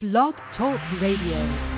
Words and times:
Blog 0.00 0.36
Talk 0.56 0.78
Radio. 1.00 1.77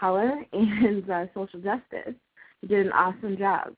Color 0.00 0.42
and 0.52 1.08
uh, 1.10 1.26
social 1.34 1.60
justice. 1.60 2.14
She 2.60 2.66
did 2.66 2.86
an 2.86 2.92
awesome 2.92 3.36
job. 3.36 3.74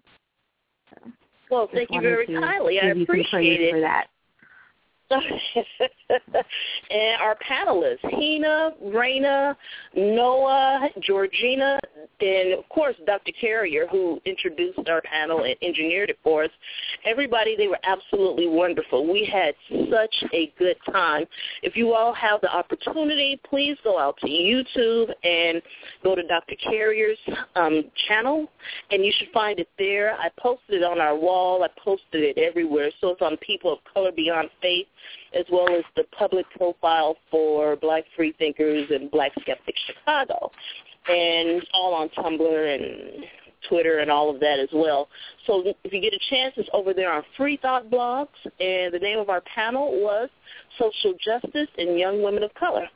So, 0.90 1.10
Well, 1.50 1.68
thank 1.72 1.90
you 1.90 2.00
very 2.00 2.26
kindly. 2.26 2.80
I 2.80 2.92
you 2.92 3.02
appreciate 3.02 3.60
it. 3.60 3.72
for 3.72 3.80
that. 3.80 4.06
and 6.90 7.20
our 7.20 7.36
panelists, 7.48 7.98
Hina, 8.02 8.72
Raina, 8.84 9.56
Noah, 9.94 10.88
Georgina, 11.00 11.78
and 12.20 12.52
of 12.52 12.68
course 12.68 12.96
Dr. 13.06 13.32
Carrier, 13.40 13.86
who 13.90 14.20
introduced 14.24 14.78
our 14.88 15.02
panel 15.02 15.44
and 15.44 15.56
engineered 15.62 16.10
it 16.10 16.18
for 16.22 16.44
us. 16.44 16.50
Everybody, 17.04 17.56
they 17.56 17.68
were 17.68 17.78
absolutely 17.84 18.48
wonderful. 18.48 19.10
We 19.10 19.28
had 19.30 19.54
such 19.90 20.14
a 20.32 20.52
good 20.58 20.76
time. 20.90 21.26
If 21.62 21.76
you 21.76 21.92
all 21.92 22.14
have 22.14 22.40
the 22.40 22.54
opportunity, 22.54 23.40
please 23.48 23.76
go 23.84 23.98
out 23.98 24.16
to 24.18 24.26
YouTube 24.26 25.10
and 25.24 25.60
go 26.02 26.14
to 26.14 26.22
Dr. 26.26 26.54
Carrier's 26.62 27.18
um, 27.56 27.84
channel, 28.08 28.46
and 28.90 29.04
you 29.04 29.12
should 29.16 29.28
find 29.32 29.58
it 29.58 29.68
there. 29.78 30.14
I 30.14 30.30
posted 30.38 30.82
it 30.82 30.84
on 30.84 31.00
our 31.00 31.16
wall. 31.16 31.64
I 31.64 31.68
posted 31.82 32.22
it 32.22 32.38
everywhere. 32.38 32.90
So 33.00 33.10
it's 33.10 33.22
on 33.22 33.36
People 33.38 33.72
of 33.72 33.78
Color 33.92 34.12
Beyond 34.12 34.48
Faith 34.60 34.86
as 35.38 35.44
well 35.50 35.68
as 35.70 35.84
the 35.96 36.04
public 36.16 36.46
profile 36.56 37.16
for 37.30 37.76
Black 37.76 38.04
Free 38.16 38.32
Thinkers 38.38 38.90
and 38.90 39.10
Black 39.10 39.32
Skeptics 39.40 39.80
Chicago, 39.86 40.50
and 41.08 41.64
all 41.74 41.94
on 41.94 42.08
Tumblr 42.10 42.74
and 42.74 43.24
Twitter 43.68 43.98
and 43.98 44.10
all 44.10 44.28
of 44.28 44.40
that 44.40 44.58
as 44.58 44.68
well. 44.72 45.08
So 45.46 45.62
if 45.84 45.92
you 45.92 46.00
get 46.00 46.12
a 46.12 46.20
chance, 46.30 46.54
it's 46.56 46.68
over 46.72 46.92
there 46.92 47.12
on 47.12 47.22
Free 47.36 47.58
Thought 47.60 47.90
Blogs, 47.90 48.28
and 48.44 48.92
the 48.92 48.98
name 49.00 49.18
of 49.18 49.30
our 49.30 49.42
panel 49.42 50.00
was 50.00 50.28
Social 50.78 51.14
Justice 51.24 51.68
and 51.78 51.98
Young 51.98 52.22
Women 52.22 52.42
of 52.42 52.52
Color. 52.54 52.88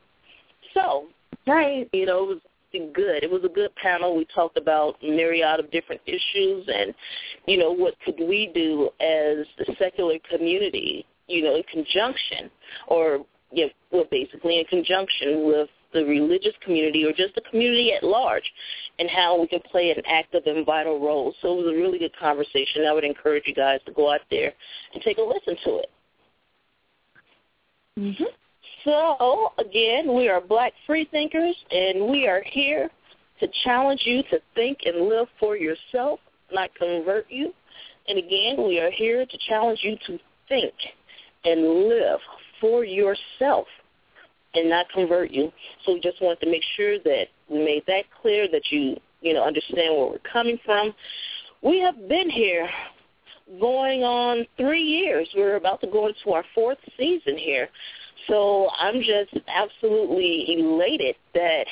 So, 0.74 1.06
Right. 1.46 1.88
you 1.92 2.06
know, 2.06 2.24
it 2.24 2.28
was 2.28 2.40
good. 2.92 3.22
It 3.22 3.30
was 3.30 3.44
a 3.44 3.48
good 3.48 3.74
panel. 3.76 4.16
We 4.16 4.26
talked 4.34 4.58
about 4.58 5.02
myriad 5.02 5.60
of 5.60 5.70
different 5.70 6.02
issues 6.06 6.68
and, 6.68 6.94
you 7.46 7.56
know, 7.56 7.72
what 7.72 7.94
could 8.04 8.18
we 8.18 8.50
do 8.52 8.90
as 9.00 9.46
the 9.56 9.74
secular 9.78 10.18
community, 10.30 11.06
you 11.28 11.42
know, 11.42 11.56
in 11.56 11.62
conjunction 11.64 12.50
or, 12.88 13.24
you 13.52 13.66
know, 13.66 13.72
well, 13.90 14.04
basically 14.10 14.58
in 14.58 14.64
conjunction 14.66 15.46
with 15.46 15.68
the 15.92 16.04
religious 16.04 16.52
community 16.62 17.04
or 17.04 17.12
just 17.12 17.34
the 17.34 17.40
community 17.50 17.92
at 17.92 18.02
large 18.02 18.44
and 18.98 19.08
how 19.08 19.40
we 19.40 19.46
can 19.46 19.60
play 19.70 19.90
an 19.90 20.02
active 20.06 20.42
and 20.46 20.66
vital 20.66 21.00
role. 21.00 21.34
So 21.40 21.52
it 21.52 21.64
was 21.64 21.74
a 21.74 21.76
really 21.76 21.98
good 21.98 22.16
conversation. 22.18 22.84
I 22.86 22.92
would 22.92 23.04
encourage 23.04 23.44
you 23.46 23.54
guys 23.54 23.80
to 23.86 23.92
go 23.92 24.12
out 24.12 24.20
there 24.30 24.52
and 24.92 25.02
take 25.02 25.18
a 25.18 25.22
listen 25.22 25.56
to 25.64 25.78
it. 25.78 25.90
Mm-hmm. 27.98 28.24
So, 28.84 29.52
again, 29.58 30.14
we 30.14 30.28
are 30.28 30.40
Black 30.40 30.72
Free 30.86 31.08
Thinkers, 31.10 31.56
and 31.70 32.08
we 32.08 32.28
are 32.28 32.42
here 32.44 32.90
to 33.40 33.48
challenge 33.64 34.02
you 34.04 34.22
to 34.30 34.38
think 34.54 34.78
and 34.84 35.08
live 35.08 35.26
for 35.40 35.56
yourself, 35.56 36.20
not 36.52 36.74
convert 36.74 37.26
you. 37.28 37.52
And 38.08 38.18
again, 38.18 38.64
we 38.64 38.78
are 38.78 38.90
here 38.90 39.26
to 39.26 39.38
challenge 39.48 39.80
you 39.82 39.96
to 40.06 40.18
think 40.48 40.74
and 41.44 41.88
live 41.88 42.20
for 42.60 42.84
yourself 42.84 43.66
and 44.54 44.70
not 44.70 44.88
convert 44.90 45.30
you. 45.30 45.52
So 45.84 45.94
we 45.94 46.00
just 46.00 46.20
wanted 46.20 46.40
to 46.40 46.50
make 46.50 46.62
sure 46.76 46.98
that 47.00 47.24
we 47.48 47.58
made 47.58 47.84
that 47.86 48.04
clear 48.22 48.48
that 48.50 48.62
you, 48.70 48.96
you 49.20 49.34
know, 49.34 49.44
understand 49.44 49.94
where 49.96 50.06
we're 50.10 50.32
coming 50.32 50.58
from. 50.64 50.94
We 51.62 51.80
have 51.80 52.08
been 52.08 52.30
here 52.30 52.68
going 53.60 54.02
on 54.02 54.46
three 54.56 54.82
years. 54.82 55.28
We're 55.36 55.56
about 55.56 55.80
to 55.82 55.86
go 55.86 56.08
into 56.08 56.30
our 56.32 56.44
fourth 56.54 56.78
season 56.98 57.36
here. 57.36 57.68
So 58.28 58.68
I'm 58.78 59.00
just 59.00 59.36
absolutely 59.46 60.56
elated 60.58 61.16
that 61.34 61.66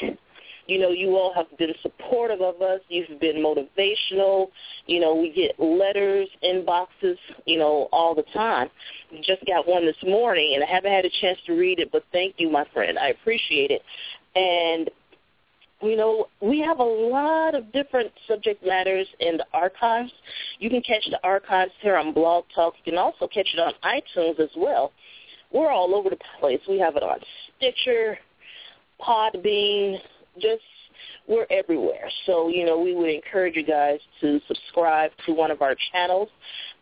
You 0.66 0.78
know, 0.78 0.90
you 0.90 1.16
all 1.16 1.32
have 1.34 1.46
been 1.58 1.74
supportive 1.82 2.40
of 2.40 2.62
us. 2.62 2.80
You've 2.88 3.20
been 3.20 3.36
motivational. 3.36 4.48
You 4.86 5.00
know, 5.00 5.14
we 5.14 5.32
get 5.32 5.58
letters, 5.60 6.28
inboxes, 6.42 7.16
you 7.44 7.58
know, 7.58 7.88
all 7.92 8.14
the 8.14 8.24
time. 8.32 8.68
Just 9.22 9.44
got 9.46 9.68
one 9.68 9.84
this 9.84 9.96
morning, 10.02 10.52
and 10.54 10.64
I 10.64 10.66
haven't 10.66 10.92
had 10.92 11.04
a 11.04 11.10
chance 11.20 11.38
to 11.46 11.52
read 11.52 11.78
it, 11.78 11.90
but 11.92 12.04
thank 12.12 12.36
you, 12.38 12.50
my 12.50 12.64
friend. 12.72 12.98
I 12.98 13.08
appreciate 13.08 13.70
it. 13.70 13.82
And 14.34 14.90
you 15.82 15.96
know, 15.96 16.28
we 16.40 16.60
have 16.60 16.78
a 16.78 16.82
lot 16.82 17.54
of 17.54 17.70
different 17.72 18.10
subject 18.26 18.64
matters 18.64 19.06
in 19.20 19.36
the 19.36 19.44
archives. 19.52 20.12
You 20.58 20.70
can 20.70 20.80
catch 20.80 21.04
the 21.10 21.20
archives 21.22 21.72
here 21.80 21.96
on 21.96 22.14
Blog 22.14 22.44
Talk. 22.54 22.74
You 22.82 22.92
can 22.92 22.98
also 22.98 23.28
catch 23.28 23.48
it 23.52 23.60
on 23.60 23.72
iTunes 23.84 24.40
as 24.40 24.50
well. 24.56 24.92
We're 25.52 25.70
all 25.70 25.94
over 25.94 26.10
the 26.10 26.18
place. 26.40 26.60
We 26.68 26.78
have 26.78 26.96
it 26.96 27.02
on 27.02 27.18
Stitcher, 27.56 28.18
Podbean, 29.00 29.98
just 30.40 30.62
we're 31.26 31.46
everywhere. 31.50 32.10
So, 32.26 32.48
you 32.48 32.64
know, 32.66 32.78
we 32.78 32.94
would 32.94 33.10
encourage 33.10 33.56
you 33.56 33.64
guys 33.64 33.98
to 34.20 34.40
subscribe 34.46 35.10
to 35.26 35.32
one 35.32 35.50
of 35.50 35.62
our 35.62 35.74
channels 35.92 36.28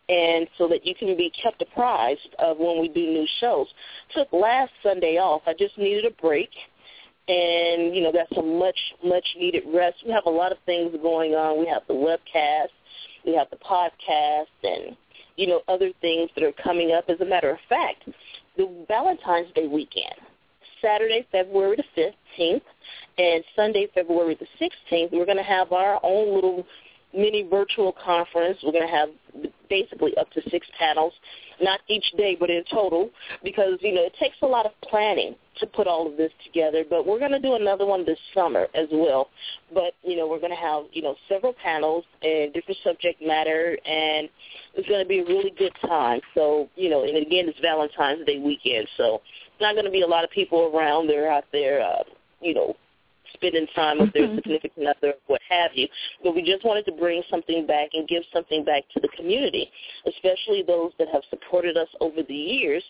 and 0.09 0.47
so 0.57 0.67
that 0.67 0.85
you 0.85 0.93
can 0.95 1.15
be 1.15 1.31
kept 1.41 1.61
apprised 1.61 2.35
of 2.39 2.57
when 2.57 2.81
we 2.81 2.89
do 2.89 3.01
new 3.01 3.27
shows. 3.39 3.67
Took 4.15 4.31
last 4.33 4.71
Sunday 4.81 5.17
off. 5.17 5.43
I 5.47 5.53
just 5.53 5.77
needed 5.77 6.05
a 6.05 6.21
break 6.21 6.49
and 7.27 7.95
you 7.95 8.01
know 8.01 8.11
got 8.11 8.27
some 8.35 8.59
much 8.59 8.77
much 9.03 9.25
needed 9.37 9.63
rest. 9.73 9.97
We 10.05 10.11
have 10.11 10.25
a 10.25 10.29
lot 10.29 10.51
of 10.51 10.57
things 10.65 10.93
going 11.01 11.33
on. 11.33 11.59
We 11.59 11.67
have 11.67 11.83
the 11.87 11.93
webcast, 11.93 12.67
we 13.25 13.33
have 13.35 13.47
the 13.49 13.57
podcast, 13.57 14.47
and 14.63 14.97
you 15.37 15.47
know 15.47 15.61
other 15.67 15.91
things 16.01 16.29
that 16.35 16.43
are 16.43 16.51
coming 16.63 16.91
up. 16.91 17.05
As 17.07 17.21
a 17.21 17.25
matter 17.25 17.49
of 17.49 17.59
fact, 17.69 18.03
the 18.57 18.85
Valentine's 18.87 19.53
Day 19.55 19.67
weekend, 19.67 20.15
Saturday, 20.83 21.25
February 21.31 21.77
the 21.77 21.83
fifteenth, 21.95 22.63
and 23.17 23.43
Sunday, 23.55 23.87
February 23.95 24.35
the 24.39 24.47
sixteenth, 24.59 25.11
we're 25.13 25.25
going 25.25 25.37
to 25.37 25.43
have 25.43 25.71
our 25.71 25.99
own 26.03 26.35
little 26.35 26.65
mini 27.15 27.43
virtual 27.43 27.95
conference. 28.03 28.57
We're 28.63 28.71
going 28.71 28.87
to 28.87 28.93
have 28.93 29.09
basically 29.69 30.15
up 30.17 30.29
to 30.31 30.41
six 30.49 30.67
panels, 30.77 31.13
not 31.61 31.79
each 31.87 32.05
day, 32.17 32.35
but 32.39 32.49
in 32.49 32.63
total, 32.71 33.09
because, 33.43 33.77
you 33.81 33.93
know, 33.93 34.03
it 34.03 34.13
takes 34.19 34.35
a 34.41 34.47
lot 34.47 34.65
of 34.65 34.71
planning 34.81 35.35
to 35.59 35.67
put 35.67 35.85
all 35.87 36.09
of 36.09 36.17
this 36.17 36.31
together. 36.43 36.83
But 36.87 37.05
we're 37.05 37.19
going 37.19 37.31
to 37.31 37.39
do 37.39 37.53
another 37.53 37.85
one 37.85 38.03
this 38.05 38.17
summer 38.33 38.67
as 38.73 38.87
well. 38.91 39.29
But, 39.73 39.93
you 40.03 40.17
know, 40.17 40.27
we're 40.27 40.39
going 40.39 40.51
to 40.51 40.57
have, 40.57 40.85
you 40.91 41.03
know, 41.03 41.15
several 41.29 41.53
panels 41.63 42.03
and 42.23 42.51
different 42.53 42.79
subject 42.83 43.21
matter, 43.21 43.77
and 43.85 44.27
it's 44.73 44.87
going 44.87 45.01
to 45.01 45.07
be 45.07 45.19
a 45.19 45.25
really 45.25 45.53
good 45.57 45.73
time. 45.87 46.19
So, 46.33 46.67
you 46.75 46.89
know, 46.89 47.03
and 47.03 47.15
again, 47.17 47.47
it's 47.47 47.59
Valentine's 47.59 48.25
Day 48.25 48.39
weekend, 48.39 48.87
so 48.97 49.21
not 49.61 49.75
going 49.75 49.85
to 49.85 49.91
be 49.91 50.01
a 50.01 50.07
lot 50.07 50.23
of 50.23 50.31
people 50.31 50.71
around. 50.73 51.07
They're 51.07 51.31
out 51.31 51.45
there, 51.51 51.81
uh, 51.81 52.03
you 52.41 52.53
know, 52.53 52.75
spending 53.33 53.67
time 53.75 53.99
with 53.99 54.13
their 54.13 54.27
mm-hmm. 54.27 54.35
significant 54.35 54.87
other, 54.87 55.13
what 55.27 55.41
have 55.49 55.71
you. 55.73 55.87
But 56.23 56.35
we 56.35 56.41
just 56.41 56.63
wanted 56.63 56.85
to 56.85 56.91
bring 56.91 57.23
something 57.29 57.65
back 57.65 57.89
and 57.93 58.07
give 58.07 58.23
something 58.33 58.63
back 58.63 58.83
to 58.93 58.99
the 58.99 59.09
community, 59.09 59.69
especially 60.07 60.63
those 60.65 60.91
that 60.99 61.07
have 61.11 61.23
supported 61.29 61.77
us 61.77 61.89
over 61.99 62.21
the 62.27 62.35
years. 62.35 62.83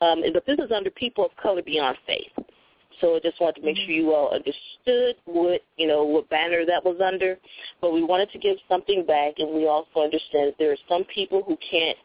Um, 0.00 0.22
but 0.32 0.44
this 0.46 0.58
is 0.58 0.72
under 0.74 0.90
People 0.90 1.24
of 1.24 1.30
Color 1.40 1.62
Beyond 1.62 1.96
Faith. 2.06 2.46
So 3.00 3.16
I 3.16 3.20
just 3.20 3.40
wanted 3.40 3.60
to 3.60 3.66
make 3.66 3.76
sure 3.76 3.90
you 3.90 4.14
all 4.14 4.32
understood 4.32 5.16
what 5.24 5.62
you 5.76 5.88
know 5.88 6.04
what 6.04 6.30
banner 6.30 6.64
that 6.64 6.84
was 6.84 7.00
under, 7.04 7.36
but 7.80 7.92
we 7.92 8.04
wanted 8.04 8.30
to 8.30 8.38
give 8.38 8.56
something 8.68 9.04
back, 9.04 9.34
and 9.38 9.52
we 9.52 9.66
also 9.66 10.00
understand 10.00 10.48
that 10.48 10.54
there 10.58 10.70
are 10.70 10.78
some 10.88 11.04
people 11.12 11.42
who 11.42 11.58
can't 11.68 11.98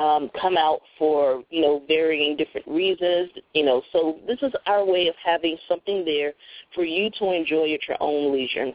um, 0.00 0.30
come 0.40 0.56
out 0.56 0.80
for 0.98 1.44
you 1.50 1.60
know 1.60 1.82
varying 1.86 2.36
different 2.36 2.66
reasons. 2.66 3.30
You 3.54 3.64
know, 3.64 3.82
so 3.92 4.18
this 4.26 4.38
is 4.42 4.52
our 4.66 4.84
way 4.84 5.06
of 5.08 5.14
having 5.24 5.56
something 5.68 6.04
there 6.04 6.32
for 6.74 6.84
you 6.84 7.10
to 7.18 7.32
enjoy 7.32 7.72
at 7.74 7.86
your 7.86 7.98
own 8.00 8.32
leisure. 8.32 8.72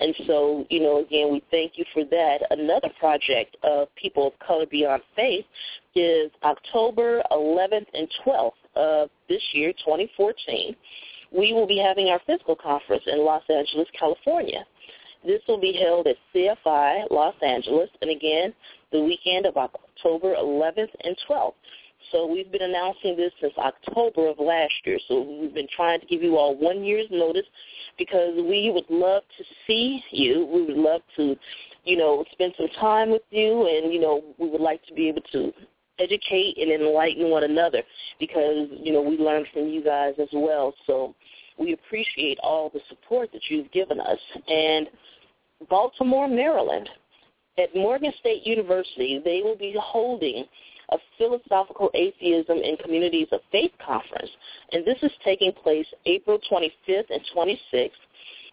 And 0.00 0.14
so, 0.26 0.66
you 0.68 0.80
know, 0.80 0.98
again, 0.98 1.30
we 1.30 1.44
thank 1.52 1.72
you 1.76 1.84
for 1.94 2.04
that. 2.04 2.38
Another 2.50 2.88
project 2.98 3.56
of 3.62 3.86
People 3.94 4.26
of 4.26 4.32
Color 4.44 4.66
Beyond 4.66 5.02
Faith 5.14 5.44
is 5.94 6.30
October 6.42 7.22
11th 7.30 7.86
and 7.94 8.08
12th 8.26 8.50
of 8.74 9.10
this 9.28 9.42
year, 9.52 9.72
2014. 9.74 10.74
We 11.30 11.52
will 11.52 11.68
be 11.68 11.78
having 11.78 12.08
our 12.08 12.20
physical 12.26 12.56
conference 12.56 13.04
in 13.06 13.24
Los 13.24 13.44
Angeles, 13.48 13.86
California. 13.96 14.64
This 15.24 15.40
will 15.46 15.60
be 15.60 15.72
held 15.72 16.08
at 16.08 16.16
CFI 16.34 17.10
Los 17.10 17.36
Angeles, 17.40 17.88
and 18.00 18.10
again, 18.10 18.52
the 18.92 19.00
weekend 19.00 19.46
of 19.46 19.56
October 19.56 20.34
11th 20.34 20.90
and 21.04 21.16
12th. 21.28 21.54
So 22.10 22.26
we've 22.26 22.50
been 22.50 22.62
announcing 22.62 23.16
this 23.16 23.32
since 23.40 23.52
October 23.58 24.28
of 24.28 24.38
last 24.38 24.72
year. 24.84 24.98
So 25.08 25.20
we've 25.40 25.54
been 25.54 25.68
trying 25.74 26.00
to 26.00 26.06
give 26.06 26.22
you 26.22 26.36
all 26.36 26.56
one 26.56 26.84
year's 26.84 27.06
notice 27.10 27.46
because 27.96 28.34
we 28.36 28.70
would 28.74 28.90
love 28.90 29.22
to 29.38 29.44
see 29.66 30.02
you. 30.10 30.46
We 30.52 30.62
would 30.66 30.76
love 30.76 31.02
to, 31.16 31.36
you 31.84 31.96
know, 31.96 32.24
spend 32.32 32.54
some 32.56 32.68
time 32.80 33.10
with 33.10 33.22
you 33.30 33.66
and, 33.66 33.92
you 33.92 34.00
know, 34.00 34.22
we 34.38 34.48
would 34.48 34.60
like 34.60 34.84
to 34.86 34.94
be 34.94 35.08
able 35.08 35.22
to 35.32 35.52
educate 35.98 36.58
and 36.58 36.72
enlighten 36.72 37.30
one 37.30 37.44
another 37.44 37.82
because, 38.18 38.68
you 38.82 38.92
know, 38.92 39.02
we 39.02 39.16
learn 39.16 39.44
from 39.52 39.68
you 39.68 39.82
guys 39.84 40.14
as 40.20 40.28
well. 40.32 40.74
So 40.86 41.14
we 41.58 41.72
appreciate 41.72 42.38
all 42.42 42.70
the 42.70 42.80
support 42.88 43.30
that 43.32 43.42
you've 43.48 43.70
given 43.70 44.00
us. 44.00 44.18
And 44.48 44.88
Baltimore, 45.68 46.28
Maryland, 46.28 46.88
at 47.58 47.74
Morgan 47.74 48.12
State 48.20 48.46
University, 48.46 49.20
they 49.24 49.42
will 49.42 49.56
be 49.56 49.76
holding 49.78 50.44
a 50.90 50.96
philosophical 51.16 51.90
atheism 51.94 52.58
in 52.58 52.76
communities 52.76 53.28
of 53.32 53.40
faith 53.50 53.72
conference, 53.84 54.30
and 54.72 54.84
this 54.84 54.98
is 55.02 55.12
taking 55.24 55.52
place 55.52 55.86
April 56.06 56.38
25th 56.50 57.10
and 57.10 57.20
26th. 57.34 57.90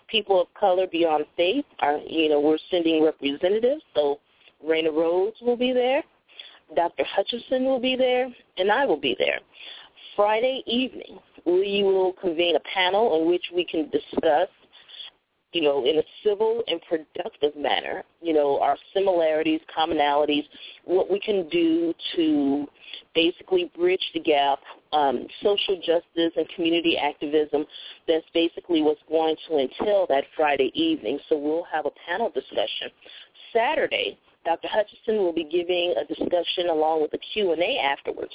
People 0.08 0.42
of 0.42 0.48
color 0.60 0.88
beyond 0.88 1.26
faith 1.38 1.66
are, 1.80 2.00
you 2.08 2.30
know, 2.30 2.40
we're 2.40 2.58
sending 2.72 3.04
representatives. 3.04 3.84
So 3.94 4.20
Raina 4.66 4.94
Rhodes 4.94 5.38
will 5.42 5.58
be 5.58 5.72
there, 5.72 6.04
Dr. 6.76 7.04
Hutchinson 7.04 7.66
will 7.66 7.80
be 7.80 7.96
there, 7.96 8.28
and 8.58 8.72
I 8.72 8.86
will 8.86 9.00
be 9.00 9.16
there. 9.18 9.40
Friday 10.16 10.64
evening, 10.66 11.20
we 11.46 11.84
will 11.84 12.14
convene 12.14 12.56
a 12.56 12.60
panel 12.74 13.20
in 13.20 13.30
which 13.30 13.44
we 13.54 13.66
can 13.66 13.90
discuss 13.90 14.50
you 15.52 15.62
know, 15.62 15.84
in 15.86 15.98
a 15.98 16.04
civil 16.24 16.64
and 16.68 16.80
productive 16.88 17.56
manner, 17.60 18.04
you 18.22 18.34
know, 18.34 18.60
our 18.60 18.78
similarities, 18.94 19.60
commonalities, 19.76 20.44
what 20.86 21.10
we 21.10 21.20
can 21.20 21.50
do 21.50 21.94
to 22.16 22.68
basically 23.16 23.72
bridge 23.76 24.12
the 24.14 24.20
gap, 24.20 24.60
um, 24.94 25.26
social 25.42 25.78
justice 25.78 26.34
and 26.36 26.48
community 26.56 26.98
activism. 26.98 27.66
That's 28.08 28.26
basically 28.34 28.82
what's 28.82 29.02
going 29.10 29.36
to 29.48 29.58
entail 29.58 30.06
that 30.10 30.26
Friday 30.36 30.72
evening. 30.76 31.20
So 31.30 31.38
we'll 31.38 31.66
have 31.72 31.86
a 31.86 31.92
panel 32.08 32.30
discussion. 32.30 32.90
Saturday, 33.52 34.20
Dr. 34.46 34.68
Hutchinson 34.68 35.18
will 35.18 35.34
be 35.34 35.44
giving 35.44 35.96
a 35.98 36.06
discussion 36.06 36.70
along 36.70 37.02
with 37.02 37.14
a 37.14 37.20
Q&A 37.34 37.80
afterwards. 37.80 38.32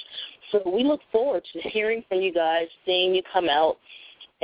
So 0.52 0.62
we 0.66 0.84
look 0.84 1.00
forward 1.10 1.42
to 1.52 1.68
hearing 1.68 2.04
from 2.08 2.20
you 2.20 2.32
guys, 2.32 2.66
seeing 2.84 3.14
you 3.14 3.22
come 3.32 3.48
out, 3.48 3.78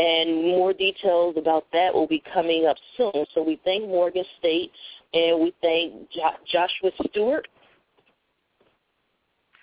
and 0.01 0.43
more 0.43 0.73
details 0.73 1.35
about 1.37 1.67
that 1.73 1.93
will 1.93 2.07
be 2.07 2.23
coming 2.33 2.67
up 2.67 2.77
soon. 2.97 3.27
So 3.35 3.43
we 3.43 3.61
thank 3.65 3.87
Morgan 3.87 4.25
State, 4.39 4.73
and 5.13 5.41
we 5.41 5.53
thank 5.61 6.11
jo- 6.11 6.39
Joshua 6.51 6.91
Stewart. 7.11 7.47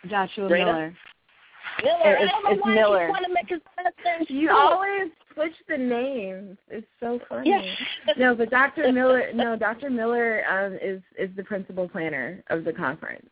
Joshua 0.07 0.47
Miller. 0.47 0.95
Miller. 1.83 2.17
It's, 2.19 2.33
it's 2.45 2.65
Miller. 2.65 3.11
You, 4.29 4.41
you 4.41 4.51
always 4.51 5.11
switch 5.33 5.53
the 5.67 5.77
names. 5.77 6.57
It's 6.69 6.87
so 6.99 7.19
funny. 7.27 7.49
Yeah. 7.49 8.13
no, 8.17 8.35
but 8.35 8.51
Dr. 8.51 8.91
Miller. 8.91 9.31
No, 9.33 9.55
Dr. 9.55 9.89
Miller 9.89 10.43
um, 10.49 10.77
is 10.81 11.01
is 11.17 11.35
the 11.35 11.43
principal 11.43 11.89
planner 11.89 12.43
of 12.49 12.63
the 12.63 12.73
conference 12.73 13.27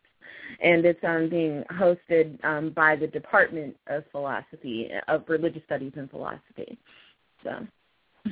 and 0.61 0.85
it's 0.85 1.03
um, 1.03 1.29
being 1.29 1.63
hosted 1.71 2.43
um, 2.43 2.69
by 2.71 2.95
the 2.95 3.07
Department 3.07 3.75
of 3.87 4.03
Philosophy 4.11 4.89
of 5.07 5.23
Religious 5.27 5.63
Studies 5.65 5.93
and 5.95 6.09
Philosophy. 6.09 6.77
So. 7.43 7.65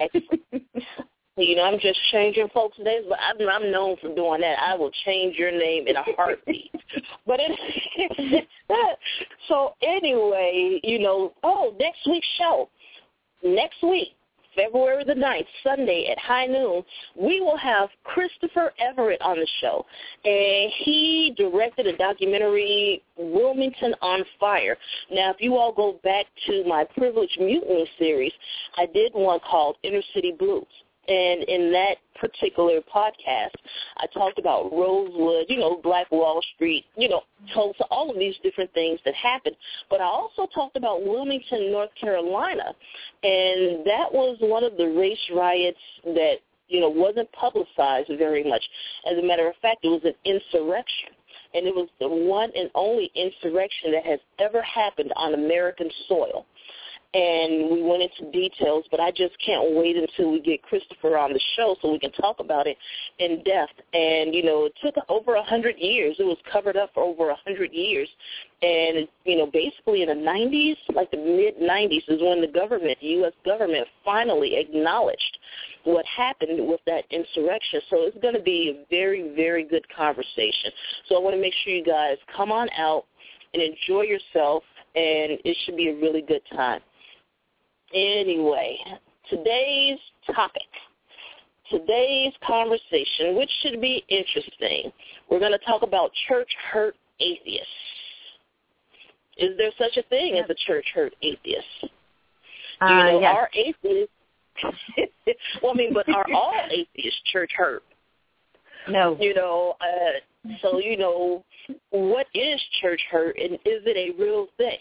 you 1.37 1.55
know, 1.55 1.63
I'm 1.63 1.79
just 1.79 1.99
changing 2.11 2.47
folks' 2.53 2.77
names, 2.79 3.05
but 3.09 3.17
I'm, 3.19 3.49
I'm 3.49 3.71
known 3.71 3.97
for 4.01 4.13
doing 4.13 4.41
that. 4.41 4.59
I 4.59 4.75
will 4.75 4.91
change 5.05 5.35
your 5.35 5.51
name 5.51 5.87
in 5.87 5.95
a 5.95 6.03
heartbeat. 6.15 6.71
but 7.25 7.39
it, 7.39 8.47
so 9.47 9.73
anyway, 9.81 10.79
you 10.83 10.99
know, 10.99 11.33
oh, 11.43 11.75
next 11.79 11.99
week's 12.07 12.27
show, 12.37 12.69
next 13.43 13.81
week, 13.81 14.09
February 14.55 15.03
the 15.03 15.13
9th, 15.13 15.45
Sunday 15.63 16.07
at 16.11 16.17
high 16.17 16.45
noon, 16.45 16.83
we 17.15 17.41
will 17.41 17.57
have 17.57 17.89
Christopher 18.03 18.73
Everett 18.79 19.21
on 19.21 19.37
the 19.37 19.47
show. 19.61 19.85
And 20.25 20.71
he 20.83 21.33
directed 21.37 21.87
a 21.87 21.97
documentary, 21.97 23.03
Wilmington 23.17 23.95
on 24.01 24.23
Fire. 24.39 24.77
Now, 25.11 25.31
if 25.31 25.37
you 25.39 25.57
all 25.57 25.73
go 25.73 25.99
back 26.03 26.25
to 26.47 26.63
my 26.65 26.85
Privileged 26.95 27.39
Mutiny 27.39 27.89
series, 27.97 28.33
I 28.77 28.85
did 28.87 29.13
one 29.13 29.39
called 29.39 29.77
Inner 29.83 30.01
City 30.13 30.31
Blues. 30.37 30.65
And 31.07 31.43
in 31.43 31.71
that 31.73 31.97
particular 32.15 32.79
podcast, 32.93 33.55
I 33.97 34.05
talked 34.13 34.39
about 34.39 34.71
Rosewood, 34.71 35.47
you 35.49 35.59
know, 35.59 35.81
Black 35.83 36.09
Wall 36.11 36.41
Street, 36.55 36.85
you 36.95 37.09
know, 37.09 37.23
Tulsa, 37.53 37.83
all 37.91 38.09
of 38.09 38.17
these 38.17 38.35
different 38.41 38.73
things 38.73 38.99
that 39.03 39.13
happened. 39.15 39.57
But 39.89 39.99
I 39.99 40.05
also 40.05 40.47
talked 40.53 40.77
about 40.77 41.05
Wilmington, 41.05 41.71
North 41.71 41.89
Carolina, 41.99 42.73
and 43.23 43.85
that 43.85 44.07
was 44.11 44.37
one 44.39 44.63
of 44.63 44.77
the 44.77 44.87
race 44.87 45.19
riots 45.35 45.77
that, 46.05 46.35
you 46.69 46.79
know, 46.79 46.89
wasn't 46.89 47.29
publicized 47.33 48.09
very 48.17 48.43
much. 48.43 48.63
As 49.09 49.17
a 49.17 49.23
matter 49.23 49.47
of 49.49 49.55
fact, 49.61 49.83
it 49.83 49.89
was 49.89 50.03
an 50.05 50.15
insurrection. 50.23 51.09
And 51.55 51.67
it 51.67 51.75
was 51.75 51.87
the 51.99 52.07
one 52.07 52.49
and 52.55 52.71
only 52.73 53.11
insurrection 53.13 53.91
that 53.91 54.05
has 54.05 54.19
ever 54.39 54.61
happened 54.63 55.13
on 55.15 55.35
American 55.35 55.89
soil 56.07 56.45
and 57.13 57.69
we 57.69 57.83
went 57.83 58.01
into 58.01 58.31
details, 58.31 58.85
but 58.89 58.99
I 58.99 59.11
just 59.11 59.35
can't 59.45 59.75
wait 59.75 59.95
until 59.95 60.31
we 60.31 60.41
get 60.41 60.63
Christopher 60.63 61.15
on 61.15 61.31
the 61.31 61.39
show 61.55 61.75
so 61.79 61.91
we 61.91 61.99
can 61.99 62.11
talk 62.13 62.39
about 62.39 62.65
it 62.65 62.75
in 63.19 63.43
depth. 63.43 63.73
And, 63.93 64.33
you 64.33 64.41
know, 64.41 64.65
it 64.65 64.73
took 64.81 64.95
over 65.09 65.35
a 65.35 65.43
hundred 65.43 65.77
years. 65.77 66.15
It 66.17 66.23
was 66.23 66.37
covered 66.51 66.75
up 66.75 66.89
for 66.95 67.03
over 67.03 67.29
a 67.29 67.35
hundred 67.45 67.71
years. 67.71 68.09
And, 68.63 69.07
you 69.25 69.37
know, 69.37 69.45
basically 69.45 70.01
in 70.01 70.07
the 70.07 70.15
90s, 70.15 70.75
like 70.95 71.11
the 71.11 71.17
mid-90s 71.17 72.03
is 72.07 72.21
when 72.21 72.41
the 72.41 72.47
government, 72.47 72.97
the 72.99 73.07
U.S. 73.07 73.33
government, 73.45 73.87
finally 74.03 74.55
acknowledged 74.55 75.37
what 75.83 76.05
happened 76.05 76.67
with 76.67 76.79
that 76.87 77.03
insurrection. 77.11 77.81
So 77.91 77.97
it's 78.07 78.17
going 78.21 78.33
to 78.33 78.41
be 78.41 78.73
a 78.75 78.85
very, 78.89 79.35
very 79.35 79.63
good 79.63 79.85
conversation. 79.95 80.71
So 81.09 81.15
I 81.15 81.19
want 81.19 81.35
to 81.35 81.41
make 81.41 81.53
sure 81.63 81.73
you 81.73 81.83
guys 81.83 82.17
come 82.35 82.51
on 82.51 82.69
out 82.75 83.03
and 83.53 83.61
enjoy 83.61 84.01
yourself, 84.01 84.63
and 84.95 85.37
it 85.45 85.57
should 85.63 85.77
be 85.77 85.89
a 85.89 85.95
really 85.95 86.21
good 86.21 86.41
time. 86.55 86.81
Anyway, 87.93 88.77
today's 89.29 89.99
topic, 90.33 90.61
today's 91.69 92.33
conversation, 92.45 93.35
which 93.35 93.49
should 93.61 93.79
be 93.79 94.03
interesting, 94.09 94.91
we're 95.29 95.39
going 95.39 95.51
to 95.51 95.59
talk 95.59 95.83
about 95.83 96.11
church 96.27 96.49
hurt 96.71 96.95
atheists. 97.19 97.67
Is 99.37 99.57
there 99.57 99.71
such 99.77 99.97
a 99.97 100.03
thing 100.09 100.39
as 100.43 100.49
a 100.49 100.55
church 100.65 100.85
hurt 100.93 101.13
atheist? 101.21 101.65
Uh, 102.81 102.87
you 102.87 102.95
know, 102.95 103.19
yes. 103.21 103.35
are 103.35 103.49
atheists, 103.53 104.13
well, 105.61 105.73
I 105.73 105.75
mean, 105.75 105.93
but 105.93 106.07
are 106.09 106.25
all 106.33 106.53
atheists 106.71 107.19
church 107.31 107.51
hurt? 107.55 107.83
No. 108.89 109.17
You 109.19 109.33
know, 109.33 109.75
uh, 109.81 110.49
so, 110.61 110.79
you 110.79 110.97
know, 110.97 111.43
what 111.91 112.27
is 112.33 112.61
church 112.81 113.01
hurt 113.09 113.37
and 113.37 113.53
is 113.53 113.81
it 113.85 113.97
a 113.97 114.21
real 114.21 114.47
thing? 114.57 114.79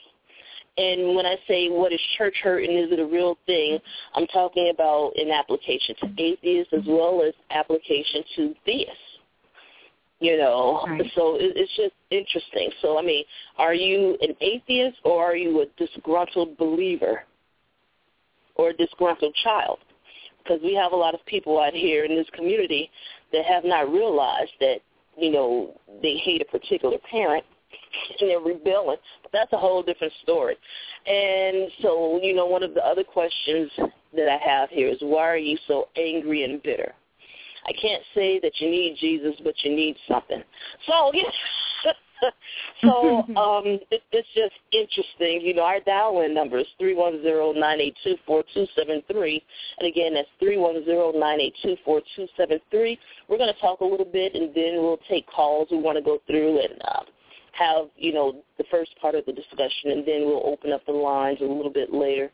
And 0.78 1.14
when 1.14 1.26
I 1.26 1.36
say 1.46 1.68
what 1.68 1.92
is 1.92 2.00
church 2.16 2.34
hurt 2.42 2.64
and 2.64 2.78
is 2.78 2.92
it 2.92 2.98
a 2.98 3.04
real 3.04 3.36
thing, 3.44 3.78
I'm 4.14 4.26
talking 4.28 4.70
about 4.74 5.12
an 5.16 5.30
application 5.30 5.94
to 6.00 6.22
atheists 6.22 6.72
as 6.72 6.82
well 6.86 7.22
as 7.22 7.34
application 7.50 8.22
to 8.36 8.54
theists. 8.64 8.96
You 10.20 10.38
know, 10.38 10.84
Right. 10.86 11.10
so 11.16 11.34
it, 11.34 11.52
it's 11.56 11.76
just 11.76 11.94
interesting. 12.10 12.70
So, 12.80 12.96
I 12.96 13.02
mean, 13.02 13.24
are 13.58 13.74
you 13.74 14.16
an 14.22 14.36
atheist 14.40 14.98
or 15.04 15.24
are 15.24 15.36
you 15.36 15.62
a 15.62 15.66
disgruntled 15.76 16.56
believer 16.56 17.24
or 18.54 18.70
a 18.70 18.72
disgruntled 18.72 19.34
child? 19.42 19.78
Because 20.38 20.60
we 20.62 20.74
have 20.74 20.92
a 20.92 20.96
lot 20.96 21.14
of 21.14 21.26
people 21.26 21.60
out 21.60 21.74
here 21.74 22.04
in 22.04 22.14
this 22.14 22.28
community 22.34 22.88
that 23.32 23.44
have 23.44 23.64
not 23.64 23.92
realized 23.92 24.52
that, 24.60 24.76
you 25.18 25.32
know, 25.32 25.74
they 26.02 26.16
hate 26.18 26.40
a 26.40 26.44
particular 26.44 26.98
parent 27.10 27.44
and 28.20 28.30
they're 28.30 28.40
rebelling. 28.40 28.98
But 29.22 29.32
that's 29.32 29.52
a 29.52 29.58
whole 29.58 29.82
different 29.82 30.12
story. 30.22 30.56
And 31.06 31.70
so, 31.80 32.20
you 32.22 32.34
know, 32.34 32.46
one 32.46 32.62
of 32.62 32.74
the 32.74 32.84
other 32.84 33.04
questions 33.04 33.70
that 34.14 34.28
I 34.28 34.38
have 34.44 34.70
here 34.70 34.88
is 34.88 34.98
why 35.00 35.28
are 35.28 35.36
you 35.36 35.58
so 35.66 35.88
angry 35.96 36.44
and 36.44 36.62
bitter? 36.62 36.92
I 37.64 37.72
can't 37.80 38.02
say 38.14 38.40
that 38.40 38.52
you 38.58 38.70
need 38.70 38.96
Jesus, 38.98 39.34
but 39.44 39.54
you 39.62 39.74
need 39.74 39.96
something. 40.08 40.42
So, 40.86 41.12
yeah. 41.14 41.30
so 42.82 43.18
um, 43.36 43.78
it, 43.90 44.02
it's 44.10 44.28
just 44.34 44.54
interesting. 44.72 45.40
You 45.46 45.54
know, 45.54 45.62
our 45.62 45.80
dial-in 45.80 46.34
number 46.34 46.58
is 46.58 46.66
three 46.78 46.94
one 46.94 47.22
zero 47.22 47.52
nine 47.52 47.80
eight 47.80 47.96
two 48.02 48.16
four 48.26 48.42
two 48.54 48.66
seven 48.76 49.02
three, 49.10 49.42
and 49.78 49.88
again, 49.88 50.14
that's 50.14 50.28
three 50.40 50.56
one 50.56 50.84
zero 50.84 51.12
nine 51.12 51.40
eight 51.40 51.54
two 51.62 51.76
four 51.84 52.00
two 52.16 52.26
seven 52.36 52.58
three. 52.70 52.98
We're 53.28 53.38
going 53.38 53.52
to 53.52 53.60
talk 53.60 53.80
a 53.80 53.84
little 53.84 54.06
bit, 54.06 54.34
and 54.34 54.54
then 54.54 54.82
we'll 54.82 55.00
take 55.08 55.26
calls. 55.28 55.68
We 55.70 55.78
want 55.78 55.98
to 55.98 56.04
go 56.04 56.18
through 56.26 56.60
and 56.60 56.82
uh, 56.84 57.02
have 57.52 57.86
you 57.96 58.12
know 58.12 58.42
the 58.58 58.64
first 58.70 58.90
part 59.00 59.14
of 59.14 59.24
the 59.26 59.32
discussion, 59.32 59.90
and 59.90 60.06
then 60.06 60.24
we'll 60.26 60.46
open 60.46 60.72
up 60.72 60.84
the 60.86 60.92
lines 60.92 61.38
a 61.40 61.44
little 61.44 61.72
bit 61.72 61.92
later. 61.92 62.30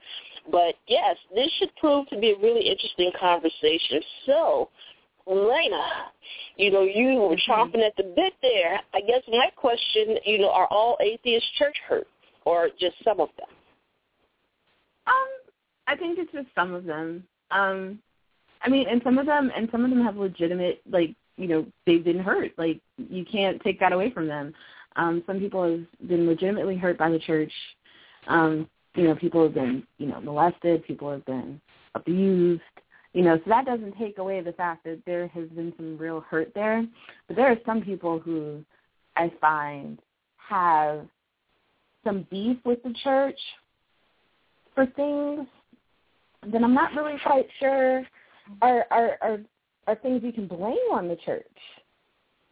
But 0.50 0.74
yes, 0.86 1.16
this 1.34 1.50
should 1.58 1.74
prove 1.76 2.08
to 2.08 2.18
be 2.18 2.30
a 2.30 2.38
really 2.38 2.68
interesting 2.68 3.10
conversation. 3.18 4.00
So, 4.26 4.70
Lena, 5.26 6.10
you 6.56 6.70
know, 6.70 6.82
you 6.82 7.14
were 7.16 7.36
chomping 7.48 7.84
at 7.86 7.96
the 7.96 8.04
bit 8.16 8.32
there. 8.42 8.80
I 8.94 9.00
guess 9.00 9.22
my 9.28 9.50
question, 9.56 10.16
you 10.24 10.38
know, 10.38 10.50
are 10.50 10.66
all 10.68 10.96
atheist 11.00 11.46
church 11.58 11.76
hurt, 11.88 12.06
or 12.44 12.68
just 12.80 12.96
some 13.04 13.20
of 13.20 13.28
them? 13.36 13.48
Um, 15.06 15.28
I 15.86 15.96
think 15.96 16.18
it's 16.18 16.32
just 16.32 16.48
some 16.54 16.74
of 16.74 16.84
them. 16.84 17.24
Um, 17.50 17.98
I 18.62 18.68
mean, 18.68 18.86
and 18.88 19.00
some 19.04 19.18
of 19.18 19.26
them, 19.26 19.50
and 19.56 19.68
some 19.70 19.84
of 19.84 19.90
them 19.90 20.02
have 20.04 20.16
legitimate, 20.16 20.80
like, 20.90 21.14
you 21.36 21.46
know, 21.46 21.66
they've 21.86 22.04
been 22.04 22.18
hurt. 22.18 22.52
Like, 22.58 22.80
you 22.96 23.24
can't 23.24 23.62
take 23.62 23.78
that 23.80 23.92
away 23.92 24.10
from 24.10 24.26
them. 24.26 24.52
Um, 24.98 25.22
some 25.26 25.38
people 25.38 25.62
have 25.62 26.08
been 26.08 26.26
legitimately 26.26 26.76
hurt 26.76 26.98
by 26.98 27.08
the 27.08 27.20
church. 27.20 27.52
Um, 28.26 28.68
you 28.94 29.04
know, 29.04 29.14
people 29.14 29.44
have 29.44 29.54
been, 29.54 29.84
you 29.98 30.06
know, 30.06 30.20
molested. 30.20 30.84
People 30.84 31.10
have 31.10 31.24
been 31.24 31.60
abused. 31.94 32.60
You 33.14 33.22
know, 33.22 33.36
so 33.36 33.44
that 33.46 33.64
doesn't 33.64 33.96
take 33.96 34.18
away 34.18 34.40
the 34.40 34.52
fact 34.52 34.84
that 34.84 35.00
there 35.06 35.28
has 35.28 35.48
been 35.50 35.72
some 35.76 35.96
real 35.96 36.20
hurt 36.28 36.52
there. 36.54 36.84
But 37.28 37.36
there 37.36 37.46
are 37.46 37.56
some 37.64 37.80
people 37.80 38.18
who 38.18 38.64
I 39.16 39.32
find 39.40 40.00
have 40.36 41.06
some 42.04 42.26
beef 42.30 42.58
with 42.64 42.82
the 42.82 42.94
church 43.04 43.38
for 44.74 44.86
things 44.86 45.46
that 46.52 46.62
I'm 46.62 46.74
not 46.74 46.92
really 46.94 47.18
quite 47.24 47.46
sure 47.60 48.04
are 48.62 48.84
are 48.90 49.18
are, 49.20 49.38
are 49.86 49.94
things 49.96 50.22
you 50.24 50.32
can 50.32 50.48
blame 50.48 50.76
on 50.92 51.08
the 51.08 51.16
church. 51.16 51.46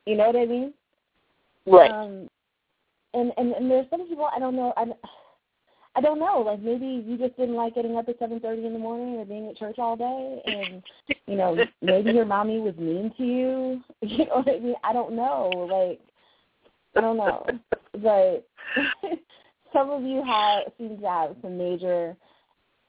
You 0.07 0.17
know 0.17 0.29
what 0.29 0.37
I 0.37 0.47
mean? 0.47 0.73
Right. 1.67 1.91
Um, 1.91 2.29
and 3.17 3.33
and 3.37 3.53
and 3.53 3.71
there's 3.71 3.87
some 3.91 4.07
people 4.07 4.29
I 4.35 4.39
don't 4.39 4.55
know. 4.55 4.73
I 4.77 4.85
I 5.97 6.01
don't 6.03 6.21
know. 6.21 6.43
Like 6.45 6.61
maybe 6.61 7.03
you 7.07 7.17
just 7.17 7.37
didn't 7.37 7.55
like 7.55 7.75
getting 7.75 7.97
up 7.97 8.09
at 8.09 8.19
seven 8.19 8.39
thirty 8.39 8.67
in 8.67 8.75
the 8.75 8.79
morning 8.79 9.17
or 9.17 9.25
being 9.25 9.49
at 9.49 9.57
church 9.57 9.77
all 9.79 9.97
day, 9.97 10.43
and 10.45 10.83
you 11.27 11.37
know 11.37 11.57
maybe 11.81 12.13
your 12.13 12.27
mommy 12.27 12.61
was 12.61 12.77
mean 12.77 13.13
to 13.17 13.25
you. 13.25 13.83
You 14.03 14.27
know 14.27 14.37
what 14.37 14.49
I 14.49 14.59
mean? 14.59 14.75
I 14.85 14.93
don't 14.93 15.17
know. 15.17 15.51
Like 15.71 16.01
I 16.95 17.01
don't 17.01 17.17
know, 17.17 17.47
but 17.95 18.47
some 19.73 19.91
of 19.91 20.03
you 20.03 20.23
have 20.25 20.65
seem 20.79 20.99
to 20.99 21.07
have 21.07 21.37
some 21.43 21.57
major, 21.57 22.15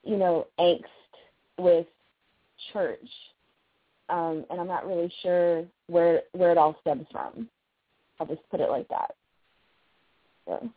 you 0.03 0.17
know, 0.17 0.47
angst 0.59 0.83
with 1.57 1.87
church, 2.71 3.09
um, 4.09 4.45
and 4.49 4.59
I'm 4.59 4.67
not 4.67 4.85
really 4.85 5.11
sure 5.21 5.65
where 5.87 6.21
where 6.33 6.51
it 6.51 6.57
all 6.57 6.77
stems 6.81 7.07
from. 7.11 7.49
I'll 8.19 8.27
just 8.27 8.47
put 8.49 8.59
it 8.59 8.69
like 8.69 8.87
that. 8.89 9.16
So. 10.47 10.69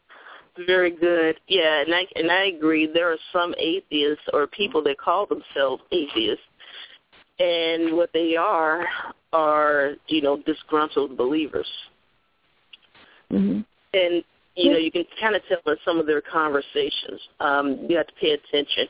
Very 0.67 0.91
good. 0.91 1.37
Yeah, 1.49 1.83
and 1.83 1.95
I 1.95 2.07
and 2.17 2.31
I 2.31 2.47
agree. 2.47 2.89
There 2.93 3.11
are 3.11 3.19
some 3.33 3.55
atheists 3.57 4.25
or 4.33 4.47
people 4.49 4.83
that 4.85 4.99
call 4.99 5.27
themselves 5.27 5.83
atheists, 5.93 6.45
and 7.39 7.97
what 7.97 8.11
they 8.13 8.37
are 8.37 8.87
are 9.33 9.93
you 10.09 10.21
know 10.21 10.43
disgruntled 10.45 11.17
believers. 11.17 11.69
Mm-hmm. 13.31 13.61
And 13.95 14.25
you 14.57 14.73
know 14.73 14.79
you 14.79 14.91
can 14.91 15.05
kind 15.21 15.37
of 15.37 15.43
tell 15.49 15.73
in 15.73 15.79
some 15.85 15.99
of 15.99 16.07
their 16.07 16.21
conversations. 16.21 17.21
Um, 17.39 17.87
you 17.89 17.97
have 17.97 18.09
to 18.09 18.15
pay 18.21 18.33
attention. 18.33 18.87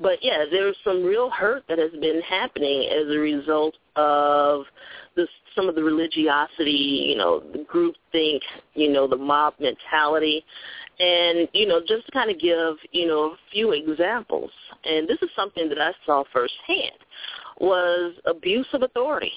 But 0.00 0.18
yeah, 0.22 0.44
there's 0.50 0.76
some 0.82 1.04
real 1.04 1.28
hurt 1.30 1.64
that 1.68 1.78
has 1.78 1.92
been 2.00 2.22
happening 2.22 2.88
as 2.90 3.14
a 3.14 3.18
result 3.18 3.74
of 3.96 4.64
this, 5.16 5.28
some 5.54 5.68
of 5.68 5.74
the 5.74 5.82
religiosity, 5.82 7.06
you 7.10 7.16
know, 7.16 7.40
the 7.52 7.64
group 7.64 7.94
think, 8.10 8.42
you 8.74 8.92
know, 8.92 9.06
the 9.06 9.16
mob 9.16 9.54
mentality. 9.60 10.44
And, 10.98 11.48
you 11.52 11.66
know, 11.66 11.80
just 11.80 12.06
to 12.06 12.12
kind 12.12 12.30
of 12.30 12.38
give, 12.38 12.76
you 12.92 13.06
know, 13.06 13.32
a 13.32 13.36
few 13.50 13.72
examples, 13.72 14.50
and 14.84 15.08
this 15.08 15.18
is 15.22 15.30
something 15.34 15.68
that 15.68 15.80
I 15.80 15.92
saw 16.06 16.22
firsthand, 16.32 16.98
was 17.58 18.14
abuse 18.26 18.66
of 18.72 18.82
authority 18.82 19.32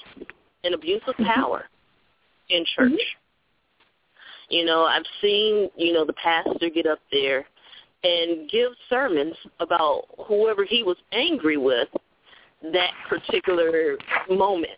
and 0.64 0.74
abuse 0.74 1.02
of 1.06 1.14
mm-hmm. 1.14 1.24
power 1.24 1.64
in 2.50 2.62
mm-hmm. 2.62 2.94
church. 2.94 3.00
You 4.48 4.64
know, 4.64 4.84
I've 4.84 5.06
seen, 5.20 5.70
you 5.76 5.92
know, 5.92 6.04
the 6.04 6.14
pastor 6.14 6.70
get 6.70 6.86
up 6.86 7.00
there 7.10 7.46
and 8.04 8.48
give 8.50 8.72
sermons 8.88 9.34
about 9.58 10.04
whoever 10.26 10.64
he 10.64 10.82
was 10.82 10.96
angry 11.12 11.56
with 11.56 11.88
that 12.72 12.92
particular 13.08 13.96
moment. 14.30 14.70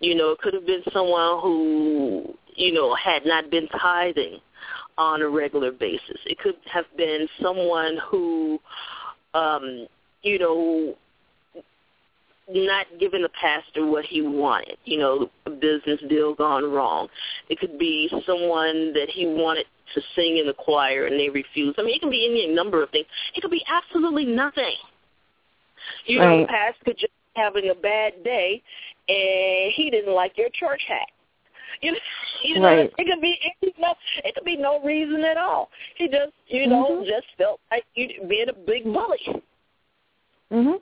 You 0.00 0.14
know, 0.14 0.30
it 0.30 0.38
could 0.38 0.54
have 0.54 0.66
been 0.66 0.82
someone 0.92 1.40
who, 1.42 2.34
you 2.56 2.72
know, 2.72 2.94
had 2.94 3.24
not 3.26 3.50
been 3.50 3.68
tithing 3.68 4.38
on 4.98 5.22
a 5.22 5.28
regular 5.28 5.72
basis. 5.72 6.18
It 6.26 6.38
could 6.38 6.56
have 6.72 6.86
been 6.96 7.28
someone 7.42 7.98
who, 8.10 8.58
um, 9.34 9.86
you 10.22 10.38
know, 10.38 10.96
not 12.52 12.86
giving 12.98 13.22
the 13.22 13.30
pastor 13.40 13.86
what 13.86 14.04
he 14.04 14.22
wanted. 14.22 14.76
You 14.84 14.98
know, 14.98 15.30
a 15.46 15.50
business 15.50 16.00
deal 16.08 16.34
gone 16.34 16.64
wrong. 16.64 17.08
It 17.48 17.58
could 17.58 17.78
be 17.78 18.10
someone 18.26 18.92
that 18.94 19.08
he 19.08 19.26
wanted 19.26 19.66
to 19.94 20.00
sing 20.14 20.38
in 20.38 20.46
the 20.46 20.54
choir 20.54 21.06
and 21.06 21.18
they 21.18 21.28
refused. 21.28 21.78
I 21.78 21.82
mean, 21.82 21.96
it 21.96 22.00
can 22.00 22.10
be 22.10 22.26
any 22.26 22.52
number 22.52 22.82
of 22.82 22.90
things. 22.90 23.06
It 23.34 23.40
could 23.40 23.50
be 23.50 23.64
absolutely 23.68 24.24
nothing. 24.24 24.74
You 26.06 26.20
right. 26.20 26.28
know, 26.28 26.40
the 26.42 26.46
pastor 26.46 26.84
could 26.84 26.98
just 26.98 27.12
having 27.34 27.70
a 27.70 27.74
bad 27.74 28.24
day 28.24 28.62
and 29.10 29.72
he 29.74 29.90
didn't 29.90 30.14
like 30.14 30.36
your 30.36 30.48
church 30.50 30.82
hat. 30.86 31.08
You 31.82 31.92
know, 31.92 31.98
you 32.44 32.54
know, 32.56 32.62
right. 32.62 32.92
it 32.96 33.06
could 33.06 33.20
be 33.20 33.38
it, 33.62 33.74
no, 33.78 33.94
it 34.24 34.34
could 34.34 34.44
be 34.44 34.56
no 34.56 34.80
reason 34.82 35.22
at 35.24 35.36
all. 35.36 35.70
He 35.96 36.06
just, 36.06 36.32
you 36.46 36.66
know, 36.66 36.90
mm-hmm. 36.90 37.04
just 37.04 37.26
felt 37.36 37.60
like 37.70 37.84
you 37.94 38.08
being 38.28 38.48
a 38.48 38.52
big 38.52 38.84
bully. 38.84 39.42
Mhm. 40.52 40.78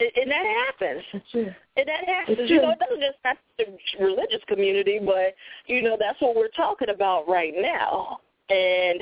And 0.00 0.30
that 0.32 0.44
happens. 0.66 1.04
That's 1.12 1.30
true. 1.30 1.54
And 1.76 1.88
that 1.88 2.04
happens. 2.04 2.50
You 2.50 2.60
know, 2.60 2.70
it 2.70 2.78
doesn't 2.80 3.00
just 3.00 3.18
happen 3.22 3.42
the 3.58 4.04
religious 4.04 4.42
community, 4.48 4.98
but 5.04 5.34
you 5.66 5.82
know, 5.82 5.96
that's 5.98 6.20
what 6.20 6.34
we're 6.34 6.48
talking 6.48 6.88
about 6.88 7.28
right 7.28 7.54
now. 7.56 8.18
And 8.50 9.00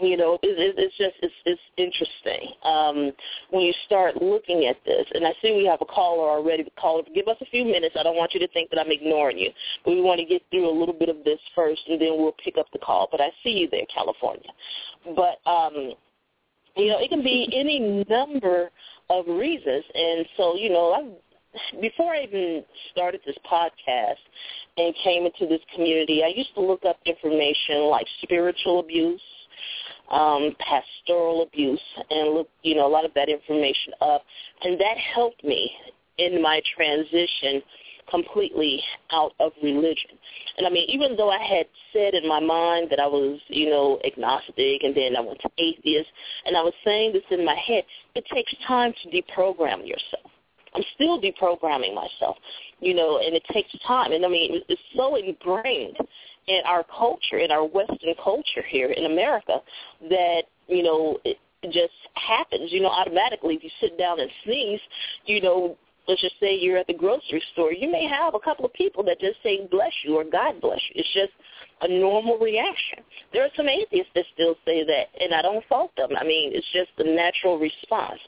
you 0.00 0.16
know, 0.16 0.38
it, 0.42 0.58
it, 0.58 0.74
it's 0.76 0.96
just 0.96 1.14
it's 1.22 1.34
it's 1.44 1.60
interesting 1.76 2.52
um, 2.64 3.12
when 3.50 3.62
you 3.62 3.72
start 3.86 4.20
looking 4.20 4.66
at 4.66 4.76
this. 4.84 5.06
And 5.14 5.26
I 5.26 5.32
see 5.40 5.56
we 5.56 5.64
have 5.66 5.80
a 5.80 5.86
caller 5.86 6.28
already. 6.28 6.66
Caller, 6.78 7.02
give 7.14 7.28
us 7.28 7.36
a 7.40 7.46
few 7.46 7.64
minutes. 7.64 7.96
I 7.98 8.02
don't 8.02 8.16
want 8.16 8.34
you 8.34 8.40
to 8.40 8.48
think 8.48 8.70
that 8.70 8.78
I'm 8.78 8.90
ignoring 8.90 9.38
you, 9.38 9.50
but 9.84 9.92
we 9.92 10.02
want 10.02 10.20
to 10.20 10.26
get 10.26 10.42
through 10.50 10.68
a 10.68 10.76
little 10.78 10.94
bit 10.94 11.08
of 11.08 11.24
this 11.24 11.40
first, 11.54 11.82
and 11.88 12.00
then 12.00 12.18
we'll 12.18 12.36
pick 12.44 12.58
up 12.58 12.66
the 12.72 12.78
call. 12.78 13.08
But 13.10 13.20
I 13.20 13.30
see 13.42 13.50
you 13.50 13.68
there, 13.70 13.86
California. 13.92 14.50
But 15.16 15.40
um, 15.48 15.94
you 16.76 16.88
know, 16.88 16.98
it 17.00 17.08
can 17.08 17.22
be 17.22 17.48
any 17.54 18.04
number 18.08 18.70
of 19.08 19.26
reasons, 19.26 19.84
and 19.94 20.26
so 20.36 20.56
you 20.56 20.70
know, 20.70 20.92
I've 20.92 21.12
before 21.80 22.14
I 22.14 22.24
even 22.24 22.64
started 22.92 23.20
this 23.24 23.36
podcast 23.50 24.20
and 24.76 24.94
came 25.02 25.24
into 25.24 25.46
this 25.46 25.60
community, 25.74 26.22
I 26.22 26.28
used 26.28 26.54
to 26.54 26.60
look 26.60 26.84
up 26.84 26.98
information 27.06 27.88
like 27.88 28.06
spiritual 28.22 28.80
abuse, 28.80 29.20
um, 30.10 30.54
pastoral 30.58 31.42
abuse, 31.42 31.80
and 32.10 32.34
look, 32.34 32.48
you 32.62 32.74
know, 32.74 32.86
a 32.86 32.88
lot 32.88 33.04
of 33.04 33.12
that 33.14 33.28
information 33.28 33.92
up, 34.00 34.22
and 34.62 34.80
that 34.80 34.96
helped 34.96 35.42
me 35.44 35.70
in 36.18 36.40
my 36.42 36.60
transition 36.74 37.62
completely 38.10 38.80
out 39.10 39.32
of 39.40 39.52
religion. 39.62 40.10
And 40.56 40.66
I 40.66 40.70
mean, 40.70 40.88
even 40.88 41.16
though 41.16 41.30
I 41.30 41.42
had 41.42 41.66
said 41.92 42.14
in 42.14 42.28
my 42.28 42.40
mind 42.40 42.88
that 42.90 43.00
I 43.00 43.06
was, 43.06 43.40
you 43.48 43.68
know, 43.68 43.98
agnostic 44.04 44.82
and 44.82 44.96
then 44.96 45.16
I 45.16 45.20
went 45.20 45.40
to 45.40 45.50
atheist, 45.58 46.08
and 46.44 46.56
I 46.56 46.62
was 46.62 46.74
saying 46.84 47.12
this 47.12 47.22
in 47.30 47.44
my 47.44 47.56
head, 47.56 47.84
it 48.14 48.24
takes 48.32 48.54
time 48.66 48.92
to 49.02 49.08
deprogram 49.10 49.86
yourself. 49.86 50.30
I'm 50.74 50.82
still 50.94 51.20
deprogramming 51.20 51.94
myself, 51.94 52.36
you 52.80 52.94
know, 52.94 53.18
and 53.18 53.34
it 53.34 53.42
takes 53.52 53.70
time. 53.86 54.12
And 54.12 54.24
I 54.24 54.28
mean, 54.28 54.60
it's 54.68 54.80
so 54.94 55.16
ingrained 55.16 55.96
in 56.46 56.60
our 56.64 56.84
culture, 56.84 57.38
in 57.38 57.50
our 57.50 57.64
Western 57.64 58.14
culture 58.22 58.62
here 58.68 58.90
in 58.90 59.06
America, 59.06 59.60
that, 60.08 60.42
you 60.68 60.82
know, 60.82 61.18
it 61.24 61.38
just 61.64 61.92
happens, 62.14 62.72
you 62.72 62.80
know, 62.80 62.88
automatically. 62.88 63.54
If 63.54 63.64
you 63.64 63.70
sit 63.80 63.98
down 63.98 64.20
and 64.20 64.30
sneeze, 64.44 64.80
you 65.24 65.40
know, 65.40 65.76
let's 66.06 66.20
just 66.20 66.38
say 66.38 66.56
you're 66.56 66.76
at 66.78 66.86
the 66.86 66.94
grocery 66.94 67.42
store, 67.52 67.72
you 67.72 67.90
may 67.90 68.06
have 68.06 68.34
a 68.34 68.38
couple 68.38 68.64
of 68.64 68.72
people 68.74 69.02
that 69.04 69.18
just 69.20 69.42
say 69.42 69.66
bless 69.70 69.92
you 70.04 70.16
or 70.16 70.24
God 70.24 70.60
bless 70.60 70.80
you. 70.88 71.00
It's 71.00 71.12
just 71.12 71.32
a 71.82 71.88
normal 71.88 72.38
reaction. 72.38 72.98
There 73.32 73.42
are 73.42 73.50
some 73.56 73.68
atheists 73.68 74.12
that 74.14 74.24
still 74.34 74.54
say 74.64 74.84
that, 74.84 75.06
and 75.20 75.34
I 75.34 75.42
don't 75.42 75.64
fault 75.68 75.90
them. 75.96 76.10
I 76.16 76.24
mean, 76.24 76.52
it's 76.54 76.66
just 76.72 76.90
the 76.96 77.04
natural 77.04 77.58
response. 77.58 78.20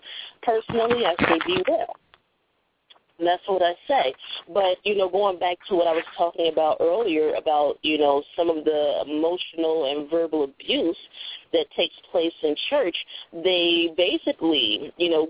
Personally, 0.43 1.07
I 1.07 1.15
say 1.25 1.39
be 1.47 1.63
well. 1.69 1.95
And 3.19 3.27
that's 3.27 3.43
what 3.47 3.63
I 3.63 3.75
say. 3.89 4.15
But, 4.53 4.79
you 4.85 4.97
know, 4.97 5.09
going 5.09 5.39
back 5.39 5.57
to 5.69 5.75
what 5.75 5.89
I 5.89 5.93
was 5.93 6.05
talking 6.17 6.53
about 6.53 6.77
earlier 6.81 7.35
about, 7.35 7.79
you 7.83 7.99
know, 7.99 8.23
some 8.37 8.49
of 8.49 8.65
the 8.65 9.03
emotional 9.07 9.87
and 9.91 10.09
verbal 10.09 10.45
abuse 10.45 10.97
that 11.53 11.67
takes 11.77 11.95
place 12.13 12.33
in 12.43 12.55
church, 12.71 12.97
they 13.33 13.93
basically, 13.97 14.93
you 14.97 15.11
know, 15.11 15.29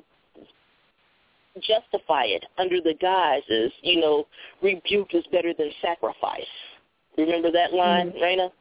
justify 1.63 2.25
it 2.25 2.45
under 2.59 2.81
the 2.81 2.95
guises, 3.01 3.73
you 3.83 4.01
know, 4.01 4.27
rebuke 4.63 5.15
is 5.15 5.25
better 5.33 5.53
than 5.57 5.71
sacrifice. 5.81 6.47
Remember 7.17 7.51
that 7.51 7.73
line, 7.73 8.13
Mhm. 8.13 8.21
Raina? 8.21 8.53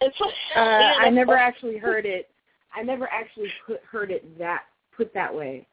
And 0.00 0.12
so, 0.16 0.24
Uh, 0.24 0.30
yeah, 0.56 0.94
I 0.98 1.10
never 1.10 1.36
actually 1.36 1.76
heard 1.76 2.06
it. 2.06 2.28
I 2.74 2.82
never 2.82 3.06
actually 3.12 3.52
put, 3.66 3.82
heard 3.84 4.10
it 4.10 4.38
that 4.38 4.64
put 4.96 5.12
that 5.14 5.32
way, 5.32 5.66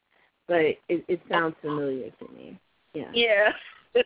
but 0.48 0.62
it, 0.62 0.82
it 1.08 1.22
sounds 1.30 1.56
familiar 1.62 2.12
to 2.12 2.28
me. 2.34 2.60
Yeah. 2.94 3.12
Yeah. 3.14 3.52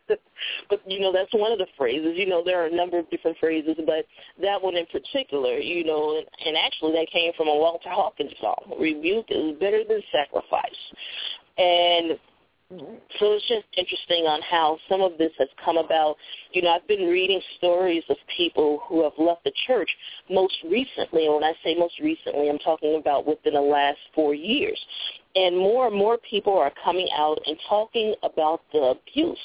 but 0.69 0.81
you 0.87 0.99
know 0.99 1.11
that's 1.11 1.33
one 1.33 1.51
of 1.51 1.57
the 1.57 1.67
phrases. 1.77 2.13
You 2.15 2.25
know 2.25 2.41
there 2.43 2.61
are 2.63 2.67
a 2.67 2.75
number 2.75 2.97
of 2.97 3.09
different 3.09 3.37
phrases, 3.37 3.75
but 3.85 4.05
that 4.41 4.61
one 4.61 4.77
in 4.77 4.85
particular, 4.85 5.57
you 5.57 5.83
know, 5.83 6.17
and, 6.17 6.25
and 6.45 6.57
actually 6.57 6.93
that 6.93 7.07
came 7.11 7.33
from 7.35 7.47
a 7.47 7.55
Walter 7.55 7.89
Hawkins 7.89 8.31
song. 8.39 8.77
Rebuke 8.79 9.25
is 9.29 9.59
better 9.59 9.83
than 9.87 10.01
sacrifice, 10.11 10.71
and 11.57 12.17
so 12.79 13.33
it's 13.33 13.47
just 13.47 13.65
interesting 13.77 14.25
on 14.25 14.41
how 14.41 14.77
some 14.89 15.01
of 15.01 15.17
this 15.17 15.31
has 15.39 15.47
come 15.63 15.77
about. 15.77 16.15
You 16.51 16.61
know, 16.61 16.69
I've 16.69 16.87
been 16.87 17.07
reading 17.07 17.41
stories 17.57 18.03
of 18.09 18.17
people 18.35 18.81
who 18.87 19.03
have 19.03 19.13
left 19.17 19.43
the 19.43 19.51
church 19.67 19.89
most 20.29 20.55
recently, 20.69 21.25
and 21.25 21.35
when 21.35 21.43
I 21.43 21.53
say 21.63 21.75
most 21.75 21.99
recently, 21.99 22.49
I'm 22.49 22.59
talking 22.59 22.95
about 22.99 23.27
within 23.27 23.53
the 23.53 23.61
last 23.61 23.99
four 24.15 24.33
years. 24.33 24.79
And 25.35 25.57
more 25.57 25.87
and 25.87 25.95
more 25.95 26.17
people 26.29 26.57
are 26.57 26.71
coming 26.83 27.07
out 27.15 27.39
and 27.45 27.57
talking 27.67 28.13
about 28.23 28.61
the 28.71 28.95
abuse. 28.95 29.39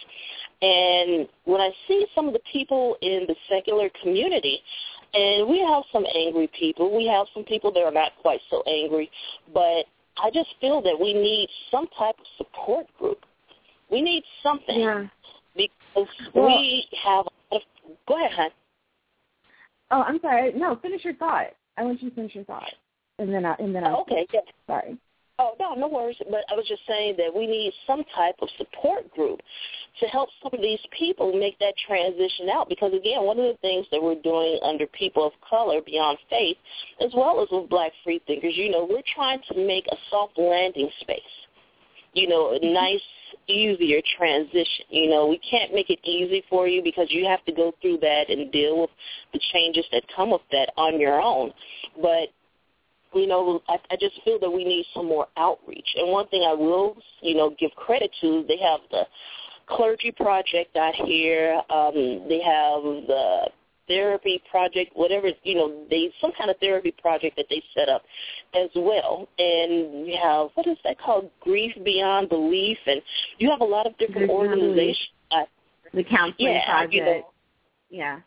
And 0.61 1.29
when 1.45 1.61
I 1.61 1.71
see 1.87 2.07
some 2.15 2.27
of 2.27 2.35
the 2.35 2.43
people 2.53 2.97
in 3.01 3.25
the 3.27 3.37
secular 3.49 3.91
community, 4.03 4.61
and 5.15 5.49
we 5.49 5.61
have 5.61 5.85
some 5.93 6.05
angry 6.15 6.51
people, 6.59 6.95
we 6.95 7.07
have 7.07 7.27
some 7.33 7.45
people 7.45 7.73
that 7.73 7.83
are 7.83 7.93
not 7.93 8.13
quite 8.21 8.41
so 8.51 8.63
angry, 8.67 9.11
but 9.55 9.87
I 10.23 10.31
just 10.31 10.49
feel 10.61 10.83
that 10.83 10.99
we 10.99 11.13
need 11.15 11.49
some 11.71 11.87
type 11.99 12.17
of 12.19 12.27
support 12.37 12.87
group. 12.99 13.25
We 13.91 14.03
need 14.03 14.25
something 14.43 14.81
Yeah. 14.81 15.07
because 15.57 16.09
Well- 16.35 16.49
we 16.49 16.89
have. 17.03 17.27
A, 17.53 17.61
go 18.07 18.17
ahead, 18.17 18.33
hon. 18.33 18.51
Oh, 19.91 20.03
I'm 20.03 20.21
sorry. 20.21 20.53
No, 20.53 20.77
finish 20.77 21.05
your 21.05 21.15
thought. 21.15 21.55
I 21.77 21.85
want 21.85 22.03
you 22.03 22.11
to 22.11 22.15
finish 22.15 22.35
your 22.35 22.45
thought, 22.45 22.75
and 23.19 23.33
then 23.33 23.47
I 23.47 23.55
and 23.59 23.75
then 23.75 23.85
I'll. 23.85 24.01
Okay, 24.01 24.27
yeah. 24.33 24.41
Sorry. 24.67 24.99
Oh, 25.41 25.55
no, 25.61 25.75
no 25.75 25.87
worries. 25.87 26.17
But 26.31 26.45
I 26.51 26.55
was 26.55 26.67
just 26.67 26.83
saying 26.89 27.15
that 27.19 27.33
we 27.33 27.47
need 27.47 27.73
some 27.87 28.03
type 28.17 28.35
of 28.43 28.49
support 28.59 29.09
group 29.13 29.41
to 30.01 30.07
help 30.07 30.31
some 30.43 30.51
of 30.53 30.61
these 30.61 30.81
people 30.99 31.33
make 31.33 31.57
that 31.61 31.75
transition 31.87 32.49
out. 32.49 32.69
Because, 32.69 32.93
again, 32.93 33.23
one 33.23 33.39
of 33.39 33.45
the 33.45 33.59
things 33.61 33.87
that 33.93 34.03
we're 34.03 34.21
doing 34.21 34.59
under 34.65 34.87
people 34.89 35.25
of 35.25 35.33
color 35.49 35.81
beyond 35.81 36.19
faith, 36.29 36.57
as 37.01 37.13
well 37.15 37.41
as 37.41 37.49
with 37.53 37.71
black 37.71 37.93
free 38.03 38.21
thinkers, 38.27 38.55
you 38.57 38.71
know, 38.71 38.85
we're 38.89 39.03
trying 39.15 39.41
to 39.53 39.67
make 39.67 39.87
a 39.87 39.97
soft 40.11 40.37
landing 40.39 40.91
space, 41.01 41.21
you 42.15 42.27
know, 42.27 42.55
a 42.55 42.59
mm-hmm. 42.59 42.75
nice, 42.75 43.03
easier 43.47 44.01
transition. 44.17 44.87
You 44.91 45.09
know, 45.09 45.29
we 45.29 45.39
can't 45.49 45.73
make 45.73 45.89
it 45.89 46.01
easy 46.03 46.43
for 46.51 46.67
you 46.67 46.83
because 46.83 47.07
you 47.11 47.27
have 47.27 47.45
to 47.45 47.53
go 47.53 47.73
through 47.81 47.99
that 47.99 48.29
and 48.29 48.51
deal 48.51 48.81
with 48.81 48.91
the 49.33 49.41
changes 49.53 49.85
that 49.93 50.03
come 50.17 50.33
with 50.33 50.43
that 50.51 50.73
on 50.77 50.99
your 50.99 51.21
own. 51.21 51.53
But 52.03 52.31
you 53.15 53.27
know, 53.27 53.63
I, 53.69 53.77
I 53.91 53.97
just 53.99 54.21
feel 54.25 54.39
that 54.41 54.51
we 54.51 54.65
need 54.65 54.87
some 54.95 55.07
more 55.07 55.27
outreach. 55.37 55.89
And 55.97 56.11
one 56.11 56.29
thing 56.29 56.45
I 56.49 56.53
will, 56.53 56.97
you 57.21 57.35
know, 57.35 57.55
give 57.59 57.71
credit 57.73 58.11
to, 58.21 58.45
they 58.49 58.59
have 58.59 58.81
the 58.91 59.07
clergy 59.67 60.13
project 60.13 60.77
out 60.77 60.95
here. 60.95 61.61
Um, 61.71 61.95
they 62.29 62.41
have 62.45 62.83
the 62.83 63.51
therapy 63.87 64.43
project, 64.51 64.93
whatever, 64.95 65.29
you 65.45 65.55
know, 65.55 65.85
they 65.89 66.13
some 66.21 66.33
kind 66.37 66.51
of 66.51 66.57
therapy 66.59 66.95
project 67.01 67.37
that 67.37 67.47
they 67.49 67.63
set 67.75 67.89
up 67.89 68.03
as 68.55 68.69
well. 68.77 69.29
And 69.39 70.07
you 70.07 70.19
have, 70.23 70.49
what 70.55 70.67
is 70.67 70.77
that 70.85 71.01
called? 71.01 71.31
Grief 71.41 71.73
Beyond 71.85 72.29
Belief. 72.29 72.79
And 72.87 73.01
you 73.39 73.51
have 73.51 73.61
a 73.61 73.65
lot 73.65 73.87
of 73.87 73.97
different 73.99 74.29
Belief. 74.29 74.31
organizations. 74.31 75.09
Uh, 75.31 75.45
The 75.95 76.05
counseling 76.05 76.53
yeah, 76.55 76.71
project. 76.71 76.95
you 76.95 77.05
know, 77.05 77.27
yeah. 77.91 78.21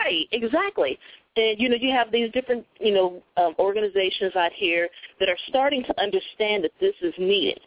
Right, 0.00 0.26
exactly. 0.32 0.98
And 1.36 1.58
you 1.58 1.68
know, 1.68 1.76
you 1.76 1.90
have 1.92 2.12
these 2.12 2.30
different, 2.32 2.66
you 2.78 2.92
know, 2.92 3.22
um, 3.36 3.54
organizations 3.58 4.36
out 4.36 4.52
here 4.52 4.88
that 5.18 5.28
are 5.28 5.38
starting 5.48 5.82
to 5.84 6.00
understand 6.00 6.64
that 6.64 6.72
this 6.80 6.94
is 7.00 7.14
needed. 7.18 7.60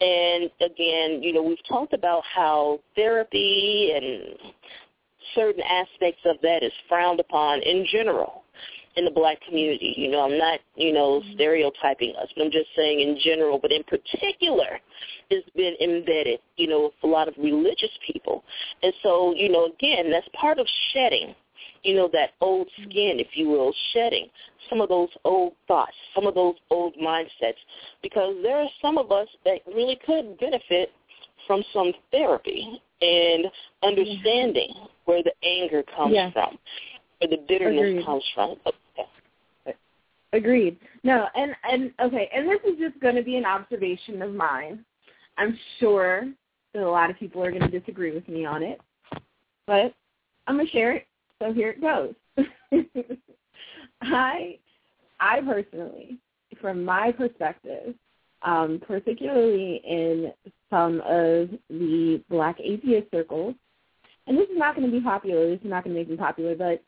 And 0.00 0.50
again, 0.60 1.22
you 1.22 1.32
know, 1.32 1.42
we've 1.42 1.64
talked 1.68 1.92
about 1.92 2.22
how 2.24 2.80
therapy 2.96 3.92
and 3.94 4.52
certain 5.34 5.62
aspects 5.62 6.22
of 6.24 6.36
that 6.42 6.62
is 6.62 6.72
frowned 6.88 7.20
upon 7.20 7.60
in 7.62 7.86
general 7.90 8.42
in 8.96 9.04
the 9.04 9.10
black 9.10 9.38
community. 9.46 9.94
You 9.96 10.10
know, 10.10 10.20
I'm 10.20 10.38
not, 10.38 10.60
you 10.76 10.92
know, 10.92 11.22
stereotyping 11.34 12.14
us, 12.20 12.28
but 12.36 12.44
I'm 12.44 12.50
just 12.50 12.68
saying 12.76 13.00
in 13.00 13.18
general, 13.22 13.58
but 13.58 13.72
in 13.72 13.82
particular, 13.84 14.80
it's 15.30 15.48
been 15.50 15.74
embedded, 15.80 16.40
you 16.56 16.66
know, 16.66 16.82
with 16.84 16.92
a 17.02 17.06
lot 17.06 17.28
of 17.28 17.34
religious 17.38 17.90
people. 18.06 18.44
And 18.82 18.92
so, 19.02 19.34
you 19.34 19.48
know, 19.50 19.66
again, 19.66 20.10
that's 20.10 20.28
part 20.38 20.58
of 20.58 20.66
shedding 20.92 21.34
you 21.82 21.94
know, 21.94 22.08
that 22.12 22.30
old 22.40 22.68
skin, 22.74 23.18
if 23.18 23.28
you 23.34 23.48
will, 23.48 23.72
shedding 23.92 24.28
some 24.70 24.80
of 24.80 24.88
those 24.88 25.08
old 25.24 25.54
thoughts, 25.66 25.92
some 26.14 26.26
of 26.26 26.34
those 26.34 26.54
old 26.70 26.94
mindsets, 26.96 27.58
because 28.02 28.36
there 28.42 28.56
are 28.56 28.68
some 28.80 28.98
of 28.98 29.10
us 29.10 29.28
that 29.44 29.60
really 29.66 29.98
could 30.06 30.38
benefit 30.38 30.90
from 31.46 31.62
some 31.72 31.92
therapy 32.10 32.80
and 33.00 33.46
understanding 33.82 34.72
yeah. 34.74 34.84
where 35.06 35.22
the 35.22 35.32
anger 35.44 35.82
comes 35.96 36.14
yeah. 36.14 36.30
from, 36.30 36.56
where 37.18 37.30
the 37.30 37.44
bitterness 37.48 37.80
Agreed. 37.80 38.06
comes 38.06 38.24
from. 38.34 38.56
Okay. 38.66 39.76
Agreed. 40.32 40.78
No, 41.02 41.26
and 41.34 41.54
and 41.70 41.92
okay, 42.00 42.30
and 42.34 42.48
this 42.48 42.60
is 42.64 42.78
just 42.78 42.98
going 43.00 43.16
to 43.16 43.22
be 43.22 43.36
an 43.36 43.44
observation 43.44 44.22
of 44.22 44.32
mine. 44.32 44.84
I'm 45.36 45.58
sure 45.78 46.24
that 46.72 46.82
a 46.82 46.88
lot 46.88 47.10
of 47.10 47.18
people 47.18 47.42
are 47.42 47.50
going 47.50 47.70
to 47.70 47.78
disagree 47.80 48.12
with 48.12 48.26
me 48.28 48.46
on 48.46 48.62
it, 48.62 48.80
but 49.66 49.92
I'm 50.46 50.56
going 50.56 50.66
to 50.66 50.72
share 50.72 50.92
it. 50.92 51.06
So 51.42 51.52
here 51.52 51.70
it 51.70 51.80
goes. 51.80 52.14
I, 54.02 54.58
I 55.18 55.40
personally, 55.40 56.18
from 56.60 56.84
my 56.84 57.10
perspective, 57.10 57.96
um, 58.42 58.80
particularly 58.86 59.82
in 59.84 60.32
some 60.70 61.00
of 61.00 61.48
the 61.68 62.22
black 62.30 62.58
atheist 62.62 63.10
circles, 63.10 63.56
and 64.28 64.38
this 64.38 64.48
is 64.50 64.56
not 64.56 64.76
going 64.76 64.88
to 64.88 64.96
be 64.96 65.02
popular. 65.02 65.50
This 65.50 65.64
is 65.64 65.70
not 65.70 65.82
going 65.82 65.96
to 65.96 66.00
make 66.00 66.08
me 66.08 66.16
popular, 66.16 66.54
but 66.54 66.80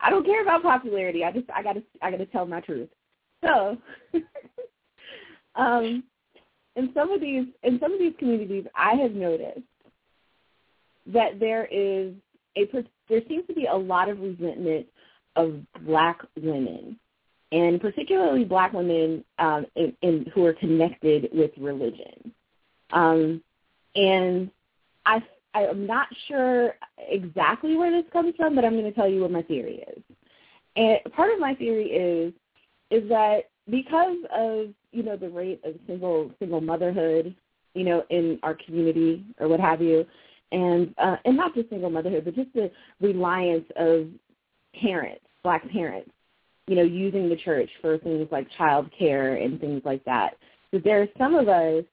I 0.00 0.08
don't 0.08 0.24
care 0.24 0.40
about 0.40 0.62
popularity. 0.62 1.22
I 1.22 1.30
just 1.32 1.50
I 1.54 1.62
gotta 1.62 1.82
I 2.00 2.10
gotta 2.10 2.24
tell 2.24 2.46
my 2.46 2.60
truth. 2.60 2.88
So, 3.44 3.76
um, 5.56 6.04
in 6.76 6.90
some 6.94 7.10
of 7.10 7.20
these 7.20 7.44
in 7.64 7.78
some 7.80 7.92
of 7.92 7.98
these 7.98 8.14
communities, 8.18 8.64
I 8.74 8.94
have 8.94 9.12
noticed 9.12 9.60
that 11.12 11.38
there 11.38 11.66
is 11.66 12.14
a 12.74 12.84
there 13.08 13.22
seems 13.28 13.46
to 13.46 13.54
be 13.54 13.66
a 13.66 13.76
lot 13.76 14.08
of 14.08 14.20
resentment 14.20 14.86
of 15.36 15.60
black 15.86 16.20
women, 16.40 16.98
and 17.52 17.80
particularly 17.80 18.44
black 18.44 18.72
women 18.72 19.24
um, 19.38 19.66
in, 19.76 19.94
in, 20.02 20.26
who 20.34 20.44
are 20.44 20.52
connected 20.52 21.28
with 21.32 21.50
religion. 21.56 22.32
Um, 22.92 23.42
and 23.94 24.50
I 25.06 25.22
I 25.54 25.62
am 25.62 25.86
not 25.86 26.08
sure 26.26 26.74
exactly 26.98 27.76
where 27.76 27.90
this 27.90 28.10
comes 28.12 28.34
from, 28.36 28.54
but 28.54 28.64
I'm 28.64 28.72
going 28.72 28.84
to 28.84 28.92
tell 28.92 29.08
you 29.08 29.22
what 29.22 29.30
my 29.30 29.42
theory 29.42 29.84
is. 29.88 30.02
And 30.76 30.98
part 31.14 31.32
of 31.32 31.40
my 31.40 31.54
theory 31.54 31.86
is 31.86 32.32
is 32.90 33.08
that 33.08 33.50
because 33.70 34.16
of 34.34 34.68
you 34.92 35.02
know 35.02 35.16
the 35.16 35.28
rate 35.28 35.60
of 35.64 35.74
single 35.86 36.30
single 36.38 36.60
motherhood, 36.60 37.34
you 37.74 37.84
know, 37.84 38.04
in 38.10 38.38
our 38.42 38.54
community 38.54 39.24
or 39.38 39.48
what 39.48 39.60
have 39.60 39.80
you, 39.80 40.06
and 40.52 40.94
uh, 40.98 41.16
and 41.24 41.36
not 41.36 41.54
just 41.54 41.70
single 41.70 41.90
motherhood, 41.90 42.24
but 42.24 42.34
just 42.34 42.52
the 42.54 42.70
reliance 43.00 43.66
of 43.76 44.06
parents, 44.80 45.24
black 45.42 45.68
parents, 45.70 46.10
you 46.66 46.76
know, 46.76 46.82
using 46.82 47.28
the 47.28 47.36
church 47.36 47.70
for 47.80 47.98
things 47.98 48.28
like 48.30 48.46
child 48.56 48.90
care 48.96 49.36
and 49.36 49.60
things 49.60 49.82
like 49.84 50.04
that. 50.04 50.36
So 50.70 50.80
there 50.82 51.02
are 51.02 51.08
some 51.16 51.34
of 51.34 51.48
us, 51.48 51.84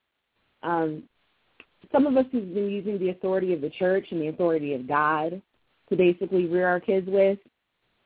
um, 0.62 1.02
some 1.92 2.06
of 2.06 2.16
us 2.16 2.26
who've 2.32 2.54
been 2.54 2.70
using 2.70 2.98
the 2.98 3.10
authority 3.10 3.52
of 3.52 3.60
the 3.60 3.70
church 3.70 4.06
and 4.10 4.20
the 4.20 4.28
authority 4.28 4.74
of 4.74 4.88
God 4.88 5.40
to 5.88 5.96
basically 5.96 6.46
rear 6.46 6.66
our 6.66 6.80
kids 6.80 7.06
with, 7.08 7.38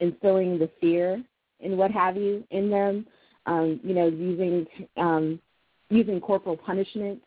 instilling 0.01 0.59
the 0.59 0.71
fear 0.81 1.23
and 1.61 1.77
what 1.77 1.91
have 1.91 2.17
you 2.17 2.45
in 2.51 2.71
them 2.71 3.07
um, 3.47 3.81
you 3.83 3.95
know, 3.95 4.07
using 4.09 4.67
um, 4.97 5.41
using 5.89 6.21
corporal 6.21 6.57
punishment 6.57 7.21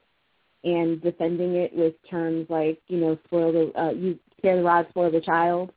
and 0.64 1.02
defending 1.02 1.56
it 1.56 1.76
with 1.76 1.94
terms 2.10 2.46
like, 2.50 2.80
you 2.88 2.98
know, 2.98 3.18
spoil 3.26 3.52
the 3.52 3.80
uh, 3.80 3.92
you 3.92 4.18
spare 4.38 4.58
the 4.58 4.64
rod, 4.64 4.88
spoil 4.90 5.12
the 5.12 5.22
child, 5.22 5.72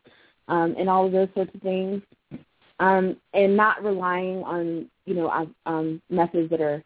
um, 0.49 0.75
and 0.79 0.89
all 0.89 1.07
of 1.07 1.13
those 1.13 1.29
sorts 1.35 1.55
of 1.55 1.63
things, 1.63 2.03
um, 2.81 3.17
and 3.35 3.57
not 3.57 3.83
relying 3.83 4.43
on, 4.45 4.89
you 5.05 5.15
know, 5.15 5.49
um, 5.67 6.01
methods 6.11 6.51
that 6.51 6.61
are 6.61 6.83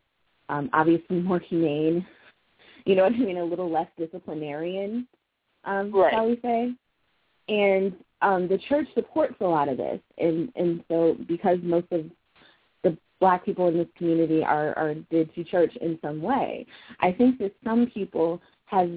um, 0.49 0.71
obviously 0.73 1.21
more 1.21 1.41
humane. 1.41 2.07
You 2.87 2.95
know 2.95 3.05
what 3.05 3.13
I 3.13 3.19
mean? 3.19 3.37
A 3.37 3.45
little 3.45 3.71
less 3.71 3.89
disciplinarian, 3.99 5.07
um, 5.65 5.93
right. 5.93 6.13
shall 6.13 6.27
we 6.27 6.39
say? 6.43 6.73
And 7.49 7.93
um, 8.23 8.49
the 8.49 8.59
church 8.69 8.87
supports 8.95 9.35
a 9.41 9.45
lot 9.45 9.69
of 9.69 9.77
this, 9.77 10.01
and 10.19 10.51
and 10.57 10.83
so 10.89 11.17
because 11.29 11.59
most 11.63 11.87
of 11.91 12.07
black 13.21 13.45
people 13.45 13.69
in 13.69 13.77
this 13.77 13.87
community 13.97 14.43
are, 14.43 14.77
are 14.77 14.95
did 15.11 15.33
to 15.35 15.45
church 15.45 15.77
in 15.81 15.99
some 16.03 16.21
way. 16.23 16.67
I 17.01 17.13
think 17.13 17.39
that 17.39 17.55
some 17.63 17.87
people 17.93 18.41
have 18.65 18.91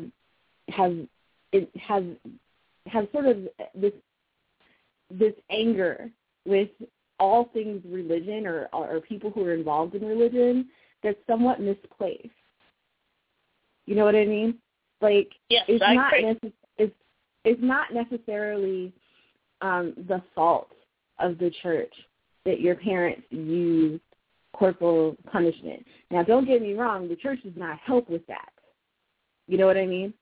have 0.70 0.98
it 1.52 1.70
have 1.76 2.06
have 2.88 3.08
sort 3.12 3.26
of 3.26 3.38
this 3.76 3.94
this 5.12 5.34
anger 5.50 6.10
with 6.46 6.70
all 7.20 7.50
things 7.54 7.82
religion 7.86 8.48
or 8.48 8.70
or 8.74 9.00
people 9.02 9.30
who 9.30 9.46
are 9.46 9.54
involved 9.54 9.94
in 9.96 10.06
religion 10.06 10.68
that's 11.04 11.20
somewhat 11.28 11.60
misplaced. 11.60 12.30
You 13.86 13.96
know 13.96 14.06
what 14.06 14.16
I 14.16 14.26
mean? 14.26 14.56
Like 15.02 15.32
yes, 15.50 15.66
it's 15.68 15.84
I 15.86 15.94
not. 15.94 16.14
Necess- 16.14 16.54
it's 16.78 16.96
it's 17.44 17.62
not 17.62 17.94
necessarily 17.94 18.94
um, 19.62 19.94
the 20.08 20.22
fault 20.34 20.72
of 21.20 21.38
the 21.38 21.52
church 21.62 21.94
that 22.46 22.62
your 22.62 22.76
parents 22.76 23.24
use 23.30 24.00
corporal 24.54 25.16
punishment. 25.32 25.86
Now, 26.12 26.24
don't 26.24 26.46
get 26.46 26.62
me 26.62 26.74
wrong, 26.74 27.08
the 27.08 27.16
church 27.16 27.40
does 27.44 27.54
not 27.56 27.80
help 27.80 28.10
with 28.10 28.26
that. 28.28 28.50
You 29.48 29.58
know 29.58 29.66
what 29.66 29.78
I 29.78 29.86
mean? 29.86 30.14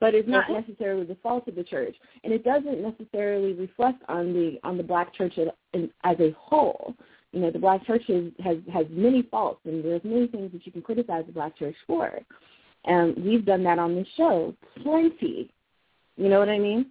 But 0.00 0.14
it's 0.14 0.28
not 0.28 0.44
mm-hmm. 0.44 0.60
necessarily 0.60 1.04
the 1.04 1.16
fault 1.22 1.48
of 1.48 1.56
the 1.56 1.64
church, 1.64 1.96
and 2.22 2.32
it 2.32 2.44
doesn't 2.44 2.80
necessarily 2.80 3.52
reflect 3.52 4.02
on 4.08 4.32
the 4.32 4.58
on 4.62 4.76
the 4.76 4.82
black 4.82 5.12
church 5.12 5.38
as 5.38 6.16
a 6.20 6.36
whole. 6.38 6.94
You 7.32 7.40
know, 7.40 7.50
the 7.50 7.58
black 7.58 7.84
church 7.84 8.02
has 8.06 8.26
has, 8.42 8.58
has 8.72 8.86
many 8.90 9.22
faults, 9.22 9.60
and 9.64 9.84
there's 9.84 10.04
many 10.04 10.28
things 10.28 10.52
that 10.52 10.64
you 10.64 10.72
can 10.72 10.82
criticize 10.82 11.24
the 11.26 11.32
black 11.32 11.56
church 11.58 11.74
for. 11.86 12.20
And 12.84 13.16
we've 13.24 13.44
done 13.44 13.64
that 13.64 13.80
on 13.80 13.96
this 13.96 14.06
show, 14.16 14.54
plenty. 14.82 15.50
You 16.16 16.28
know 16.28 16.38
what 16.38 16.48
I 16.48 16.58
mean? 16.58 16.86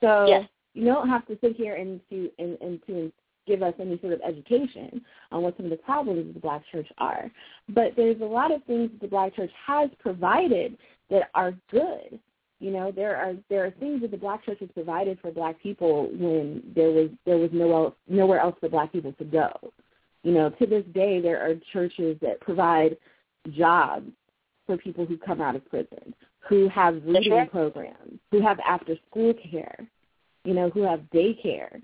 So 0.00 0.26
yes. 0.26 0.48
you 0.74 0.84
don't 0.84 1.08
have 1.08 1.26
to 1.26 1.38
sit 1.40 1.54
here 1.54 1.76
and 1.76 2.00
to 2.10 2.28
and, 2.40 2.58
and 2.60 2.80
to 2.88 3.12
give 3.46 3.62
us 3.62 3.74
any 3.80 3.98
sort 4.00 4.12
of 4.12 4.20
education 4.20 5.02
on 5.30 5.42
what 5.42 5.56
some 5.56 5.66
of 5.66 5.70
the 5.70 5.76
problems 5.76 6.28
of 6.28 6.34
the 6.34 6.40
black 6.40 6.62
church 6.70 6.88
are. 6.98 7.30
But 7.68 7.92
there's 7.96 8.20
a 8.20 8.24
lot 8.24 8.52
of 8.52 8.62
things 8.64 8.90
that 8.92 9.00
the 9.00 9.08
black 9.08 9.34
church 9.34 9.50
has 9.66 9.90
provided 9.98 10.76
that 11.10 11.30
are 11.34 11.54
good. 11.70 12.18
You 12.60 12.70
know, 12.70 12.92
there 12.92 13.16
are 13.16 13.34
there 13.50 13.64
are 13.64 13.72
things 13.72 14.02
that 14.02 14.12
the 14.12 14.16
black 14.16 14.44
church 14.44 14.58
has 14.60 14.68
provided 14.72 15.18
for 15.20 15.32
black 15.32 15.60
people 15.60 16.08
when 16.12 16.62
there 16.76 16.90
was 16.90 17.10
there 17.26 17.38
was 17.38 17.50
no 17.52 17.72
else, 17.72 17.94
nowhere 18.08 18.38
else 18.38 18.56
for 18.60 18.68
black 18.68 18.92
people 18.92 19.12
to 19.14 19.24
go. 19.24 19.50
You 20.22 20.32
know, 20.32 20.50
to 20.50 20.66
this 20.66 20.84
day 20.94 21.20
there 21.20 21.40
are 21.40 21.54
churches 21.72 22.16
that 22.22 22.40
provide 22.40 22.96
jobs 23.50 24.10
for 24.66 24.76
people 24.76 25.04
who 25.04 25.18
come 25.18 25.40
out 25.40 25.56
of 25.56 25.68
prison, 25.68 26.14
who 26.48 26.68
have 26.68 27.02
reading 27.04 27.32
right. 27.32 27.50
programs, 27.50 28.20
who 28.30 28.40
have 28.40 28.60
after 28.60 28.96
school 29.10 29.34
care, 29.50 29.86
you 30.44 30.54
know, 30.54 30.70
who 30.70 30.82
have 30.82 31.00
daycare, 31.12 31.82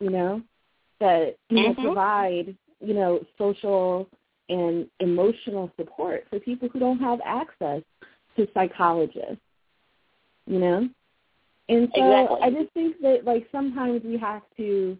you 0.00 0.10
know, 0.10 0.40
that 1.00 1.36
you 1.48 1.62
know, 1.62 1.72
mm-hmm. 1.72 1.82
provide 1.82 2.56
you 2.80 2.94
know 2.94 3.20
social 3.38 4.08
and 4.48 4.86
emotional 5.00 5.70
support 5.76 6.24
for 6.30 6.38
people 6.38 6.68
who 6.68 6.78
don't 6.78 7.00
have 7.00 7.20
access 7.24 7.82
to 8.36 8.46
psychologists. 8.54 9.40
You 10.46 10.60
know, 10.60 10.88
and 11.68 11.88
so 11.94 12.04
exactly. 12.04 12.38
I 12.42 12.50
just 12.50 12.72
think 12.72 13.00
that 13.02 13.24
like 13.24 13.48
sometimes 13.50 14.02
we 14.04 14.16
have 14.18 14.42
to 14.56 14.96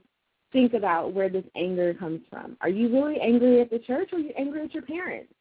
think 0.53 0.75
about 0.75 1.13
where 1.13 1.29
this 1.29 1.45
anger 1.55 1.95
comes 1.95 2.21
from. 2.31 2.57
Are 2.61 2.69
you 2.69 2.89
really 2.89 3.21
angry 3.21 3.61
at 3.61 3.71
the 3.71 3.79
church, 3.79 4.11
or 4.13 4.19
are 4.19 4.23
you 4.23 4.33
angry 4.37 4.65
at 4.65 4.75
your 4.75 4.83
parents? 4.83 5.33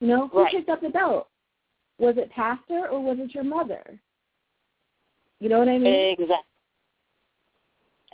You 0.00 0.08
know, 0.08 0.28
who 0.28 0.42
right. 0.42 0.52
picked 0.52 0.68
up 0.68 0.82
the 0.82 0.90
belt? 0.90 1.28
Was 1.98 2.16
it 2.18 2.30
pastor 2.32 2.88
or 2.88 3.00
was 3.00 3.18
it 3.20 3.34
your 3.34 3.44
mother? 3.44 3.82
You 5.40 5.48
know 5.48 5.58
what 5.58 5.68
I 5.68 5.78
mean? 5.78 6.16
Exactly. 6.18 6.36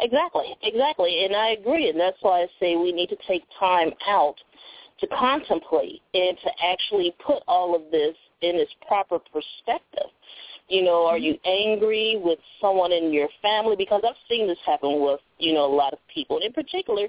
Exactly, 0.01 0.57
exactly, 0.63 1.25
and 1.25 1.35
I 1.35 1.51
agree, 1.51 1.89
and 1.89 1.99
that's 1.99 2.19
why 2.21 2.43
I 2.43 2.47
say 2.61 2.77
we 2.77 2.93
need 2.93 3.09
to 3.09 3.17
take 3.27 3.43
time 3.59 3.91
out 4.07 4.37
to 5.01 5.07
contemplate 5.09 6.03
and 6.15 6.37
to 6.39 6.51
actually 6.65 7.15
put 7.25 7.43
all 7.49 7.75
of 7.75 7.83
this 7.91 8.15
in 8.43 8.57
its 8.57 8.73
proper 8.87 9.19
perspective. 9.19 10.11
You 10.69 10.83
know, 10.83 11.07
are 11.07 11.19
you 11.19 11.35
mm-hmm. 11.35 11.73
angry 11.73 12.21
with 12.23 12.39
someone 12.61 12.93
in 12.93 13.13
your 13.13 13.29
family? 13.41 13.75
Because 13.77 14.03
I've 14.07 14.15
seen 14.29 14.47
this 14.47 14.59
happen 14.67 15.01
with, 15.03 15.21
you 15.39 15.55
know, 15.55 15.65
a 15.65 15.75
lot 15.75 15.93
of 15.93 15.99
people, 16.13 16.39
in 16.45 16.53
particular 16.53 17.09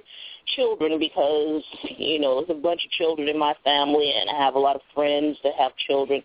children, 0.55 0.97
because, 0.97 1.63
you 1.97 2.19
know, 2.19 2.35
there's 2.35 2.57
a 2.57 2.61
bunch 2.61 2.85
of 2.85 2.91
children 2.91 3.27
in 3.27 3.37
my 3.37 3.53
family 3.63 4.13
and 4.15 4.29
I 4.29 4.37
have 4.37 4.55
a 4.55 4.59
lot 4.59 4.75
of 4.75 4.81
friends 4.95 5.37
that 5.43 5.53
have 5.59 5.73
children. 5.87 6.23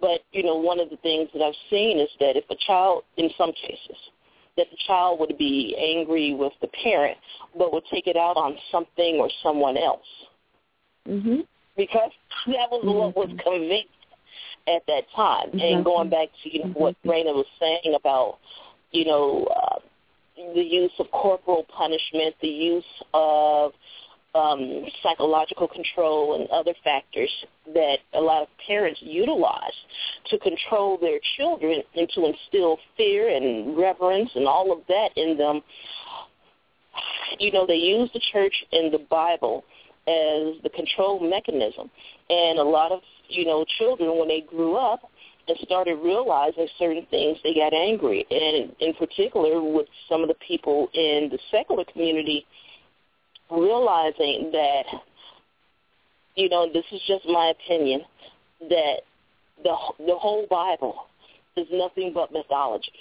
But, 0.00 0.20
you 0.32 0.44
know, 0.44 0.56
one 0.56 0.78
of 0.78 0.90
the 0.90 0.96
things 0.98 1.28
that 1.34 1.42
I've 1.42 1.54
seen 1.70 1.98
is 1.98 2.10
that 2.20 2.36
if 2.36 2.44
a 2.50 2.56
child, 2.66 3.02
in 3.16 3.30
some 3.36 3.52
cases, 3.52 3.96
that 4.56 4.66
the 4.70 4.76
child 4.86 5.20
would 5.20 5.36
be 5.38 5.76
angry 5.78 6.34
with 6.34 6.52
the 6.60 6.68
parent, 6.82 7.18
but 7.56 7.72
would 7.72 7.84
take 7.90 8.06
it 8.06 8.16
out 8.16 8.36
on 8.36 8.56
something 8.70 9.16
or 9.16 9.28
someone 9.42 9.76
else. 9.76 10.06
Mm-hmm. 11.08 11.40
Because 11.76 12.10
that 12.46 12.70
was 12.70 12.84
mm-hmm. 12.84 12.98
what 12.98 13.16
was 13.16 13.28
convinced 13.44 13.88
at 14.66 14.82
that 14.86 15.04
time. 15.14 15.48
Exactly. 15.48 15.72
And 15.72 15.84
going 15.84 16.10
back 16.10 16.28
to 16.42 16.52
you 16.52 16.64
know 16.64 16.70
what 16.70 16.96
Raina 17.04 17.34
was 17.34 17.46
saying 17.60 17.94
about, 17.94 18.38
you 18.92 19.04
know, 19.04 19.46
uh, 19.54 19.78
the 20.54 20.62
use 20.62 20.92
of 20.98 21.10
corporal 21.10 21.64
punishment, 21.64 22.34
the 22.40 22.48
use 22.48 22.84
of 23.14 23.72
um, 24.36 24.84
psychological 25.02 25.68
control 25.68 26.38
and 26.38 26.48
other 26.50 26.74
factors 26.84 27.30
that 27.72 27.98
a 28.14 28.20
lot 28.20 28.42
of 28.42 28.48
parents 28.66 29.00
utilize 29.02 29.72
to 30.30 30.38
control 30.38 30.98
their 30.98 31.18
children 31.36 31.82
and 31.96 32.08
to 32.14 32.26
instill 32.26 32.78
fear 32.96 33.34
and 33.34 33.76
reverence 33.76 34.30
and 34.34 34.46
all 34.46 34.72
of 34.72 34.80
that 34.88 35.10
in 35.16 35.36
them. 35.38 35.62
You 37.38 37.52
know, 37.52 37.66
they 37.66 37.76
use 37.76 38.10
the 38.12 38.20
church 38.32 38.54
and 38.72 38.92
the 38.92 39.04
Bible 39.10 39.64
as 40.06 40.62
the 40.62 40.70
control 40.74 41.18
mechanism. 41.18 41.90
And 42.30 42.58
a 42.58 42.62
lot 42.62 42.92
of, 42.92 43.00
you 43.28 43.44
know, 43.44 43.64
children, 43.78 44.18
when 44.18 44.28
they 44.28 44.42
grew 44.42 44.76
up, 44.76 45.00
and 45.48 45.56
started 45.62 45.94
realizing 45.96 46.66
certain 46.78 47.06
things, 47.10 47.38
they 47.44 47.54
got 47.54 47.72
angry. 47.72 48.26
And 48.30 48.74
in 48.80 48.94
particular, 48.94 49.62
with 49.62 49.86
some 50.08 50.22
of 50.22 50.28
the 50.28 50.34
people 50.46 50.88
in 50.92 51.28
the 51.30 51.38
secular 51.50 51.84
community 51.84 52.44
realizing 53.50 54.50
that, 54.52 54.84
you 56.34 56.48
know, 56.48 56.70
this 56.72 56.84
is 56.92 57.00
just 57.06 57.24
my 57.26 57.52
opinion, 57.58 58.02
that 58.68 59.00
the 59.62 59.74
the 59.98 60.16
whole 60.16 60.46
Bible 60.50 61.06
is 61.56 61.66
nothing 61.70 62.12
but 62.12 62.32
mythology 62.32 62.92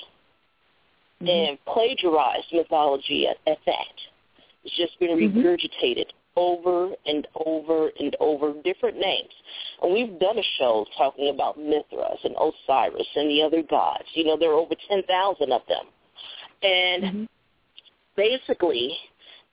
mm-hmm. 1.22 1.28
and 1.28 1.58
plagiarized 1.66 2.48
mythology 2.52 3.28
at, 3.28 3.38
at 3.52 3.58
that. 3.66 3.96
It's 4.64 4.76
just 4.78 5.00
been 5.00 5.18
mm-hmm. 5.18 5.40
regurgitated 5.40 6.06
over 6.36 6.90
and 7.06 7.28
over 7.46 7.92
and 8.00 8.16
over 8.20 8.54
different 8.64 8.98
names. 8.98 9.30
And 9.82 9.94
we've 9.94 10.20
done 10.20 10.38
a 10.38 10.44
show 10.58 10.86
talking 10.98 11.30
about 11.34 11.58
Mithras 11.58 12.20
and 12.24 12.36
Osiris 12.36 13.08
and 13.16 13.30
the 13.30 13.42
other 13.42 13.62
gods. 13.62 14.04
You 14.14 14.26
know, 14.26 14.38
there 14.38 14.52
are 14.52 14.56
over 14.60 14.76
10,000 14.90 15.52
of 15.52 15.62
them. 15.68 15.86
And 16.62 17.04
mm-hmm. 17.04 17.24
basically, 18.18 18.98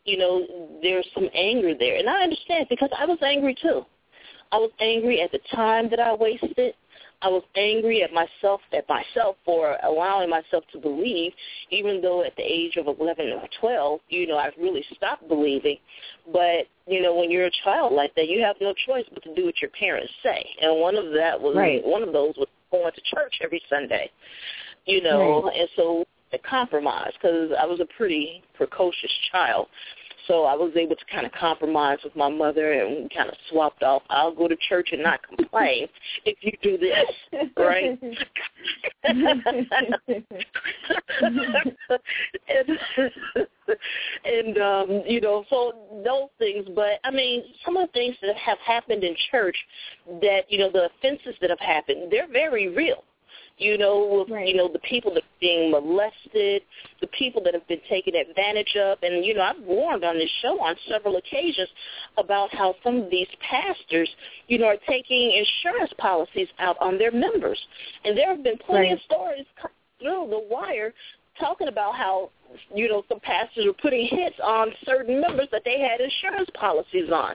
you 0.04 0.18
know, 0.18 0.46
there's 0.82 1.06
some 1.14 1.28
anger 1.34 1.74
there. 1.78 1.96
And 1.96 2.08
I 2.08 2.22
understand 2.22 2.66
because 2.68 2.90
I 2.98 3.06
was 3.06 3.18
angry 3.22 3.56
too. 3.60 3.84
I 4.50 4.56
was 4.56 4.70
angry 4.80 5.22
at 5.22 5.32
the 5.32 5.40
time 5.54 5.88
that 5.90 6.00
I 6.00 6.14
wasted. 6.14 6.74
I 7.22 7.28
was 7.28 7.44
angry 7.56 8.02
at 8.02 8.12
myself 8.12 8.60
at 8.72 8.84
myself 8.88 9.36
for 9.44 9.76
allowing 9.84 10.28
myself 10.28 10.64
to 10.72 10.78
believe, 10.78 11.32
even 11.70 12.02
though 12.02 12.24
at 12.24 12.34
the 12.36 12.42
age 12.42 12.76
of 12.76 12.88
eleven 12.88 13.28
or 13.28 13.48
twelve, 13.60 14.00
you 14.08 14.26
know, 14.26 14.36
I 14.36 14.50
really 14.58 14.84
stopped 14.96 15.28
believing. 15.28 15.76
But 16.32 16.66
you 16.86 17.00
know, 17.00 17.14
when 17.14 17.30
you're 17.30 17.46
a 17.46 17.58
child 17.62 17.92
like 17.92 18.12
that, 18.16 18.28
you 18.28 18.42
have 18.42 18.56
no 18.60 18.74
choice 18.86 19.04
but 19.14 19.22
to 19.22 19.34
do 19.36 19.46
what 19.46 19.60
your 19.62 19.70
parents 19.70 20.12
say. 20.22 20.44
And 20.60 20.80
one 20.80 20.96
of 20.96 21.12
that 21.12 21.40
was 21.40 21.56
right. 21.56 21.80
one 21.84 22.02
of 22.02 22.12
those 22.12 22.34
was 22.36 22.48
going 22.72 22.92
to 22.92 23.00
church 23.14 23.34
every 23.42 23.62
Sunday. 23.70 24.10
You 24.86 25.02
know, 25.02 25.44
right. 25.44 25.60
and 25.60 25.68
so 25.76 26.04
a 26.32 26.38
compromise 26.38 27.12
because 27.20 27.50
I 27.58 27.66
was 27.66 27.80
a 27.80 27.86
pretty 27.96 28.42
precocious 28.54 29.12
child. 29.30 29.68
So 30.28 30.44
I 30.44 30.54
was 30.54 30.72
able 30.76 30.94
to 30.94 31.04
kind 31.12 31.26
of 31.26 31.32
compromise 31.32 31.98
with 32.04 32.14
my 32.14 32.28
mother 32.28 32.72
and 32.72 33.02
we 33.02 33.08
kind 33.14 33.28
of 33.28 33.34
swapped 33.50 33.82
off. 33.82 34.02
I'll 34.08 34.34
go 34.34 34.46
to 34.46 34.56
church 34.68 34.90
and 34.92 35.02
not 35.02 35.20
complain 35.26 35.88
if 36.24 36.38
you 36.42 36.52
do 36.62 36.78
this, 36.78 37.10
right? 37.56 37.98
and, 39.04 39.22
and 44.24 44.58
um, 44.58 45.02
you 45.06 45.20
know, 45.20 45.44
so 45.50 45.72
those 46.04 46.28
things. 46.38 46.66
But 46.74 47.00
I 47.04 47.10
mean, 47.10 47.42
some 47.64 47.76
of 47.76 47.88
the 47.88 47.92
things 47.92 48.14
that 48.22 48.36
have 48.36 48.58
happened 48.58 49.02
in 49.02 49.16
church, 49.30 49.56
that 50.20 50.42
you 50.48 50.58
know, 50.58 50.70
the 50.70 50.88
offenses 50.96 51.34
that 51.40 51.50
have 51.50 51.60
happened, 51.60 52.12
they're 52.12 52.30
very 52.30 52.68
real 52.68 53.02
you 53.62 53.78
know, 53.78 54.26
right. 54.28 54.46
you 54.46 54.54
know 54.54 54.68
the 54.68 54.78
people 54.80 55.14
that 55.14 55.22
are 55.22 55.38
being 55.40 55.70
molested, 55.70 56.62
the 57.00 57.06
people 57.18 57.42
that 57.44 57.54
have 57.54 57.66
been 57.68 57.80
taken 57.88 58.14
advantage 58.14 58.76
of, 58.76 58.98
and 59.02 59.24
you 59.24 59.34
know 59.34 59.42
I've 59.42 59.62
warned 59.64 60.04
on 60.04 60.18
this 60.18 60.30
show 60.42 60.60
on 60.60 60.74
several 60.88 61.16
occasions 61.16 61.68
about 62.18 62.52
how 62.54 62.74
some 62.82 62.98
of 62.98 63.10
these 63.10 63.28
pastors, 63.40 64.08
you 64.48 64.58
know, 64.58 64.66
are 64.66 64.76
taking 64.88 65.32
insurance 65.32 65.92
policies 65.98 66.48
out 66.58 66.76
on 66.80 66.98
their 66.98 67.12
members, 67.12 67.60
and 68.04 68.16
there 68.16 68.28
have 68.28 68.42
been 68.42 68.58
plenty 68.58 68.88
right. 68.88 68.98
of 68.98 69.00
stories 69.02 69.46
through 70.00 70.26
the 70.30 70.46
wire 70.50 70.92
talking 71.38 71.68
about 71.68 71.94
how 71.94 72.30
you 72.74 72.88
know 72.88 73.02
some 73.08 73.20
pastors 73.20 73.64
were 73.64 73.72
putting 73.74 74.06
hits 74.06 74.36
on 74.42 74.68
certain 74.84 75.20
members 75.20 75.48
that 75.52 75.62
they 75.64 75.80
had 75.80 76.00
insurance 76.00 76.48
policies 76.54 77.10
on. 77.12 77.34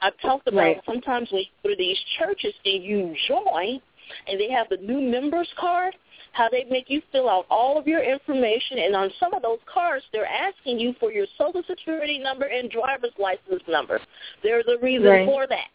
I've 0.00 0.18
talked 0.20 0.48
about 0.48 0.58
right. 0.58 0.80
sometimes 0.86 1.30
when 1.30 1.42
you 1.42 1.46
go 1.62 1.70
to 1.70 1.76
these 1.76 1.98
churches 2.18 2.54
and 2.64 2.82
you 2.82 3.14
join 3.28 3.80
and 4.28 4.38
they 4.40 4.50
have 4.50 4.68
the 4.68 4.76
new 4.78 5.00
members 5.00 5.48
card, 5.58 5.94
how 6.32 6.48
they 6.48 6.64
make 6.64 6.86
you 6.88 7.00
fill 7.12 7.28
out 7.28 7.46
all 7.50 7.78
of 7.78 7.86
your 7.86 8.02
information, 8.02 8.78
and 8.78 8.96
on 8.96 9.10
some 9.20 9.32
of 9.34 9.42
those 9.42 9.60
cards, 9.72 10.04
they're 10.12 10.26
asking 10.26 10.78
you 10.78 10.94
for 10.98 11.12
your 11.12 11.26
social 11.38 11.62
security 11.68 12.18
number 12.18 12.46
and 12.46 12.70
driver's 12.70 13.12
license 13.18 13.62
number. 13.68 14.00
There's 14.42 14.64
a 14.68 14.82
reason 14.84 15.08
right. 15.08 15.26
for 15.26 15.46
that. 15.46 15.70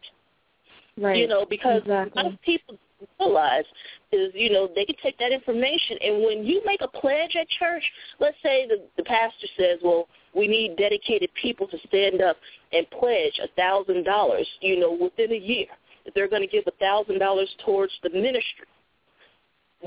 Right. 0.97 1.17
You 1.17 1.27
know, 1.27 1.45
because 1.49 1.81
exactly. 1.81 2.21
a 2.21 2.23
lot 2.23 2.33
of 2.33 2.41
people 2.41 2.77
realize 3.19 3.63
is, 4.11 4.31
you 4.33 4.51
know, 4.51 4.69
they 4.75 4.83
can 4.83 4.95
take 5.01 5.17
that 5.19 5.31
information 5.31 5.97
and 6.01 6.23
when 6.25 6.45
you 6.45 6.61
make 6.65 6.81
a 6.81 6.87
pledge 6.87 7.35
at 7.39 7.47
church, 7.47 7.83
let's 8.19 8.35
say 8.43 8.67
the, 8.67 8.83
the 8.97 9.03
pastor 9.03 9.47
says, 9.57 9.79
well, 9.83 10.07
we 10.35 10.47
need 10.47 10.75
dedicated 10.77 11.29
people 11.41 11.67
to 11.67 11.77
stand 11.87 12.21
up 12.21 12.35
and 12.73 12.89
pledge 12.91 13.39
a 13.41 13.47
thousand 13.55 14.03
dollars, 14.03 14.47
you 14.61 14.79
know, 14.79 14.91
within 14.91 15.31
a 15.31 15.39
year 15.39 15.67
they're 16.15 16.27
going 16.27 16.41
to 16.41 16.47
give 16.47 16.63
a 16.67 16.71
thousand 16.79 17.19
dollars 17.19 17.49
towards 17.65 17.93
the 18.03 18.09
ministry. 18.09 18.67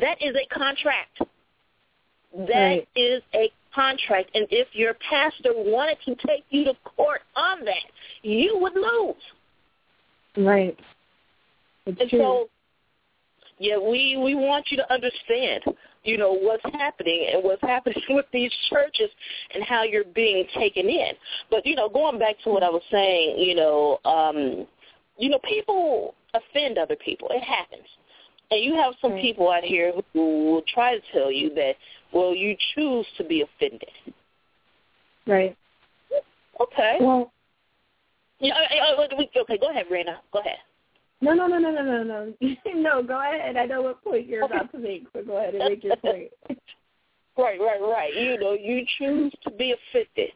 That 0.01 0.21
is 0.23 0.35
a 0.37 0.55
contract. 0.55 1.19
That 2.35 2.49
right. 2.49 2.89
is 2.97 3.23
a 3.35 3.53
contract, 3.75 4.31
and 4.35 4.47
if 4.51 4.69
your 4.73 4.95
pastor 5.09 5.51
wanted 5.55 5.99
to 6.07 6.15
take 6.27 6.45
you 6.51 6.65
to 6.65 6.75
court 6.85 7.21
on 7.37 7.65
that, 7.65 7.85
you 8.23 8.59
would 8.59 8.75
lose. 8.75 9.17
Right. 10.37 10.79
It's 11.87 12.01
and 12.01 12.11
true. 12.11 12.19
so, 12.19 12.49
yeah, 13.59 13.79
we 13.79 14.19
we 14.23 14.35
want 14.35 14.67
you 14.71 14.77
to 14.79 14.93
understand, 14.93 15.63
you 16.05 16.17
know, 16.17 16.33
what's 16.33 16.65
happening 16.75 17.29
and 17.35 17.45
what's 17.45 17.63
happening 17.67 18.03
with 18.11 18.27
these 18.33 18.53
churches 18.71 19.11
and 19.55 19.63
how 19.65 19.83
you're 19.83 20.05
being 20.05 20.47
taken 20.57 20.89
in. 20.89 21.13
But 21.51 21.67
you 21.67 21.75
know, 21.75 21.89
going 21.89 22.19
back 22.19 22.37
to 22.45 22.51
what 22.51 22.63
I 22.63 22.71
was 22.71 22.83
saying, 22.91 23.39
you 23.39 23.55
know, 23.55 23.99
um, 24.05 24.67
you 25.19 25.29
know, 25.29 25.39
people 25.45 26.15
offend 26.35 26.79
other 26.79 26.97
people. 26.97 27.29
It 27.31 27.43
happens. 27.43 27.87
And 28.51 28.63
you 28.63 28.75
have 28.75 28.95
some 29.01 29.13
right. 29.13 29.23
people 29.23 29.51
out 29.51 29.65
here 29.65 29.93
who 30.13 30.53
will 30.53 30.63
try 30.73 30.95
to 30.95 31.03
tell 31.13 31.31
you 31.31 31.55
that, 31.55 31.75
well, 32.13 32.35
you 32.35 32.57
choose 32.75 33.07
to 33.17 33.25
be 33.25 33.43
offended. 33.43 33.89
Right. 35.27 35.57
Okay. 36.61 36.99
Well, 37.01 37.33
yeah, 38.41 38.55
okay, 39.43 39.59
go 39.59 39.71
ahead, 39.71 39.87
Raina. 39.91 40.17
Go 40.33 40.41
ahead. 40.41 40.59
No, 41.21 41.33
no, 41.33 41.47
no, 41.47 41.59
no, 41.59 41.71
no, 41.71 41.83
no, 41.83 42.03
no. 42.03 42.55
no, 42.75 43.03
go 43.03 43.21
ahead. 43.21 43.57
I 43.57 43.65
know 43.65 43.83
what 43.83 44.03
point 44.03 44.27
you're 44.27 44.45
about 44.45 44.73
to 44.73 44.79
make, 44.79 45.07
so 45.13 45.23
go 45.23 45.37
ahead 45.37 45.55
and 45.55 45.69
make 45.69 45.85
your 45.85 45.97
point. 45.97 46.31
right, 47.39 47.61
right, 47.61 47.81
right. 47.81 48.15
You 48.15 48.39
know, 48.39 48.53
you 48.53 48.85
choose 48.99 49.33
to 49.45 49.51
be 49.51 49.73
offended. 49.73 50.33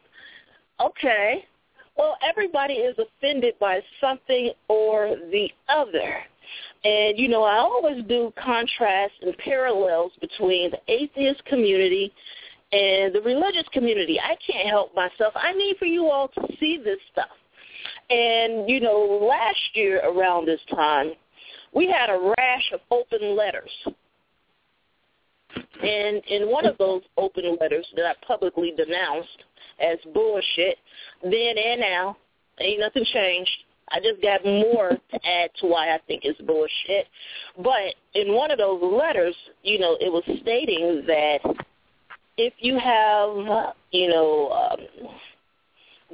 Okay. 0.79 1.45
Well, 1.97 2.17
everybody 2.27 2.73
is 2.73 2.95
offended 2.97 3.55
by 3.59 3.81
something 3.99 4.51
or 4.67 5.15
the 5.31 5.49
other. 5.67 6.23
And, 6.83 7.17
you 7.17 7.27
know, 7.27 7.43
I 7.43 7.57
always 7.57 8.03
do 8.05 8.31
contrasts 8.41 9.15
and 9.21 9.35
parallels 9.39 10.11
between 10.21 10.71
the 10.71 10.79
atheist 10.87 11.43
community 11.45 12.13
and 12.71 13.13
the 13.15 13.21
religious 13.21 13.67
community. 13.73 14.19
I 14.19 14.35
can't 14.45 14.69
help 14.69 14.93
myself. 14.95 15.33
I 15.35 15.53
need 15.53 15.77
for 15.77 15.85
you 15.85 16.05
all 16.09 16.27
to 16.27 16.47
see 16.59 16.79
this 16.83 16.99
stuff. 17.11 17.29
And, 18.09 18.69
you 18.69 18.79
know, 18.79 19.27
last 19.29 19.59
year 19.73 20.01
around 20.05 20.45
this 20.45 20.61
time, 20.73 21.11
we 21.73 21.87
had 21.87 22.09
a 22.09 22.33
rash 22.37 22.71
of 22.73 22.79
open 22.91 23.35
letters. 23.35 23.71
And 25.81 26.21
in 26.27 26.49
one 26.51 26.65
of 26.65 26.77
those 26.77 27.01
open 27.17 27.57
letters 27.59 27.85
that 27.95 28.05
I 28.05 28.13
publicly 28.25 28.73
denounced, 28.77 29.43
as 29.79 29.97
bullshit 30.13 30.77
then 31.23 31.57
and 31.57 31.81
now. 31.81 32.17
Ain't 32.59 32.79
nothing 32.79 33.05
changed. 33.13 33.51
I 33.89 33.99
just 33.99 34.21
got 34.21 34.43
more 34.43 34.89
to 35.11 35.27
add 35.27 35.51
to 35.61 35.67
why 35.67 35.93
I 35.93 35.99
think 36.07 36.23
it's 36.23 36.39
bullshit. 36.41 37.07
But 37.57 37.95
in 38.13 38.33
one 38.33 38.51
of 38.51 38.57
those 38.57 38.81
letters, 38.81 39.35
you 39.63 39.79
know, 39.79 39.97
it 39.99 40.11
was 40.11 40.23
stating 40.41 41.03
that 41.07 41.39
if 42.37 42.53
you 42.59 42.77
have, 42.77 43.73
you 43.91 44.09
know, 44.09 44.49
um, 44.49 45.09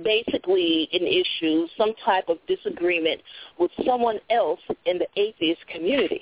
basically 0.01 0.89
an 0.91 1.06
issue, 1.06 1.67
some 1.77 1.93
type 2.03 2.25
of 2.27 2.38
disagreement 2.47 3.21
with 3.60 3.71
someone 3.86 4.19
else 4.29 4.60
in 4.86 4.97
the 4.97 5.08
atheist 5.15 5.62
community, 5.67 6.21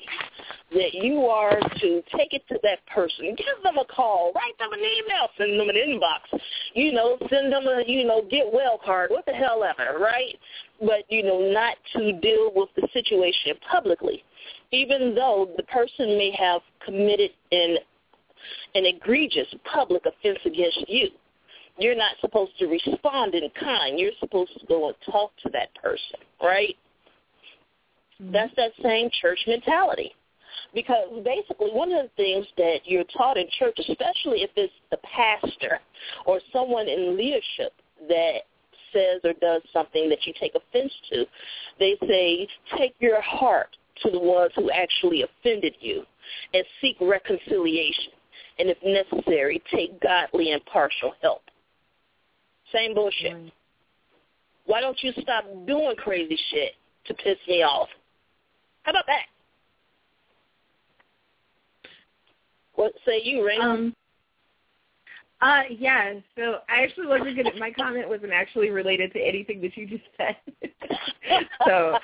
that 0.71 0.93
you 0.93 1.25
are 1.25 1.57
to 1.79 2.01
take 2.15 2.33
it 2.33 2.43
to 2.49 2.59
that 2.63 2.79
person, 2.93 3.35
give 3.37 3.63
them 3.63 3.77
a 3.77 3.85
call, 3.85 4.31
write 4.35 4.57
them 4.59 4.73
an 4.73 4.79
email, 4.79 5.27
send 5.37 5.59
them 5.59 5.69
an 5.69 5.75
inbox, 5.75 6.39
you 6.73 6.91
know, 6.91 7.17
send 7.29 7.51
them 7.51 7.63
a, 7.67 7.83
you 7.87 8.05
know, 8.05 8.23
get 8.29 8.45
well 8.51 8.79
card, 8.83 9.09
what 9.09 9.25
the 9.25 9.33
hell 9.33 9.63
ever, 9.63 9.99
right? 9.99 10.37
But, 10.79 11.03
you 11.09 11.23
know, 11.23 11.51
not 11.51 11.77
to 11.95 12.13
deal 12.19 12.51
with 12.55 12.69
the 12.75 12.87
situation 12.93 13.53
publicly, 13.69 14.23
even 14.71 15.15
though 15.15 15.49
the 15.55 15.63
person 15.63 16.17
may 16.17 16.31
have 16.37 16.61
committed 16.83 17.31
an, 17.51 17.77
an 18.75 18.85
egregious 18.85 19.47
public 19.71 20.03
offense 20.05 20.39
against 20.45 20.89
you 20.89 21.09
you're 21.77 21.95
not 21.95 22.15
supposed 22.21 22.51
to 22.59 22.67
respond 22.67 23.35
in 23.35 23.49
kind. 23.59 23.99
You're 23.99 24.11
supposed 24.19 24.51
to 24.59 24.65
go 24.67 24.87
and 24.87 24.95
talk 25.09 25.31
to 25.43 25.49
that 25.53 25.73
person, 25.75 26.19
right? 26.41 26.75
Mm-hmm. 28.21 28.31
That's 28.31 28.53
that 28.55 28.71
same 28.83 29.09
church 29.21 29.39
mentality. 29.47 30.11
Because 30.73 31.07
basically 31.23 31.71
one 31.71 31.91
of 31.91 32.05
the 32.05 32.11
things 32.15 32.45
that 32.57 32.79
you're 32.85 33.05
taught 33.17 33.37
in 33.37 33.47
church, 33.57 33.77
especially 33.79 34.43
if 34.43 34.51
it's 34.55 34.73
the 34.89 34.97
pastor 34.97 35.79
or 36.25 36.39
someone 36.53 36.87
in 36.87 37.17
leadership 37.17 37.73
that 38.07 38.41
says 38.93 39.21
or 39.23 39.33
does 39.41 39.61
something 39.73 40.09
that 40.09 40.25
you 40.25 40.33
take 40.39 40.53
offense 40.55 40.93
to, 41.11 41.25
they 41.79 41.97
say, 42.07 42.47
take 42.77 42.93
your 42.99 43.21
heart 43.21 43.75
to 44.03 44.11
the 44.11 44.19
ones 44.19 44.51
who 44.55 44.69
actually 44.71 45.23
offended 45.23 45.75
you 45.79 46.03
and 46.53 46.63
seek 46.79 46.97
reconciliation. 46.99 48.13
And 48.59 48.69
if 48.69 48.77
necessary, 48.83 49.61
take 49.73 49.99
godly 50.01 50.51
and 50.51 50.63
partial 50.65 51.13
help. 51.21 51.41
Same 52.73 52.93
bullshit. 52.93 53.33
Right. 53.33 53.53
Why 54.65 54.81
don't 54.81 54.97
you 55.01 55.11
stop 55.21 55.45
doing 55.65 55.95
crazy 55.97 56.37
shit 56.51 56.73
to 57.05 57.13
piss 57.13 57.37
me 57.47 57.63
off? 57.63 57.89
How 58.83 58.91
about 58.91 59.05
that? 59.07 59.25
What 62.75 62.93
say 63.05 63.21
you, 63.23 63.39
Raina? 63.39 63.63
Um, 63.63 63.95
uh, 65.41 65.61
yeah. 65.69 66.13
So 66.35 66.59
I 66.69 66.83
actually 66.83 67.07
wasn't 67.07 67.35
gonna. 67.35 67.51
My 67.59 67.71
comment 67.71 68.07
wasn't 68.07 68.31
actually 68.31 68.69
related 68.69 69.11
to 69.13 69.19
anything 69.19 69.59
that 69.61 69.75
you 69.75 69.87
just 69.87 70.03
said. 70.15 70.35
so 71.65 71.97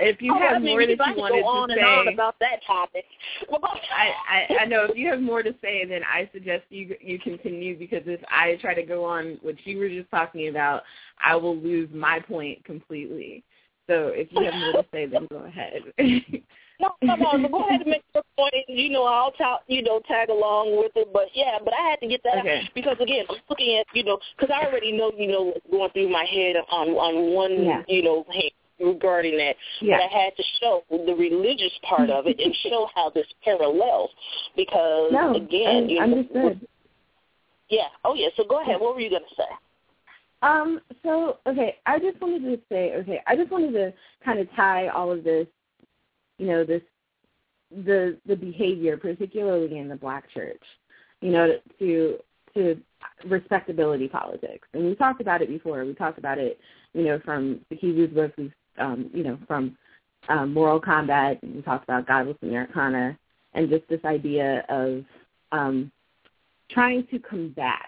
if 0.00 0.22
you 0.22 0.32
oh, 0.34 0.38
have 0.38 0.56
I 0.56 0.58
mean, 0.60 0.72
more 0.72 0.86
that 0.86 0.90
you 0.90 1.20
wanted 1.20 1.42
go 1.42 1.48
on 1.48 1.68
to 1.68 1.74
and 1.74 1.80
say 1.80 1.84
on 1.84 2.08
about 2.14 2.36
that 2.38 2.60
topic, 2.64 3.04
I, 3.50 4.12
I 4.30 4.62
I 4.62 4.64
know 4.66 4.86
if 4.88 4.96
you 4.96 5.08
have 5.10 5.20
more 5.20 5.42
to 5.42 5.52
say, 5.60 5.84
then 5.84 6.02
I 6.04 6.30
suggest 6.32 6.64
you 6.70 6.94
you 7.00 7.18
continue 7.18 7.76
because 7.76 8.02
if 8.06 8.20
I 8.30 8.56
try 8.60 8.74
to 8.74 8.84
go 8.84 9.04
on 9.04 9.38
what 9.42 9.56
you 9.64 9.78
were 9.78 9.88
just 9.88 10.10
talking 10.10 10.48
about, 10.48 10.82
I 11.22 11.34
will 11.34 11.56
lose 11.56 11.88
my 11.92 12.20
point 12.20 12.64
completely. 12.64 13.42
So 13.88 14.12
if 14.14 14.28
you 14.30 14.44
have 14.44 14.54
more 14.54 14.82
to 14.82 14.88
say, 14.92 15.06
then 15.06 15.26
go 15.30 15.44
ahead. 15.44 15.82
No, 16.80 16.90
come 17.00 17.22
on, 17.22 17.42
but 17.42 17.52
go 17.52 17.64
ahead 17.68 17.82
and 17.82 17.90
make 17.90 18.02
your 18.14 18.24
point. 18.36 18.54
You 18.66 18.90
know, 18.90 19.04
I'll 19.04 19.30
talk, 19.32 19.62
you 19.68 19.82
know, 19.82 20.00
tag 20.08 20.28
along 20.28 20.76
with 20.76 20.92
it. 20.96 21.08
But 21.12 21.28
yeah, 21.32 21.58
but 21.62 21.72
I 21.72 21.90
had 21.90 22.00
to 22.00 22.08
get 22.08 22.22
that 22.24 22.38
okay. 22.38 22.58
out 22.58 22.70
because 22.74 22.96
again, 23.00 23.26
I'm 23.30 23.36
looking 23.48 23.78
at, 23.78 23.86
you 23.94 24.02
know, 24.02 24.18
because 24.36 24.52
I 24.52 24.66
already 24.66 24.90
know, 24.90 25.12
you 25.16 25.28
know, 25.28 25.44
what's 25.44 25.66
going 25.70 25.90
through 25.90 26.10
my 26.10 26.24
head 26.24 26.56
on 26.70 26.88
on 26.88 27.34
one, 27.34 27.64
yeah. 27.64 27.82
you 27.86 28.02
know, 28.02 28.24
hand 28.32 28.50
regarding 28.80 29.36
that. 29.38 29.54
Yeah. 29.80 29.98
But 29.98 30.02
I 30.04 30.24
had 30.24 30.36
to 30.36 30.42
show 30.60 30.82
the 30.90 31.14
religious 31.14 31.72
part 31.88 32.10
of 32.10 32.26
it 32.26 32.40
and 32.40 32.54
show 32.68 32.88
how 32.94 33.10
this 33.10 33.26
parallels 33.44 34.10
because 34.56 35.12
no, 35.12 35.34
again, 35.34 35.84
I, 35.84 35.88
you 35.88 35.96
know, 35.96 36.02
understood. 36.02 36.66
Yeah. 37.68 37.88
Oh 38.04 38.14
yeah. 38.14 38.28
So 38.36 38.44
go 38.44 38.60
ahead. 38.60 38.80
What 38.80 38.94
were 38.94 39.00
you 39.00 39.10
gonna 39.10 39.24
say? 39.36 39.44
Um, 40.42 40.80
so 41.02 41.38
okay, 41.46 41.76
I 41.86 42.00
just 42.00 42.20
wanted 42.20 42.42
to 42.42 42.60
say, 42.68 42.94
okay, 42.96 43.20
I 43.26 43.36
just 43.36 43.50
wanted 43.50 43.72
to 43.72 43.94
kind 44.24 44.40
of 44.40 44.48
tie 44.56 44.88
all 44.88 45.12
of 45.12 45.22
this 45.24 45.46
you 46.38 46.46
know 46.46 46.64
this 46.64 46.82
the 47.70 48.16
the 48.26 48.36
behavior, 48.36 48.96
particularly 48.96 49.78
in 49.78 49.88
the 49.88 49.96
black 49.96 50.30
church, 50.30 50.62
you 51.20 51.30
know, 51.30 51.56
to 51.78 52.18
to 52.54 52.80
respectability 53.26 54.08
politics. 54.08 54.68
And 54.72 54.84
we 54.84 54.94
talked 54.94 55.20
about 55.20 55.42
it 55.42 55.48
before. 55.48 55.84
We 55.84 55.94
talked 55.94 56.18
about 56.18 56.38
it, 56.38 56.58
you 56.92 57.04
know, 57.04 57.18
from 57.24 57.60
the 57.70 57.76
Hebrews 57.76 58.10
book, 58.10 58.32
we 58.36 58.52
um, 58.78 59.10
you 59.12 59.24
know, 59.24 59.38
from 59.46 59.76
um, 60.28 60.52
moral 60.52 60.80
combat, 60.80 61.42
and 61.42 61.56
we 61.56 61.62
talked 61.62 61.84
about 61.84 62.06
godless 62.06 62.36
Americana, 62.42 63.18
and 63.54 63.68
just 63.68 63.88
this 63.88 64.04
idea 64.04 64.64
of 64.68 65.04
um, 65.52 65.90
trying 66.70 67.06
to 67.08 67.18
combat 67.18 67.86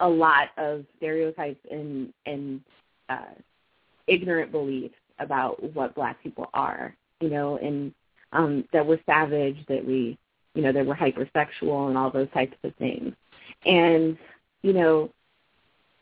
a 0.00 0.08
lot 0.08 0.48
of 0.56 0.84
stereotypes 0.96 1.60
and 1.70 2.12
and 2.26 2.60
uh, 3.08 3.34
ignorant 4.06 4.52
beliefs 4.52 4.94
about 5.18 5.60
what 5.74 5.94
black 5.94 6.22
people 6.22 6.48
are 6.54 6.94
you 7.20 7.30
know, 7.30 7.58
and 7.58 7.92
um, 8.32 8.64
that 8.72 8.86
we're 8.86 9.00
savage, 9.06 9.56
that 9.68 9.84
we, 9.84 10.18
you 10.54 10.62
know, 10.62 10.72
that 10.72 10.84
we're 10.84 10.96
hypersexual 10.96 11.88
and 11.88 11.96
all 11.96 12.10
those 12.10 12.28
types 12.32 12.56
of 12.64 12.74
things. 12.76 13.12
And, 13.64 14.16
you 14.62 14.72
know, 14.72 15.10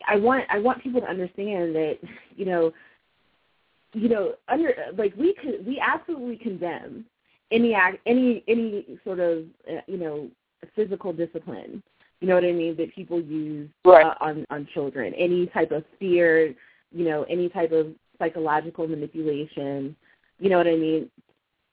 I 0.06 0.16
want 0.16 0.44
I 0.50 0.58
want 0.58 0.82
people 0.82 1.00
to 1.00 1.08
understand 1.08 1.74
that, 1.74 1.98
you 2.36 2.44
know, 2.44 2.72
you 3.92 4.08
know, 4.08 4.34
under 4.48 4.74
like 4.96 5.14
we 5.16 5.34
could 5.34 5.66
we 5.66 5.80
absolutely 5.80 6.36
condemn 6.36 7.04
any 7.50 7.74
act 7.74 7.98
any 8.06 8.42
any 8.48 8.84
sort 9.04 9.20
of 9.20 9.44
uh, 9.70 9.80
you 9.86 9.98
know 9.98 10.28
physical 10.74 11.12
discipline 11.12 11.82
you 12.20 12.28
know 12.28 12.34
what 12.34 12.44
I 12.44 12.52
mean, 12.52 12.76
that 12.76 12.94
people 12.94 13.20
use 13.20 13.68
right. 13.84 14.06
uh, 14.06 14.14
on 14.20 14.46
on 14.50 14.66
children. 14.72 15.12
Any 15.14 15.46
type 15.48 15.70
of 15.70 15.84
fear, 15.98 16.54
you 16.92 17.04
know, 17.04 17.24
any 17.24 17.48
type 17.48 17.72
of 17.72 17.88
psychological 18.18 18.88
manipulation, 18.88 19.94
you 20.38 20.50
know 20.50 20.58
what 20.58 20.66
I 20.66 20.76
mean? 20.76 21.10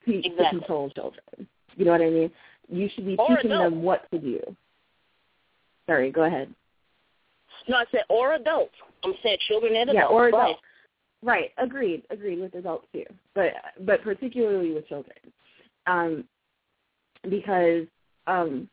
To, 0.06 0.14
exactly. 0.18 0.44
to 0.44 0.50
control 0.50 0.90
children. 0.90 1.48
You 1.76 1.86
know 1.86 1.92
what 1.92 2.02
I 2.02 2.10
mean? 2.10 2.32
You 2.70 2.90
should 2.94 3.06
be 3.06 3.16
or 3.18 3.36
teaching 3.36 3.52
adults. 3.52 3.74
them 3.74 3.84
what 3.84 4.10
to 4.12 4.20
do. 4.20 4.40
Sorry, 5.88 6.12
go 6.12 6.24
ahead. 6.24 6.54
No, 7.68 7.78
I 7.78 7.86
said 7.92 8.02
or 8.10 8.34
adults. 8.34 8.74
I'm 9.04 9.14
saying 9.24 9.38
children 9.48 9.76
and 9.76 9.90
adults. 9.90 10.08
Yeah, 10.10 10.16
or 10.16 10.24
right. 10.24 10.34
adults. 10.34 10.62
Right. 11.22 11.52
Agreed. 11.58 12.04
Agreed 12.10 12.40
with 12.40 12.54
adults 12.56 12.88
too, 12.94 13.06
but 13.34 13.54
but 13.82 14.02
particularly 14.02 14.74
with 14.74 14.88
children, 14.88 15.16
um, 15.88 16.26
because 17.30 17.86
um, 18.28 18.68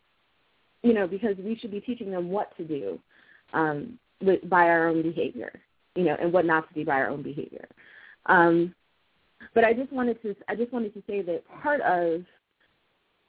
you 0.82 0.92
know 0.92 1.06
because 1.06 1.36
we 1.38 1.56
should 1.56 1.70
be 1.70 1.80
teaching 1.80 2.10
them 2.10 2.30
what 2.30 2.56
to 2.56 2.64
do 2.64 2.98
um, 3.52 3.98
with, 4.20 4.48
by 4.48 4.64
our 4.64 4.88
own 4.88 5.02
behavior, 5.02 5.52
you 5.94 6.04
know, 6.04 6.16
and 6.20 6.32
what 6.32 6.44
not 6.44 6.68
to 6.68 6.74
do 6.74 6.84
by 6.84 6.94
our 6.94 7.08
own 7.08 7.22
behavior. 7.22 7.66
Um, 8.26 8.74
but 9.54 9.64
I 9.64 9.72
just 9.72 9.92
wanted 9.92 10.20
to 10.22 10.34
I 10.48 10.54
just 10.54 10.72
wanted 10.72 10.94
to 10.94 11.02
say 11.06 11.22
that 11.22 11.42
part 11.62 11.80
of 11.82 12.22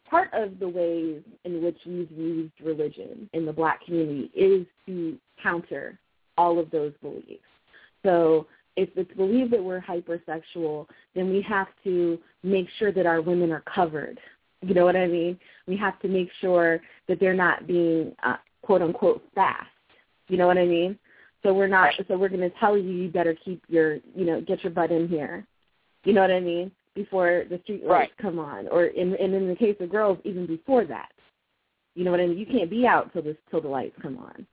part 0.09 0.29
of 0.33 0.59
the 0.59 0.67
ways 0.67 1.21
in 1.45 1.63
which 1.63 1.77
we've 1.85 2.11
used 2.11 2.53
religion 2.63 3.29
in 3.33 3.45
the 3.45 3.53
black 3.53 3.83
community 3.85 4.29
is 4.35 4.67
to 4.85 5.17
counter 5.41 5.97
all 6.37 6.59
of 6.59 6.69
those 6.69 6.91
beliefs. 7.01 7.41
So 8.03 8.47
if 8.75 8.89
it's 8.95 9.13
believed 9.15 9.51
that 9.51 9.63
we're 9.63 9.81
hypersexual, 9.81 10.87
then 11.15 11.29
we 11.29 11.41
have 11.43 11.67
to 11.83 12.19
make 12.43 12.67
sure 12.77 12.91
that 12.91 13.05
our 13.05 13.21
women 13.21 13.51
are 13.51 13.63
covered. 13.73 14.19
You 14.61 14.73
know 14.73 14.85
what 14.85 14.95
I 14.95 15.07
mean? 15.07 15.39
We 15.67 15.77
have 15.77 15.99
to 16.01 16.07
make 16.07 16.29
sure 16.39 16.81
that 17.07 17.19
they're 17.19 17.33
not 17.33 17.67
being 17.67 18.15
uh, 18.23 18.37
quote 18.61 18.81
unquote 18.81 19.23
fast. 19.33 19.67
You 20.27 20.37
know 20.37 20.47
what 20.47 20.57
I 20.57 20.65
mean? 20.65 20.97
So 21.43 21.53
we're 21.53 21.67
not. 21.67 21.93
So 22.07 22.17
we're 22.17 22.29
going 22.29 22.41
to 22.41 22.55
tell 22.59 22.77
you 22.77 22.89
you 22.89 23.09
better 23.09 23.35
keep 23.43 23.63
your 23.67 23.95
you 24.15 24.25
know 24.25 24.41
get 24.41 24.63
your 24.63 24.71
butt 24.71 24.91
in 24.91 25.07
here. 25.07 25.45
You 26.03 26.13
know 26.13 26.21
what 26.21 26.31
I 26.31 26.39
mean? 26.39 26.71
Before 26.95 27.45
the 27.49 27.59
street 27.63 27.85
lights 27.85 28.11
right. 28.11 28.17
come 28.21 28.37
on, 28.37 28.67
or 28.67 28.85
in 28.85 29.15
and 29.15 29.33
in 29.33 29.47
the 29.47 29.55
case 29.55 29.77
of 29.79 29.89
girls, 29.89 30.17
even 30.25 30.45
before 30.45 30.83
that. 30.85 31.09
You 31.95 32.03
know 32.03 32.11
what 32.11 32.19
I 32.19 32.27
mean? 32.27 32.37
You 32.37 32.45
can't 32.45 32.69
be 32.69 32.85
out 32.85 33.13
till 33.13 33.21
the 33.21 33.37
till 33.49 33.61
the 33.61 33.67
lights 33.67 33.95
come 34.01 34.17
on. 34.17 34.45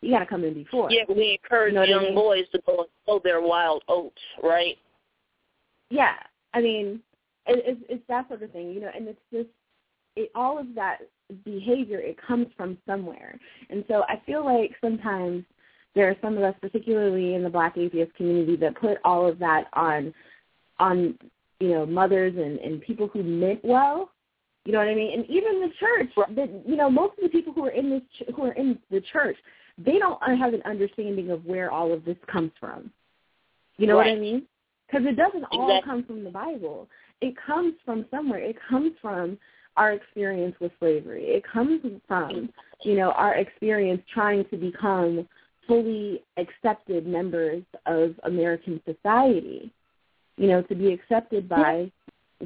You 0.00 0.10
got 0.12 0.20
to 0.20 0.26
come 0.26 0.44
in 0.44 0.54
before. 0.54 0.90
Yeah, 0.90 1.02
we 1.08 1.38
encourage 1.42 1.72
you 1.72 1.78
know 1.78 1.84
young 1.84 2.00
I 2.00 2.06
mean? 2.06 2.14
boys 2.14 2.44
to 2.52 2.60
go 2.64 2.78
and 2.78 2.88
sow 3.06 3.20
their 3.22 3.40
wild 3.40 3.82
oats, 3.88 4.20
right? 4.42 4.78
Yeah, 5.90 6.14
I 6.54 6.60
mean, 6.60 7.00
it, 7.46 7.62
it's 7.66 7.80
it's 7.88 8.02
that 8.08 8.28
sort 8.28 8.42
of 8.42 8.50
thing, 8.52 8.70
you 8.70 8.80
know, 8.80 8.90
and 8.94 9.08
it's 9.08 9.20
just 9.32 9.48
it 10.16 10.30
all 10.34 10.58
of 10.58 10.74
that 10.74 10.98
behavior. 11.44 11.98
It 11.98 12.16
comes 12.24 12.46
from 12.56 12.78
somewhere, 12.86 13.38
and 13.68 13.84
so 13.88 14.04
I 14.08 14.22
feel 14.26 14.44
like 14.44 14.72
sometimes 14.80 15.44
there 15.94 16.08
are 16.08 16.16
some 16.22 16.36
of 16.36 16.44
us, 16.44 16.54
particularly 16.60 17.34
in 17.34 17.42
the 17.42 17.50
Black 17.50 17.76
atheist 17.76 18.14
community, 18.14 18.56
that 18.56 18.76
put 18.76 18.98
all 19.04 19.26
of 19.26 19.38
that 19.40 19.66
on 19.74 20.14
on 20.80 21.16
you 21.60 21.68
know 21.68 21.86
mothers 21.86 22.34
and 22.36 22.58
and 22.58 22.80
people 22.80 23.08
who 23.08 23.22
meant 23.22 23.60
well 23.64 24.10
you 24.64 24.72
know 24.72 24.78
what 24.78 24.88
i 24.88 24.94
mean? 24.94 25.18
And 25.18 25.30
even 25.30 25.60
the 25.60 25.70
church 25.78 26.10
that 26.36 26.62
you 26.66 26.76
know 26.76 26.90
most 26.90 27.16
of 27.18 27.24
the 27.24 27.28
people 27.28 27.52
who 27.52 27.64
are 27.64 27.70
in 27.70 27.90
this 27.90 28.02
ch- 28.18 28.30
who 28.34 28.44
are 28.44 28.52
in 28.52 28.78
the 28.90 29.00
church 29.12 29.36
they 29.78 29.98
don't 29.98 30.20
uh, 30.22 30.36
have 30.36 30.52
an 30.52 30.62
understanding 30.66 31.30
of 31.30 31.44
where 31.46 31.70
all 31.70 31.92
of 31.92 32.04
this 32.04 32.18
comes 32.30 32.50
from. 32.60 32.90
You 33.78 33.86
know 33.86 33.96
right. 33.98 34.10
what 34.10 34.16
i 34.16 34.20
mean? 34.20 34.42
Because 34.86 35.06
it 35.06 35.16
doesn't 35.16 35.44
exactly. 35.44 35.58
all 35.58 35.82
come 35.82 36.04
from 36.04 36.24
the 36.24 36.30
bible. 36.30 36.88
It 37.20 37.34
comes 37.46 37.74
from 37.84 38.06
somewhere. 38.10 38.40
It 38.40 38.56
comes 38.68 38.92
from 39.00 39.38
our 39.76 39.92
experience 39.92 40.56
with 40.60 40.72
slavery. 40.78 41.24
It 41.24 41.44
comes 41.50 41.80
from 42.08 42.50
you 42.82 42.96
know 42.96 43.12
our 43.12 43.34
experience 43.34 44.02
trying 44.12 44.44
to 44.46 44.56
become 44.56 45.28
fully 45.66 46.22
accepted 46.36 47.06
members 47.06 47.62
of 47.86 48.14
american 48.24 48.80
society 48.84 49.70
you 50.40 50.46
know, 50.46 50.62
to 50.62 50.74
be 50.74 50.90
accepted 50.90 51.46
by 51.46 51.92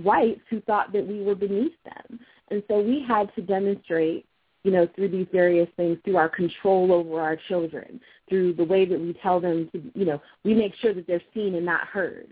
whites 0.03 0.41
who 0.51 0.61
thought 0.62 0.93
that 0.93 1.07
we 1.07 1.23
were 1.23 1.37
beneath 1.37 1.73
them. 1.85 2.18
And 2.51 2.61
so 2.66 2.81
we 2.81 3.05
had 3.07 3.33
to 3.37 3.41
demonstrate, 3.41 4.27
you 4.64 4.73
know, 4.73 4.89
through 4.97 5.11
these 5.11 5.29
various 5.31 5.68
things, 5.77 5.99
through 6.05 6.16
our 6.16 6.29
control 6.29 6.93
over 6.93 7.21
our 7.21 7.39
children, 7.47 8.01
through 8.29 8.55
the 8.55 8.64
way 8.64 8.85
that 8.85 9.01
we 9.01 9.12
tell 9.23 9.39
them 9.39 9.68
to, 9.71 9.81
you 9.95 10.05
know, 10.05 10.21
we 10.43 10.55
make 10.55 10.75
sure 10.83 10.93
that 10.93 11.07
they're 11.07 11.23
seen 11.33 11.55
and 11.55 11.64
not 11.64 11.87
heard. 11.87 12.27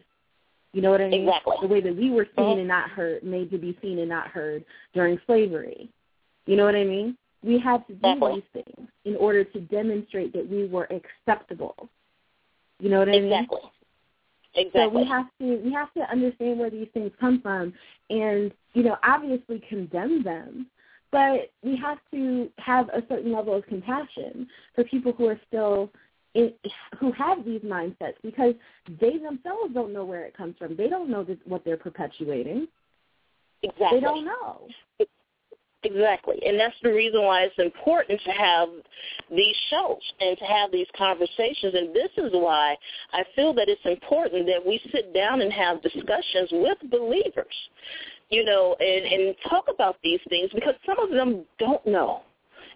You 0.72 0.82
know 0.82 0.91
what 0.91 1.01
I 1.01 1.09
mean? 1.09 1.28
Exactly. 1.28 1.55
The 1.61 1.68
way 1.68 1.80
that 1.80 1.97
we 1.97 2.11
were 2.11 2.26
seen 2.36 2.45
uh-huh. 2.45 2.59
and 2.59 2.68
not 2.68 2.91
heard, 2.91 3.22
made 3.22 3.53
to 3.53 3.59
be 3.59 3.78
seen 3.80 4.01
and 4.01 4.09
not 4.09 4.26
heard 4.26 4.64
during 4.95 5.20
slavery. 5.26 5.89
You 6.47 6.57
know 6.57 6.64
what 6.64 6.74
I 6.74 6.82
mean? 6.82 7.16
We 7.45 7.61
had 7.61 7.86
to 7.86 7.93
do 7.93 7.99
exactly. 8.03 8.34
these 8.34 8.64
things. 8.64 8.89
in 9.05 9.14
order 9.14 9.45
to 9.45 9.61
demonstrate 9.61 10.32
that 10.32 10.49
we 10.49 10.66
were 10.66 10.89
acceptable. 10.91 11.89
You 12.80 12.89
know 12.89 12.99
what 12.99 13.09
I 13.11 13.12
mean? 13.12 13.26
Exactly. 13.26 13.61
Exactly. 14.55 14.80
So 14.80 14.88
we 14.88 15.09
have 15.09 15.26
to 15.40 15.62
we 15.64 15.72
have 15.72 15.92
to 15.94 16.00
understand 16.11 16.59
where 16.59 16.70
these 16.70 16.88
things 16.92 17.11
come 17.18 17.40
from, 17.40 17.72
and 18.11 18.53
you 18.74 18.82
know, 18.82 18.96
obviously 19.03 19.62
condemn 19.68 20.22
them, 20.22 20.66
but 21.11 21.50
we 21.62 21.76
have 21.76 21.98
to 22.12 22.50
have 22.59 22.88
a 22.90 23.03
certain 23.09 23.32
level 23.32 23.55
of 23.55 23.66
compassion 23.66 24.46
for 24.74 24.84
people 24.84 25.12
who 25.12 25.26
are 25.28 25.40
still 25.48 25.90
in, 26.34 26.53
who 26.98 27.12
have 27.12 27.44
these 27.44 27.61
mindsets 27.61 28.14
because 28.22 28.55
they 29.00 29.12
themselves 29.12 29.72
don't 29.74 29.92
know 29.92 30.05
where 30.05 30.24
it 30.24 30.36
comes 30.36 30.57
from. 30.59 30.76
They 30.76 30.88
don't 30.88 31.11
know 31.11 31.26
what 31.44 31.64
they're 31.64 31.76
perpetuating. 31.76 32.66
Exactly. 33.62 34.00
They 34.00 34.00
don't 34.00 34.24
know. 34.24 34.68
Exactly. 35.85 36.41
And 36.47 36.59
that's 36.59 36.76
the 36.83 36.93
reason 36.93 37.22
why 37.24 37.43
it's 37.43 37.59
important 37.59 38.20
to 38.24 38.30
have 38.30 38.68
these 39.30 39.57
shows 39.68 40.01
and 40.20 40.39
to 40.39 40.45
have 40.45 40.70
these 40.70 40.87
conversations. 40.97 41.74
And 41.74 41.95
this 41.95 42.11
is 42.16 42.30
why 42.33 42.76
I 43.12 43.24
feel 43.35 43.53
that 43.55 43.68
it's 43.68 43.85
important 43.85 44.47
that 44.47 44.64
we 44.64 44.80
sit 44.93 45.12
down 45.12 45.41
and 45.41 45.53
have 45.53 45.83
discussions 45.83 46.51
with 46.53 46.78
believers, 46.89 47.55
you 48.30 48.45
know, 48.45 48.76
and, 48.78 49.05
and 49.07 49.35
talk 49.49 49.64
about 49.68 49.97
these 50.05 50.20
things 50.28 50.51
because 50.55 50.74
some 50.87 51.01
of 51.01 51.11
them 51.11 51.45
don't 51.59 51.85
know. 51.85 52.22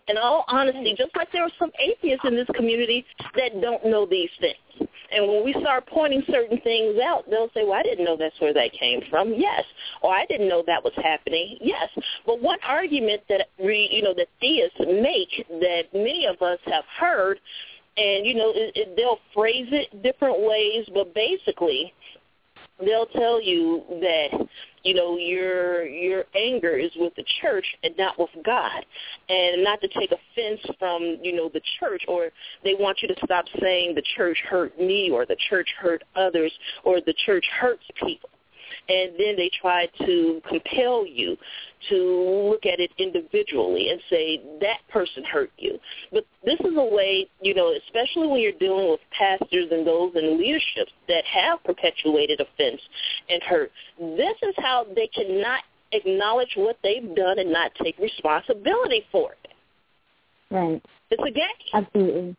In 0.08 0.16
all 0.16 0.44
honesty, 0.46 0.94
just 0.96 1.14
like 1.16 1.32
there 1.32 1.42
are 1.42 1.50
some 1.58 1.70
atheists 1.80 2.24
in 2.24 2.36
this 2.36 2.46
community 2.54 3.04
that 3.34 3.60
don't 3.60 3.84
know 3.84 4.06
these 4.06 4.30
things. 4.40 4.88
And 5.10 5.26
when 5.28 5.44
we 5.44 5.52
start 5.60 5.86
pointing 5.86 6.22
certain 6.30 6.60
things 6.60 6.96
out, 7.04 7.24
they'll 7.30 7.50
say, 7.54 7.64
well, 7.64 7.74
I 7.74 7.82
didn't 7.82 8.04
know 8.04 8.16
that's 8.16 8.40
where 8.40 8.54
that 8.54 8.72
came 8.72 9.00
from. 9.10 9.34
Yes. 9.34 9.64
Or 10.02 10.12
I 10.14 10.26
didn't 10.26 10.48
know 10.48 10.62
that 10.66 10.82
was 10.82 10.92
happening. 10.96 11.58
Yes. 11.60 11.88
But 12.24 12.40
one 12.40 12.58
argument 12.66 13.22
that, 13.28 13.48
we, 13.58 13.88
you 13.92 14.02
know, 14.02 14.14
that 14.14 14.28
theists 14.40 14.78
make 14.80 15.46
that 15.60 15.84
many 15.92 16.26
of 16.26 16.40
us 16.42 16.58
have 16.66 16.84
heard, 16.98 17.40
and, 17.96 18.26
you 18.26 18.34
know, 18.34 18.50
it, 18.54 18.72
it, 18.74 18.96
they'll 18.96 19.20
phrase 19.34 19.68
it 19.70 20.02
different 20.02 20.40
ways, 20.40 20.86
but 20.92 21.14
basically 21.14 21.92
they'll 22.80 23.06
tell 23.06 23.40
you 23.40 23.82
that 24.00 24.46
you 24.84 24.94
know 24.94 25.16
your 25.16 25.86
your 25.86 26.24
anger 26.34 26.76
is 26.76 26.90
with 26.96 27.14
the 27.16 27.24
church 27.40 27.66
and 27.82 27.96
not 27.96 28.18
with 28.18 28.30
God, 28.44 28.84
and 29.28 29.64
not 29.64 29.80
to 29.80 29.88
take 29.88 30.10
offense 30.12 30.60
from 30.78 31.18
you 31.22 31.34
know 31.34 31.50
the 31.52 31.62
church, 31.80 32.02
or 32.08 32.30
they 32.64 32.74
want 32.74 32.98
you 33.02 33.08
to 33.08 33.16
stop 33.24 33.46
saying 33.60 33.94
the 33.94 34.04
church 34.16 34.38
hurt 34.48 34.78
me 34.78 35.10
or 35.10 35.26
the 35.26 35.36
church 35.48 35.68
hurt 35.80 36.02
others 36.14 36.52
or 36.84 37.00
the 37.00 37.14
church 37.24 37.44
hurts 37.60 37.84
people 38.04 38.30
and 38.88 39.12
then 39.18 39.36
they 39.36 39.50
try 39.60 39.88
to 40.04 40.40
compel 40.48 41.06
you 41.06 41.36
to 41.88 42.48
look 42.50 42.66
at 42.66 42.80
it 42.80 42.90
individually 42.98 43.90
and 43.90 44.00
say 44.08 44.40
that 44.60 44.78
person 44.88 45.24
hurt 45.24 45.50
you. 45.58 45.78
But 46.12 46.24
this 46.44 46.58
is 46.60 46.76
a 46.76 46.84
way, 46.84 47.28
you 47.40 47.54
know, 47.54 47.74
especially 47.86 48.28
when 48.28 48.40
you're 48.40 48.52
dealing 48.52 48.90
with 48.90 49.00
pastors 49.16 49.66
and 49.70 49.86
those 49.86 50.12
in 50.14 50.38
leadership 50.38 50.88
that 51.08 51.24
have 51.24 51.62
perpetuated 51.64 52.40
offense 52.40 52.80
and 53.28 53.42
hurt. 53.42 53.70
This 53.98 54.36
is 54.42 54.54
how 54.58 54.86
they 54.94 55.08
cannot 55.08 55.60
acknowledge 55.92 56.52
what 56.56 56.78
they've 56.82 57.14
done 57.14 57.38
and 57.38 57.52
not 57.52 57.72
take 57.82 57.98
responsibility 57.98 59.04
for 59.12 59.32
it. 59.32 59.50
Right. 60.50 60.82
It's 61.10 61.22
a 61.22 61.30
game. 61.30 61.44
Absolutely. 61.74 62.36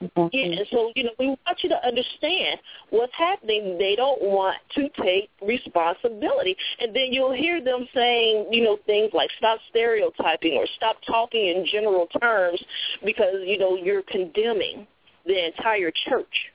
Yeah, 0.00 0.08
and 0.32 0.66
so 0.72 0.92
you 0.96 1.04
know 1.04 1.10
we 1.18 1.26
want 1.26 1.58
you 1.62 1.68
to 1.68 1.86
understand 1.86 2.58
what's 2.88 3.12
happening. 3.18 3.76
They 3.78 3.96
don't 3.96 4.22
want 4.22 4.56
to 4.76 4.88
take 5.02 5.28
responsibility, 5.46 6.56
and 6.80 6.96
then 6.96 7.08
you'll 7.10 7.34
hear 7.34 7.62
them 7.62 7.86
saying, 7.94 8.46
you 8.50 8.64
know, 8.64 8.78
things 8.86 9.10
like 9.12 9.28
"stop 9.36 9.58
stereotyping" 9.68 10.54
or 10.54 10.66
"stop 10.76 10.96
talking 11.06 11.48
in 11.48 11.66
general 11.70 12.06
terms," 12.18 12.62
because 13.04 13.42
you 13.44 13.58
know 13.58 13.76
you're 13.76 14.02
condemning 14.02 14.86
the 15.26 15.46
entire 15.46 15.92
church. 16.08 16.50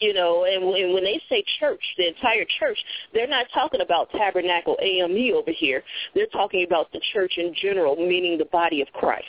You 0.00 0.12
know, 0.14 0.44
and 0.44 0.66
when, 0.66 0.94
when 0.94 1.04
they 1.04 1.20
say 1.28 1.44
church, 1.60 1.82
the 1.98 2.08
entire 2.08 2.44
church, 2.58 2.78
they're 3.12 3.28
not 3.28 3.46
talking 3.52 3.80
about 3.80 4.10
Tabernacle 4.10 4.76
AME 4.82 5.32
over 5.34 5.50
here. 5.50 5.82
They're 6.14 6.26
talking 6.26 6.64
about 6.66 6.90
the 6.92 7.00
church 7.12 7.34
in 7.36 7.54
general, 7.54 7.96
meaning 7.96 8.38
the 8.38 8.46
body 8.46 8.80
of 8.80 8.88
Christ. 8.92 9.28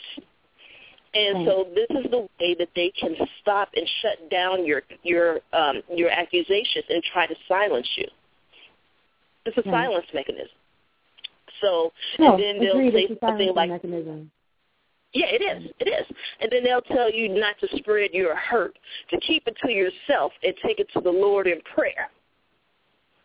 And 1.14 1.46
so 1.46 1.66
this 1.74 1.86
is 1.90 2.10
the 2.10 2.28
way 2.40 2.54
that 2.58 2.68
they 2.74 2.92
can 2.98 3.14
stop 3.40 3.70
and 3.74 3.88
shut 4.02 4.30
down 4.30 4.66
your 4.66 4.82
your 5.02 5.40
um, 5.52 5.82
your 5.94 6.10
accusations 6.10 6.84
and 6.88 7.02
try 7.12 7.26
to 7.26 7.34
silence 7.48 7.88
you. 7.96 8.06
It's 9.46 9.56
a 9.56 9.70
silence 9.70 10.06
mechanism. 10.12 10.48
So 11.62 11.92
no, 12.18 12.34
and 12.34 12.42
then 12.42 12.60
they'll 12.60 12.90
say 12.92 13.16
something 13.20 13.54
like 13.54 13.70
mechanism. 13.70 14.30
Yeah, 15.14 15.26
it 15.30 15.42
is. 15.42 15.70
It 15.78 15.88
is. 15.88 16.16
And 16.40 16.52
then 16.52 16.64
they'll 16.64 16.82
tell 16.82 17.10
you 17.10 17.28
not 17.28 17.54
to 17.60 17.68
spread 17.78 18.10
your 18.12 18.36
hurt, 18.36 18.76
to 19.10 19.18
keep 19.20 19.44
it 19.46 19.56
to 19.64 19.72
yourself 19.72 20.32
and 20.42 20.52
take 20.62 20.78
it 20.78 20.88
to 20.92 21.00
the 21.00 21.10
Lord 21.10 21.46
in 21.46 21.60
prayer. 21.74 22.10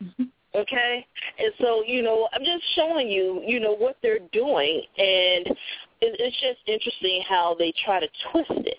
Mm-hmm. 0.01 0.23
Okay? 0.53 1.05
And 1.39 1.53
so, 1.61 1.83
you 1.85 2.01
know, 2.01 2.27
I'm 2.33 2.43
just 2.43 2.63
showing 2.75 3.09
you, 3.09 3.41
you 3.45 3.59
know, 3.59 3.73
what 3.73 3.97
they're 4.01 4.19
doing 4.31 4.81
and 4.97 5.55
it's 6.01 6.37
just 6.41 6.59
interesting 6.67 7.23
how 7.27 7.55
they 7.57 7.73
try 7.85 7.99
to 7.99 8.07
twist 8.31 8.67
it. 8.67 8.77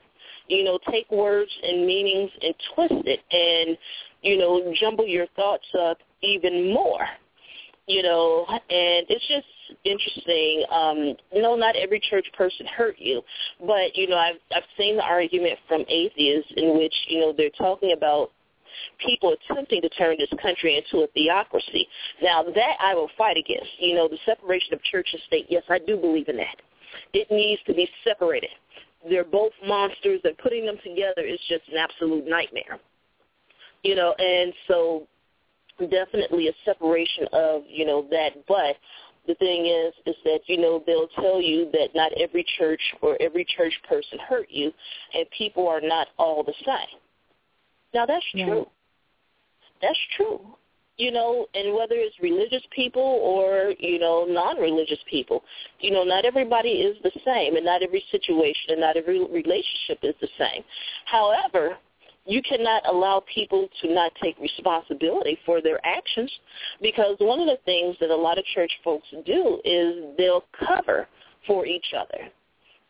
You 0.49 0.65
know, 0.65 0.79
take 0.91 1.11
words 1.11 1.51
and 1.63 1.87
meanings 1.87 2.31
and 2.43 2.55
twist 2.75 3.07
it 3.07 3.21
and, 3.31 3.79
you 4.23 4.37
know, 4.37 4.73
jumble 4.79 5.07
your 5.07 5.27
thoughts 5.37 5.67
up 5.79 5.99
even 6.23 6.73
more. 6.73 7.07
You 7.87 8.03
know, 8.03 8.47
and 8.49 9.07
it's 9.09 9.27
just 9.27 9.47
interesting. 9.85 10.65
Um, 10.71 11.17
no, 11.35 11.57
not 11.57 11.75
every 11.75 12.01
church 12.11 12.27
person 12.37 12.65
hurt 12.67 12.97
you, 12.99 13.23
but 13.61 13.97
you 13.97 14.07
know, 14.07 14.17
I've 14.17 14.37
I've 14.55 14.63
seen 14.79 14.97
the 14.97 15.03
argument 15.03 15.59
from 15.67 15.85
atheists 15.89 16.53
in 16.57 16.79
which 16.79 16.95
you 17.09 17.21
know 17.21 17.35
they're 17.37 17.51
talking 17.51 17.93
about 17.93 18.31
people 19.05 19.35
attempting 19.35 19.83
to 19.83 19.89
turn 19.91 20.17
this 20.19 20.33
country 20.41 20.77
into 20.77 21.05
a 21.05 21.07
theocracy. 21.09 21.87
Now 22.23 22.43
that 22.43 22.77
I 22.81 22.95
will 22.95 23.11
fight 23.17 23.37
against. 23.37 23.71
You 23.79 23.95
know, 23.95 24.09
the 24.09 24.19
separation 24.25 24.75
of 24.75 24.83
church 24.85 25.09
and 25.13 25.23
state. 25.27 25.47
Yes, 25.49 25.65
I 25.69 25.79
do 25.79 25.97
believe 25.97 26.29
in 26.29 26.37
that. 26.37 26.57
It 27.13 27.31
needs 27.31 27.63
to 27.67 27.75
be 27.75 27.89
separated. 28.05 28.51
They're 29.09 29.25
both 29.25 29.53
monsters, 29.67 30.21
and 30.25 30.37
putting 30.39 30.65
them 30.67 30.77
together 30.85 31.23
is 31.23 31.41
just 31.49 31.69
an 31.69 31.79
absolute 31.79 32.27
nightmare. 32.27 32.79
You 33.83 33.97
know, 33.97 34.15
and 34.19 34.53
so 34.69 35.09
definitely 35.91 36.49
a 36.49 36.53
separation 36.65 37.27
of, 37.33 37.63
you 37.69 37.85
know, 37.85 38.07
that. 38.11 38.47
But 38.47 38.77
the 39.27 39.35
thing 39.37 39.67
is, 39.67 39.93
is 40.07 40.17
that, 40.25 40.41
you 40.47 40.59
know, 40.59 40.83
they'll 40.87 41.09
tell 41.09 41.41
you 41.41 41.69
that 41.73 41.89
not 41.95 42.13
every 42.13 42.45
church 42.59 42.81
or 43.01 43.17
every 43.21 43.45
church 43.57 43.73
person 43.89 44.19
hurt 44.29 44.49
you, 44.51 44.73
and 45.15 45.27
people 45.37 45.67
are 45.67 45.81
not 45.81 46.09
all 46.19 46.45
the 46.45 46.55
same. 46.65 47.01
Now, 47.95 48.07
that's 48.07 48.25
yeah. 48.35 48.47
true. 48.47 48.67
That's 49.81 49.99
true 50.17 50.55
you 51.03 51.11
know, 51.11 51.47
and 51.55 51.75
whether 51.75 51.95
it's 51.95 52.15
religious 52.21 52.63
people 52.71 53.03
or, 53.03 53.75
you 53.79 53.99
know, 53.99 54.27
non-religious 54.29 54.99
people. 55.11 55.43
You 55.81 55.91
know, 55.91 56.05
not 56.05 56.25
everybody 56.25 56.69
is 56.69 56.97
the 57.03 57.11
same 57.25 57.57
and 57.57 57.65
not 57.65 57.83
every 57.83 58.05
situation 58.11 58.71
and 58.71 58.81
not 58.81 58.97
every 58.97 59.19
relationship 59.19 59.99
is 60.03 60.15
the 60.21 60.29
same. 60.39 60.63
However, 61.07 61.77
you 62.25 62.41
cannot 62.43 62.83
allow 62.89 63.25
people 63.35 63.69
to 63.81 63.93
not 63.93 64.13
take 64.23 64.39
responsibility 64.39 65.39
for 65.45 65.61
their 65.61 65.85
actions 65.85 66.31
because 66.81 67.17
one 67.19 67.41
of 67.41 67.47
the 67.47 67.59
things 67.65 67.97
that 68.01 68.11
a 68.11 68.17
lot 68.17 68.39
of 68.39 68.45
church 68.55 68.71
folks 68.85 69.09
do 69.27 69.61
is 69.65 70.05
they'll 70.17 70.45
cover 70.57 71.09
for 71.47 71.67
each 71.67 71.95
other 71.99 72.31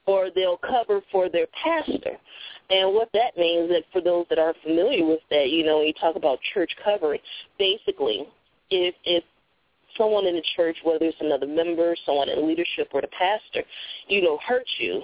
or 0.06 0.30
they'll 0.34 0.58
cover 0.58 1.00
for 1.10 1.28
their 1.28 1.46
pastor. 1.62 2.16
And 2.70 2.94
what 2.94 3.10
that 3.12 3.36
means 3.36 3.70
is 3.70 3.76
that 3.76 3.84
for 3.92 4.00
those 4.00 4.26
that 4.30 4.38
are 4.38 4.54
familiar 4.62 5.04
with 5.06 5.20
that, 5.30 5.50
you 5.50 5.64
know, 5.64 5.78
when 5.78 5.88
you 5.88 5.94
talk 5.94 6.16
about 6.16 6.38
church 6.54 6.70
covering, 6.84 7.20
basically 7.58 8.26
if 8.70 8.94
if 9.04 9.24
someone 9.96 10.26
in 10.26 10.34
the 10.34 10.42
church, 10.56 10.76
whether 10.84 11.04
it's 11.04 11.16
another 11.20 11.46
member, 11.46 11.94
someone 12.06 12.28
in 12.28 12.46
leadership 12.46 12.88
or 12.92 13.02
the 13.02 13.08
pastor, 13.08 13.62
you 14.08 14.22
know, 14.22 14.38
hurts 14.46 14.70
you, 14.78 15.02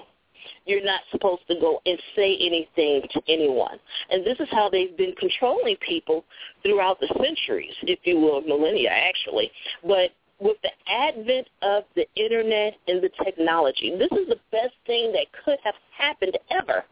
you're 0.65 0.83
not 0.83 1.01
supposed 1.11 1.41
to 1.47 1.55
go 1.59 1.81
and 1.85 1.99
say 2.15 2.35
anything 2.39 3.07
to 3.11 3.21
anyone. 3.27 3.77
And 4.09 4.25
this 4.25 4.39
is 4.39 4.47
how 4.51 4.69
they've 4.69 4.95
been 4.97 5.13
controlling 5.19 5.75
people 5.77 6.25
throughout 6.63 6.99
the 6.99 7.13
centuries, 7.21 7.73
if 7.83 7.99
you 8.03 8.19
will, 8.19 8.41
millennia 8.41 8.89
actually. 8.89 9.51
But 9.83 10.11
with 10.39 10.57
the 10.63 10.71
advent 10.87 11.47
of 11.61 11.83
the 11.95 12.05
internet 12.15 12.75
and 12.87 13.03
the 13.03 13.09
technology, 13.23 13.93
this 13.97 14.11
is 14.11 14.27
the 14.27 14.39
best 14.51 14.73
thing 14.87 15.11
that 15.11 15.27
could 15.43 15.57
have 15.63 15.75
happened 15.97 16.37
ever 16.49 16.85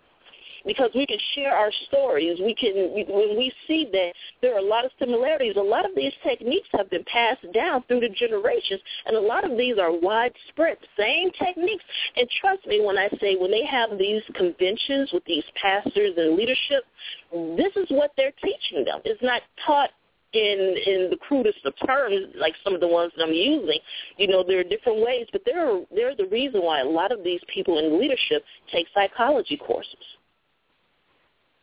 because 0.67 0.91
we 0.93 1.05
can 1.07 1.17
share 1.33 1.55
our 1.55 1.71
stories. 1.87 2.37
We 2.43 2.53
can 2.53 2.75
when 3.07 3.37
we 3.37 3.51
see 3.67 3.87
that 3.91 4.11
there 4.41 4.53
are 4.53 4.59
a 4.59 4.65
lot 4.65 4.85
of 4.85 4.91
similarities. 4.99 5.55
A 5.55 5.61
lot 5.61 5.85
of 5.85 5.95
these 5.95 6.11
techniques 6.23 6.67
have 6.73 6.89
been 6.89 7.05
passed 7.05 7.45
down 7.53 7.83
through 7.87 8.01
the 8.01 8.09
generations, 8.09 8.81
and 9.05 9.15
a 9.15 9.19
lot 9.19 9.49
of 9.49 9.57
these 9.57 9.79
are 9.79 9.91
widespread. 9.91 10.77
Same 10.99 11.31
techniques. 11.31 11.83
And 12.15 12.27
trust 12.41 12.67
me 12.67 12.81
when 12.85 12.97
I 12.97 13.07
say 13.21 13.35
when 13.37 13.49
they 13.49 13.65
have 13.65 13.97
these 13.97 14.21
conventions 14.35 15.09
with 15.13 15.23
these 15.25 15.45
pastors 15.59 16.13
and 16.17 16.35
leadership, 16.35 16.83
this 17.31 17.73
is 17.75 17.87
what 17.89 18.11
they're 18.17 18.33
teaching 18.43 18.83
them. 18.83 18.99
It's 19.05 19.23
not 19.23 19.41
taught 19.65 19.89
in 20.33 20.75
in 20.85 21.09
the 21.09 21.17
crudest 21.27 21.59
of 21.65 21.73
terms, 21.85 22.33
like 22.35 22.53
some 22.63 22.75
of 22.75 22.81
the 22.81 22.87
ones 22.87 23.11
that 23.17 23.23
I'm 23.23 23.33
using, 23.33 23.79
you 24.17 24.27
know, 24.27 24.43
there 24.43 24.59
are 24.59 24.63
different 24.63 25.05
ways, 25.05 25.27
but 25.31 25.41
they're 25.45 25.81
they're 25.95 26.15
the 26.15 26.27
reason 26.27 26.61
why 26.61 26.81
a 26.81 26.85
lot 26.85 27.11
of 27.11 27.23
these 27.23 27.41
people 27.53 27.79
in 27.79 27.99
leadership 27.99 28.43
take 28.71 28.87
psychology 28.93 29.57
courses. 29.57 29.95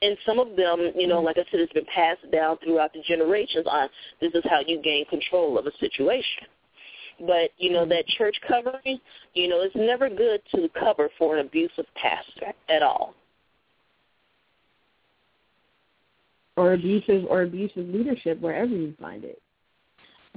And 0.02 0.18
some 0.26 0.38
of 0.38 0.56
them, 0.56 0.92
you 0.96 1.06
know, 1.06 1.20
like 1.20 1.38
I 1.38 1.44
said, 1.50 1.60
it's 1.60 1.72
been 1.72 1.86
passed 1.86 2.30
down 2.30 2.58
throughout 2.62 2.92
the 2.92 3.00
generations 3.06 3.66
on 3.66 3.88
this 4.20 4.32
is 4.34 4.44
how 4.50 4.60
you 4.66 4.82
gain 4.82 5.06
control 5.06 5.58
of 5.58 5.66
a 5.66 5.72
situation. 5.78 6.46
But, 7.20 7.50
you 7.58 7.70
know, 7.70 7.86
that 7.86 8.06
church 8.18 8.36
covering, 8.46 8.98
you 9.34 9.48
know, 9.48 9.62
it's 9.62 9.74
never 9.76 10.10
good 10.10 10.42
to 10.54 10.68
cover 10.78 11.08
for 11.16 11.38
an 11.38 11.46
abusive 11.46 11.86
pastor 11.94 12.52
at 12.68 12.82
all. 12.82 13.14
Or 16.56 16.74
abusive 16.74 17.24
or 17.28 17.42
abusive 17.42 17.88
leadership 17.88 18.40
wherever 18.40 18.70
you 18.70 18.94
find 19.00 19.24
it. 19.24 19.40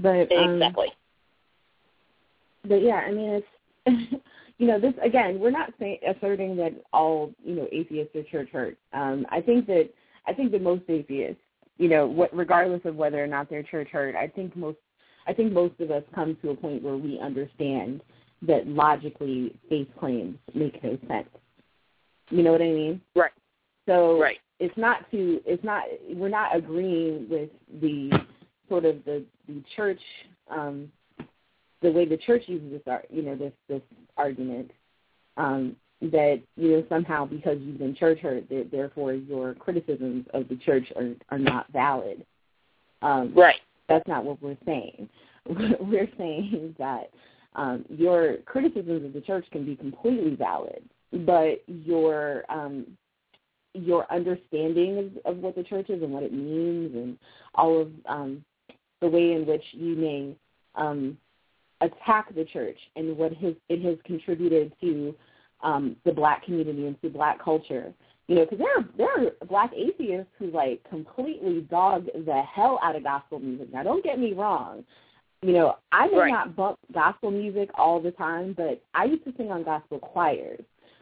But 0.01 0.32
um, 0.32 0.55
exactly. 0.55 0.91
But 2.68 2.82
yeah, 2.82 3.03
I 3.07 3.11
mean 3.11 3.41
it's 3.86 4.22
you 4.57 4.68
know 4.68 4.80
this 4.80 4.93
again. 5.03 5.39
We're 5.39 5.51
not 5.51 5.74
saying 5.80 5.99
asserting 6.07 6.55
that 6.57 6.74
all 6.93 7.32
you 7.43 7.55
know 7.55 7.68
atheists 7.72 8.15
are 8.15 8.24
church 8.24 8.49
hurt. 8.51 8.78
Um, 8.93 9.26
I 9.30 9.41
think 9.41 9.68
that 9.68 9.89
I 10.28 10.34
think 10.34 10.51
that 10.51 10.61
most 10.61 10.84
atheists, 10.89 11.41
you 11.78 11.88
know, 11.88 12.05
what, 12.05 12.36
regardless 12.36 12.82
of 12.86 12.95
whether 12.95 13.24
or 13.24 13.28
not 13.28 13.49
they're 13.49 13.63
church 13.63 13.89
hurt, 13.91 14.15
I 14.15 14.28
think 14.28 14.55
most 14.55 14.78
I 15.28 15.34
think 15.34 15.51
most 15.51 15.80
of 15.80 15.91
us 15.91 16.03
come 16.13 16.38
to 16.41 16.49
a 16.51 16.55
point 16.55 16.84
where 16.84 16.97
we 16.97 17.20
understand 17.20 18.01
that 18.43 18.68
logically 18.68 19.55
faith 19.70 19.88
claims 19.99 20.38
make 20.53 20.82
no 20.84 20.97
sense. 21.07 21.30
You 22.30 22.43
know 22.43 22.51
what 22.51 22.61
I 22.61 22.65
mean? 22.65 23.01
Right. 23.15 23.32
So 23.88 24.20
right 24.20 24.39
it's 24.60 24.78
not 24.78 25.10
to 25.12 25.41
it's 25.45 25.64
not 25.64 25.84
we're 26.16 26.30
not 26.30 26.55
agreeing 26.55 27.28
with 27.30 27.49
the 27.82 28.12
sort 28.70 28.86
of 28.86 29.03
the 29.05 29.24
the 29.47 29.64
church 29.76 29.99
um 30.49 30.91
the 31.82 31.91
way 31.91 32.05
the 32.05 32.18
church 32.18 32.43
uses 32.47 32.82
this 32.86 32.99
you 33.10 33.22
know 33.22 33.36
this 33.36 33.53
this 33.68 33.82
argument 34.18 34.72
um 35.38 35.76
that 36.01 36.41
you 36.55 36.72
know 36.72 36.86
somehow 36.89 37.26
because 37.26 37.58
you've 37.62 37.80
been 37.80 37.95
church 37.95 38.20
hurt 38.20 38.47
that 38.49 38.70
therefore 38.72 39.14
your 39.14 39.53
criticisms 39.55 40.26
of 40.34 40.47
the 40.47 40.55
church 40.58 40.91
are 40.95 41.14
are 41.30 41.39
not 41.39 41.72
valid. 41.72 42.26
Um 43.01 43.34
right. 43.36 43.60
that's 43.88 44.08
not 44.08 44.24
what 44.24 44.41
we're 44.41 44.58
saying. 44.66 45.10
We're 45.47 46.10
saying 46.18 46.76
that 46.78 47.10
um 47.55 47.86
your 47.89 48.38
criticisms 48.45 49.05
of 49.05 49.14
the 49.14 49.22
church 49.22 49.45
can 49.51 49.66
be 49.66 49.76
completely 49.76 50.36
valid 50.36 50.84
but 51.26 51.64
your 51.68 52.43
um 52.49 52.86
your 53.78 54.11
understanding 54.11 54.97
of, 55.25 55.36
of 55.36 55.41
what 55.41 55.55
the 55.55 55.63
church 55.63 55.89
is 55.89 56.01
and 56.01 56.11
what 56.11 56.23
it 56.23 56.34
means 56.34 56.95
and 56.95 57.17
all 57.55 57.82
of 57.82 57.91
um, 58.07 58.43
the 59.01 59.07
way 59.07 59.34
in 59.34 59.45
which 59.45 59.63
you 59.71 59.95
may 59.95 60.36
um, 60.75 61.17
attack 61.82 62.34
the 62.36 62.45
church 62.45 62.78
and 62.95 63.17
what 63.17 63.34
has, 63.34 63.53
it 63.69 63.84
has 63.84 63.97
contributed 64.05 64.73
to 64.82 65.15
um, 65.63 65.95
the 66.05 66.11
black 66.11 66.45
community 66.45 66.88
and 66.88 67.01
to 67.01 67.09
black 67.09 67.43
culture. 67.43 67.93
You 68.28 68.36
know, 68.36 68.43
because 68.43 68.57
there 68.57 68.78
are 68.78 68.86
there 68.97 69.28
are 69.28 69.32
black 69.47 69.71
atheists 69.73 70.30
who 70.38 70.51
like 70.51 70.82
completely 70.89 71.61
dog 71.61 72.07
the 72.25 72.41
hell 72.41 72.78
out 72.84 72.95
of 72.95 73.03
gospel 73.03 73.39
music. 73.39 73.71
Now, 73.71 73.84
don't 73.84 74.03
get 74.03 74.19
me 74.19 74.34
wrong. 74.34 74.84
You 75.41 75.53
know, 75.53 75.78
I 75.93 76.07
may 76.07 76.17
right. 76.17 76.32
not 76.32 76.55
bump 76.55 76.80
gospel 76.93 77.32
music 77.32 77.69
all 77.75 78.01
the 78.01 78.11
time, 78.11 78.53
but 78.57 78.82
I 78.93 79.05
used 79.05 79.23
to 79.25 79.34
sing 79.38 79.49
on 79.49 79.63
gospel 79.63 79.99
choirs. 79.99 80.61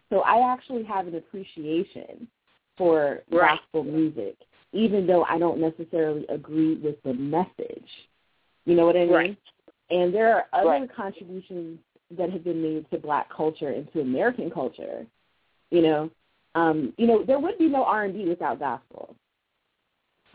So 0.09 0.19
I 0.19 0.53
actually 0.53 0.83
have 0.83 1.07
an 1.07 1.15
appreciation 1.15 2.27
for 2.77 3.23
right. 3.31 3.57
gospel 3.57 3.83
music, 3.83 4.35
even 4.73 5.07
though 5.07 5.23
I 5.23 5.37
don't 5.37 5.59
necessarily 5.59 6.25
agree 6.27 6.75
with 6.75 7.01
the 7.03 7.13
message. 7.13 7.87
You 8.65 8.75
know 8.75 8.85
what 8.85 8.95
I 8.95 9.05
mean? 9.05 9.13
Right. 9.13 9.37
And 9.89 10.13
there 10.13 10.35
are 10.35 10.45
other 10.53 10.69
right. 10.69 10.95
contributions 10.95 11.79
that 12.17 12.31
have 12.31 12.43
been 12.43 12.61
made 12.61 12.89
to 12.91 12.97
black 12.97 13.29
culture 13.35 13.69
and 13.69 13.91
to 13.93 14.01
American 14.01 14.49
culture. 14.49 15.05
You 15.71 15.81
know, 15.81 16.11
um, 16.55 16.93
you 16.97 17.07
know, 17.07 17.23
there 17.23 17.39
would 17.39 17.57
be 17.57 17.67
no 17.67 17.83
R 17.83 18.05
and 18.05 18.13
B 18.13 18.25
without 18.27 18.59
gospel. 18.59 19.15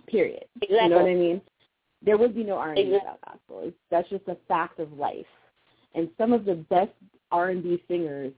Period. 0.07 0.45
Exactly. 0.57 0.79
You 0.83 0.89
know 0.89 0.97
what 0.97 1.11
I 1.11 1.15
mean? 1.15 1.41
There 2.03 2.17
would 2.17 2.35
be 2.35 2.45
no 2.45 2.57
R 2.57 2.69
and 2.69 2.77
B 2.77 2.83
exactly. 2.83 3.11
without 3.13 3.21
gospel. 3.27 3.63
It's, 3.65 3.77
that's 3.91 4.09
just 4.09 4.29
a 4.29 4.37
fact 4.49 4.79
of 4.79 4.93
life. 4.93 5.27
And 5.95 6.09
some 6.19 6.33
of 6.33 6.45
the 6.45 6.55
best 6.55 6.91
R 7.33 7.51
and 7.51 7.63
B 7.63 7.83
singers 7.89 8.33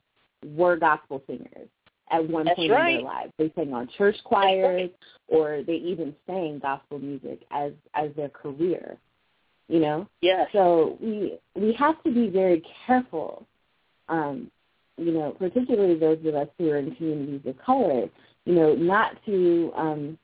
were 0.45 0.77
gospel 0.77 1.23
singers 1.27 1.69
at 2.13 2.29
one 2.29 2.45
That's 2.45 2.57
point 2.57 2.71
right. 2.71 2.91
in 2.91 2.97
their 2.97 3.05
lives. 3.05 3.33
They 3.39 3.53
sang 3.57 3.73
on 3.73 3.89
church 3.97 4.17
choirs, 4.25 4.91
right. 4.91 4.95
or 5.29 5.63
they 5.67 5.75
even 5.75 6.15
sang 6.27 6.61
gospel 6.61 6.99
music 6.99 7.41
as 7.51 7.73
as 7.95 8.11
their 8.17 8.29
career. 8.29 8.97
You 9.69 9.81
know. 9.81 10.09
Yes. 10.21 10.49
So 10.53 10.99
we 11.01 11.39
we 11.55 11.73
have 11.75 12.03
to 12.05 12.13
be 12.13 12.29
very 12.29 12.63
careful. 12.87 13.47
Um, 14.09 14.51
you 14.99 15.13
know, 15.13 15.35
particularly 15.39 15.99
those 15.99 16.19
of 16.27 16.35
us 16.35 16.49
who 16.59 16.71
are 16.71 16.79
in 16.79 16.95
communities 16.95 17.41
of 17.47 17.59
color. 17.59 18.09
You 18.45 18.55
know, 18.55 18.75
not 18.75 19.17
to 19.27 19.73
um, 19.77 20.19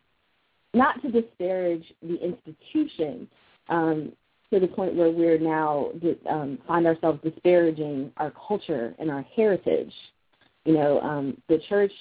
not 0.74 1.00
to 1.02 1.10
disparage 1.10 1.84
the 2.02 2.16
institution 2.16 3.28
um, 3.68 4.12
to 4.52 4.60
the 4.60 4.66
point 4.66 4.94
where 4.94 5.10
we're 5.10 5.38
now 5.38 5.90
um, 6.28 6.58
find 6.66 6.86
ourselves 6.86 7.20
disparaging 7.22 8.12
our 8.16 8.32
culture 8.46 8.94
and 8.98 9.10
our 9.10 9.22
heritage. 9.34 9.92
You 10.68 10.74
know, 10.74 11.00
um, 11.00 11.40
the 11.48 11.58
church 11.70 11.92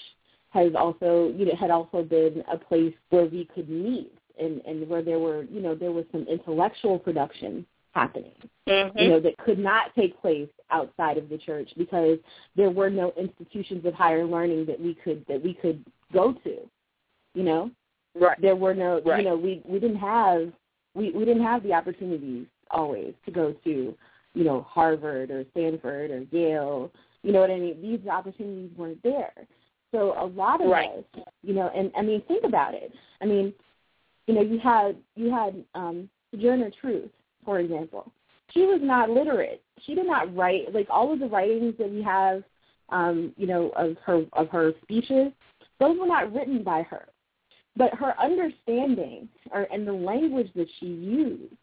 has 0.49 0.73
also, 0.75 1.33
you 1.37 1.45
know, 1.45 1.55
had 1.55 1.71
also 1.71 2.03
been 2.03 2.43
a 2.51 2.57
place 2.57 2.93
where 3.11 3.25
we 3.25 3.47
could 3.55 3.69
meet 3.69 4.11
and, 4.37 4.61
and 4.67 4.89
where 4.89 5.01
there 5.01 5.19
were, 5.19 5.43
you 5.43 5.61
know, 5.61 5.73
there 5.73 5.93
was 5.93 6.03
some 6.11 6.27
intellectual 6.27 6.99
production 6.99 7.65
happening, 7.93 8.33
mm-hmm. 8.67 8.97
you 8.97 9.07
know, 9.07 9.21
that 9.21 9.37
could 9.37 9.57
not 9.57 9.95
take 9.95 10.19
place 10.19 10.49
outside 10.69 11.17
of 11.17 11.29
the 11.29 11.37
church 11.37 11.69
because 11.77 12.17
there 12.57 12.69
were 12.69 12.89
no 12.89 13.13
institutions 13.17 13.85
of 13.85 13.93
higher 13.93 14.25
learning 14.25 14.65
that 14.65 14.77
we 14.77 14.93
could 14.95 15.25
that 15.29 15.41
we 15.41 15.53
could 15.53 15.81
go 16.11 16.33
to, 16.33 16.57
you 17.35 17.43
know. 17.43 17.71
Right. 18.19 18.39
There 18.41 18.57
were 18.57 18.73
no, 18.73 19.01
right. 19.05 19.19
you 19.19 19.29
know, 19.29 19.37
we 19.37 19.61
we 19.63 19.79
didn't 19.79 19.99
have 19.99 20.51
we 20.93 21.11
we 21.11 21.23
didn't 21.23 21.43
have 21.43 21.63
the 21.63 21.71
opportunities 21.71 22.47
always 22.69 23.13
to 23.25 23.31
go 23.31 23.55
to, 23.63 23.95
you 24.33 24.43
know, 24.43 24.67
Harvard 24.69 25.31
or 25.31 25.45
Stanford 25.51 26.11
or 26.11 26.25
Yale 26.31 26.91
you 27.23 27.31
know 27.31 27.41
what 27.41 27.51
I 27.51 27.59
mean? 27.59 27.81
These 27.81 28.07
opportunities 28.07 28.71
weren't 28.77 29.01
there. 29.03 29.33
So 29.91 30.13
a 30.19 30.25
lot 30.25 30.61
of 30.61 30.69
right. 30.69 30.89
us, 30.89 31.23
you 31.43 31.53
know, 31.53 31.71
and 31.73 31.91
I 31.97 32.01
mean, 32.01 32.21
think 32.27 32.43
about 32.43 32.73
it. 32.73 32.91
I 33.21 33.25
mean, 33.25 33.53
you 34.27 34.33
know, 34.33 34.41
you 34.41 34.59
had 34.59 34.97
you 35.15 35.31
had 35.31 35.63
um, 35.75 36.09
Sojourner 36.31 36.71
Truth, 36.81 37.09
for 37.45 37.59
example. 37.59 38.11
She 38.53 38.61
was 38.61 38.79
not 38.81 39.09
literate. 39.09 39.61
She 39.85 39.95
did 39.95 40.05
not 40.05 40.33
write 40.35 40.73
like 40.73 40.87
all 40.89 41.13
of 41.13 41.19
the 41.19 41.27
writings 41.27 41.75
that 41.79 41.89
we 41.89 42.01
have, 42.03 42.43
um, 42.89 43.33
you 43.37 43.47
know, 43.47 43.69
of 43.75 43.95
her 44.05 44.25
of 44.33 44.49
her 44.49 44.73
speeches. 44.83 45.31
Those 45.79 45.97
were 45.97 46.07
not 46.07 46.33
written 46.33 46.63
by 46.63 46.83
her, 46.83 47.07
but 47.75 47.93
her 47.93 48.19
understanding 48.19 49.29
or, 49.51 49.67
and 49.71 49.87
the 49.87 49.93
language 49.93 50.49
that 50.55 50.67
she 50.79 50.87
used 50.87 51.53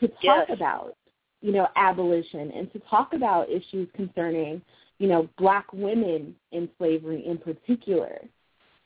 to 0.00 0.08
talk 0.08 0.46
yes. 0.48 0.50
about, 0.50 0.96
you 1.42 1.52
know, 1.52 1.68
abolition 1.76 2.50
and 2.52 2.72
to 2.72 2.78
talk 2.90 3.12
about 3.12 3.50
issues 3.50 3.88
concerning 3.94 4.62
you 5.00 5.08
know, 5.08 5.28
black 5.38 5.72
women 5.72 6.36
in 6.52 6.68
slavery 6.76 7.24
in 7.26 7.38
particular. 7.38 8.20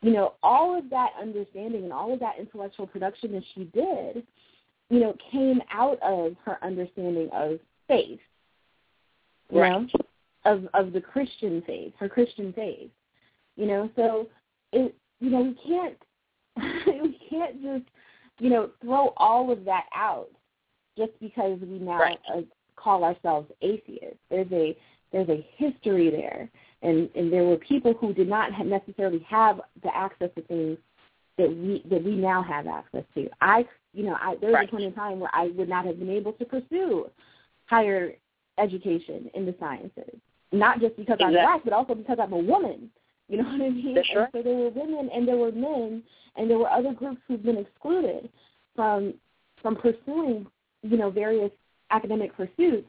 You 0.00 0.12
know, 0.12 0.34
all 0.44 0.78
of 0.78 0.88
that 0.90 1.10
understanding 1.20 1.82
and 1.82 1.92
all 1.92 2.14
of 2.14 2.20
that 2.20 2.36
intellectual 2.38 2.86
production 2.86 3.32
that 3.32 3.42
she 3.54 3.64
did, 3.64 4.24
you 4.90 5.00
know, 5.00 5.16
came 5.32 5.60
out 5.72 5.98
of 6.02 6.36
her 6.44 6.58
understanding 6.62 7.28
of 7.32 7.58
faith. 7.88 8.20
You 9.50 9.60
right. 9.60 9.82
know, 9.82 9.88
of 10.44 10.68
of 10.72 10.92
the 10.92 11.00
Christian 11.00 11.62
faith, 11.66 11.92
her 11.98 12.08
Christian 12.08 12.52
faith. 12.52 12.90
You 13.56 13.66
know, 13.66 13.90
so 13.96 14.28
it 14.72 14.94
you 15.18 15.30
know, 15.30 15.40
we 15.40 15.58
can't 15.66 15.96
we 17.02 17.18
can't 17.28 17.60
just, 17.60 17.90
you 18.38 18.50
know, 18.50 18.70
throw 18.82 19.12
all 19.16 19.50
of 19.50 19.64
that 19.64 19.86
out 19.92 20.28
just 20.96 21.12
because 21.20 21.58
we 21.60 21.80
now 21.80 21.98
right. 21.98 22.18
uh, 22.32 22.42
call 22.76 23.02
ourselves 23.02 23.50
atheists. 23.62 24.18
There's 24.30 24.52
a 24.52 24.76
there's 25.14 25.28
a 25.28 25.46
history 25.56 26.10
there, 26.10 26.50
and 26.82 27.08
and 27.14 27.32
there 27.32 27.44
were 27.44 27.56
people 27.56 27.94
who 27.94 28.12
did 28.12 28.28
not 28.28 28.50
necessarily 28.66 29.24
have 29.28 29.60
the 29.84 29.96
access 29.96 30.28
to 30.34 30.42
things 30.42 30.76
that 31.38 31.48
we 31.48 31.84
that 31.88 32.02
we 32.02 32.16
now 32.16 32.42
have 32.42 32.66
access 32.66 33.04
to. 33.14 33.28
I, 33.40 33.64
you 33.92 34.02
know, 34.02 34.16
I 34.20 34.34
there 34.40 34.50
was 34.50 34.56
right. 34.56 34.68
a 34.68 34.70
point 34.70 34.82
in 34.82 34.92
time 34.92 35.20
where 35.20 35.30
I 35.32 35.52
would 35.56 35.68
not 35.68 35.86
have 35.86 36.00
been 36.00 36.10
able 36.10 36.32
to 36.32 36.44
pursue 36.44 37.08
higher 37.66 38.14
education 38.58 39.30
in 39.34 39.46
the 39.46 39.54
sciences, 39.60 40.18
not 40.50 40.80
just 40.80 40.96
because 40.96 41.14
exactly. 41.14 41.38
I'm 41.38 41.44
black, 41.44 41.60
but 41.64 41.72
also 41.72 41.94
because 41.94 42.18
I'm 42.20 42.32
a 42.32 42.38
woman. 42.38 42.90
You 43.28 43.38
know 43.38 43.44
what 43.44 43.60
I 43.62 43.70
mean? 43.70 43.96
And 43.96 44.28
so 44.32 44.42
there 44.42 44.54
were 44.54 44.70
women 44.70 45.10
and 45.14 45.28
there 45.28 45.36
were 45.36 45.52
men 45.52 46.02
and 46.36 46.50
there 46.50 46.58
were 46.58 46.68
other 46.68 46.92
groups 46.92 47.20
who've 47.28 47.42
been 47.42 47.58
excluded 47.58 48.28
from 48.74 49.14
from 49.62 49.76
pursuing, 49.76 50.46
you 50.82 50.96
know, 50.96 51.08
various 51.08 51.52
academic 51.90 52.36
pursuits 52.36 52.88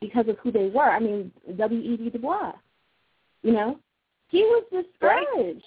because 0.00 0.28
of 0.28 0.38
who 0.38 0.52
they 0.52 0.68
were. 0.68 0.90
I 0.90 1.00
mean, 1.00 1.32
W.E.B. 1.56 2.10
Du 2.10 2.18
Bois, 2.18 2.52
you 3.42 3.52
know, 3.52 3.78
he 4.28 4.42
was 4.42 4.64
discouraged 4.70 5.00
right. 5.02 5.62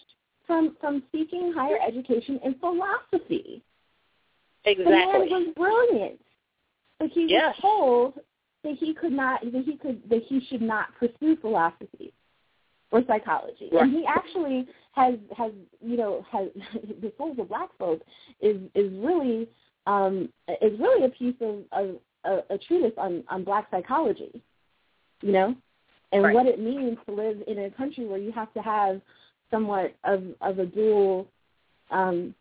from 0.47 0.77
from 0.79 1.03
seeking 1.11 1.53
higher 1.55 1.77
education 1.86 2.39
in 2.43 2.55
philosophy. 2.55 3.61
Exactly. 4.65 4.84
The 4.84 4.91
man 4.91 5.07
was 5.07 5.47
brilliant, 5.55 6.21
but 6.99 7.09
he 7.09 7.27
yes. 7.27 7.55
was 7.63 8.13
told 8.13 8.25
that 8.63 8.77
he 8.77 8.93
could 8.93 9.11
not, 9.11 9.41
that 9.41 9.63
he 9.65 9.75
could, 9.75 10.01
that 10.09 10.21
he 10.27 10.41
should 10.49 10.61
not 10.61 10.89
pursue 10.99 11.36
philosophy 11.38 12.13
or 12.91 13.01
psychology. 13.07 13.69
Right. 13.71 13.84
And 13.84 13.91
he 13.91 14.05
actually 14.05 14.67
has, 14.91 15.15
has, 15.36 15.51
you 15.84 15.97
know, 15.97 16.25
has 16.32 16.49
the 17.01 17.11
souls 17.17 17.38
of 17.39 17.49
black 17.49 17.69
folk 17.79 18.01
is 18.39 18.57
is 18.75 18.91
really, 18.93 19.47
um, 19.88 20.29
is 20.61 20.79
really 20.79 21.05
a 21.05 21.09
piece 21.09 21.36
of, 21.41 21.59
of 21.71 21.95
a, 22.26 22.39
a 22.49 22.57
treatise 22.57 22.93
on 22.97 23.24
on 23.30 23.43
black 23.43 23.67
psychology, 23.72 24.41
you 25.22 25.32
know, 25.32 25.55
and 26.11 26.24
right. 26.24 26.34
what 26.34 26.45
it 26.45 26.59
means 26.59 26.97
to 27.07 27.13
live 27.13 27.38
in 27.47 27.59
a 27.59 27.72
country 27.72 28.05
where 28.05 28.19
you 28.19 28.32
have 28.32 28.53
to 28.53 28.61
have 28.61 29.01
somewhat 29.49 29.95
of 30.03 30.24
of 30.41 30.59
a 30.59 30.65
dual 30.65 31.28
um 31.89 32.34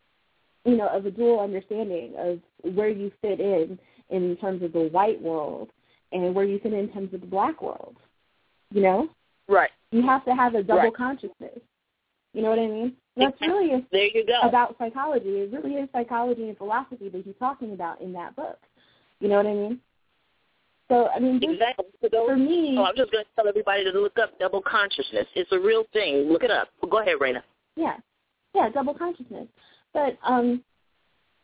you 0.64 0.76
know 0.76 0.89
of 0.89 1.07
a 1.07 1.11
dual 1.11 1.41
understanding 1.41 2.12
of 2.16 2.39
where 2.74 2.89
you 2.89 3.11
fit 3.20 3.41
in 3.41 3.78
in 4.11 4.37
terms 4.37 4.62
of 4.62 4.72
the 4.72 4.89
white 4.89 5.20
world 5.20 5.70
and 6.12 6.35
where 6.35 6.45
you 6.45 6.59
fit 6.61 6.72
in 6.72 6.89
terms 6.93 7.12
of 7.14 7.20
the 7.20 7.26
black 7.26 7.62
world 7.62 7.97
you 8.70 8.83
know? 8.83 9.09
Right. 9.49 9.70
You 9.91 10.03
have 10.03 10.24
to 10.24 10.35
have 10.35 10.55
a 10.55 10.62
double 10.62 10.83
right. 10.83 10.95
consciousness. 10.97 11.59
You 12.33 12.43
know 12.43 12.51
what 12.51 12.61
i 12.61 12.66
mean? 12.66 12.93
That's 13.16 13.41
really 13.41 13.72
a, 13.74 13.85
there 13.91 14.07
you 14.07 14.24
go. 14.24 14.49
about 14.49 14.76
psychology. 14.78 15.28
It 15.28 15.53
really 15.53 15.74
is 15.74 15.89
psychology 15.93 16.49
and 16.49 16.57
philosophy 16.57 17.09
that 17.09 17.24
he's 17.24 17.35
talking 17.39 17.72
about 17.72 18.01
in 18.01 18.12
that 18.12 18.37
book 18.37 18.59
you 19.21 19.29
know 19.29 19.37
what 19.37 19.47
i 19.47 19.55
mean 19.55 19.81
so 20.91 21.09
I 21.14 21.21
mean, 21.21 21.41
just, 21.41 21.53
exactly. 21.53 21.87
For, 22.01 22.09
those, 22.09 22.27
for 22.27 22.37
me, 22.37 22.75
oh, 22.77 22.83
I'm 22.83 22.97
just 22.97 23.12
going 23.12 23.25
to 23.25 23.31
tell 23.37 23.47
everybody 23.49 23.85
to 23.85 23.91
look 23.93 24.18
up 24.18 24.37
double 24.41 24.61
consciousness. 24.61 25.27
It's 25.37 25.51
a 25.53 25.59
real 25.59 25.85
thing. 25.93 26.29
Look 26.29 26.43
it 26.43 26.51
up. 26.51 26.68
Go 26.91 26.99
ahead, 26.99 27.14
Raina. 27.21 27.43
Yeah, 27.77 27.97
yeah, 28.57 28.68
double 28.71 28.95
consciousness. 28.95 29.47
But 29.95 30.18
um, 30.27 30.64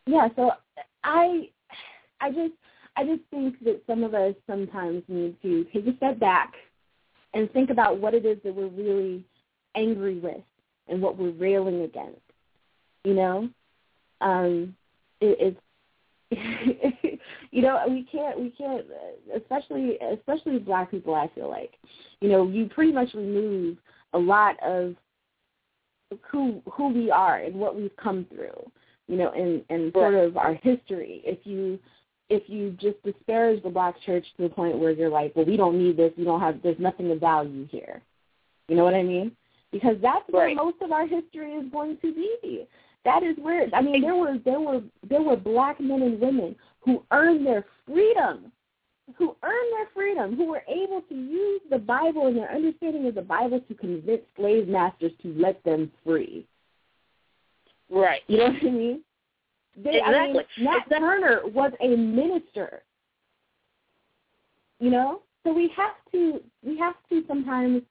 yeah. 0.05 0.27
So 0.35 0.51
I, 1.05 1.49
I 2.19 2.29
just, 2.31 2.53
I 2.97 3.05
just 3.05 3.21
think 3.31 3.63
that 3.63 3.81
some 3.87 4.03
of 4.03 4.13
us 4.13 4.35
sometimes 4.47 5.03
need 5.07 5.41
to 5.43 5.65
take 5.73 5.87
a 5.87 5.95
step 5.95 6.19
back 6.19 6.53
and 7.33 7.49
think 7.53 7.69
about 7.69 7.99
what 7.99 8.13
it 8.13 8.25
is 8.25 8.37
that 8.43 8.53
we're 8.53 8.67
really 8.67 9.23
angry 9.75 10.19
with 10.19 10.43
and 10.89 11.01
what 11.01 11.17
we're 11.17 11.31
railing 11.31 11.83
against. 11.83 12.19
You 13.05 13.13
know, 13.13 13.49
um, 14.19 14.75
it, 15.21 15.55
it's 16.31 16.97
you 17.51 17.61
know 17.61 17.79
we 17.87 18.03
can't 18.11 18.39
we 18.39 18.49
can't 18.51 18.85
especially 19.35 19.97
especially 20.13 20.59
black 20.59 20.91
people 20.91 21.15
i 21.15 21.29
feel 21.35 21.49
like 21.49 21.73
you 22.21 22.29
know 22.29 22.47
you 22.47 22.67
pretty 22.67 22.91
much 22.91 23.13
remove 23.13 23.77
a 24.13 24.17
lot 24.17 24.55
of 24.63 24.95
who 26.29 26.61
who 26.71 26.89
we 26.89 27.11
are 27.11 27.37
and 27.37 27.55
what 27.55 27.75
we've 27.75 27.95
come 27.97 28.25
through 28.29 28.71
you 29.07 29.17
know 29.17 29.31
and 29.31 29.63
and 29.69 29.91
sort 29.93 30.13
of 30.13 30.37
our 30.37 30.53
history. 30.55 31.21
If 31.25 31.39
you 31.45 31.79
if 32.29 32.43
you 32.47 32.71
just 32.79 33.01
disparage 33.03 33.63
the 33.63 33.69
black 33.69 33.95
church 34.05 34.25
to 34.35 34.43
the 34.43 34.49
point 34.49 34.77
where 34.77 34.91
you're 34.91 35.09
like 35.09 35.35
well 35.35 35.45
we 35.45 35.57
don't 35.57 35.77
need 35.77 35.97
this 35.97 36.11
we 36.17 36.25
don't 36.25 36.41
have 36.41 36.61
there's 36.61 36.79
nothing 36.79 37.11
of 37.11 37.19
value 37.19 37.67
here. 37.69 38.01
You 38.67 38.75
know 38.75 38.83
what 38.83 38.93
i 38.93 39.03
mean? 39.03 39.31
Because 39.71 39.95
that's 40.01 40.25
where 40.29 40.45
right. 40.47 40.55
most 40.55 40.77
of 40.81 40.91
our 40.91 41.07
history 41.07 41.53
is 41.53 41.71
going 41.71 41.97
to 42.01 42.13
be 42.13 42.67
that 43.05 43.23
is 43.23 43.35
where 43.41 43.67
I 43.73 43.81
mean 43.81 44.01
there 44.01 44.15
were 44.15 44.37
there 44.43 44.59
were 44.59 44.81
there 45.07 45.21
were 45.21 45.37
black 45.37 45.79
men 45.79 46.01
and 46.01 46.19
women 46.19 46.55
who 46.81 47.03
earned 47.11 47.45
their 47.45 47.65
freedom, 47.85 48.51
who 49.15 49.35
earned 49.43 49.71
their 49.73 49.87
freedom, 49.93 50.35
who 50.35 50.47
were 50.47 50.63
able 50.67 51.01
to 51.09 51.15
use 51.15 51.61
the 51.69 51.77
Bible 51.77 52.27
and 52.27 52.37
their 52.37 52.51
understanding 52.51 53.07
of 53.07 53.15
the 53.15 53.21
Bible 53.21 53.61
to 53.67 53.73
convince 53.73 54.21
slave 54.35 54.67
masters 54.67 55.11
to 55.21 55.33
let 55.37 55.63
them 55.63 55.91
free. 56.05 56.45
Right. 57.89 58.21
You 58.27 58.37
know 58.37 58.45
what 58.45 58.61
I 58.61 58.65
mean? 58.65 59.01
They, 59.83 59.97
exactly. 59.97 60.15
I 60.15 60.27
mean, 60.27 60.33
Nat 60.35 60.43
exactly. 60.57 60.99
Turner 60.99 61.41
was 61.45 61.71
a 61.81 61.87
minister. 61.87 62.81
You 64.79 64.91
know, 64.91 65.21
so 65.43 65.53
we 65.53 65.71
have 65.75 65.93
to 66.11 66.41
we 66.63 66.77
have 66.77 66.95
to 67.09 67.23
sometimes 67.27 67.81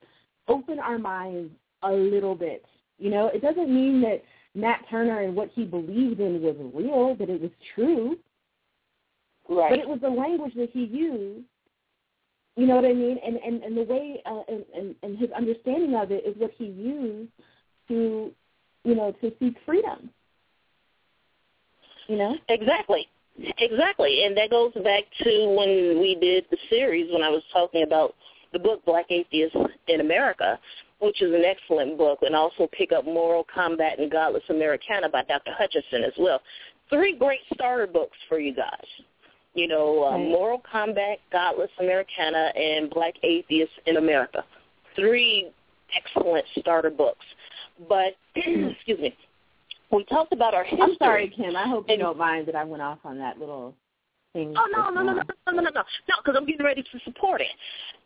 open 0.49 0.79
our 0.79 0.99
minds 0.99 1.53
a 1.83 1.91
little 1.91 2.35
bit. 2.35 2.65
You 2.99 3.11
know, 3.11 3.29
it 3.29 3.43
doesn't 3.43 3.73
mean 3.73 4.01
that 4.03 4.23
Nat 4.57 4.79
Turner 4.91 5.21
and 5.21 5.37
what 5.37 5.51
he 5.55 5.65
believed 5.65 6.19
in 6.19 6.43
was 6.43 6.57
real, 6.75 7.15
that 7.17 7.29
it 7.29 7.41
was 7.41 7.51
true. 7.75 8.17
Right. 9.49 9.71
But 9.71 9.79
it 9.79 9.89
was 9.89 10.01
the 10.01 10.09
language 10.09 10.55
that 10.57 10.71
he 10.73 10.85
used. 10.87 11.45
You 12.57 12.67
know 12.67 12.77
what 12.77 12.87
I 12.87 12.95
mean? 12.95 13.19
And 13.25 13.37
and, 13.37 13.63
and 13.63 13.77
the 13.77 13.83
way 13.83 14.23
uh, 14.25 14.41
and, 14.49 14.65
and 14.75 14.95
and 15.03 15.19
his 15.19 15.31
understanding 15.31 15.95
of 15.95 16.11
it 16.11 16.25
is 16.27 16.35
what 16.39 16.53
he 16.57 16.65
used 16.65 17.31
to, 17.89 18.33
you 18.85 18.95
know, 18.95 19.13
to 19.21 19.33
seek 19.39 19.57
freedom. 19.67 20.11
You 22.09 22.17
know? 22.17 22.37
Exactly. 22.49 23.09
Exactly. 23.59 24.25
And 24.25 24.35
that 24.39 24.49
goes 24.49 24.73
back 24.83 25.05
to 25.23 25.55
when 25.55 26.01
we 26.01 26.17
did 26.19 26.47
the 26.51 26.57
series 26.71 27.13
when 27.13 27.23
I 27.23 27.29
was 27.29 27.43
talking 27.53 27.83
about 27.83 28.15
the 28.55 28.59
book 28.59 28.83
Black 28.87 29.07
Atheists 29.11 29.57
in 29.89 30.01
America 30.01 30.59
which 31.01 31.21
is 31.23 31.33
an 31.35 31.45
excellent 31.45 31.99
book, 31.99 32.21
and 32.23 32.35
also 32.35 32.69
pick 32.73 32.93
up 32.93 33.05
Moral 33.05 33.45
Combat 33.53 33.99
and 33.99 34.11
Godless 34.11 34.43
Americana 34.49 35.09
by 35.09 35.23
Dr. 35.25 35.53
Hutchinson 35.57 36.05
as 36.05 36.13
well. 36.19 36.41
Three 36.89 37.17
great 37.17 37.41
starter 37.55 37.87
books 37.87 38.17
for 38.29 38.39
you 38.39 38.55
guys. 38.55 38.87
You 39.55 39.69
know, 39.69 40.05
uh, 40.05 40.11
right. 40.13 40.29
Moral 40.29 40.63
Combat, 40.71 41.19
Godless 41.33 41.71
Americana, 41.81 42.53
and 42.55 42.91
Black 42.91 43.15
Atheists 43.23 43.75
in 43.87 43.97
America. 43.97 44.45
Three 44.95 45.51
excellent 45.95 46.45
starter 46.59 46.91
books. 46.91 47.25
But, 47.89 48.15
excuse 48.35 48.99
me, 48.99 49.17
we 49.91 50.05
talked 50.05 50.33
about 50.33 50.55
our 50.55 50.65
history. 50.65 50.83
I'm 50.83 50.97
sorry, 50.99 51.33
Kim. 51.35 51.57
I 51.57 51.69
hope 51.69 51.87
you 51.89 51.97
don't 51.97 52.19
mind 52.19 52.49
that 52.49 52.55
I 52.55 52.65
went 52.65 52.83
off 52.83 52.99
on 53.05 53.19
that 53.19 53.39
little 53.39 53.75
thing. 54.33 54.55
Oh 54.57 54.67
no, 54.71 54.91
no, 54.91 55.03
no, 55.03 55.15
no, 55.15 55.23
no, 55.23 55.23
no, 55.47 55.53
no, 55.53 55.63
no, 55.63 55.71
no, 55.71 55.83
because 56.23 56.37
I'm 56.37 56.47
getting 56.47 56.65
ready 56.65 56.83
to 56.83 56.99
support 57.05 57.41
it. 57.41 57.49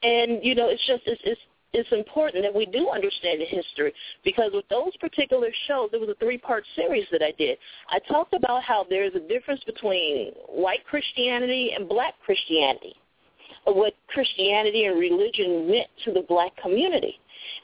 And 0.07 0.45
you 0.45 0.55
know, 0.55 0.68
it's 0.68 0.84
just 0.86 1.03
it's 1.07 1.20
it's 1.24 1.41
it's 1.72 1.90
important 1.92 2.42
that 2.42 2.54
we 2.54 2.66
do 2.66 2.90
understand 2.90 3.40
the 3.40 3.44
history 3.44 3.92
because 4.24 4.50
with 4.52 4.68
those 4.68 4.96
particular 4.98 5.48
shows, 5.68 5.88
there 5.90 6.00
was 6.00 6.08
a 6.08 6.14
three-part 6.16 6.64
series 6.74 7.06
that 7.12 7.22
I 7.22 7.32
did. 7.38 7.58
I 7.88 7.98
talked 8.00 8.34
about 8.34 8.62
how 8.62 8.86
there's 8.88 9.14
a 9.14 9.20
difference 9.20 9.62
between 9.64 10.32
white 10.48 10.84
Christianity 10.84 11.72
and 11.76 11.88
black 11.88 12.14
Christianity, 12.24 12.94
what 13.64 13.94
Christianity 14.08 14.86
and 14.86 14.98
religion 14.98 15.70
meant 15.70 15.88
to 16.04 16.12
the 16.12 16.22
black 16.28 16.56
community, 16.56 17.18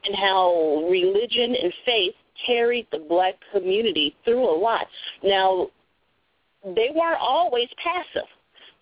and 0.05 0.15
how 0.15 0.87
religion 0.89 1.57
and 1.61 1.73
faith 1.85 2.15
carried 2.47 2.87
the 2.93 2.99
black 3.09 3.35
community 3.53 4.15
through 4.25 4.49
a 4.49 4.57
lot. 4.57 4.87
Now, 5.25 5.69
they 6.65 6.91
weren't 6.95 7.21
always 7.21 7.69
passive 7.83 8.29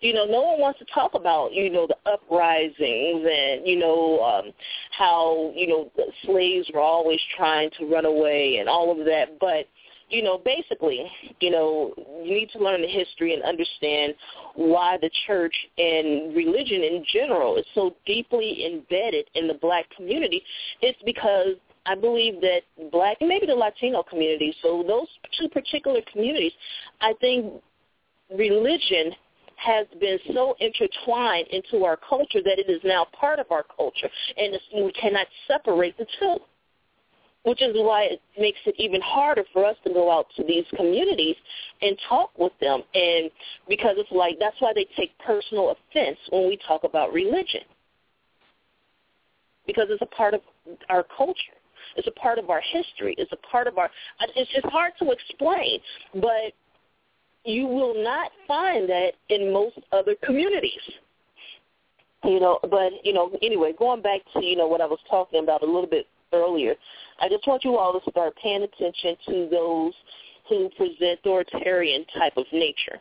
you 0.01 0.13
know, 0.13 0.25
no 0.25 0.41
one 0.41 0.59
wants 0.59 0.79
to 0.79 0.85
talk 0.93 1.13
about, 1.13 1.53
you 1.53 1.69
know, 1.69 1.87
the 1.87 1.97
uprisings 2.09 3.25
and, 3.25 3.65
you 3.65 3.77
know, 3.77 4.21
um, 4.21 4.51
how, 4.97 5.51
you 5.55 5.67
know, 5.67 5.91
the 5.95 6.05
slaves 6.25 6.69
were 6.73 6.81
always 6.81 7.19
trying 7.35 7.69
to 7.79 7.85
run 7.85 8.05
away 8.05 8.57
and 8.57 8.69
all 8.69 8.91
of 8.91 9.05
that. 9.05 9.39
But, 9.39 9.67
you 10.09 10.21
know, 10.21 10.37
basically, 10.37 11.09
you 11.39 11.49
know, 11.49 11.93
you 12.23 12.35
need 12.35 12.49
to 12.51 12.59
learn 12.59 12.81
the 12.81 12.87
history 12.87 13.33
and 13.33 13.43
understand 13.43 14.13
why 14.53 14.97
the 15.01 15.09
church 15.25 15.55
and 15.77 16.35
religion 16.35 16.83
in 16.83 17.03
general 17.11 17.57
is 17.57 17.65
so 17.73 17.95
deeply 18.05 18.65
embedded 18.65 19.25
in 19.33 19.47
the 19.47 19.55
black 19.55 19.85
community. 19.95 20.43
It's 20.81 21.01
because 21.05 21.55
I 21.85 21.95
believe 21.95 22.41
that 22.41 22.61
black 22.91 23.17
and 23.19 23.29
maybe 23.29 23.45
the 23.45 23.55
Latino 23.55 24.03
community, 24.03 24.53
so 24.61 24.83
those 24.87 25.07
two 25.39 25.47
particular 25.49 26.01
communities, 26.11 26.53
I 27.01 27.13
think 27.21 27.61
religion 28.35 29.11
has 29.65 29.87
been 29.99 30.19
so 30.33 30.55
intertwined 30.59 31.47
into 31.47 31.83
our 31.85 31.97
culture 31.97 32.41
that 32.43 32.59
it 32.59 32.69
is 32.69 32.81
now 32.83 33.07
part 33.19 33.39
of 33.39 33.47
our 33.51 33.65
culture, 33.75 34.09
and 34.37 34.57
we 34.75 34.91
cannot 34.91 35.27
separate 35.47 35.97
the 35.97 36.05
two. 36.19 36.37
Which 37.43 37.61
is 37.61 37.75
why 37.75 38.05
it 38.05 38.21
makes 38.39 38.57
it 38.65 38.73
even 38.79 39.01
harder 39.01 39.43
for 39.53 39.65
us 39.65 39.77
to 39.83 39.93
go 39.93 40.11
out 40.11 40.25
to 40.35 40.43
these 40.43 40.65
communities 40.75 41.35
and 41.79 41.95
talk 42.09 42.31
with 42.39 42.53
them, 42.59 42.81
and 42.95 43.29
because 43.69 43.97
it's 43.97 44.11
like 44.11 44.37
that's 44.39 44.59
why 44.59 44.73
they 44.73 44.87
take 44.97 45.11
personal 45.19 45.69
offense 45.69 46.17
when 46.31 46.47
we 46.47 46.57
talk 46.67 46.83
about 46.83 47.13
religion, 47.13 47.61
because 49.67 49.85
it's 49.91 50.01
a 50.01 50.07
part 50.07 50.33
of 50.33 50.41
our 50.89 51.05
culture. 51.15 51.57
It's 51.97 52.07
a 52.07 52.19
part 52.19 52.39
of 52.39 52.49
our 52.49 52.61
history. 52.61 53.13
It's 53.19 53.31
a 53.31 53.47
part 53.47 53.67
of 53.67 53.77
our. 53.77 53.91
It's 54.35 54.51
just 54.51 54.65
hard 54.65 54.93
to 54.99 55.11
explain, 55.11 55.79
but 56.15 56.51
you 57.45 57.67
will 57.67 57.93
not 58.03 58.31
find 58.47 58.89
that 58.89 59.13
in 59.29 59.53
most 59.53 59.77
other 59.91 60.15
communities. 60.23 60.81
You 62.23 62.39
know, 62.39 62.59
but 62.63 62.91
you 63.03 63.13
know, 63.13 63.31
anyway, 63.41 63.73
going 63.77 64.01
back 64.01 64.21
to 64.33 64.43
you 64.43 64.55
know 64.55 64.67
what 64.67 64.81
I 64.81 64.85
was 64.87 64.99
talking 65.09 65.43
about 65.43 65.61
a 65.61 65.65
little 65.65 65.87
bit 65.87 66.07
earlier, 66.33 66.73
I 67.19 67.29
just 67.29 67.47
want 67.47 67.63
you 67.63 67.77
all 67.77 67.99
to 67.99 68.11
start 68.11 68.33
paying 68.41 68.63
attention 68.63 69.15
to 69.27 69.47
those 69.51 69.93
who 70.49 70.69
present 70.77 71.19
authoritarian 71.19 72.05
type 72.17 72.33
of 72.37 72.45
nature, 72.51 72.99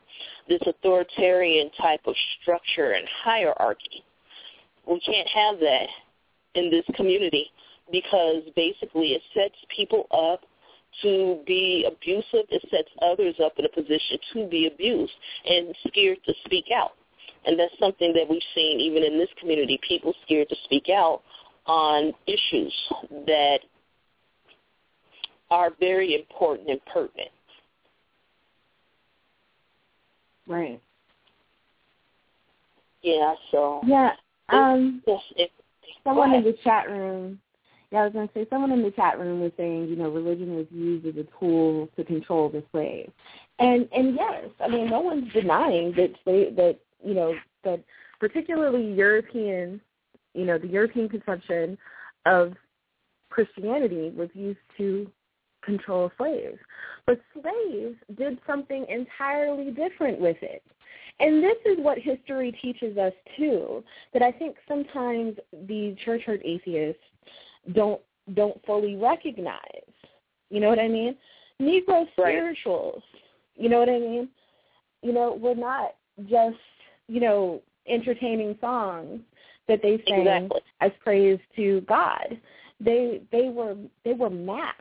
this 0.49 0.61
authoritarian 0.67 1.71
type 1.81 2.01
of 2.07 2.15
structure 2.41 2.93
and 2.93 3.07
hierarchy. 3.23 4.05
We 4.87 5.01
can't 5.01 5.29
have 5.29 5.59
that 5.61 5.89
in 6.55 6.71
this 6.71 6.85
community 6.95 7.51
because 7.91 8.43
basically 8.57 9.13
it 9.13 9.23
sets 9.35 9.57
people 9.75 10.07
up 10.11 10.41
to 11.03 11.41
be 11.47 11.87
abusive, 11.87 12.47
it 12.51 12.63
sets 12.71 12.89
others 13.03 13.35
up 13.45 13.55
in 13.59 13.65
a 13.65 13.69
position 13.69 14.19
to 14.33 14.49
be 14.49 14.67
abused 14.67 15.13
and 15.49 15.75
scared 15.89 16.19
to 16.27 16.33
speak 16.45 16.67
out. 16.75 16.93
And 17.47 17.59
that's 17.59 17.79
something 17.79 18.13
that 18.15 18.29
we've 18.29 18.43
seen 18.55 18.81
even 18.81 19.03
in 19.03 19.19
this 19.19 19.29
community, 19.39 19.79
people 19.87 20.15
scared 20.25 20.49
to 20.49 20.57
speak 20.65 20.89
out 20.89 21.23
on 21.67 22.13
issues 22.27 22.75
that 23.27 23.61
are 25.51 25.71
very 25.79 26.15
important 26.15 26.69
and 26.69 26.81
pertinent. 26.87 27.31
Right. 30.47 30.81
Yeah, 33.03 33.35
so 33.51 33.81
Yeah. 33.87 34.13
Um 34.51 35.03
yes, 35.07 35.49
someone 36.03 36.35
in 36.35 36.45
the 36.45 36.57
chat 36.65 36.89
room 36.89 37.41
yeah, 37.95 38.01
I 38.01 38.05
was 38.07 38.13
gonna 38.13 38.29
say 38.35 38.45
someone 38.51 38.73
in 38.73 38.83
the 38.83 38.91
chat 38.91 39.21
room 39.21 39.41
was 39.41 39.53
saying, 39.57 39.87
you 39.87 39.95
know, 39.95 40.11
religion 40.11 40.57
was 40.57 40.67
used 40.71 41.07
as 41.07 41.15
a 41.15 41.27
tool 41.39 41.89
to 41.97 42.03
control 42.03 42.49
the 42.49 42.65
slave. 42.73 43.11
And 43.61 43.89
and 43.93 44.17
yes, 44.17 44.47
I 44.59 44.67
mean 44.67 44.91
no 44.91 44.99
one's 44.99 45.33
denying 45.33 45.93
that 45.93 46.11
slave 46.25 46.57
that, 46.57 46.81
you 47.05 47.15
know, 47.15 47.37
that 47.63 47.81
particularly 48.19 48.93
European 48.93 49.81
you 50.35 50.45
know, 50.45 50.59
the 50.59 50.67
European 50.67 51.09
conception 51.09 51.79
of 52.27 52.55
Christianity 53.31 54.13
was 54.17 54.29
used 54.35 54.59
to 54.77 55.09
control 55.63 56.11
slaves. 56.19 56.59
But 57.07 57.21
slaves 57.33 57.97
did 58.17 58.41
something 58.45 58.85
entirely 58.89 59.71
different 59.71 60.19
with 60.19 60.39
it. 60.43 60.65
And 61.21 61.45
this 61.45 61.57
is 61.65 61.79
what 61.79 61.99
history 61.99 62.59
teaches 62.61 62.99
us 62.99 63.13
too, 63.37 63.85
that 64.13 64.23
I 64.23 64.33
think 64.33 64.57
sometimes 64.67 65.37
the 65.69 65.97
church 66.05 66.23
hurt 66.23 66.41
atheists 66.45 67.01
don't 67.73 68.01
don't 68.35 68.65
fully 68.65 68.97
recognize. 68.97 69.59
You 70.51 70.61
know 70.61 70.69
what 70.69 70.79
I 70.79 70.89
mean? 70.89 71.17
Negro 71.61 72.07
spirituals. 72.13 73.03
You 73.57 73.69
know 73.69 73.79
what 73.79 73.89
I 73.89 73.99
mean? 73.99 74.29
You 75.03 75.13
know, 75.13 75.39
we're 75.41 75.55
not 75.55 75.95
just, 76.29 76.57
you 77.09 77.21
know, 77.21 77.61
entertaining 77.87 78.57
songs 78.61 79.21
that 79.69 79.81
they 79.83 80.03
sang 80.09 80.21
Exactly. 80.21 80.61
as 80.81 80.91
praise 81.03 81.39
to 81.57 81.81
God. 81.83 82.39
They 82.81 83.23
they 83.31 83.49
were 83.49 83.77
they 84.05 84.13
were 84.13 84.31
maps. 84.31 84.81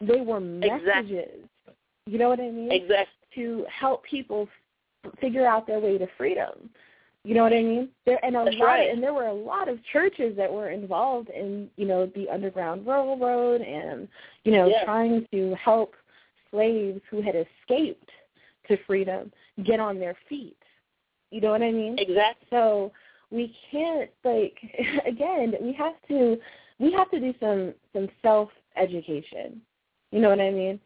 They 0.00 0.20
were 0.20 0.40
messages. 0.40 0.80
Exactly. 0.80 1.74
You 2.06 2.18
know 2.18 2.28
what 2.28 2.40
I 2.40 2.50
mean? 2.50 2.72
exactly. 2.72 3.14
To 3.36 3.64
help 3.70 4.04
people 4.04 4.48
figure 5.20 5.46
out 5.46 5.66
their 5.66 5.80
way 5.80 5.98
to 5.98 6.06
freedom. 6.18 6.70
You 7.24 7.34
know 7.34 7.44
what 7.44 7.52
I 7.52 7.62
mean? 7.62 7.88
There 8.04 8.24
and 8.24 8.36
a 8.36 8.44
That's 8.44 8.56
lot 8.56 8.66
right. 8.66 8.90
and 8.90 9.02
there 9.02 9.14
were 9.14 9.26
a 9.26 9.32
lot 9.32 9.68
of 9.68 9.78
churches 9.92 10.36
that 10.36 10.52
were 10.52 10.70
involved 10.70 11.28
in, 11.30 11.70
you 11.76 11.86
know, 11.86 12.06
the 12.06 12.28
Underground 12.28 12.84
Railroad 12.86 13.60
and, 13.60 14.08
you 14.44 14.52
know, 14.52 14.66
Yeah. 14.66 14.84
trying 14.84 15.26
to 15.32 15.54
help 15.54 15.94
slaves 16.50 17.00
who 17.10 17.22
had 17.22 17.36
escaped 17.36 18.10
to 18.68 18.76
freedom 18.86 19.32
get 19.62 19.78
on 19.78 19.98
their 20.00 20.16
feet. 20.28 20.56
You 21.30 21.40
know 21.40 21.50
what 21.52 21.62
I 21.62 21.70
mean? 21.70 21.96
Exactly. 21.98 22.46
So 22.50 22.92
we 23.30 23.54
can't 23.70 24.10
like 24.24 24.58
again, 25.06 25.54
we 25.60 25.72
have 25.74 25.94
to 26.08 26.40
we 26.80 26.90
have 26.92 27.10
to 27.12 27.20
do 27.20 27.32
some 27.38 27.72
some 27.92 28.08
self 28.20 28.50
education. 28.76 29.62
You 30.10 30.20
know 30.20 30.30
what 30.30 30.40
I 30.40 30.50
mean? 30.50 30.80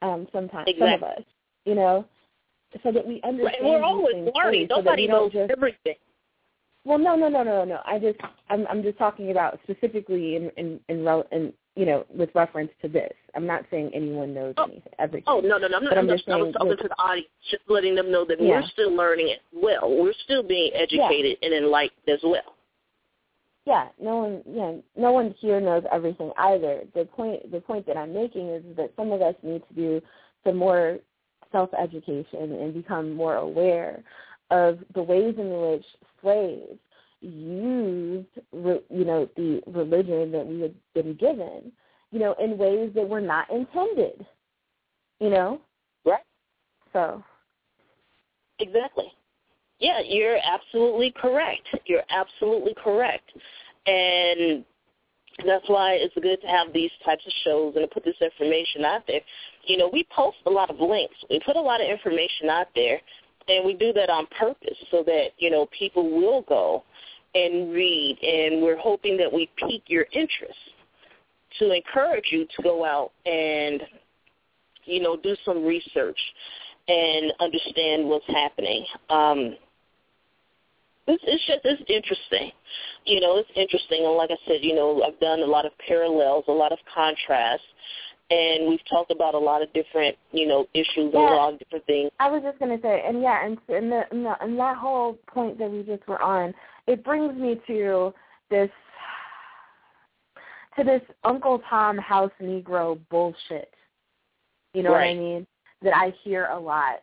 Um 0.00 0.28
sometimes 0.32 0.68
some 0.78 0.92
of 0.92 1.02
us, 1.02 1.22
you 1.64 1.74
know, 1.74 2.06
so 2.82 2.92
that 2.92 3.06
we 3.06 3.20
understand 3.22 3.56
Right. 3.62 3.62
We're 3.64 3.82
always 3.82 4.28
learning. 4.34 4.68
so 4.70 4.76
Nobody 4.76 5.06
knows 5.08 5.32
just 5.32 5.50
everything. 5.50 5.94
well, 6.84 6.98
no, 6.98 7.14
no, 7.16 7.28
no, 7.28 7.42
no, 7.42 7.64
no. 7.64 7.80
I 7.84 7.98
just, 7.98 8.18
I'm, 8.50 8.66
I'm 8.68 8.82
just 8.82 8.98
talking 8.98 9.30
about 9.30 9.58
specifically 9.64 10.36
in, 10.36 10.50
in, 10.56 10.80
in, 10.88 11.04
rel- 11.04 11.26
in, 11.32 11.52
you 11.76 11.86
know, 11.86 12.04
with 12.14 12.30
reference 12.34 12.70
to 12.82 12.88
this. 12.88 13.12
I'm 13.34 13.46
not 13.46 13.64
saying 13.70 13.90
anyone 13.94 14.34
knows 14.34 14.54
Oh. 14.58 14.64
anything, 14.64 14.92
everything. 14.98 15.24
Oh 15.26 15.40
no 15.40 15.56
no 15.56 15.68
no! 15.68 15.78
I'm 15.78 15.84
not. 15.84 15.96
I'm 15.96 16.06
just 16.06 16.26
just, 16.26 16.28
I 16.28 16.36
was 16.36 16.52
talking 16.52 16.68
with- 16.68 16.80
to 16.80 16.88
the 16.88 17.00
audience, 17.02 17.28
just 17.50 17.62
letting 17.68 17.94
them 17.94 18.10
know 18.12 18.24
that 18.26 18.38
Yeah. 18.40 18.60
we're 18.60 18.66
still 18.68 18.94
learning 18.94 19.30
as 19.30 19.38
well. 19.54 19.88
We're 19.90 20.12
still 20.24 20.42
being 20.42 20.70
educated 20.74 21.38
and 21.42 21.54
enlightened 21.54 22.08
as 22.08 22.20
well. 22.22 22.56
Yeah, 23.64 23.88
no 24.00 24.16
one, 24.18 24.42
yeah, 24.50 24.72
no 25.00 25.12
one 25.12 25.34
here 25.38 25.60
knows 25.60 25.84
everything 25.92 26.32
either. 26.36 26.80
The 26.94 27.04
point, 27.04 27.50
the 27.52 27.60
point 27.60 27.86
that 27.86 27.96
I'm 27.96 28.12
making 28.12 28.48
is 28.48 28.62
that 28.76 28.90
some 28.96 29.12
of 29.12 29.22
us 29.22 29.36
need 29.44 29.62
to 29.68 29.74
do 29.74 30.02
some 30.44 30.56
more 30.56 30.98
self-education 31.52 32.52
and 32.52 32.74
become 32.74 33.12
more 33.12 33.36
aware 33.36 34.02
of 34.50 34.78
the 34.94 35.02
ways 35.02 35.34
in 35.38 35.50
which 35.50 35.84
slaves 36.20 36.78
used, 37.20 38.26
you 38.52 39.04
know, 39.04 39.28
the 39.36 39.62
religion 39.68 40.32
that 40.32 40.46
we 40.46 40.60
had 40.60 40.74
been 40.94 41.14
given, 41.14 41.70
you 42.10 42.18
know, 42.18 42.34
in 42.42 42.58
ways 42.58 42.90
that 42.94 43.08
were 43.08 43.20
not 43.20 43.48
intended. 43.50 44.26
You 45.20 45.30
know, 45.30 45.60
Right. 46.04 46.24
so 46.92 47.22
Exactly. 48.58 49.12
Yeah, 49.78 50.00
you're 50.04 50.38
absolutely 50.38 51.12
correct. 51.12 51.68
You're 51.86 52.04
absolutely 52.10 52.74
correct. 52.82 53.30
And 53.86 54.64
that's 55.46 55.68
why 55.68 55.94
it's 55.94 56.14
good 56.14 56.40
to 56.40 56.46
have 56.46 56.72
these 56.72 56.90
types 57.04 57.24
of 57.26 57.32
shows 57.44 57.74
and 57.76 57.88
to 57.88 57.92
put 57.92 58.04
this 58.04 58.20
information 58.20 58.84
out 58.84 59.02
there. 59.06 59.20
You 59.66 59.78
know, 59.78 59.88
we 59.92 60.06
post 60.14 60.36
a 60.46 60.50
lot 60.50 60.70
of 60.70 60.80
links. 60.80 61.14
We 61.30 61.40
put 61.44 61.56
a 61.56 61.60
lot 61.60 61.80
of 61.80 61.88
information 61.88 62.50
out 62.50 62.68
there, 62.74 63.00
and 63.48 63.64
we 63.64 63.74
do 63.74 63.92
that 63.94 64.10
on 64.10 64.26
purpose 64.38 64.76
so 64.90 65.02
that, 65.04 65.28
you 65.38 65.50
know, 65.50 65.68
people 65.76 66.10
will 66.10 66.42
go 66.42 66.84
and 67.34 67.72
read, 67.72 68.18
and 68.22 68.62
we're 68.62 68.78
hoping 68.78 69.16
that 69.16 69.32
we 69.32 69.48
pique 69.56 69.84
your 69.86 70.06
interest 70.12 70.58
to 71.58 71.72
encourage 71.72 72.26
you 72.30 72.46
to 72.56 72.62
go 72.62 72.84
out 72.84 73.12
and, 73.26 73.82
you 74.84 75.00
know, 75.00 75.16
do 75.16 75.34
some 75.44 75.64
research 75.64 76.18
and 76.88 77.32
understand 77.40 78.08
what's 78.08 78.26
happening. 78.28 78.84
Um, 79.08 79.56
it's, 81.06 81.22
it's 81.26 81.46
just 81.46 81.60
it's 81.64 81.82
interesting, 81.88 82.52
you 83.06 83.20
know. 83.20 83.38
It's 83.38 83.50
interesting, 83.56 84.04
and 84.04 84.16
like 84.16 84.30
I 84.30 84.36
said, 84.46 84.58
you 84.62 84.74
know, 84.74 85.02
I've 85.02 85.18
done 85.20 85.40
a 85.40 85.46
lot 85.46 85.66
of 85.66 85.72
parallels, 85.86 86.44
a 86.48 86.52
lot 86.52 86.72
of 86.72 86.78
contrasts, 86.94 87.64
and 88.30 88.68
we've 88.68 88.84
talked 88.88 89.10
about 89.10 89.34
a 89.34 89.38
lot 89.38 89.62
of 89.62 89.72
different, 89.72 90.16
you 90.32 90.46
know, 90.46 90.66
issues 90.74 91.12
and 91.12 91.14
a 91.14 91.18
lot 91.18 91.52
of 91.54 91.58
different 91.58 91.84
things. 91.86 92.10
I 92.20 92.30
was 92.30 92.42
just 92.42 92.58
gonna 92.58 92.78
say, 92.80 93.02
and 93.06 93.20
yeah, 93.20 93.44
and 93.44 93.58
and, 93.68 93.90
the, 93.90 94.02
and, 94.10 94.24
the, 94.24 94.34
and 94.40 94.58
that 94.58 94.76
whole 94.76 95.18
point 95.26 95.58
that 95.58 95.70
we 95.70 95.82
just 95.82 96.06
were 96.06 96.22
on, 96.22 96.54
it 96.86 97.04
brings 97.04 97.34
me 97.38 97.60
to 97.66 98.14
this 98.50 98.70
to 100.78 100.84
this 100.84 101.02
Uncle 101.24 101.60
Tom 101.68 101.98
House 101.98 102.32
Negro 102.40 102.98
bullshit. 103.10 103.72
You 104.72 104.82
know 104.82 104.92
what 104.92 105.02
I 105.02 105.14
mean? 105.14 105.46
That 105.82 105.94
I 105.94 106.14
hear 106.22 106.46
a 106.46 106.58
lot 106.58 107.02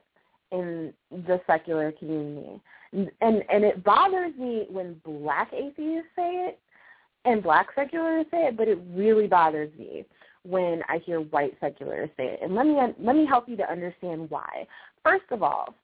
in 0.52 0.93
the 1.12 1.39
secular 1.45 1.91
community, 1.91 2.60
and 2.94 3.10
and, 3.22 3.64
it 3.64 3.84
bothers 3.84 4.34
me 4.38 4.66
when 4.70 5.00
black 5.06 5.52
atheists 5.54 6.10
say 6.16 6.48
it 6.48 6.60
and 7.26 7.44
black 7.44 7.68
secularists 7.76 8.32
say 8.32 8.48
it, 8.48 8.58
but 8.58 8.68
it 8.68 8.80
really 8.94 9.28
bothers 9.28 9.72
me 9.78 10.06
when 10.44 10.82
I 10.88 11.00
hear 11.00 11.22
white 11.22 11.56
secularists 11.60 12.16
say 12.18 12.28
it. 12.28 12.40
And 12.42 12.56
let 12.56 12.66
me 12.66 12.78
let 13.00 13.16
me 13.16 13.26
help 13.26 13.48
you 13.48 13.58
to 13.58 13.72
understand 13.72 14.30
why. 14.30 14.68
First 15.04 15.26
of 15.32 15.44
all, 15.44 15.76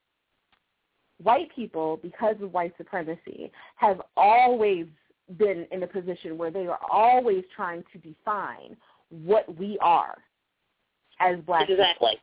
white 1.21 1.53
people, 1.55 1.99
because 2.01 2.35
of 2.41 2.53
white 2.53 2.73
supremacy, 2.77 3.51
have 3.75 4.01
always 4.17 4.85
been 5.37 5.67
in 5.71 5.83
a 5.83 5.87
position 5.87 6.37
where 6.37 6.51
they 6.51 6.67
are 6.67 6.79
always 6.91 7.43
trying 7.55 7.83
to 7.93 7.97
define 7.99 8.75
what 9.09 9.57
we 9.57 9.77
are 9.81 10.17
as 11.19 11.37
black 11.45 11.67
people. 11.67 11.83
Exactly. 11.83 12.17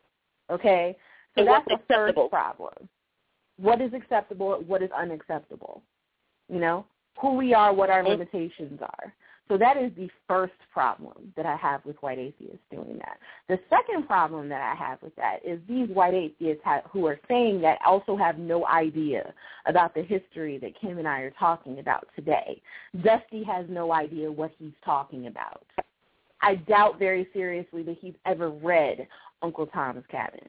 Okay? 0.51 0.97
So 1.35 1.41
And 1.41 1.49
that's 1.49 1.67
the 1.67 1.79
first 1.89 2.17
problem. 2.31 2.89
What 3.63 3.81
is 3.81 3.93
acceptable, 3.95 4.63
what 4.67 4.83
is 4.83 4.91
unacceptable. 4.91 5.83
You 6.49 6.59
know? 6.59 6.85
Who 7.21 7.35
we 7.35 7.55
are, 7.55 7.73
what 7.73 7.91
our 7.91 8.03
limitations 8.03 8.81
are. 8.83 9.15
So 9.49 9.59
that 9.59 9.77
is 9.77 9.93
the 9.97 10.09
first 10.27 10.55
problem 10.73 11.33
that 11.37 11.47
I 11.47 11.57
have 11.57 11.85
with 11.85 11.97
white 12.03 12.19
atheists 12.19 12.65
doing 12.71 12.99
that. 12.99 13.19
The 13.49 13.59
second 13.69 14.07
problem 14.07 14.49
that 14.49 14.63
I 14.63 14.75
have 14.75 15.03
with 15.03 15.15
that 15.17 15.41
is 15.45 15.61
these 15.69 15.89
white 15.91 16.15
atheists 16.15 16.63
ha- 16.65 16.83
who 16.91 17.07
are 17.07 17.21
saying 17.29 17.61
that 17.61 17.79
also 17.85 18.17
have 18.17 18.39
no 18.39 18.67
idea 18.67 19.35
about 19.67 19.95
the 19.95 20.03
history 20.03 20.59
that 20.59 20.81
Kim 20.81 20.99
and 20.99 21.07
I 21.07 21.21
are 21.21 21.35
talking 21.39 21.81
about 21.81 22.09
today. 22.17 22.63
Dusty 23.05 23.45
has 23.45 23.67
no 23.69 23.93
idea 23.93 24.33
what 24.33 24.53
he's 24.59 24.73
talking 24.85 25.27
about. 25.27 25.67
I 26.41 26.55
doubt 26.57 26.99
very 26.99 27.29
seriously 27.33 27.83
that 27.83 27.99
he's 28.01 28.15
ever 28.27 28.51
read 28.51 29.07
Uncle 29.43 29.67
Tom's 29.67 30.05
Cabin. 30.11 30.49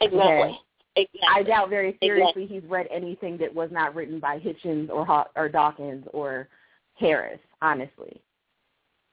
Exactly. 0.00 0.58
Exactly. 0.98 1.20
I 1.34 1.42
doubt 1.42 1.70
very 1.70 1.96
seriously 2.02 2.46
he's 2.46 2.64
read 2.64 2.86
anything 2.90 3.38
that 3.38 3.54
was 3.54 3.70
not 3.70 3.94
written 3.94 4.18
by 4.18 4.38
Hitchens 4.38 4.90
or 4.90 5.06
Haw- 5.06 5.28
or 5.36 5.48
Dawkins 5.48 6.04
or 6.12 6.48
Harris, 6.94 7.40
honestly. 7.62 8.20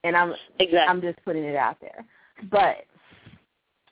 And 0.04 0.16
I'm 0.16 0.34
Exactly. 0.60 0.80
I'm 0.80 1.02
just 1.02 1.24
putting 1.24 1.44
it 1.44 1.56
out 1.56 1.78
there. 1.82 2.06
But 2.50 2.86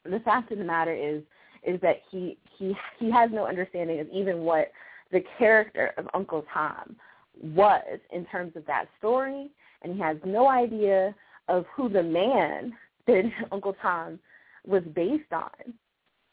the 0.06 0.20
fact 0.22 0.52
of 0.52 0.58
the 0.58 0.64
matter 0.64 0.94
is 0.94 1.24
is 1.64 1.80
that 1.82 2.02
he 2.10 2.38
he 2.58 2.76
he 3.00 3.10
has 3.12 3.32
no 3.32 3.46
understanding 3.46 4.00
of 4.00 4.08
even 4.10 4.40
what 4.40 4.72
the 5.12 5.24
character 5.38 5.94
of 5.98 6.08
Uncle 6.14 6.46
Tom 6.54 6.96
was 7.42 8.00
in 8.12 8.26
terms 8.26 8.56
of 8.56 8.66
that 8.66 8.86
story, 8.98 9.50
and 9.82 9.94
he 9.94 10.00
has 10.00 10.18
no 10.26 10.50
idea 10.50 11.16
of 11.48 11.66
who 11.76 11.90
the 11.90 12.04
man 12.04 12.74
that 13.08 13.24
Uncle 13.52 13.76
Tom 13.82 14.20
was 14.66 14.84
based 14.96 15.32
on 15.32 15.74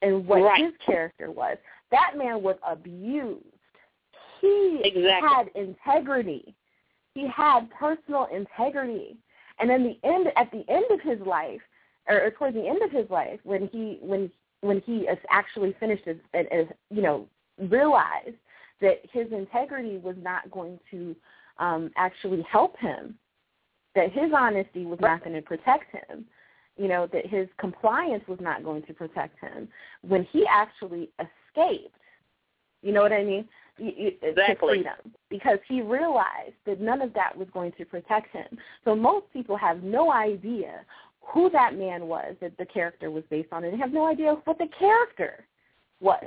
and 0.03 0.27
what 0.27 0.43
right. 0.43 0.65
his 0.65 0.73
character 0.85 1.31
was. 1.31 1.57
That 1.91 2.13
man 2.17 2.43
was 2.43 2.57
abused. 2.67 3.45
He 4.41 4.81
exactly. 4.85 5.29
had 5.29 5.49
integrity. 5.55 6.55
He 7.15 7.29
had 7.29 7.71
personal 7.71 8.27
integrity. 8.33 9.17
And 9.59 9.69
then 9.69 9.83
the 9.83 10.09
end 10.09 10.29
at 10.37 10.51
the 10.51 10.65
end 10.69 10.87
of 10.91 11.01
his 11.01 11.21
life, 11.27 11.61
or 12.09 12.31
towards 12.39 12.57
the 12.57 12.67
end 12.67 12.83
of 12.83 12.91
his 12.91 13.09
life, 13.11 13.41
when 13.45 13.69
he 13.69 13.99
when 14.01 14.31
when 14.63 14.81
he 14.87 15.07
actually 15.31 15.75
finished 15.79 16.07
it 16.07 16.21
and, 16.33 16.49
and 16.51 16.69
you 16.91 17.03
know 17.03 17.27
realized 17.69 18.37
that 18.81 19.01
his 19.13 19.27
integrity 19.33 19.99
was 19.99 20.17
not 20.23 20.51
going 20.51 20.79
to 20.91 21.15
um, 21.59 21.91
actually 21.97 22.43
help 22.51 22.79
him, 22.79 23.15
that 23.95 24.11
his 24.13 24.33
honesty 24.35 24.87
was 24.87 24.99
not 25.01 25.23
going 25.23 25.37
to 25.37 25.43
protect 25.43 25.95
him, 25.95 26.25
you 26.81 26.89
know, 26.89 27.07
that 27.13 27.27
his 27.27 27.47
compliance 27.59 28.25
was 28.27 28.39
not 28.41 28.65
going 28.65 28.83
to 28.85 28.95
protect 28.95 29.39
him. 29.39 29.69
When 30.01 30.25
he 30.33 30.47
actually 30.51 31.11
escaped, 31.19 31.95
you 32.83 32.93
know 32.93 33.03
what 33.03 33.13
I 33.13 33.23
mean? 33.23 33.45
Exactly. 33.79 34.55
To 34.55 34.67
freedom, 34.67 35.15
because 35.29 35.59
he 35.69 35.83
realized 35.83 36.55
that 36.65 36.81
none 36.81 37.03
of 37.03 37.13
that 37.13 37.37
was 37.37 37.49
going 37.53 37.73
to 37.73 37.85
protect 37.85 38.35
him. 38.35 38.59
So 38.85 38.97
most 38.97 39.27
people 39.31 39.57
have 39.59 39.83
no 39.83 40.11
idea 40.11 40.81
who 41.21 41.51
that 41.51 41.75
man 41.75 42.07
was 42.07 42.35
that 42.41 42.57
the 42.57 42.65
character 42.65 43.11
was 43.11 43.25
based 43.29 43.53
on, 43.53 43.65
and 43.65 43.75
they 43.75 43.79
have 43.79 43.93
no 43.93 44.07
idea 44.07 44.37
what 44.45 44.57
the 44.57 44.69
character 44.79 45.45
was. 46.01 46.25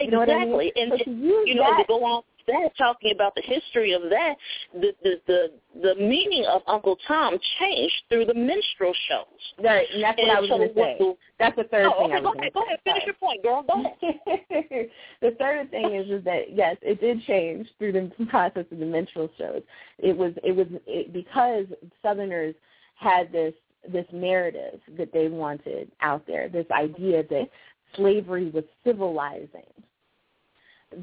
You 0.00 0.08
exactly. 0.20 0.72
I 0.76 0.80
mean? 0.80 0.92
And, 0.92 1.02
so 1.04 1.10
you 1.12 1.54
know, 1.54 1.62
that, 1.62 1.82
to 1.82 1.84
go 1.86 2.04
on 2.04 2.22
that, 2.46 2.70
talking 2.78 3.12
about 3.12 3.34
the 3.34 3.42
history 3.42 3.92
of 3.92 4.02
that, 4.02 4.34
the, 4.74 4.92
the 5.02 5.20
the 5.26 5.52
the 5.80 5.94
meaning 5.96 6.44
of 6.50 6.62
Uncle 6.66 6.96
Tom 7.06 7.38
changed 7.58 8.02
through 8.08 8.26
the 8.26 8.34
minstrel 8.34 8.94
shows. 9.08 9.64
Right, 9.64 9.86
and 9.92 10.02
that's 10.02 10.18
what 10.18 10.28
and 10.28 10.36
I 10.36 10.40
was 10.40 10.50
so 10.50 10.56
going 10.58 10.68
to 10.68 10.74
say. 10.74 10.96
The, 10.98 11.14
that's 11.38 11.56
the 11.56 11.64
third 11.64 11.86
oh, 11.86 11.98
thing 11.98 12.12
okay, 12.12 12.16
I 12.16 12.20
was 12.20 12.34
go 12.34 12.40
ahead, 12.40 12.52
go 12.52 12.62
ahead, 12.64 12.78
finish 12.84 13.02
your 13.06 13.14
point, 13.14 13.42
girl. 13.42 13.62
Go 13.62 13.80
ahead. 13.80 14.90
the 15.20 15.30
third 15.38 15.70
thing 15.70 15.94
is 15.94 16.10
is 16.10 16.24
that 16.24 16.54
yes, 16.54 16.76
it 16.82 17.00
did 17.00 17.22
change 17.24 17.68
through 17.78 17.92
the 17.92 18.26
process 18.30 18.64
of 18.70 18.78
the 18.78 18.86
minstrel 18.86 19.30
shows. 19.38 19.62
It 19.98 20.16
was 20.16 20.32
it 20.42 20.54
was 20.54 20.66
it, 20.86 21.12
because 21.12 21.66
Southerners 22.02 22.54
had 22.96 23.32
this 23.32 23.54
this 23.90 24.06
narrative 24.12 24.80
that 24.96 25.12
they 25.12 25.28
wanted 25.28 25.90
out 26.00 26.26
there, 26.26 26.48
this 26.48 26.66
idea 26.70 27.24
that 27.28 27.48
slavery 27.96 28.50
was 28.50 28.64
civilizing. 28.84 29.48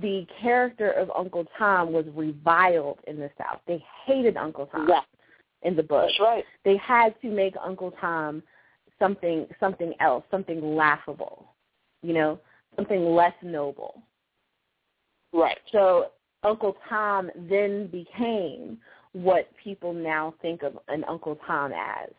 The 0.01 0.25
character 0.41 0.91
of 0.91 1.09
Uncle 1.17 1.45
Tom 1.57 1.91
was 1.91 2.05
reviled 2.15 2.99
in 3.07 3.17
the 3.17 3.29
South. 3.37 3.59
They 3.67 3.83
hated 4.05 4.37
Uncle 4.37 4.67
Tom 4.67 4.87
yeah. 4.87 5.01
in 5.63 5.75
the 5.75 5.83
book. 5.83 6.07
That's 6.07 6.19
right. 6.19 6.43
They 6.65 6.77
had 6.77 7.19
to 7.21 7.29
make 7.29 7.55
Uncle 7.63 7.91
Tom 7.99 8.43
something 8.99 9.47
something 9.59 9.93
else, 9.99 10.23
something 10.29 10.75
laughable, 10.75 11.53
you 12.03 12.13
know, 12.13 12.39
something 12.75 13.05
less 13.15 13.33
noble. 13.41 14.01
Right. 15.33 15.57
So 15.71 16.11
Uncle 16.43 16.77
Tom 16.87 17.29
then 17.49 17.87
became 17.87 18.77
what 19.13 19.49
people 19.61 19.93
now 19.93 20.33
think 20.41 20.63
of 20.63 20.77
an 20.87 21.03
Uncle 21.05 21.37
Tom 21.47 21.71
as, 21.71 22.09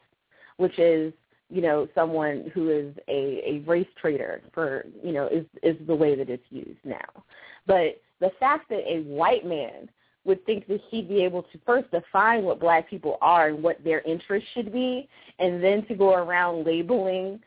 which 0.57 0.79
is 0.79 1.13
you 1.51 1.61
know 1.61 1.89
someone 1.95 2.51
who 2.55 2.71
is 2.71 2.95
a 3.09 3.43
a 3.47 3.65
race 3.67 3.89
traitor 4.01 4.41
for 4.53 4.87
you 5.03 5.13
know 5.13 5.27
is 5.27 5.45
is 5.63 5.77
the 5.87 5.95
way 5.95 6.15
that 6.15 6.31
it's 6.31 6.45
used 6.51 6.79
now. 6.85 7.25
But 7.67 8.01
the 8.21 8.31
fact 8.39 8.69
that 8.71 8.81
a 8.87 9.03
white 9.03 9.45
man 9.45 9.91
would 10.25 10.45
think 10.45 10.67
that 10.69 10.81
he'd 10.91 11.09
be 11.09 11.25
able 11.25 11.43
to 11.45 11.59
first 11.65 11.91
define 11.91 12.45
what 12.45 12.61
black 12.61 12.89
people 12.89 13.17
are 13.23 13.49
and 13.49 13.63
what 13.63 13.83
their 13.83 14.01
interests 14.03 14.49
should 14.55 14.73
be 14.73 15.09
and 15.39 15.65
then 15.65 15.85
to 15.87 15.95
go 15.95 16.15
around 16.15 16.67
labeling 16.67 17.41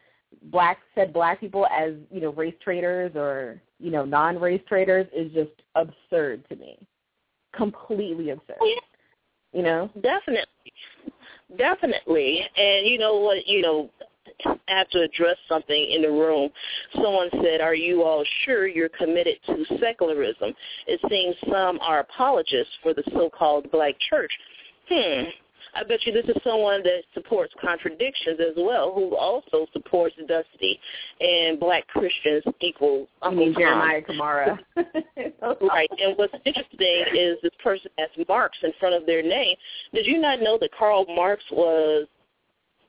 black 0.51 0.79
said 0.95 1.13
black 1.13 1.39
people 1.39 1.67
as 1.67 1.93
you 2.11 2.19
know 2.19 2.31
race 2.31 2.55
traitors 2.63 3.11
or 3.15 3.61
you 3.79 3.91
know 3.91 4.03
non 4.05 4.39
race 4.39 4.61
traitors 4.67 5.07
is 5.15 5.31
just 5.33 5.51
absurd 5.75 6.43
to 6.49 6.55
me. 6.55 6.77
Completely 7.55 8.31
absurd. 8.31 8.57
Oh, 8.59 8.75
you 9.53 9.61
know? 9.61 9.89
Definitely 10.01 10.73
Definitely. 11.57 12.41
And 12.57 12.87
you 12.87 12.97
know 12.97 13.17
what, 13.17 13.47
you 13.47 13.61
know, 13.61 13.89
I 14.45 14.57
have 14.67 14.89
to 14.89 15.01
address 15.01 15.37
something 15.47 15.91
in 15.91 16.01
the 16.01 16.09
room. 16.09 16.49
Someone 16.95 17.29
said, 17.43 17.61
are 17.61 17.75
you 17.75 18.03
all 18.03 18.23
sure 18.45 18.67
you're 18.67 18.89
committed 18.89 19.37
to 19.45 19.65
secularism? 19.79 20.53
It 20.87 20.99
seems 21.09 21.35
some 21.51 21.79
are 21.81 21.99
apologists 21.99 22.73
for 22.81 22.93
the 22.93 23.03
so-called 23.13 23.71
black 23.71 23.95
church. 24.09 24.31
Hmm. 24.89 25.23
I 25.75 25.83
bet 25.83 26.05
you 26.05 26.13
this 26.13 26.25
is 26.25 26.41
someone 26.43 26.83
that 26.83 27.03
supports 27.13 27.53
contradictions 27.59 28.39
as 28.39 28.53
well, 28.57 28.93
who 28.93 29.15
also 29.15 29.65
supports 29.73 30.15
Dusty 30.27 30.79
and 31.19 31.59
black 31.59 31.87
Christians 31.87 32.43
equal 32.61 33.07
Uncle 33.21 33.45
Tom. 33.45 33.55
Jeremiah 33.57 34.01
Camara. 34.01 34.59
right. 35.61 35.89
And 35.99 36.17
what's 36.17 36.33
interesting 36.45 37.05
is 37.15 37.37
this 37.41 37.51
person 37.63 37.91
has 37.97 38.09
Marx 38.27 38.57
in 38.63 38.71
front 38.79 38.95
of 38.95 39.05
their 39.05 39.23
name. 39.23 39.55
Did 39.93 40.05
you 40.05 40.19
not 40.19 40.41
know 40.41 40.57
that 40.59 40.69
Karl 40.77 41.05
Marx 41.07 41.43
was 41.51 42.07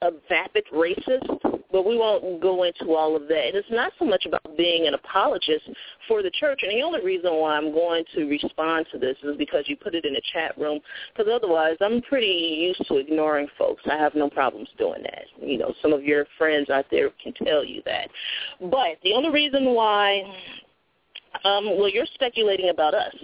a 0.03 0.11
vapid 0.29 0.65
racist, 0.73 1.54
but 1.75 1.85
we 1.85 1.99
won't 1.99 2.41
go 2.41 2.63
into 2.63 2.93
all 2.93 3.17
of 3.17 3.27
that. 3.27 3.47
And 3.49 3.57
it's 3.57 3.69
not 3.69 3.93
so 3.99 4.05
much 4.05 4.27
about 4.27 4.57
being 4.57 4.87
an 4.87 4.95
apologist 4.95 5.69
for 6.07 6.23
the 6.23 6.31
church. 6.31 6.61
And 6.63 6.71
the 6.71 6.83
only 6.83 7.05
reason 7.05 7.35
why 7.35 7.57
I'm 7.57 7.73
going 7.73 8.05
to 8.15 8.27
respond 8.27 8.87
to 8.93 8.99
this 8.99 9.17
is 9.25 9.37
because 9.37 9.65
you 9.67 9.77
put 9.77 9.97
it 9.97 10.05
in 10.05 10.13
the 10.13 10.23
chat 10.33 10.57
room. 10.57 10.79
Because 11.13 11.33
otherwise, 11.35 11.77
I'm 11.81 12.01
pretty 12.03 12.27
used 12.77 12.87
to 12.87 12.99
ignoring 12.99 13.49
folks. 13.59 13.83
I 13.91 13.97
have 13.97 14.15
no 14.15 14.31
problems 14.31 14.69
doing 14.79 15.03
that. 15.03 15.25
You 15.43 15.59
know, 15.59 15.75
some 15.83 15.93
of 15.93 16.05
your 16.05 16.27
friends 16.39 16.71
out 16.71 16.85
there 16.93 17.11
can 17.21 17.33
tell 17.45 17.65
you 17.65 17.83
that. 17.87 18.09
But 18.61 18.99
the 19.03 19.13
only 19.13 19.31
reason 19.31 19.75
why, 19.75 20.23
um, 21.45 21.77
well, 21.77 21.89
you're 21.89 22.07
speculating 22.15 22.69
about 22.69 22.95
us. 22.95 23.17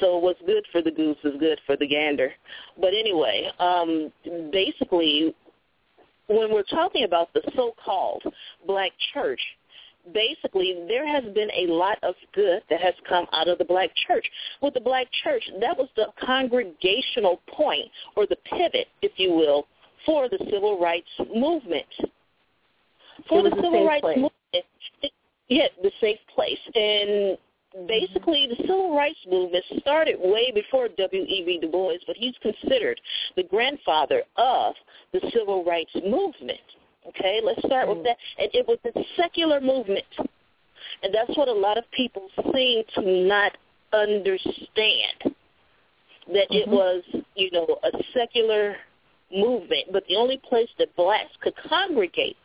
So 0.00 0.18
what's 0.18 0.40
good 0.44 0.64
for 0.72 0.82
the 0.82 0.90
goose 0.90 1.18
is 1.22 1.34
good 1.38 1.60
for 1.66 1.76
the 1.76 1.86
gander. 1.86 2.32
But 2.80 2.94
anyway, 2.94 3.48
um, 3.60 4.10
basically 4.50 5.36
when 6.30 6.52
we're 6.52 6.62
talking 6.62 7.04
about 7.04 7.32
the 7.34 7.42
so-called 7.56 8.22
black 8.66 8.92
church, 9.12 9.40
basically 10.14 10.84
there 10.86 11.06
has 11.06 11.24
been 11.34 11.50
a 11.50 11.66
lot 11.72 11.98
of 12.02 12.14
good 12.34 12.62
that 12.70 12.80
has 12.80 12.94
come 13.08 13.26
out 13.32 13.48
of 13.48 13.58
the 13.58 13.64
black 13.64 13.90
church. 14.06 14.24
With 14.62 14.74
the 14.74 14.80
black 14.80 15.08
church, 15.24 15.42
that 15.60 15.76
was 15.76 15.88
the 15.96 16.06
congregational 16.24 17.40
point 17.48 17.90
or 18.16 18.26
the 18.26 18.36
pivot, 18.44 18.86
if 19.02 19.12
you 19.16 19.32
will, 19.32 19.66
for 20.06 20.28
the 20.28 20.38
civil 20.50 20.80
rights 20.80 21.08
movement. 21.34 21.86
For 23.28 23.42
the 23.42 23.50
civil 23.56 23.86
rights 23.86 24.02
place. 24.02 24.16
movement, 24.16 24.64
it, 25.02 25.12
yeah, 25.48 25.66
the 25.82 25.90
safe 26.00 26.20
place. 26.34 26.58
And 26.74 27.36
basically 27.86 28.48
the 28.48 28.56
civil 28.62 28.96
rights 28.96 29.18
movement 29.28 29.64
started 29.80 30.16
way 30.18 30.50
before 30.52 30.88
W.E.B. 30.88 31.58
Du 31.60 31.68
Bois, 31.68 31.98
but 32.06 32.16
he's 32.16 32.34
considered 32.42 33.00
the 33.36 33.44
grandfather 33.44 34.22
of 34.36 34.74
the 35.12 35.20
civil 35.32 35.64
rights 35.64 35.94
movement. 35.94 36.60
Okay, 37.08 37.40
let's 37.42 37.60
start 37.64 37.88
with 37.88 38.02
that. 38.04 38.16
And 38.38 38.50
it 38.52 38.66
was 38.66 38.78
a 38.84 39.00
secular 39.16 39.60
movement. 39.60 40.04
And 41.02 41.14
that's 41.14 41.36
what 41.36 41.48
a 41.48 41.52
lot 41.52 41.78
of 41.78 41.84
people 41.92 42.28
seem 42.52 42.82
to 42.94 43.02
not 43.26 43.56
understand. 43.92 45.34
That 46.32 46.48
mm-hmm. 46.50 46.54
it 46.54 46.68
was, 46.68 47.02
you 47.34 47.50
know, 47.52 47.78
a 47.82 47.90
secular 48.14 48.76
movement, 49.32 49.86
but 49.92 50.04
the 50.08 50.16
only 50.16 50.40
place 50.48 50.68
that 50.78 50.94
blacks 50.96 51.30
could 51.40 51.54
congregate 51.68 52.36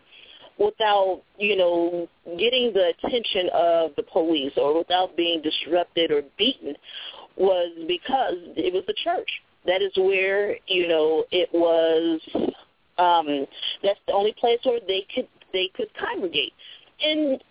without, 0.58 1.22
you 1.38 1.56
know, 1.56 2.08
getting 2.38 2.74
the 2.74 2.94
attention 2.98 3.50
of 3.54 3.92
the 3.98 4.04
police 4.04 4.54
or 4.58 4.78
without 4.78 5.16
being 5.18 5.42
disrupted 5.42 6.12
or 6.12 6.22
beaten 6.38 6.76
was 7.38 7.72
because 7.88 8.36
it 8.56 8.74
was 8.74 8.84
the 8.88 8.96
church. 9.04 9.30
That 9.66 9.82
is 9.82 9.92
where, 9.98 10.58
you 10.68 10.88
know, 10.88 11.26
it 11.32 11.50
was 11.54 12.22
um 12.98 13.46
that's 13.84 14.00
the 14.08 14.14
only 14.14 14.34
place 14.40 14.60
where 14.64 14.80
they 14.88 15.06
could 15.14 15.28
they 15.52 15.70
could 15.76 15.90
congregate. 16.00 16.54
And 17.02 17.44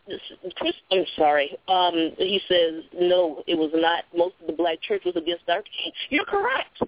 Chris, 0.56 0.74
I'm 0.90 1.04
sorry. 1.16 1.54
Um, 1.68 2.12
he 2.16 2.40
says 2.48 2.84
no, 2.98 3.42
it 3.46 3.56
was 3.56 3.70
not. 3.74 4.04
Most 4.16 4.36
of 4.40 4.46
the 4.46 4.54
black 4.54 4.80
church 4.80 5.02
was 5.04 5.16
against 5.16 5.46
Dr. 5.46 5.64
King. 5.82 5.92
You're 6.08 6.24
correct 6.24 6.80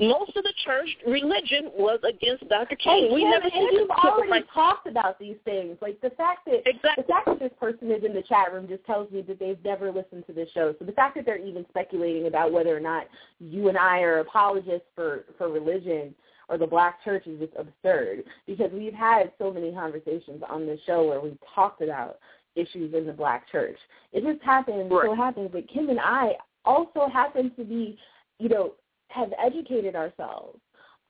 most 0.00 0.36
of 0.36 0.42
the 0.42 0.52
church 0.64 0.88
religion 1.06 1.70
was 1.76 2.00
against 2.08 2.48
Dr. 2.48 2.76
King. 2.76 3.12
We 3.12 3.24
never 3.24 3.44
and 3.44 3.68
you've 3.72 3.90
already 3.90 4.30
like, 4.30 4.44
talked 4.52 4.86
about 4.86 5.18
these 5.18 5.36
things. 5.44 5.76
Like 5.82 6.00
the 6.00 6.10
fact 6.10 6.46
that 6.46 6.62
exactly. 6.66 7.04
the 7.04 7.12
fact 7.12 7.26
that 7.26 7.38
this 7.38 7.52
person 7.60 7.90
is 7.90 8.02
in 8.04 8.14
the 8.14 8.22
chat 8.22 8.52
room 8.52 8.66
just 8.66 8.84
tells 8.84 9.10
me 9.10 9.22
that 9.22 9.38
they've 9.38 9.62
never 9.64 9.92
listened 9.92 10.26
to 10.26 10.32
this 10.32 10.48
show. 10.52 10.74
So 10.78 10.84
the 10.84 10.92
fact 10.92 11.16
that 11.16 11.26
they're 11.26 11.38
even 11.38 11.66
speculating 11.68 12.26
about 12.26 12.52
whether 12.52 12.74
or 12.74 12.80
not 12.80 13.06
you 13.38 13.68
and 13.68 13.76
I 13.76 14.00
are 14.00 14.20
apologists 14.20 14.88
for 14.94 15.24
for 15.36 15.48
religion 15.48 16.14
or 16.48 16.58
the 16.58 16.66
black 16.66 17.02
church 17.04 17.26
is 17.26 17.38
just 17.38 17.52
absurd 17.56 18.24
because 18.46 18.70
we've 18.72 18.94
had 18.94 19.32
so 19.38 19.52
many 19.52 19.72
conversations 19.72 20.42
on 20.48 20.66
this 20.66 20.80
show 20.86 21.06
where 21.06 21.20
we've 21.20 21.38
talked 21.54 21.80
about 21.80 22.18
issues 22.56 22.92
in 22.94 23.06
the 23.06 23.12
black 23.12 23.50
church. 23.50 23.76
It 24.12 24.24
just 24.24 24.44
happens 24.44 24.90
right. 24.90 25.06
so 25.06 25.14
happens 25.14 25.52
that 25.52 25.68
Kim 25.68 25.88
and 25.88 26.00
I 26.00 26.32
also 26.64 27.08
happen 27.12 27.52
to 27.56 27.64
be, 27.64 27.96
you 28.38 28.48
know, 28.48 28.72
have 29.10 29.32
educated 29.44 29.94
ourselves 29.94 30.58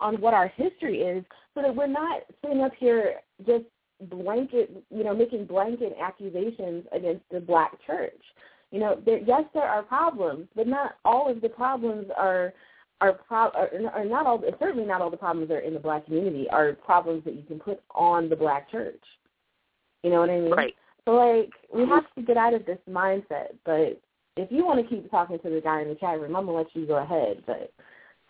on 0.01 0.21
what 0.21 0.35
our 0.35 0.49
history 0.49 1.03
is 1.03 1.25
so 1.55 1.63
that 1.63 1.75
we're 1.75 1.87
not 1.87 2.23
sitting 2.43 2.63
up 2.63 2.73
here 2.79 3.17
just 3.47 3.65
blanket, 4.09 4.83
you 4.91 5.05
know, 5.05 5.15
making 5.15 5.45
blanket 5.45 5.95
accusations 6.01 6.85
against 6.93 7.23
the 7.31 7.41
black 7.41 7.73
church. 7.87 8.23
You 8.71 8.81
know, 8.81 9.01
there, 9.05 9.19
yes, 9.19 9.45
there 9.53 9.65
are 9.65 9.83
problems, 9.83 10.49
but 10.55 10.67
not 10.67 10.97
all 11.05 11.31
of 11.31 11.41
the 11.41 11.49
problems 11.49 12.07
are 12.17 12.53
are, 13.01 13.15
pro- 13.15 13.51
are, 13.51 13.71
are 13.95 14.05
not 14.05 14.27
all. 14.27 14.43
Certainly, 14.59 14.85
not 14.85 15.01
all 15.01 15.11
the 15.11 15.17
problems 15.17 15.51
are 15.51 15.61
in 15.61 15.75
the 15.75 15.81
black 15.81 16.05
community 16.05 16.47
are 16.51 16.75
problems 16.75 17.25
that 17.25 17.35
you 17.35 17.43
can 17.43 17.59
put 17.59 17.81
on 17.95 18.29
the 18.29 18.37
black 18.37 18.71
church. 18.71 19.03
You 20.03 20.11
know 20.11 20.21
what 20.21 20.31
I 20.31 20.39
mean? 20.39 20.51
Right. 20.51 20.75
So, 21.07 21.13
like, 21.13 21.51
we 21.75 21.89
have 21.89 22.05
to 22.15 22.23
get 22.23 22.37
out 22.37 22.55
of 22.55 22.67
this 22.67 22.79
mindset. 22.89 23.57
But 23.65 24.01
if 24.37 24.51
you 24.51 24.65
want 24.65 24.81
to 24.81 24.87
keep 24.87 25.11
talking 25.11 25.39
to 25.39 25.51
the 25.51 25.61
guy 25.61 25.83
in 25.83 25.89
the 25.89 25.95
chat 25.97 26.21
room, 26.21 26.37
I'm 26.37 26.47
gonna 26.47 26.59
let 26.59 26.75
you 26.75 26.87
go 26.87 26.97
ahead. 26.97 27.43
But 27.47 27.73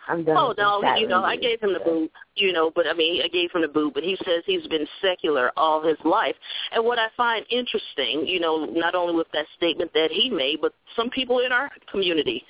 I'm 0.09 0.25
done. 0.25 0.37
Oh 0.37 0.55
no, 0.57 0.97
you 0.97 1.07
know, 1.07 1.23
I 1.23 1.37
gave 1.37 1.61
him 1.61 1.73
the 1.73 1.81
boot, 1.81 2.11
you 2.35 2.53
know, 2.53 2.71
but 2.75 2.87
I 2.87 2.95
mean, 2.95 3.23
I 3.23 3.29
gave 3.29 3.51
him 3.53 3.63
the 3.63 3.69
boot, 3.69 3.95
but 3.95 4.03
he 4.03 4.17
says 4.25 4.43
he's 4.47 4.67
been 4.67 4.87
secular 5.03 5.53
all 5.57 5.83
his 5.83 5.99
life. 6.05 6.35
And 6.73 6.85
what 6.85 6.99
I 6.99 7.09
find 7.17 7.45
interesting, 7.51 8.27
you 8.27 8.41
know, 8.41 8.65
not 8.65 8.95
only 8.95 9.15
with 9.15 9.29
that 9.33 9.47
statement 9.57 9.93
that 9.95 10.11
he 10.11 10.31
made, 10.31 10.61
but 10.61 10.73
some 10.97 11.11
people 11.11 11.41
in 11.41 11.53
our 11.53 11.71
community 11.91 12.45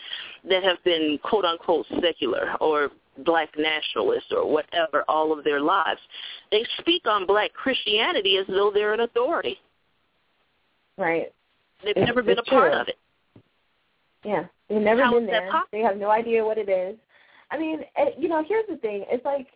that 0.48 0.62
have 0.62 0.82
been 0.84 1.18
quote 1.22 1.44
unquote 1.44 1.86
secular 2.00 2.54
or 2.60 2.90
black 3.24 3.50
nationalists 3.58 4.30
or 4.30 4.50
whatever 4.50 5.04
all 5.08 5.36
of 5.36 5.44
their 5.44 5.60
lives, 5.60 6.00
they 6.50 6.64
speak 6.78 7.06
on 7.06 7.26
black 7.26 7.52
Christianity 7.52 8.38
as 8.38 8.46
though 8.46 8.70
they're 8.72 8.94
an 8.94 9.00
authority. 9.00 9.58
Right. 10.96 11.32
They've 11.82 11.96
It's- 11.96 12.06
never 12.06 12.22
been 12.22 12.38
a 12.38 12.42
part 12.42 12.72
true. 12.72 12.80
of 12.80 12.88
it. 12.88 12.96
Yeah, 14.24 14.44
they've 14.68 14.80
never 14.80 15.02
How 15.02 15.12
been 15.12 15.26
there. 15.26 15.50
They 15.72 15.80
have 15.80 15.96
no 15.96 16.10
idea 16.10 16.44
what 16.44 16.58
it 16.58 16.68
is. 16.68 16.96
I 17.50 17.58
mean, 17.58 17.80
eh, 17.96 18.10
you 18.18 18.28
know, 18.28 18.44
here's 18.46 18.66
the 18.68 18.76
thing. 18.76 19.04
It's 19.10 19.24
like, 19.24 19.48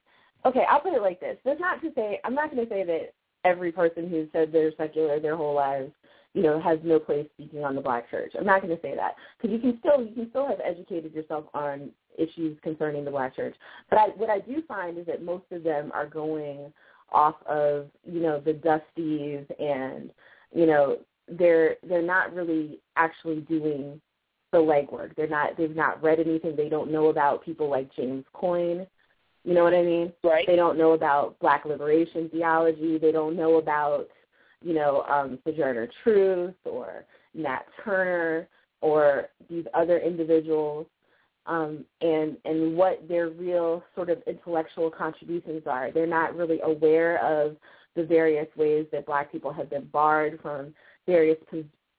okay, 0.44 0.64
I'll 0.68 0.80
put 0.80 0.94
it 0.94 1.02
like 1.02 1.20
this. 1.20 1.36
That's 1.44 1.60
not 1.60 1.80
to 1.82 1.92
say 1.94 2.20
I'm 2.24 2.34
not 2.34 2.50
going 2.50 2.66
to 2.66 2.72
say 2.72 2.84
that 2.84 3.12
every 3.44 3.72
person 3.72 4.08
who 4.08 4.26
said 4.32 4.52
they're 4.52 4.72
secular 4.76 5.20
their 5.20 5.36
whole 5.36 5.54
lives, 5.54 5.92
you 6.32 6.42
know, 6.42 6.60
has 6.60 6.78
no 6.82 6.98
place 6.98 7.26
speaking 7.34 7.64
on 7.64 7.74
the 7.74 7.80
black 7.80 8.10
church. 8.10 8.32
I'm 8.38 8.46
not 8.46 8.62
going 8.62 8.74
to 8.74 8.82
say 8.82 8.94
that 8.96 9.14
because 9.36 9.54
you 9.54 9.60
can 9.60 9.78
still 9.78 10.04
you 10.04 10.14
can 10.14 10.30
still 10.30 10.48
have 10.48 10.60
educated 10.64 11.14
yourself 11.14 11.44
on 11.54 11.90
issues 12.18 12.58
concerning 12.62 13.04
the 13.04 13.10
black 13.10 13.36
church. 13.36 13.54
But 13.90 13.98
I, 13.98 14.08
what 14.16 14.30
I 14.30 14.40
do 14.40 14.62
find 14.66 14.98
is 14.98 15.06
that 15.06 15.22
most 15.22 15.44
of 15.52 15.62
them 15.62 15.92
are 15.92 16.06
going 16.06 16.72
off 17.12 17.36
of 17.46 17.86
you 18.04 18.20
know 18.20 18.40
the 18.40 18.54
dusties 18.54 19.46
and 19.60 20.10
you 20.52 20.66
know 20.66 20.98
they're 21.28 21.76
they're 21.88 22.02
not 22.02 22.34
really 22.34 22.80
actually 22.96 23.40
doing 23.42 24.00
the 24.54 24.60
legwork. 24.60 25.16
They're 25.16 25.26
not 25.26 25.56
they've 25.56 25.74
not 25.74 26.00
read 26.02 26.20
anything. 26.20 26.54
They 26.56 26.68
don't 26.68 26.92
know 26.92 27.08
about 27.08 27.44
people 27.44 27.68
like 27.68 27.94
James 27.94 28.24
Cone. 28.32 28.86
You 29.44 29.52
know 29.52 29.64
what 29.64 29.74
I 29.74 29.82
mean? 29.82 30.12
Right. 30.22 30.46
They 30.46 30.56
don't 30.56 30.78
know 30.78 30.92
about 30.92 31.38
black 31.40 31.64
liberation 31.64 32.30
theology. 32.30 32.96
They 32.96 33.12
don't 33.12 33.36
know 33.36 33.56
about, 33.56 34.06
you 34.62 34.72
know, 34.72 35.02
um, 35.02 35.38
Sojourner 35.44 35.88
Truth 36.02 36.54
or 36.64 37.04
Nat 37.34 37.64
Turner 37.84 38.48
or 38.80 39.28
these 39.50 39.64
other 39.74 39.98
individuals 39.98 40.86
um, 41.46 41.84
and 42.00 42.36
and 42.44 42.76
what 42.76 43.06
their 43.08 43.30
real 43.30 43.82
sort 43.96 44.08
of 44.08 44.22
intellectual 44.28 44.88
contributions 44.88 45.64
are. 45.66 45.90
They're 45.90 46.06
not 46.06 46.36
really 46.36 46.60
aware 46.62 47.18
of 47.24 47.56
the 47.96 48.04
various 48.04 48.48
ways 48.56 48.86
that 48.92 49.04
black 49.04 49.32
people 49.32 49.52
have 49.52 49.68
been 49.68 49.86
barred 49.86 50.38
from 50.40 50.74
various 51.06 51.38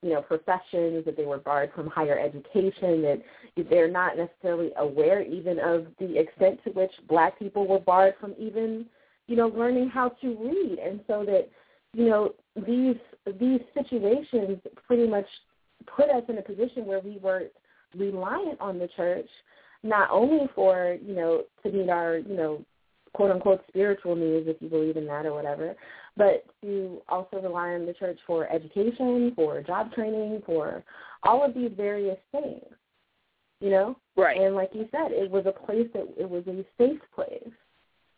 you 0.05 0.11
know 0.11 0.21
professions, 0.21 1.03
that 1.05 1.17
they 1.17 1.25
were 1.25 1.39
barred 1.39 1.71
from 1.73 1.87
higher 1.87 2.19
education, 2.19 3.01
that 3.01 3.21
they're 3.69 3.89
not 3.89 4.15
necessarily 4.15 4.69
aware 4.77 5.23
even 5.23 5.59
of 5.59 5.87
the 5.99 6.19
extent 6.19 6.59
to 6.63 6.69
which 6.69 6.91
black 7.09 7.39
people 7.39 7.67
were 7.67 7.79
barred 7.79 8.13
from 8.21 8.35
even 8.37 8.85
you 9.25 9.35
know 9.35 9.47
learning 9.47 9.89
how 9.89 10.09
to 10.09 10.27
read, 10.39 10.77
and 10.77 10.99
so 11.07 11.25
that 11.25 11.49
you 11.93 12.07
know 12.07 12.35
these 12.67 12.97
these 13.39 13.61
situations 13.73 14.59
pretty 14.85 15.07
much 15.07 15.25
put 15.97 16.09
us 16.11 16.23
in 16.29 16.37
a 16.37 16.41
position 16.43 16.85
where 16.85 16.99
we 16.99 17.17
were 17.17 17.45
reliant 17.97 18.61
on 18.61 18.77
the 18.77 18.87
church 18.95 19.27
not 19.81 20.09
only 20.11 20.47
for 20.53 20.97
you 21.03 21.15
know 21.15 21.43
to 21.63 21.71
meet 21.71 21.89
our 21.89 22.17
you 22.17 22.35
know 22.35 22.63
quote 23.13 23.31
unquote 23.31 23.63
spiritual 23.69 24.15
needs 24.15 24.47
if 24.47 24.57
you 24.61 24.69
believe 24.69 24.97
in 24.97 25.07
that 25.07 25.25
or 25.25 25.33
whatever 25.33 25.75
but 26.17 26.45
to 26.61 27.01
also 27.09 27.41
rely 27.41 27.69
on 27.73 27.85
the 27.85 27.93
church 27.93 28.19
for 28.25 28.47
education 28.51 29.33
for 29.35 29.61
job 29.61 29.91
training 29.93 30.41
for 30.45 30.83
all 31.23 31.43
of 31.43 31.53
these 31.53 31.71
various 31.75 32.17
things 32.31 32.63
you 33.59 33.69
know 33.69 33.97
Right. 34.17 34.39
and 34.39 34.55
like 34.55 34.69
you 34.73 34.87
said 34.91 35.11
it 35.11 35.29
was 35.29 35.45
a 35.45 35.51
place 35.51 35.87
that 35.93 36.07
it 36.17 36.29
was 36.29 36.45
a 36.47 36.63
safe 36.77 37.01
place 37.13 37.51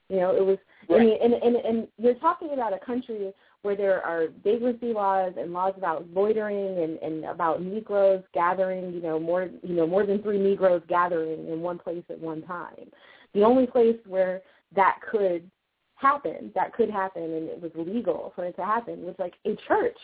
you 0.10 0.18
know 0.18 0.36
it 0.36 0.46
was 0.46 0.58
i 0.90 0.94
Right. 0.94 1.02
mean 1.02 1.18
and 1.22 1.34
and 1.34 1.56
and 1.56 1.88
you're 1.98 2.16
talking 2.16 2.54
about 2.54 2.74
a 2.74 2.80
country 2.80 3.34
where 3.64 3.76
there 3.76 4.02
are 4.06 4.28
vagrancy 4.44 4.94
laws 4.94 5.34
and 5.38 5.52
laws 5.52 5.74
about 5.78 6.06
loitering 6.14 6.78
and, 6.84 6.98
and 7.00 7.26
about 7.26 7.62
Negroes 7.62 8.24
gathering, 8.34 8.94
you 8.94 9.02
know, 9.02 9.20
more 9.20 9.50
you 9.64 9.76
know, 9.76 9.88
more 9.88 10.06
than 10.06 10.22
three 10.22 10.38
Negroes 10.40 10.84
gathering 10.88 11.48
in 11.48 11.62
one 11.62 11.78
place 11.78 12.04
at 12.10 12.20
one 12.20 12.44
time. 12.44 12.90
The 13.34 13.44
only 13.44 13.68
place 13.68 13.98
where 14.06 14.42
that 14.76 15.00
could 15.12 15.50
happen, 15.98 16.52
that 16.56 16.74
could 16.74 16.90
happen 16.90 17.24
and 17.24 17.50
it 17.50 17.62
was 17.62 17.72
legal 17.76 18.32
for 18.36 18.46
it 18.46 18.56
to 18.56 18.64
happen 18.64 19.04
was 19.04 19.16
like 19.20 19.34
a 19.46 19.56
church. 19.68 19.98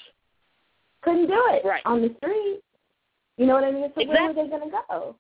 Couldn't 1.02 1.28
do 1.28 1.42
it 1.52 1.66
Right. 1.66 1.82
on 1.86 2.02
the 2.02 2.14
street. 2.18 2.62
You 3.38 3.46
know 3.46 3.54
what 3.54 3.64
I 3.64 3.72
mean? 3.72 3.92
So 3.96 4.06
where 4.06 4.08
were 4.08 4.30
Exactly. 4.30 4.44
they 4.44 4.50
gonna 4.50 4.84
go? 4.90 5.16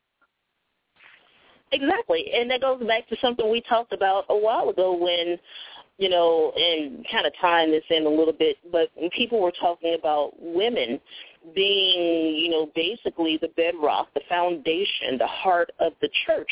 Exactly. 1.71 2.31
And 2.33 2.49
that 2.51 2.61
goes 2.61 2.83
back 2.85 3.07
to 3.09 3.17
something 3.17 3.49
we 3.49 3.61
talked 3.61 3.93
about 3.93 4.25
a 4.29 4.37
while 4.37 4.69
ago 4.69 4.93
when, 4.93 5.39
you 5.97 6.09
know, 6.09 6.51
and 6.55 7.05
kind 7.11 7.25
of 7.25 7.33
tying 7.41 7.71
this 7.71 7.83
in 7.89 8.05
a 8.05 8.09
little 8.09 8.33
bit, 8.33 8.57
but 8.71 8.89
when 8.95 9.09
people 9.09 9.39
were 9.41 9.51
talking 9.51 9.95
about 9.95 10.33
women 10.39 10.99
being, 11.55 12.35
you 12.35 12.49
know, 12.49 12.67
basically 12.75 13.37
the 13.37 13.49
bedrock, 13.49 14.13
the 14.13 14.21
foundation, 14.29 15.17
the 15.17 15.27
heart 15.27 15.71
of 15.79 15.93
the 16.01 16.09
church. 16.25 16.49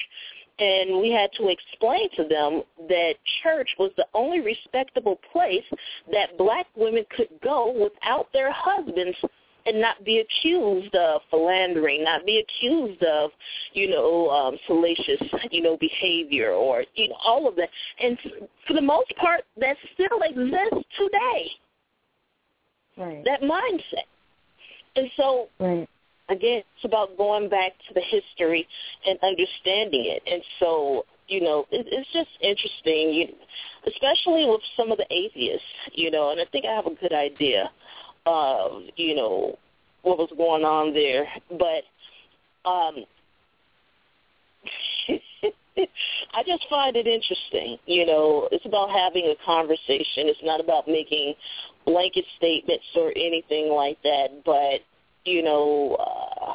And 0.61 1.01
we 1.01 1.09
had 1.09 1.31
to 1.39 1.49
explain 1.49 2.07
to 2.17 2.23
them 2.23 2.61
that 2.87 3.13
church 3.41 3.69
was 3.79 3.89
the 3.97 4.05
only 4.13 4.41
respectable 4.41 5.19
place 5.31 5.63
that 6.11 6.37
black 6.37 6.67
women 6.75 7.03
could 7.17 7.29
go 7.43 7.71
without 7.71 8.27
their 8.31 8.51
husbands 8.51 9.17
and 9.65 9.81
not 9.81 10.03
be 10.05 10.19
accused 10.19 10.93
of 10.95 11.21
philandering, 11.31 12.03
not 12.03 12.27
be 12.27 12.43
accused 12.43 13.03
of, 13.03 13.31
you 13.73 13.89
know, 13.89 14.29
um, 14.29 14.57
salacious, 14.67 15.21
you 15.49 15.63
know, 15.63 15.77
behavior 15.77 16.51
or 16.51 16.83
you 16.93 17.09
know 17.09 17.17
all 17.23 17.47
of 17.47 17.55
that. 17.55 17.69
And 17.99 18.17
for 18.67 18.73
the 18.73 18.81
most 18.81 19.11
part, 19.17 19.41
that 19.57 19.77
still 19.95 20.19
exists 20.21 20.87
today. 20.95 21.51
Right. 22.97 23.23
That 23.25 23.41
mindset. 23.41 24.05
And 24.95 25.09
so 25.17 25.47
Right. 25.59 25.89
Again, 26.29 26.63
it's 26.75 26.85
about 26.85 27.17
going 27.17 27.49
back 27.49 27.73
to 27.87 27.93
the 27.93 28.01
history 28.01 28.67
and 29.05 29.19
understanding 29.23 30.05
it. 30.05 30.23
And 30.31 30.41
so, 30.59 31.05
you 31.27 31.41
know, 31.41 31.65
it, 31.71 31.87
it's 31.89 32.11
just 32.13 32.29
interesting, 32.41 33.13
you, 33.13 33.27
especially 33.87 34.45
with 34.45 34.61
some 34.77 34.91
of 34.91 34.97
the 34.97 35.07
atheists, 35.11 35.65
you 35.93 36.11
know. 36.11 36.31
And 36.31 36.39
I 36.39 36.45
think 36.51 36.65
I 36.65 36.75
have 36.75 36.85
a 36.85 36.95
good 36.95 37.13
idea 37.13 37.69
of, 38.25 38.83
you 38.95 39.15
know, 39.15 39.57
what 40.03 40.17
was 40.17 40.29
going 40.35 40.63
on 40.63 40.93
there. 40.93 41.27
But 41.49 41.83
um 42.69 43.05
I 46.33 46.43
just 46.45 46.65
find 46.69 46.95
it 46.95 47.07
interesting. 47.07 47.77
You 47.85 48.05
know, 48.05 48.49
it's 48.51 48.65
about 48.65 48.89
having 48.89 49.25
a 49.25 49.45
conversation. 49.45 50.27
It's 50.27 50.43
not 50.43 50.59
about 50.59 50.87
making 50.87 51.33
blanket 51.85 52.25
statements 52.37 52.85
or 52.95 53.11
anything 53.15 53.69
like 53.69 53.97
that. 54.03 54.43
But 54.45 54.81
you 55.25 55.43
know, 55.43 55.95
uh, 55.99 56.53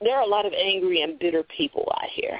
there 0.00 0.16
are 0.16 0.22
a 0.22 0.26
lot 0.28 0.46
of 0.46 0.52
angry 0.52 1.02
and 1.02 1.18
bitter 1.18 1.42
people 1.56 1.90
out 2.00 2.08
here. 2.12 2.38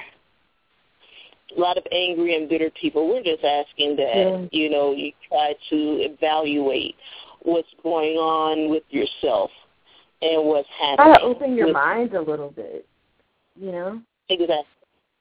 A 1.55 1.59
lot 1.59 1.77
of 1.77 1.83
angry 1.91 2.35
and 2.35 2.49
bitter 2.49 2.69
people. 2.71 3.07
We're 3.07 3.23
just 3.23 3.43
asking 3.43 3.95
that 3.97 4.15
Yeah. 4.15 4.45
you 4.51 4.69
know 4.69 4.91
you 4.91 5.11
try 5.27 5.55
to 5.69 5.75
evaluate 6.01 6.95
what's 7.43 7.71
going 7.83 8.17
on 8.17 8.69
with 8.69 8.83
yourself 8.89 9.51
and 10.21 10.45
what's 10.45 10.69
happening. 10.69 11.13
Try 11.13 11.17
to 11.17 11.23
open 11.23 11.55
your 11.55 11.67
with- 11.67 11.75
mind 11.75 12.13
a 12.15 12.21
little 12.21 12.49
bit. 12.49 12.87
You 13.55 13.71
know? 13.71 14.01
Exactly. 14.29 14.65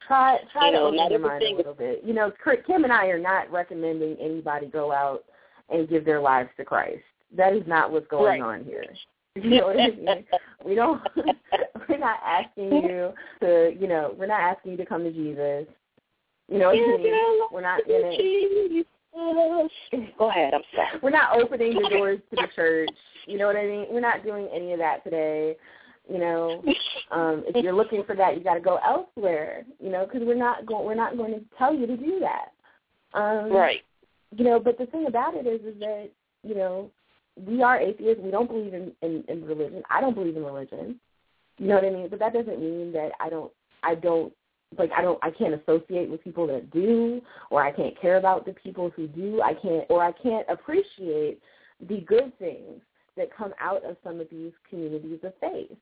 Try 0.07 0.39
try 0.53 0.67
You 0.67 0.73
know, 0.73 0.91
to 0.91 0.97
open 1.03 1.11
your 1.11 1.19
mind 1.21 1.43
a 1.43 1.57
little 1.57 1.75
bit. 1.75 2.03
You 2.05 2.15
know, 2.15 2.33
Kim 2.67 2.85
and 2.85 2.93
I 2.93 3.07
are 3.07 3.19
not 3.19 3.51
recommending 3.53 4.17
anybody 4.19 4.67
go 4.67 4.91
out 4.91 5.25
and 5.69 5.89
give 5.89 6.05
their 6.05 6.21
lives 6.21 6.51
to 6.57 6.65
Christ. 6.65 7.03
That 7.37 7.53
is 7.53 7.67
not 7.67 7.91
what's 7.93 8.07
going 8.09 8.41
Right. 8.41 8.59
on 8.59 8.65
here. 8.65 8.85
You 9.35 9.51
know 9.51 9.67
what 9.67 9.81
I 9.81 9.89
mean? 9.89 10.25
We 10.65 10.75
don't. 10.75 11.01
we're 11.89 11.99
not 11.99 12.21
asking 12.25 12.73
you 12.73 13.13
to. 13.41 13.75
You 13.79 13.89
know, 13.89 14.15
we're 14.19 14.27
not 14.27 14.41
asking 14.41 14.73
you 14.73 14.77
to 14.79 14.87
come 14.87 15.05
to 15.05 15.13
Jesus. 15.13 15.67
You 16.49 16.59
know 16.59 16.67
what 16.67 16.77
I 16.77 16.97
mean? 16.99 17.41
We're 17.51 17.63
not 17.63 17.81
gonna. 17.87 18.17
Jesus. 18.17 18.87
Go 20.19 20.31
ahead. 20.31 20.55
I'm 20.55 20.63
sorry. 20.75 21.01
We're 21.03 21.11
not 21.11 21.39
opening 21.41 21.75
the 21.75 21.89
doors 21.91 22.21
to 22.31 22.37
the 22.37 22.49
church. 22.55 22.91
You 23.27 23.39
know 23.39 23.47
what 23.47 23.57
I 23.57 23.67
mean? 23.67 23.87
We're 23.91 24.01
not 24.01 24.25
doing 24.25 24.49
any 24.55 24.73
of 24.73 24.79
that 24.79 25.05
today. 25.05 25.57
You 26.11 26.19
know, 26.19 26.63
um, 27.11 27.45
if 27.47 27.63
you're 27.63 27.75
looking 27.75 28.03
for 28.05 28.17
that, 28.17 28.37
you 28.37 28.43
got 28.43 28.55
to 28.55 28.61
go 28.61 28.79
elsewhere. 28.85 29.65
You 29.81 29.91
know, 29.91 30.05
because 30.05 30.27
we're 30.27 30.35
not 30.35 30.67
going 30.67 30.85
we're 30.85 30.95
not 30.95 31.17
going 31.17 31.33
to 31.33 31.41
tell 31.57 31.75
you 31.75 31.87
to 31.87 31.97
do 31.97 32.21
that. 32.21 33.19
Um, 33.19 33.51
right. 33.53 33.81
You 34.37 34.45
know, 34.45 34.59
but 34.59 34.79
the 34.79 34.87
thing 34.87 35.07
about 35.07 35.35
it 35.35 35.47
is, 35.47 35.61
is 35.63 35.79
that 35.81 36.11
you 36.43 36.55
know 36.55 36.91
we 37.37 37.63
are 37.63 37.81
atheists. 37.81 38.23
We 38.23 38.31
don't 38.31 38.49
believe 38.49 38.75
in, 38.75 38.93
in 39.03 39.25
in 39.29 39.45
religion. 39.45 39.83
I 39.91 40.01
don't 40.01 40.15
believe 40.15 40.37
in 40.37 40.45
religion. 40.45 41.01
You 41.59 41.69
know 41.69 41.75
what 41.77 41.85
I 41.85 41.91
mean? 41.91 42.09
But 42.09 42.19
that 42.19 42.33
doesn't 42.33 42.61
mean 42.61 42.93
that 42.93 43.13
I 43.21 43.29
don't 43.29 43.53
I 43.83 43.95
don't 43.95 44.33
like 44.79 44.91
I 44.97 45.03
don't 45.03 45.19
I 45.23 45.31
can't 45.31 45.55
associate 45.55 46.11
with 46.11 46.25
people 46.25 46.47
that 46.49 46.71
do 46.71 47.21
or 47.51 47.63
I 47.63 47.73
can't 47.73 47.99
care 48.01 48.17
about 48.17 48.47
the 48.47 48.53
people 48.53 48.91
who 48.91 49.07
do. 49.09 49.41
I 49.43 49.55
can't 49.55 49.85
or 49.89 50.03
I 50.03 50.13
can't 50.13 50.47
appreciate 50.49 51.41
the 51.89 52.01
good 52.01 52.37
things 52.39 52.81
that 53.17 53.35
come 53.37 53.53
out 53.61 53.85
of 53.85 53.97
some 54.03 54.21
of 54.21 54.29
these 54.31 54.53
communities 54.69 55.21
of 55.23 55.33
faith. 55.41 55.77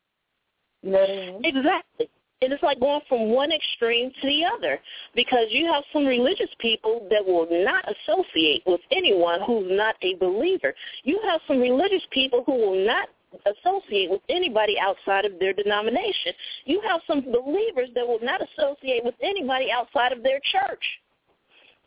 You 0.83 0.91
know 0.91 1.01
what 1.01 1.11
I 1.11 1.17
mean? 1.17 1.45
Exactly. 1.45 2.11
And 2.43 2.55
it's 2.55 2.63
like 2.63 2.81
going 2.81 3.03
from 3.07 3.31
one 3.31 3.53
extreme 3.53 4.11
to 4.11 4.27
the 4.27 4.45
other 4.45 4.81
because 5.15 5.49
you 5.51 5.71
have 5.71 5.85
some 5.93 6.07
religious 6.07 6.49
people 6.59 7.07
that 7.11 7.25
will 7.25 7.47
not 7.51 7.85
associate 7.85 8.63
with 8.67 8.81
anyone 8.91 9.41
who's 9.47 9.67
not 9.69 9.97
a 10.01 10.15
believer. 10.15 10.75
You 11.05 11.21
have 11.25 11.43
some 11.47 11.61
religious 11.61 12.03
people 12.11 12.43
who 12.47 12.53
will 12.53 12.87
not 12.87 13.11
associate 13.45 14.11
with 14.11 14.23
anybody 14.29 14.77
outside 14.81 15.25
of 15.25 15.39
their 15.39 15.53
denomination. 15.53 16.33
You 16.65 16.81
have 16.89 17.03
some 17.07 17.21
believers 17.21 17.91
that 17.95 18.07
will 18.07 18.21
not 18.23 18.41
associate 18.41 19.05
with 19.05 19.15
anybody 19.23 19.71
outside 19.71 20.13
of 20.13 20.23
their 20.23 20.41
church. 20.51 20.83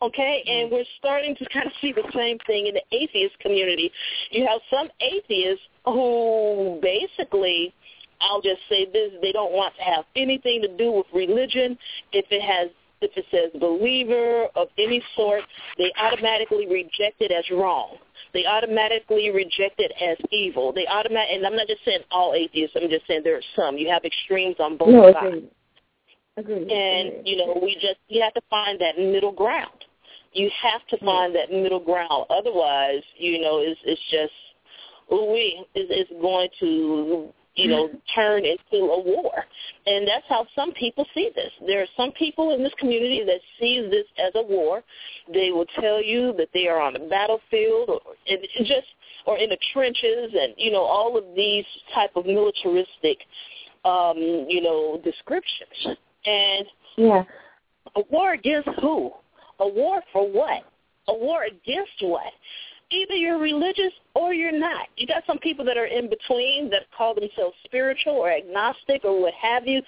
Okay, 0.02 0.44
mm-hmm. 0.46 0.64
and 0.64 0.72
we're 0.72 0.86
starting 1.00 1.36
to 1.36 1.46
kind 1.50 1.66
of 1.66 1.72
see 1.80 1.94
the 1.94 2.04
same 2.14 2.38
thing 2.46 2.68
in 2.68 2.74
the 2.74 2.84
atheist 2.92 3.40
community. 3.40 3.92
You 4.32 4.46
have 4.46 4.60
some 4.70 4.90
atheists 5.00 5.64
who 5.86 6.80
basically, 6.82 7.74
I'll 8.24 8.42
just 8.42 8.62
say 8.70 8.86
this, 8.92 9.12
they 9.22 9.32
don't 9.32 9.52
want 9.52 9.76
to 9.78 9.84
have 9.84 10.06
anything 10.16 10.62
to 10.62 10.78
do 10.78 10.92
with 10.92 11.06
religion. 11.14 11.78
If 12.12 12.26
it 12.32 12.42
has 12.42 12.70
if 13.04 13.12
it 13.18 13.26
says 13.32 13.60
believer 13.60 14.48
of 14.56 14.70
any 14.78 15.04
sort, 15.16 15.42
they 15.78 15.92
automatically 16.00 16.68
reject 16.68 17.20
it 17.20 17.32
as 17.32 17.44
wrong. 17.52 17.98
They 18.34 18.46
automatically 18.46 19.30
reject 19.30 19.80
it 19.80 19.92
as 20.02 20.18
evil. 20.32 20.72
They 20.72 20.88
automatic, 20.88 21.36
and 21.36 21.46
I'm 21.46 21.56
not 21.56 21.68
just 21.68 21.84
saying 21.86 22.00
all 22.12 22.34
atheists. 22.34 22.76
I'm 22.82 22.90
just 22.90 23.06
saying 23.06 23.22
there 23.24 23.36
are 23.36 23.50
some. 23.56 23.78
You 23.78 23.90
have 23.90 24.06
extremes 24.06 24.56
on 24.60 24.78
both 24.78 24.90
no, 24.90 25.12
sides. 25.12 25.28
Agreed. 25.28 25.50
Agreed. 26.38 26.72
And 26.72 27.08
agreed. 27.10 27.22
you 27.26 27.38
know, 27.38 27.60
we 27.62 27.76
just 27.76 28.00
you 28.08 28.22
have 28.22 28.34
to 28.34 28.42
find 28.50 28.80
that 28.80 28.98
middle 28.98 29.34
ground. 29.34 29.86
You 30.32 30.50
have 30.64 30.82
to 30.88 31.06
find 31.06 31.36
that 31.36 31.52
middle 31.52 31.80
ground. 31.80 32.26
Otherwise, 32.30 33.04
you 33.18 33.42
know, 33.42 33.60
it's 33.60 33.80
it's 33.84 34.02
just 34.10 34.34
we 35.12 35.64
is 35.76 35.90
is 35.90 36.08
going 36.22 36.50
to 36.60 37.34
you 37.56 37.68
know, 37.68 37.90
turn 38.16 38.46
into 38.46 38.86
a 38.86 39.02
war. 39.02 39.32
And 39.86 40.08
that's 40.08 40.26
how 40.30 40.46
some 40.56 40.74
people 40.74 41.06
see 41.14 41.32
this. 41.36 41.52
There 41.66 41.82
are 41.82 41.88
some 41.98 42.12
people 42.12 42.54
in 42.54 42.64
this 42.64 42.74
community 42.80 43.24
that 43.26 43.40
see 43.60 43.88
this 43.90 44.06
as 44.18 44.34
a 44.36 44.44
war. 44.44 44.82
They 45.34 45.52
will 45.52 45.68
tell 45.80 46.02
you 46.02 46.34
that 46.38 46.50
they 46.54 46.68
are 46.68 46.82
on 46.82 46.94
the 46.94 47.00
battlefield 47.00 47.90
or 47.90 48.02
in, 48.26 48.40
just 48.66 48.88
or 49.26 49.38
in 49.38 49.50
the 49.50 49.58
trenches 49.74 50.34
and, 50.34 50.54
you 50.58 50.72
know, 50.72 50.84
all 50.84 51.18
of 51.18 51.24
these 51.36 51.66
type 51.94 52.12
of 52.16 52.26
militaristic 52.26 53.20
um, 53.86 54.18
you 54.18 54.62
know, 54.62 55.00
descriptions. 55.04 55.98
And 56.26 56.66
yeah. 56.98 57.24
a 57.96 58.02
war 58.10 58.34
against 58.34 58.70
who? 58.82 59.12
A 59.60 59.68
war 59.68 60.02
for 60.12 60.30
what? 60.30 60.64
A 61.08 61.14
war 61.14 61.44
against 61.44 61.92
what? 62.02 62.32
Either 62.94 63.16
you're 63.16 63.40
religious 63.40 63.94
or 64.14 64.34
you're 64.34 64.58
not. 64.58 64.88
You 64.98 65.08
got 65.08 65.24
some 65.26 65.40
people 65.40 65.66
that 65.66 65.78
are 65.78 65.86
in 65.86 66.10
between 66.10 66.70
that 66.70 66.84
call 66.96 67.16
themselves 67.16 67.56
spiritual 67.66 68.14
or 68.14 68.32
agnostic 68.32 69.04
or 69.04 69.20
what 69.22 69.34
have 69.34 69.68
you. 69.68 69.82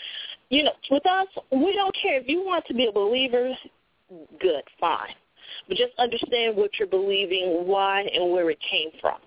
You 0.50 0.64
know, 0.64 0.72
with 0.90 1.06
us, 1.06 1.28
we 1.52 1.74
don't 1.74 1.96
care. 2.02 2.20
If 2.20 2.28
you 2.28 2.44
want 2.44 2.66
to 2.68 2.74
be 2.74 2.88
a 2.88 2.92
believer, 2.92 3.56
good, 4.40 4.64
fine. 4.80 5.16
But 5.68 5.78
just 5.78 5.94
understand 5.98 6.56
what 6.56 6.72
you're 6.80 6.88
believing, 6.88 7.68
why, 7.68 8.02
and 8.14 8.32
where 8.32 8.50
it 8.50 8.60
came 8.70 8.90
from. 9.00 9.18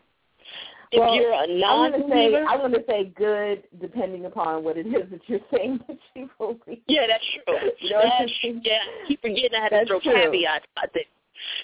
If 0.91 1.01
well, 1.01 1.15
you're 1.15 1.33
a 1.33 1.47
non-believer, 1.47 2.47
I 2.49 2.57
want 2.57 2.73
to 2.73 2.83
say 2.89 3.13
good, 3.15 3.63
depending 3.79 4.25
upon 4.25 4.65
what 4.65 4.79
it 4.79 4.87
is 4.87 5.11
that 5.11 5.21
you're 5.27 5.41
saying 5.55 5.81
that 5.89 5.99
you 6.15 6.31
believe. 6.39 6.81
Yeah, 6.87 7.07
that's 7.07 7.25
true. 7.45 7.71
You 7.81 7.91
know 7.91 8.03
that's, 8.03 8.33
yeah, 8.43 8.73
I 9.05 9.09
keep 9.09 9.21
forgetting 9.21 9.51
I 9.55 9.63
had 9.65 9.73
that's 9.73 9.89
to 9.89 10.01
throw 10.01 10.01
true. 10.01 10.15
caveats 10.15 10.65
out 10.79 10.89
there. 10.95 11.03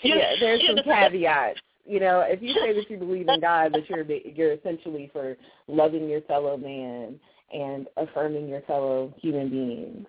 You 0.02 0.14
yeah, 0.14 0.16
know, 0.16 0.36
there's 0.40 0.62
some 0.66 0.76
know, 0.76 0.82
caveats. 0.82 1.60
You 1.86 2.00
know, 2.00 2.20
if 2.20 2.42
you 2.42 2.54
say 2.54 2.72
that 2.72 2.90
you 2.90 2.96
believe 2.98 3.28
in 3.28 3.40
God, 3.40 3.72
that 3.74 3.88
you're 3.88 4.04
you're 4.04 4.52
essentially 4.52 5.10
for 5.12 5.36
loving 5.68 6.08
your 6.08 6.22
fellow 6.22 6.56
man 6.56 7.18
and 7.52 7.86
affirming 7.96 8.48
your 8.48 8.62
fellow 8.62 9.14
human 9.18 9.48
beings. 9.48 10.06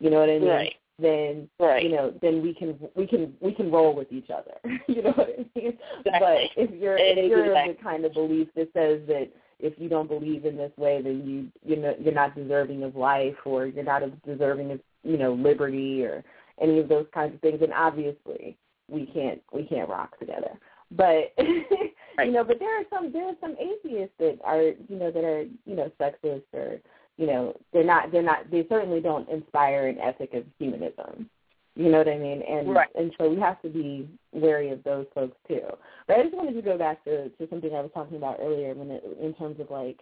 You 0.00 0.10
know 0.10 0.20
what 0.20 0.30
I 0.30 0.38
mean? 0.38 0.48
Right. 0.48 0.74
Then 1.00 1.48
right. 1.60 1.82
you 1.82 1.90
know, 1.90 2.12
then 2.20 2.42
we 2.42 2.54
can 2.54 2.78
we 2.94 3.06
can 3.06 3.34
we 3.40 3.52
can 3.52 3.70
roll 3.70 3.94
with 3.94 4.12
each 4.12 4.30
other. 4.30 4.54
you 4.88 5.02
know 5.02 5.12
what 5.12 5.28
I 5.28 5.58
mean? 5.58 5.78
Exactly. 6.04 6.50
But 6.54 6.62
if 6.62 6.70
you're 6.80 6.96
if 6.98 7.30
you're 7.30 7.46
Exactly. 7.46 7.74
the 7.74 7.82
kind 7.82 8.04
of 8.04 8.12
belief 8.14 8.48
that 8.56 8.68
says 8.72 9.00
that 9.06 9.28
if 9.60 9.74
you 9.76 9.88
don't 9.88 10.08
believe 10.08 10.44
in 10.44 10.56
this 10.56 10.72
way, 10.76 11.02
then 11.02 11.26
you 11.26 11.48
you 11.64 11.80
know 11.80 11.94
you're 12.00 12.14
not 12.14 12.34
deserving 12.34 12.82
of 12.82 12.96
life, 12.96 13.36
or 13.44 13.66
you're 13.66 13.84
not 13.84 14.02
deserving 14.24 14.72
of 14.72 14.80
you 15.04 15.18
know 15.18 15.34
liberty, 15.34 16.04
or 16.04 16.24
any 16.60 16.78
of 16.78 16.88
those 16.88 17.06
kinds 17.12 17.34
of 17.34 17.40
things. 17.40 17.60
And 17.62 17.72
obviously, 17.72 18.56
we 18.88 19.06
can't 19.06 19.40
we 19.52 19.64
can't 19.64 19.88
rock 19.88 20.18
together. 20.18 20.58
But 20.90 21.34
Right. 22.18 22.26
you 22.26 22.32
know, 22.32 22.42
but 22.42 22.58
there 22.58 22.80
are 22.80 22.84
some 22.90 23.12
there 23.12 23.28
are 23.28 23.36
some 23.40 23.54
atheists 23.60 24.14
that 24.18 24.38
are 24.42 24.62
you 24.62 24.96
know 24.96 25.12
that 25.12 25.22
are 25.22 25.42
you 25.42 25.76
know 25.76 25.90
sexist 26.00 26.42
or 26.52 26.80
you 27.16 27.26
know 27.26 27.54
they're 27.72 27.84
not 27.84 28.10
they're 28.10 28.22
not 28.22 28.50
they 28.50 28.66
certainly 28.68 29.00
don't 29.00 29.28
inspire 29.28 29.86
an 29.86 29.98
ethic 29.98 30.34
of 30.34 30.44
humanism. 30.58 31.30
You 31.76 31.90
know 31.92 31.98
what 31.98 32.08
I 32.08 32.18
mean? 32.18 32.42
And 32.42 32.74
Right. 32.74 32.88
and 32.96 33.14
so 33.18 33.30
we 33.30 33.38
have 33.38 33.62
to 33.62 33.68
be 33.68 34.08
wary 34.32 34.70
of 34.70 34.82
those 34.82 35.06
folks 35.14 35.36
too. 35.46 35.62
But 36.08 36.18
I 36.18 36.22
just 36.24 36.34
wanted 36.34 36.54
to 36.54 36.62
go 36.62 36.76
back 36.76 37.04
to, 37.04 37.28
to 37.28 37.48
something 37.48 37.72
I 37.72 37.82
was 37.82 37.92
talking 37.94 38.16
about 38.16 38.38
earlier 38.40 38.74
when 38.74 38.90
it, 38.90 39.04
in 39.22 39.32
terms 39.34 39.60
of 39.60 39.70
like 39.70 40.00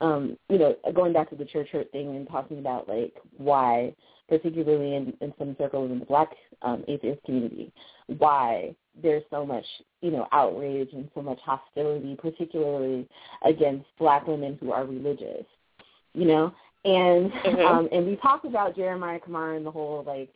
um, 0.00 0.36
you 0.48 0.58
know, 0.58 0.76
going 0.94 1.12
back 1.12 1.30
to 1.30 1.36
the 1.36 1.44
church 1.44 1.68
hurt 1.72 1.90
thing 1.92 2.14
and 2.14 2.28
talking 2.28 2.58
about 2.58 2.88
like 2.88 3.14
why, 3.36 3.94
particularly 4.28 4.94
in, 4.94 5.14
in 5.20 5.32
some 5.38 5.56
circles 5.58 5.90
in 5.90 5.98
the 5.98 6.04
black 6.04 6.28
um, 6.62 6.84
atheist 6.86 7.22
community, 7.24 7.72
why 8.06 8.74
there's 9.02 9.22
so 9.30 9.44
much, 9.46 9.64
you 10.00 10.10
know, 10.10 10.26
outrage 10.32 10.90
and 10.92 11.08
so 11.14 11.22
much 11.22 11.38
hostility, 11.40 12.16
particularly 12.16 13.08
against 13.44 13.86
black 13.98 14.26
women 14.26 14.56
who 14.60 14.72
are 14.72 14.84
religious, 14.84 15.44
you 16.14 16.24
know, 16.26 16.52
and 16.84 17.32
Mhm. 17.32 17.64
um, 17.66 17.88
and 17.92 18.06
we 18.06 18.16
talked 18.16 18.44
about 18.44 18.76
Jeremiah 18.76 19.20
Camara 19.20 19.56
and 19.56 19.66
the 19.66 19.70
whole 19.70 20.02
like 20.04 20.32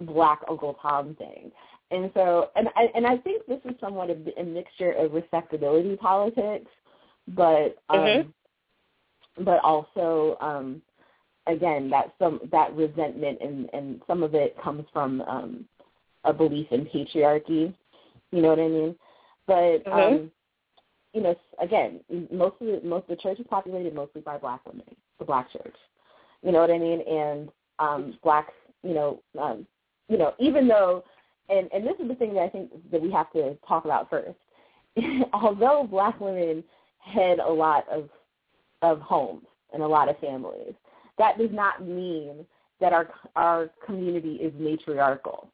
black 0.00 0.40
Uncle 0.48 0.74
Tom 0.74 1.14
thing. 1.16 1.52
And 1.90 2.10
so, 2.14 2.50
and 2.56 2.68
I, 2.74 2.90
and 2.94 3.06
I 3.06 3.16
think 3.18 3.46
this 3.46 3.60
is 3.64 3.78
somewhat 3.80 4.10
a, 4.10 4.40
a 4.40 4.44
mixture 4.44 4.92
of 4.92 5.12
respectability 5.12 5.96
politics, 5.96 6.70
but 7.28 7.78
um, 7.88 7.98
Mhm. 7.98 8.32
but 9.38 9.60
also 9.62 10.36
um, 10.40 10.82
again 11.46 11.88
that 11.90 12.12
some 12.18 12.40
that 12.50 12.74
resentment 12.74 13.38
and 13.40 13.70
and 13.72 14.02
some 14.06 14.22
of 14.22 14.34
it 14.34 14.60
comes 14.60 14.84
from 14.92 15.20
um, 15.22 15.68
a 16.24 16.32
belief 16.32 16.66
in 16.72 16.86
patriarchy. 16.86 17.72
You 18.32 18.42
know 18.42 18.48
what 18.50 18.60
I 18.60 18.68
mean? 18.68 18.96
But 19.46 19.84
Mhm. 19.84 19.92
um, 19.92 20.32
you 21.12 21.22
know, 21.22 21.34
again, 21.60 22.00
most 22.30 22.60
of 22.60 22.66
the 22.66 22.80
most 22.86 23.04
of 23.04 23.08
the 23.08 23.16
church 23.16 23.40
is 23.40 23.46
populated 23.48 23.94
mostly 23.94 24.20
by 24.20 24.36
black 24.36 24.60
women, 24.66 24.84
the 25.18 25.24
black 25.24 25.50
church. 25.50 25.76
You 26.42 26.52
know 26.52 26.60
what 26.60 26.70
I 26.70 26.78
mean? 26.78 27.00
And 27.02 27.50
um, 27.78 28.18
black, 28.22 28.52
you 28.82 28.94
know, 28.94 29.20
um, 29.38 29.66
you 30.08 30.18
know, 30.18 30.34
even 30.38 30.68
though, 30.68 31.04
and 31.48 31.68
and 31.72 31.86
this 31.86 31.98
is 31.98 32.08
the 32.08 32.14
thing 32.16 32.34
that 32.34 32.42
I 32.42 32.48
think 32.48 32.70
that 32.90 33.00
we 33.00 33.10
have 33.12 33.32
to 33.32 33.56
talk 33.66 33.84
about 33.84 34.10
first. 34.10 34.38
Although 35.32 35.86
black 35.90 36.20
women 36.20 36.62
head 36.98 37.38
a 37.38 37.50
lot 37.50 37.88
of 37.88 38.08
of 38.82 39.00
homes 39.00 39.46
and 39.72 39.82
a 39.82 39.86
lot 39.86 40.08
of 40.08 40.18
families, 40.18 40.74
that 41.18 41.38
does 41.38 41.50
not 41.52 41.82
mean 41.82 42.44
that 42.80 42.92
our 42.92 43.08
our 43.36 43.70
community 43.84 44.34
is 44.34 44.52
matriarchal. 44.58 45.48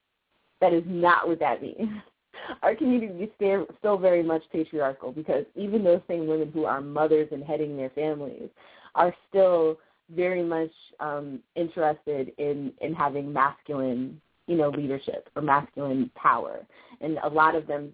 That 0.61 0.73
is 0.73 0.85
not 0.87 1.29
what 1.29 1.39
that 1.41 1.63
means. 1.63 2.03
Our 2.63 2.75
community 2.75 3.25
is 3.25 3.31
still, 3.79 3.99
very 3.99 4.23
much 4.23 4.43
patriarchal 4.53 5.13
because 5.13 5.45
even 5.55 5.85
those 5.85 6.01
same 6.09 6.27
women 6.27 6.51
who 6.53 6.65
are 6.65 6.81
mothers 6.81 7.29
and 7.33 7.43
heading 7.43 7.77
their 7.77 7.91
families 7.91 8.49
are 8.95 9.15
still 9.29 9.79
very 10.15 10.43
much 10.43 10.71
um, 11.01 11.41
interested 11.57 12.33
in 12.39 12.73
in 12.81 12.95
having 12.95 13.33
masculine, 13.33 14.21
you 14.47 14.57
know, 14.57 14.71
leadership 14.71 15.29
or 15.37 15.43
masculine 15.43 16.11
power. 16.15 16.67
And 17.01 17.19
a 17.23 17.29
lot 17.29 17.55
of 17.55 17.67
them 17.67 17.93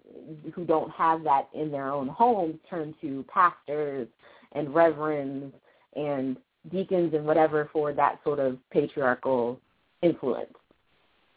who 0.54 0.64
don't 0.64 0.90
have 0.92 1.22
that 1.24 1.48
in 1.54 1.70
their 1.70 1.88
own 1.88 2.08
homes 2.08 2.56
turn 2.68 2.94
to 3.00 3.24
pastors 3.32 4.08
and 4.52 4.74
reverends 4.74 5.54
and 5.94 6.36
deacons 6.70 7.14
and 7.14 7.24
whatever 7.24 7.68
for 7.72 7.92
that 7.92 8.20
sort 8.24 8.38
of 8.38 8.58
patriarchal 8.70 9.60
influence. 10.02 10.52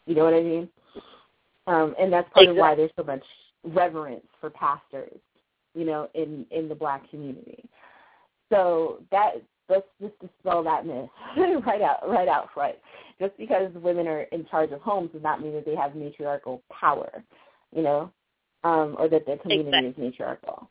You 0.06 0.14
know 0.14 0.24
what 0.24 0.34
I 0.34 0.42
mean? 0.42 0.68
Um, 1.66 1.94
and 1.98 2.12
that's 2.12 2.28
part 2.32 2.48
of 2.48 2.56
why 2.56 2.74
there's 2.74 2.90
so 2.96 3.04
much 3.04 3.22
reverence 3.64 4.26
for 4.40 4.50
pastors, 4.50 5.18
you 5.74 5.84
know, 5.84 6.08
in 6.14 6.44
in 6.50 6.68
the 6.68 6.74
black 6.74 7.08
community. 7.10 7.64
So 8.50 9.02
that 9.10 9.34
let's 9.68 9.86
just 10.00 10.18
dispel 10.20 10.62
that 10.64 10.86
myth 10.86 11.08
right 11.66 11.82
out 11.82 12.08
right 12.08 12.28
out 12.28 12.48
front. 12.52 12.76
Just 13.20 13.36
because 13.38 13.70
women 13.74 14.06
are 14.08 14.22
in 14.22 14.44
charge 14.46 14.72
of 14.72 14.80
homes 14.80 15.10
does 15.12 15.22
not 15.22 15.40
mean 15.40 15.52
that 15.54 15.64
they 15.64 15.76
have 15.76 15.94
matriarchal 15.94 16.62
power, 16.70 17.22
you 17.74 17.82
know, 17.82 18.10
um, 18.64 18.96
or 18.98 19.08
that 19.08 19.26
their 19.26 19.38
community 19.38 19.68
exactly. 19.68 20.06
is 20.06 20.12
matriarchal. 20.12 20.68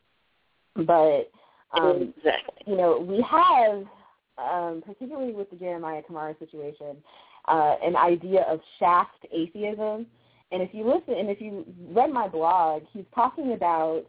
But 0.76 1.30
um, 1.78 2.14
exactly. 2.16 2.64
you 2.66 2.76
know, 2.76 2.98
we 2.98 3.22
have, 3.22 3.84
um, 4.38 4.82
particularly 4.84 5.32
with 5.32 5.50
the 5.50 5.56
Jeremiah 5.56 6.02
Camara 6.02 6.34
situation, 6.38 6.96
uh, 7.48 7.76
an 7.82 7.96
idea 7.96 8.42
of 8.42 8.60
shaft 8.78 9.26
atheism. 9.32 10.06
And 10.52 10.62
if 10.62 10.70
you 10.72 10.86
listen, 10.86 11.14
and 11.18 11.30
if 11.30 11.40
you 11.40 11.64
read 11.90 12.12
my 12.12 12.28
blog, 12.28 12.82
he's 12.92 13.06
talking 13.14 13.54
about 13.54 14.04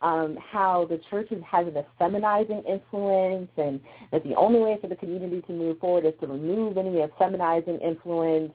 um, 0.00 0.36
how 0.50 0.86
the 0.88 1.00
church 1.10 1.28
has 1.48 1.66
a 1.66 1.86
feminizing 2.00 2.64
influence 2.66 3.50
and 3.56 3.78
that 4.10 4.24
the 4.24 4.34
only 4.34 4.58
way 4.58 4.78
for 4.80 4.88
the 4.88 4.96
community 4.96 5.42
to 5.42 5.52
move 5.52 5.78
forward 5.78 6.04
is 6.04 6.14
to 6.20 6.26
remove 6.26 6.76
any 6.76 7.00
of 7.00 7.10
feminizing 7.20 7.80
influence 7.80 8.52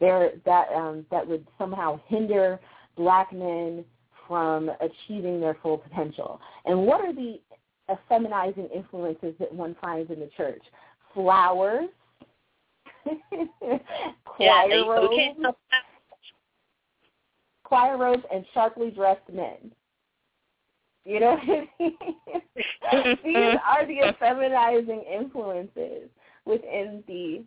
there 0.00 0.32
that 0.44 0.68
um, 0.74 1.06
that 1.10 1.26
would 1.26 1.46
somehow 1.58 2.00
hinder 2.06 2.58
black 2.96 3.32
men 3.32 3.84
from 4.26 4.70
achieving 4.80 5.40
their 5.40 5.56
full 5.62 5.78
potential. 5.78 6.40
And 6.64 6.86
what 6.86 7.00
are 7.00 7.12
the 7.12 7.40
feminizing 8.10 8.68
influences 8.74 9.34
that 9.38 9.52
one 9.52 9.76
finds 9.80 10.10
in 10.10 10.20
the 10.20 10.30
church? 10.36 10.62
Flowers, 11.14 11.88
choir 13.04 13.80
yeah, 14.38 14.64
robes, 14.86 15.16
choir 17.70 17.96
robes, 17.96 18.24
and 18.34 18.44
sharply 18.52 18.90
dressed 18.90 19.28
men. 19.32 19.70
You 21.04 21.20
know 21.20 21.30
what 21.30 21.40
I 21.40 21.68
mean? 21.78 23.16
These 23.24 23.58
are 23.64 23.86
the 23.86 24.12
feminizing 24.18 25.04
influences 25.04 26.10
within 26.44 27.04
the 27.06 27.44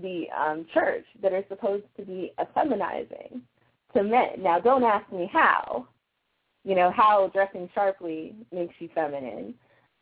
the 0.00 0.26
um, 0.36 0.64
church 0.72 1.04
that 1.22 1.32
are 1.32 1.44
supposed 1.48 1.84
to 1.96 2.04
be 2.04 2.32
feminizing 2.54 3.42
to 3.94 4.02
men. 4.04 4.40
Now, 4.40 4.60
don't 4.60 4.84
ask 4.84 5.10
me 5.12 5.28
how. 5.32 5.88
You 6.64 6.76
know 6.76 6.92
how 6.92 7.30
dressing 7.34 7.68
sharply 7.74 8.36
makes 8.52 8.74
you 8.78 8.88
feminine. 8.94 9.54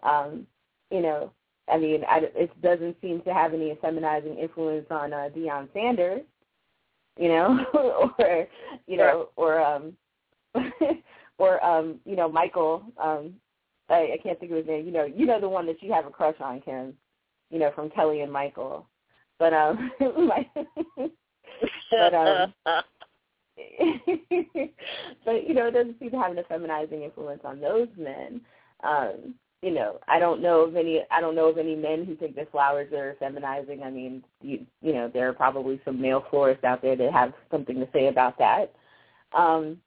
Um, 0.03 0.47
you 0.91 1.01
know, 1.01 1.33
I 1.73 1.79
mean, 1.79 2.03
I, 2.07 2.21
it 2.35 2.63
doesn't 2.63 2.97
seem 3.01 3.23
to 3.23 3.33
have 3.33 3.55
any 3.55 3.75
feminizing 3.83 4.39
influence 4.39 4.87
on 4.91 5.15
uh, 5.15 5.31
Deion 5.35 5.69
Sanders. 5.73 6.23
You 7.19 7.29
know, 7.29 8.13
or 8.19 8.47
you 8.87 8.97
know, 8.97 9.29
or 9.37 9.61
um, 9.61 9.93
or 11.39 11.65
um, 11.65 12.01
you 12.05 12.17
know, 12.17 12.31
Michael. 12.31 12.85
Um, 13.03 13.35
I, 13.89 14.13
I 14.15 14.19
can't 14.23 14.39
think 14.41 14.53
of 14.53 14.59
his 14.59 14.67
name. 14.67 14.87
You 14.87 14.93
know, 14.93 15.05
you 15.05 15.27
know 15.27 15.41
the 15.41 15.49
one 15.49 15.67
that 15.67 15.83
you 15.83 15.93
have 15.93 16.07
a 16.07 16.11
crush 16.11 16.37
on, 16.41 16.61
Kim. 16.61 16.95
You 17.51 17.59
know, 17.59 17.71
from 17.75 17.91
Kelly 17.91 18.21
and 18.23 18.33
Michael. 18.33 18.87
But 19.39 19.53
um, 19.53 19.91
my, 20.01 20.49
but 21.91 22.15
um, 22.15 22.55
but 25.25 25.49
you 25.49 25.55
know, 25.55 25.67
it 25.67 25.73
doesn't 25.73 25.99
seem 25.99 26.11
to 26.11 26.19
have 26.19 26.37
an 26.37 26.43
feminizing 26.51 27.03
influence 27.03 27.43
on 27.45 27.61
those 27.61 27.89
men. 27.97 28.41
Um, 28.85 29.35
you 29.63 29.71
know, 29.71 30.01
I 30.09 30.19
don't 30.19 30.43
know 30.43 30.63
of 30.63 30.75
any. 30.75 31.03
I 31.11 31.21
don't 31.21 31.37
know 31.37 31.49
of 31.49 31.57
any 31.57 31.77
men 31.77 32.05
who 32.05 32.17
think 32.17 32.35
that 32.35 32.51
flowers 32.51 32.93
are 32.93 33.17
feminizing. 33.21 33.85
I 33.85 33.91
mean, 33.91 34.25
you 34.41 34.67
you 34.83 34.93
know, 34.93 35.09
there 35.09 35.29
are 35.29 35.33
probably 35.33 35.81
some 35.85 36.01
male 36.01 36.25
florists 36.31 36.65
out 36.65 36.83
there 36.83 36.97
that 36.97 37.13
have 37.13 37.33
something 37.51 37.77
to 37.77 37.89
say 37.93 38.09
about 38.09 38.37
that. 38.39 38.75
Um, 39.33 39.79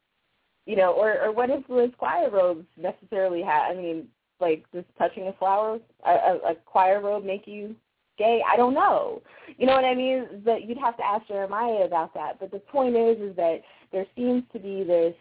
you 0.65 0.77
know, 0.77 0.93
or 0.93 1.21
or 1.21 1.33
what 1.33 1.49
influence 1.49 1.93
choir 1.97 2.29
robes 2.29 2.65
necessarily 2.77 3.41
have? 3.41 3.69
I 3.69 3.75
mean, 3.75 4.07
like 4.39 4.63
does 4.73 4.85
touching 4.97 5.27
a 5.27 5.33
flower, 5.33 5.79
a, 6.05 6.09
a, 6.09 6.35
a 6.51 6.55
choir 6.65 7.01
robe 7.01 7.25
make 7.25 7.45
you 7.45 7.75
gay? 8.17 8.41
I 8.49 8.55
don't 8.55 8.73
know. 8.73 9.21
You 9.57 9.67
know 9.67 9.75
what 9.75 9.83
I 9.83 9.93
mean? 9.93 10.41
But 10.45 10.63
you'd 10.63 10.77
have 10.77 10.95
to 10.97 11.05
ask 11.05 11.27
Jeremiah 11.27 11.83
about 11.83 12.13
that. 12.13 12.39
But 12.39 12.51
the 12.51 12.59
point 12.59 12.95
is, 12.95 13.17
is 13.19 13.35
that 13.35 13.61
there 13.91 14.05
seems 14.15 14.43
to 14.53 14.59
be 14.59 14.85
this 14.85 15.15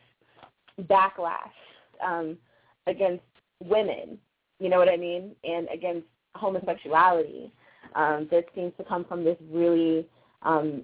backlash 0.83 1.51
um, 2.05 2.39
against 2.87 3.25
women. 3.61 4.19
You 4.59 4.69
know 4.69 4.79
what 4.79 4.89
I 4.89 4.97
mean? 4.97 5.33
And 5.45 5.69
against 5.73 6.07
homosexuality 6.35 7.53
um, 7.95 8.29
that 8.31 8.45
seems 8.55 8.73
to 8.79 8.85
come 8.85 9.05
from 9.05 9.25
this 9.25 9.37
really 9.51 10.07
um, 10.43 10.83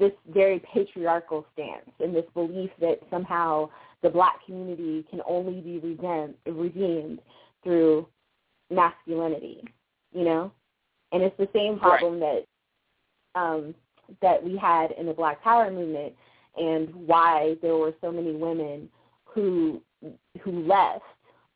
this 0.00 0.12
very 0.32 0.60
patriarchal 0.72 1.46
stance 1.52 1.90
and 2.00 2.14
this 2.14 2.24
belief 2.34 2.70
that 2.80 2.98
somehow 3.10 3.70
the 4.02 4.10
black 4.10 4.44
community 4.44 5.04
can 5.08 5.20
only 5.26 5.60
be 5.60 5.78
redeemed, 5.78 6.34
redeemed 6.46 7.20
through 7.62 8.06
masculinity, 8.70 9.62
you 10.12 10.24
know? 10.24 10.52
And 11.12 11.22
it's 11.22 11.36
the 11.38 11.48
same 11.54 11.78
problem 11.78 12.20
right. 12.20 12.44
that 13.34 13.40
um, 13.40 13.74
that 14.20 14.42
we 14.42 14.56
had 14.56 14.90
in 14.92 15.06
the 15.06 15.12
Black 15.12 15.42
Power 15.42 15.70
movement 15.70 16.12
and 16.56 16.94
why 16.94 17.56
there 17.62 17.74
were 17.74 17.94
so 18.00 18.12
many 18.12 18.32
women 18.32 18.88
who 19.24 19.80
who 20.42 20.66
left, 20.66 21.02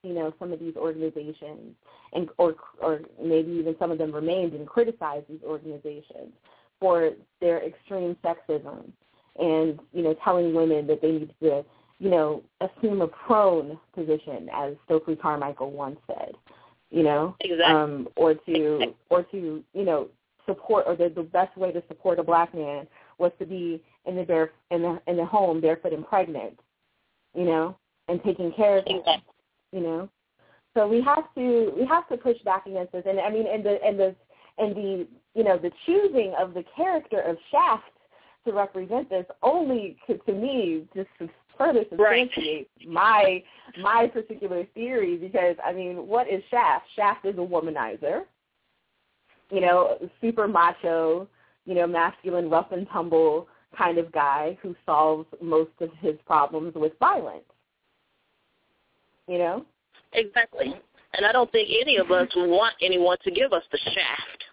you 0.02 0.14
know, 0.14 0.32
some 0.38 0.52
of 0.52 0.60
these 0.60 0.76
organizations 0.76 1.74
and 2.12 2.28
or 2.38 2.54
or 2.80 3.00
maybe 3.22 3.52
even 3.52 3.74
some 3.78 3.90
of 3.90 3.98
them 3.98 4.12
remained 4.12 4.54
and 4.54 4.66
criticized 4.66 5.26
these 5.28 5.42
organizations 5.44 6.32
for 6.80 7.10
their 7.40 7.64
extreme 7.64 8.16
sexism 8.24 8.90
and, 9.38 9.78
you 9.92 10.02
know, 10.02 10.14
telling 10.24 10.54
women 10.54 10.86
that 10.86 11.00
they 11.00 11.12
need 11.12 11.34
to, 11.40 11.64
you 11.98 12.10
know, 12.10 12.42
assume 12.60 13.00
a 13.00 13.08
prone 13.08 13.78
position, 13.94 14.48
as 14.52 14.74
Stokely 14.84 15.16
Carmichael 15.16 15.70
once 15.70 15.98
said, 16.06 16.32
you 16.90 17.02
know, 17.02 17.36
exactly. 17.40 17.64
um, 17.64 18.08
or 18.16 18.34
to, 18.34 18.94
or 19.10 19.22
to, 19.24 19.62
you 19.74 19.84
know, 19.84 20.08
support, 20.46 20.84
or 20.86 20.96
the, 20.96 21.12
the 21.14 21.22
best 21.22 21.56
way 21.56 21.72
to 21.72 21.82
support 21.88 22.18
a 22.18 22.22
black 22.22 22.54
man 22.54 22.86
was 23.18 23.32
to 23.38 23.46
be 23.46 23.82
in 24.06 24.16
the 24.16 24.22
bare, 24.22 24.52
in 24.70 24.82
the 24.82 25.00
in 25.06 25.16
the 25.16 25.24
home, 25.24 25.60
barefoot 25.60 25.92
and 25.92 26.06
pregnant, 26.06 26.58
you 27.34 27.44
know, 27.44 27.76
and 28.08 28.22
taking 28.24 28.52
care 28.52 28.78
of 28.78 28.84
them, 28.86 29.02
you 29.72 29.80
know. 29.80 30.08
So 30.74 30.86
we 30.86 31.00
have 31.02 31.32
to 31.34 31.72
we 31.76 31.86
have 31.86 32.08
to 32.08 32.16
push 32.16 32.38
back 32.44 32.66
against 32.66 32.92
this, 32.92 33.04
and 33.06 33.18
I 33.18 33.30
mean, 33.30 33.46
and 33.46 33.64
the 33.64 33.82
and 33.84 33.98
the 33.98 34.14
and 34.58 34.76
the 34.76 35.06
you 35.34 35.44
know 35.44 35.58
the 35.58 35.70
choosing 35.86 36.34
of 36.38 36.54
the 36.54 36.64
character 36.76 37.20
of 37.20 37.36
Shaft 37.50 37.84
to 38.46 38.52
represent 38.52 39.10
this 39.10 39.26
only 39.42 39.96
to, 40.06 40.18
to 40.18 40.32
me 40.32 40.86
just 40.94 41.08
further 41.56 41.84
substantiate 41.90 42.70
right. 42.78 42.88
my 42.88 43.42
my 43.80 44.06
particular 44.06 44.64
theory 44.74 45.16
because 45.16 45.56
I 45.64 45.72
mean 45.72 46.06
what 46.06 46.28
is 46.28 46.42
Shaft? 46.50 46.86
Shaft 46.94 47.24
is 47.24 47.34
a 47.34 47.38
womanizer, 47.38 48.22
you 49.50 49.60
know, 49.60 49.98
super 50.20 50.46
macho, 50.46 51.28
you 51.64 51.74
know, 51.74 51.86
masculine, 51.86 52.48
rough 52.48 52.72
and 52.72 52.86
tumble 52.90 53.48
kind 53.76 53.98
of 53.98 54.10
guy 54.12 54.56
who 54.62 54.74
solves 54.86 55.26
most 55.42 55.72
of 55.80 55.90
his 56.00 56.14
problems 56.26 56.74
with 56.74 56.92
violence. 56.98 57.44
You 59.28 59.38
know? 59.38 59.64
Exactly. 60.14 60.74
And 61.14 61.26
I 61.26 61.32
don't 61.32 61.50
think 61.52 61.68
any 61.80 61.96
of 61.96 62.10
us 62.10 62.28
want 62.36 62.74
anyone 62.82 63.16
to 63.24 63.30
give 63.30 63.52
us 63.52 63.62
the 63.70 63.78
shaft. 63.78 64.44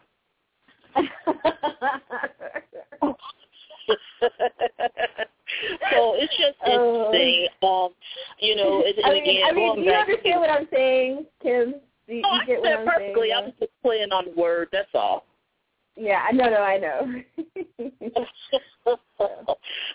so 5.92 6.16
it's 6.16 6.38
just 6.38 6.58
oh. 6.66 7.12
interesting. 7.14 7.48
Um, 7.64 7.90
you 8.40 8.56
know, 8.56 8.84
and, 8.86 8.96
I 9.06 9.10
mean, 9.12 9.24
again, 9.24 9.44
I 9.48 9.52
mean, 9.54 9.76
do 9.76 9.82
you 9.82 9.92
understand 9.92 10.42
what 10.42 10.50
I'm 10.50 10.68
saying, 10.72 11.26
Kim? 11.42 11.76
You, 12.08 12.22
oh, 12.26 12.40
you 12.42 12.46
get 12.46 12.58
I 12.58 12.60
what 12.60 12.80
I'm 12.80 12.86
perfectly. 12.86 13.30
saying? 13.30 13.44
I'm 13.46 13.54
just 13.60 13.72
playing 13.82 14.12
on 14.12 14.36
word. 14.36 14.70
That's 14.72 14.90
all. 14.94 15.26
Yeah, 15.98 16.26
I 16.28 16.32
know, 16.34 16.50
no, 16.50 16.58
I 16.58 16.78
know. 16.78 17.12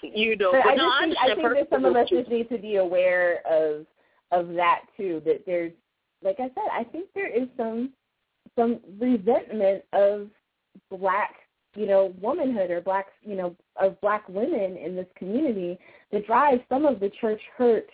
you 0.02 0.36
know, 0.36 0.50
but, 0.52 0.62
but 0.64 0.70
I, 0.70 0.74
no, 0.74 0.90
think, 1.00 1.16
I 1.20 1.34
think 1.34 1.42
that 1.42 1.68
some 1.70 1.84
of 1.84 1.94
us 1.94 2.08
just 2.08 2.30
need 2.30 2.48
to 2.48 2.56
be 2.58 2.76
aware 2.76 3.42
of 3.46 3.84
of 4.32 4.48
that 4.54 4.82
too. 4.96 5.22
That 5.24 5.42
there's, 5.46 5.72
like 6.22 6.36
I 6.38 6.48
said, 6.48 6.68
I 6.72 6.84
think 6.84 7.08
there 7.14 7.34
is 7.34 7.48
some 7.56 7.92
some 8.56 8.80
resentment 8.98 9.84
of 9.92 10.28
black, 10.90 11.34
you 11.74 11.86
know, 11.86 12.14
womanhood 12.20 12.70
or 12.70 12.80
black, 12.80 13.06
you 13.22 13.36
know, 13.36 13.54
of 13.80 14.00
black 14.00 14.28
women 14.28 14.76
in 14.76 14.96
this 14.96 15.06
community 15.16 15.78
that 16.12 16.26
drives 16.26 16.60
some 16.68 16.84
of 16.84 17.00
the 17.00 17.10
church 17.20 17.40
hurt, 17.56 17.88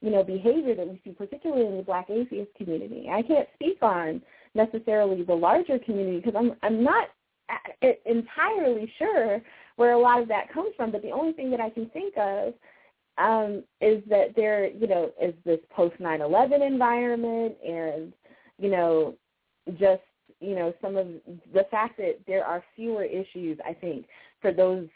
you 0.00 0.10
know, 0.10 0.22
behavior 0.22 0.74
that 0.74 0.86
we 0.86 1.00
see, 1.04 1.10
particularly 1.10 1.66
in 1.66 1.76
the 1.76 1.82
black 1.82 2.08
atheist 2.10 2.54
community. 2.56 3.08
I 3.10 3.22
can't 3.22 3.48
speak 3.54 3.78
on 3.82 4.22
necessarily 4.54 5.22
the 5.22 5.34
larger 5.34 5.78
community 5.78 6.18
because 6.18 6.34
I'm 6.36 6.54
I'm 6.62 6.82
not 6.82 7.08
entirely 8.04 8.92
sure 8.98 9.40
where 9.76 9.92
a 9.92 9.98
lot 9.98 10.20
of 10.20 10.28
that 10.28 10.52
comes 10.52 10.70
from, 10.76 10.90
but 10.90 11.02
the 11.02 11.10
only 11.10 11.32
thing 11.32 11.50
that 11.50 11.60
I 11.60 11.70
can 11.70 11.88
think 11.90 12.14
of 12.16 12.54
um, 13.18 13.62
is 13.80 14.02
that 14.08 14.34
there, 14.36 14.68
you 14.68 14.86
know, 14.86 15.10
is 15.20 15.34
this 15.44 15.60
post 15.70 15.98
9/11 16.00 16.66
environment, 16.66 17.56
and 17.64 18.12
you 18.58 18.70
know, 18.70 19.14
just 19.78 20.02
you 20.40 20.54
know, 20.54 20.74
some 20.82 20.96
of 20.96 21.06
the 21.54 21.64
fact 21.70 21.96
that 21.96 22.18
there 22.26 22.44
are 22.44 22.62
fewer 22.74 23.04
issues, 23.04 23.58
I 23.64 23.72
think, 23.72 24.06
for 24.40 24.52
those 24.52 24.86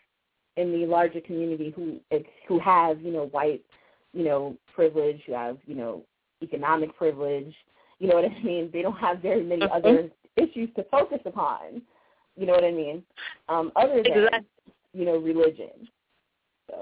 in 0.56 0.72
the 0.72 0.86
larger 0.86 1.20
community 1.20 1.72
who 1.74 1.98
who 2.46 2.58
have, 2.58 3.00
you 3.00 3.12
know, 3.12 3.26
white, 3.26 3.64
you 4.12 4.24
know, 4.24 4.56
privilege, 4.74 5.20
who 5.26 5.32
have, 5.32 5.56
you 5.66 5.74
know, 5.74 6.02
economic 6.42 6.96
privilege. 6.96 7.54
You 7.98 8.08
know 8.08 8.16
what 8.16 8.24
I 8.24 8.42
mean? 8.44 8.70
They 8.72 8.82
don't 8.82 8.98
have 8.98 9.20
very 9.20 9.42
many 9.42 9.62
mm-hmm. 9.62 9.72
other 9.72 10.10
issues 10.36 10.68
to 10.76 10.84
focus 10.84 11.20
upon. 11.24 11.82
You 12.36 12.46
know 12.46 12.52
what 12.52 12.64
I 12.64 12.72
mean? 12.72 13.02
Um, 13.48 13.72
other 13.76 14.02
than 14.02 14.24
Exactly. 14.24 14.48
you 14.92 15.04
know 15.04 15.16
religion. 15.16 15.88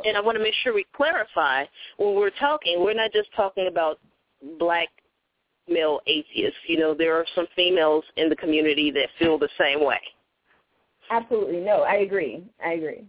And 0.05 0.16
I 0.16 0.20
want 0.20 0.36
to 0.36 0.43
make 0.43 0.55
sure 0.62 0.74
we 0.74 0.86
clarify 0.94 1.65
when 1.97 2.15
we're 2.15 2.31
talking, 2.39 2.82
we're 2.82 2.94
not 2.94 3.12
just 3.12 3.28
talking 3.35 3.69
about 3.69 3.98
black 4.59 4.89
male 5.69 6.01
atheists. 6.06 6.59
You 6.66 6.78
know, 6.78 6.94
there 6.94 7.15
are 7.16 7.27
some 7.35 7.47
females 7.55 8.05
in 8.16 8.28
the 8.28 8.36
community 8.36 8.90
that 8.93 9.09
feel 9.19 9.39
the 9.39 9.48
same 9.59 9.85
way. 9.85 10.01
absolutely 11.10 11.60
no, 11.60 11.82
I 11.82 11.97
agree. 11.97 12.44
I 12.65 12.73
agree. 12.73 13.05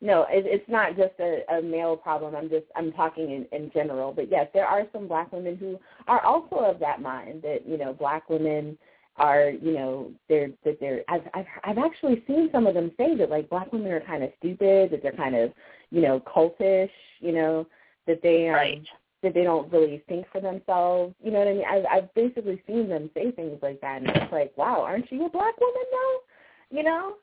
No, 0.00 0.22
it, 0.28 0.44
it's 0.46 0.68
not 0.68 0.96
just 0.96 1.12
a, 1.20 1.42
a 1.58 1.62
male 1.62 1.96
problem. 1.96 2.34
I'm 2.34 2.50
just 2.50 2.66
I'm 2.74 2.92
talking 2.92 3.30
in, 3.30 3.46
in 3.56 3.70
general. 3.72 4.12
But 4.12 4.30
yes, 4.30 4.48
there 4.52 4.66
are 4.66 4.82
some 4.92 5.06
black 5.06 5.32
women 5.32 5.56
who 5.56 5.78
are 6.08 6.20
also 6.24 6.56
of 6.56 6.80
that 6.80 7.00
mind 7.00 7.42
that 7.42 7.66
you 7.66 7.78
know 7.78 7.92
black 7.92 8.28
women 8.28 8.76
are 9.16 9.50
you 9.50 9.72
know 9.72 10.10
they're 10.28 10.50
that 10.64 10.78
they're 10.80 11.02
I've 11.08 11.22
I've 11.34 11.46
I've 11.64 11.78
actually 11.78 12.22
seen 12.26 12.48
some 12.52 12.66
of 12.66 12.74
them 12.74 12.92
say 12.96 13.14
that 13.16 13.30
like 13.30 13.50
black 13.50 13.72
women 13.72 13.92
are 13.92 14.00
kind 14.00 14.22
of 14.22 14.30
stupid 14.38 14.90
that 14.90 15.02
they're 15.02 15.12
kind 15.12 15.34
of 15.34 15.52
you 15.90 16.00
know 16.00 16.20
cultish 16.20 16.90
you 17.20 17.32
know 17.32 17.66
that 18.06 18.20
they 18.22 18.48
um, 18.48 18.54
Right. 18.54 18.86
that 19.22 19.34
they 19.34 19.44
don't 19.44 19.70
really 19.72 20.02
think 20.08 20.26
for 20.32 20.40
themselves 20.40 21.14
you 21.22 21.30
know 21.30 21.40
what 21.40 21.48
I 21.48 21.52
mean 21.52 21.64
I've 21.68 21.84
I've 21.90 22.14
basically 22.14 22.62
seen 22.66 22.88
them 22.88 23.10
say 23.14 23.30
things 23.32 23.58
like 23.62 23.80
that 23.82 24.02
and 24.02 24.10
it's 24.10 24.32
like 24.32 24.52
wow 24.56 24.82
aren't 24.82 25.10
you 25.12 25.26
a 25.26 25.30
black 25.30 25.60
woman 25.60 25.82
now 25.92 26.78
you 26.78 26.82
know 26.82 27.14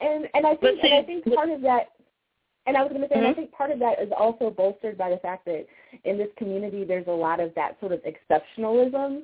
and 0.00 0.28
and 0.34 0.46
I 0.46 0.54
think 0.56 0.82
and 0.82 0.94
I 0.94 1.02
think 1.02 1.24
part 1.34 1.48
of 1.48 1.62
that 1.62 1.88
and 2.68 2.76
I 2.76 2.82
was 2.82 2.90
going 2.90 3.00
to 3.00 3.08
say, 3.08 3.16
and 3.16 3.26
I 3.26 3.32
think 3.32 3.50
part 3.50 3.70
of 3.70 3.78
that 3.78 3.98
is 3.98 4.10
also 4.16 4.50
bolstered 4.50 4.98
by 4.98 5.08
the 5.08 5.16
fact 5.16 5.46
that 5.46 5.64
in 6.04 6.18
this 6.18 6.28
community 6.36 6.84
there's 6.84 7.06
a 7.06 7.10
lot 7.10 7.40
of 7.40 7.54
that 7.54 7.80
sort 7.80 7.92
of 7.92 8.02
exceptionalism. 8.04 9.22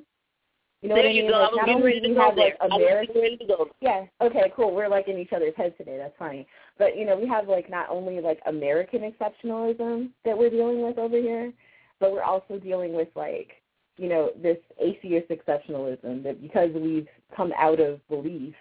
You 0.81 0.89
know 0.89 0.95
there 0.95 1.05
what 1.05 1.09
I 1.09 1.13
you 1.13 1.21
mean? 1.23 1.31
go. 1.31 1.37
Like, 1.39 1.49
I 1.49 1.53
was 1.55 1.63
getting 1.65 1.83
ready 1.83 1.99
to 2.01 2.13
go 2.13 2.21
have 2.21 2.35
there. 2.35 2.45
like 2.45 2.57
I 2.61 2.65
was 2.67 3.09
ready 3.15 3.37
to 3.37 3.45
go. 3.45 3.67
yeah, 3.81 4.05
okay, 4.21 4.51
cool. 4.55 4.75
We're 4.75 4.87
like 4.89 5.07
in 5.07 5.17
each 5.17 5.33
other's 5.33 5.53
heads 5.57 5.73
today. 5.77 5.97
That's 5.97 6.13
funny. 6.19 6.45
But 6.77 6.97
you 6.97 7.05
know, 7.05 7.17
we 7.17 7.27
have 7.27 7.47
like 7.47 7.69
not 7.69 7.89
only 7.89 8.19
like 8.21 8.39
American 8.45 9.01
exceptionalism 9.01 10.09
that 10.25 10.37
we're 10.37 10.49
dealing 10.51 10.83
with 10.83 10.97
over 10.97 11.17
here, 11.17 11.51
but 11.99 12.11
we're 12.11 12.23
also 12.23 12.59
dealing 12.59 12.93
with 12.93 13.07
like 13.15 13.53
you 13.97 14.09
know 14.09 14.31
this 14.43 14.57
atheist 14.79 15.29
exceptionalism 15.29 16.21
that 16.23 16.41
because 16.41 16.69
we've 16.75 17.07
come 17.35 17.51
out 17.57 17.79
of 17.79 18.05
belief 18.09 18.53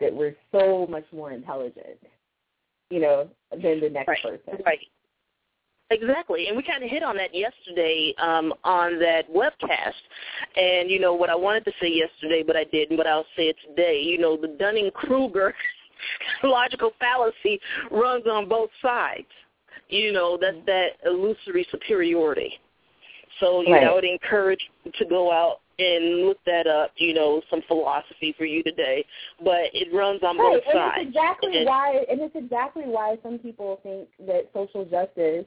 that 0.00 0.12
we're 0.14 0.34
so 0.52 0.86
much 0.88 1.04
more 1.12 1.32
intelligent, 1.32 1.98
you 2.90 3.00
know, 3.00 3.28
than 3.50 3.80
the 3.80 3.88
next 3.90 4.08
Right. 4.08 4.22
person. 4.22 4.62
Right. 4.64 4.78
Exactly, 5.90 6.48
and 6.48 6.56
we 6.56 6.64
kind 6.64 6.82
of 6.82 6.90
hit 6.90 7.04
on 7.04 7.16
that 7.16 7.32
yesterday 7.32 8.12
um, 8.20 8.52
on 8.64 8.98
that 8.98 9.32
webcast. 9.32 9.92
And 10.56 10.90
you 10.90 10.98
know 10.98 11.14
what 11.14 11.30
I 11.30 11.36
wanted 11.36 11.64
to 11.66 11.72
say 11.80 11.88
yesterday, 11.92 12.42
but 12.44 12.56
I 12.56 12.64
didn't. 12.64 12.96
But 12.96 13.06
I'll 13.06 13.26
say 13.36 13.44
it 13.48 13.56
today. 13.68 14.00
You 14.02 14.18
know, 14.18 14.36
the 14.36 14.48
Dunning 14.58 14.90
Kruger 14.92 15.54
logical 16.42 16.90
fallacy 16.98 17.60
runs 17.92 18.24
on 18.26 18.48
both 18.48 18.70
sides. 18.82 19.28
You 19.88 20.12
know, 20.12 20.36
that's 20.40 20.56
that 20.66 20.88
illusory 21.04 21.64
superiority. 21.70 22.58
So 23.38 23.60
you 23.62 23.72
Right. 23.72 23.84
know, 23.84 23.92
I 23.92 23.94
would 23.94 24.04
encourage 24.04 24.60
to 24.98 25.04
go 25.04 25.30
out 25.30 25.60
and 25.78 26.26
look 26.26 26.38
that 26.46 26.66
up. 26.66 26.90
You 26.96 27.14
know, 27.14 27.42
some 27.48 27.62
philosophy 27.68 28.34
for 28.36 28.44
you 28.44 28.64
today, 28.64 29.04
but 29.44 29.70
it 29.72 29.92
runs 29.94 30.20
on 30.24 30.36
Right, 30.36 30.54
both 30.54 30.64
and 30.66 30.72
sides. 30.72 30.94
it's 30.98 31.08
exactly 31.10 31.58
And- 31.58 31.66
why, 31.66 32.04
and 32.08 32.20
it's 32.22 32.34
exactly 32.34 32.84
why 32.86 33.18
some 33.22 33.38
people 33.38 33.78
think 33.84 34.08
that 34.26 34.48
social 34.52 34.84
justice, 34.86 35.44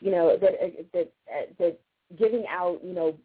you 0.00 0.10
know, 0.10 0.36
that 0.36 0.52
uh, 0.62 0.82
that 0.92 1.12
uh, 1.32 1.46
that 1.58 1.78
giving 2.18 2.44
out, 2.48 2.80
you 2.84 2.92
know, 2.92 3.16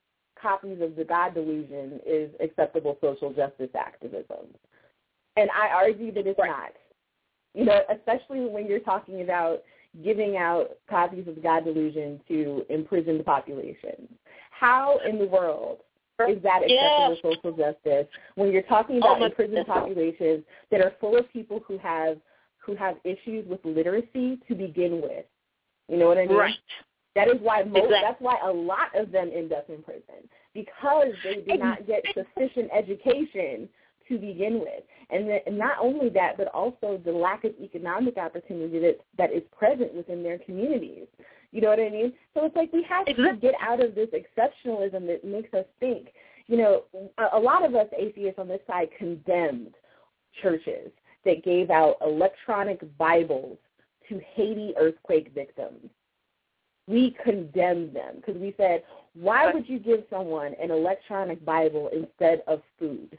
copies 0.41 0.81
of 0.81 0.95
the 0.95 1.03
God 1.03 1.33
Delusion 1.33 1.99
is 2.05 2.31
acceptable 2.39 2.97
social 3.01 3.33
justice 3.33 3.69
activism, 3.77 4.47
and 5.37 5.49
I 5.51 5.69
argue 5.69 6.11
that 6.13 6.27
it's 6.27 6.39
Right. 6.39 6.49
not. 6.49 6.73
You 7.53 7.65
know, 7.65 7.81
especially 7.89 8.45
when 8.45 8.65
you're 8.67 8.79
talking 8.79 9.21
about 9.21 9.63
giving 10.03 10.37
out 10.37 10.77
copies 10.89 11.27
of 11.27 11.35
the 11.35 11.41
God 11.41 11.65
Delusion 11.65 12.21
to 12.29 12.65
imprisoned 12.69 13.25
populations. 13.25 14.07
How 14.51 14.99
in 14.99 15.19
the 15.19 15.25
world 15.25 15.79
is 16.29 16.41
that 16.43 16.61
acceptable 16.63 17.17
Yes. 17.21 17.35
social 17.35 17.51
justice 17.51 18.07
when 18.35 18.51
you're 18.51 18.61
talking 18.63 18.97
Oh, 18.97 18.99
about 18.99 19.19
my 19.19 19.25
imprisoned 19.27 19.67
populations 19.67 20.45
that 20.69 20.81
are 20.81 20.91
full 21.01 21.17
of 21.17 21.31
people 21.33 21.59
who 21.67 21.77
have 21.79 22.21
who 22.59 22.75
have 22.75 22.97
issues 23.03 23.45
with 23.47 23.59
literacy 23.65 24.37
to 24.47 24.55
begin 24.55 25.01
with? 25.01 25.25
You 25.91 25.97
know 25.97 26.07
what 26.07 26.17
I 26.17 26.25
mean? 26.25 26.37
right. 26.37 26.53
That 27.15 27.27
is 27.27 27.35
why 27.41 27.63
most, 27.63 27.83
Exactly. 27.83 27.99
that's 28.01 28.21
why 28.21 28.37
a 28.41 28.51
lot 28.51 28.95
of 28.95 29.11
them 29.11 29.29
end 29.35 29.51
up 29.51 29.69
in 29.69 29.83
prison 29.83 30.29
because 30.53 31.07
they 31.25 31.41
did 31.41 31.59
not 31.59 31.85
get 31.85 32.05
sufficient 32.13 32.69
education 32.73 33.67
to 34.07 34.17
begin 34.17 34.61
with. 34.61 34.83
And, 35.09 35.27
the, 35.27 35.45
and 35.45 35.57
not 35.57 35.77
only 35.81 36.07
that, 36.09 36.37
but 36.37 36.47
also 36.47 37.01
the 37.03 37.11
lack 37.11 37.43
of 37.43 37.51
economic 37.59 38.15
opportunity 38.15 38.79
that 38.79 38.99
that 39.17 39.33
is 39.33 39.43
present 39.57 39.93
within 39.93 40.23
their 40.23 40.39
communities. 40.39 41.07
You 41.51 41.59
know 41.59 41.67
what 41.67 41.79
I 41.81 41.89
mean? 41.89 42.13
So 42.33 42.45
it's 42.45 42.55
like 42.55 42.71
we 42.71 42.83
have 42.83 43.05
to 43.07 43.37
get 43.41 43.55
out 43.59 43.83
of 43.83 43.93
this 43.93 44.07
exceptionalism 44.13 45.05
that 45.07 45.25
makes 45.25 45.53
us 45.53 45.65
think. 45.81 46.07
You 46.47 46.57
know, 46.57 46.83
a, 47.17 47.37
a 47.37 47.39
lot 47.39 47.65
of 47.65 47.75
us 47.75 47.87
atheists 47.97 48.39
on 48.39 48.47
this 48.47 48.61
side 48.67 48.87
condemned 48.97 49.75
churches 50.41 50.91
that 51.25 51.43
gave 51.43 51.69
out 51.69 51.97
electronic 52.01 52.79
Bibles 52.97 53.57
to 54.11 54.21
Haiti 54.35 54.73
earthquake 54.77 55.33
victims 55.33 55.89
we 56.87 57.15
condemned 57.23 57.95
them 57.95 58.15
because 58.17 58.39
we 58.39 58.53
said, 58.57 58.83
why 59.13 59.51
would 59.53 59.67
you 59.67 59.79
give 59.79 60.03
someone 60.09 60.53
an 60.61 60.71
electronic 60.71 61.43
Bible 61.45 61.89
instead 61.93 62.43
of 62.47 62.61
food 62.79 63.17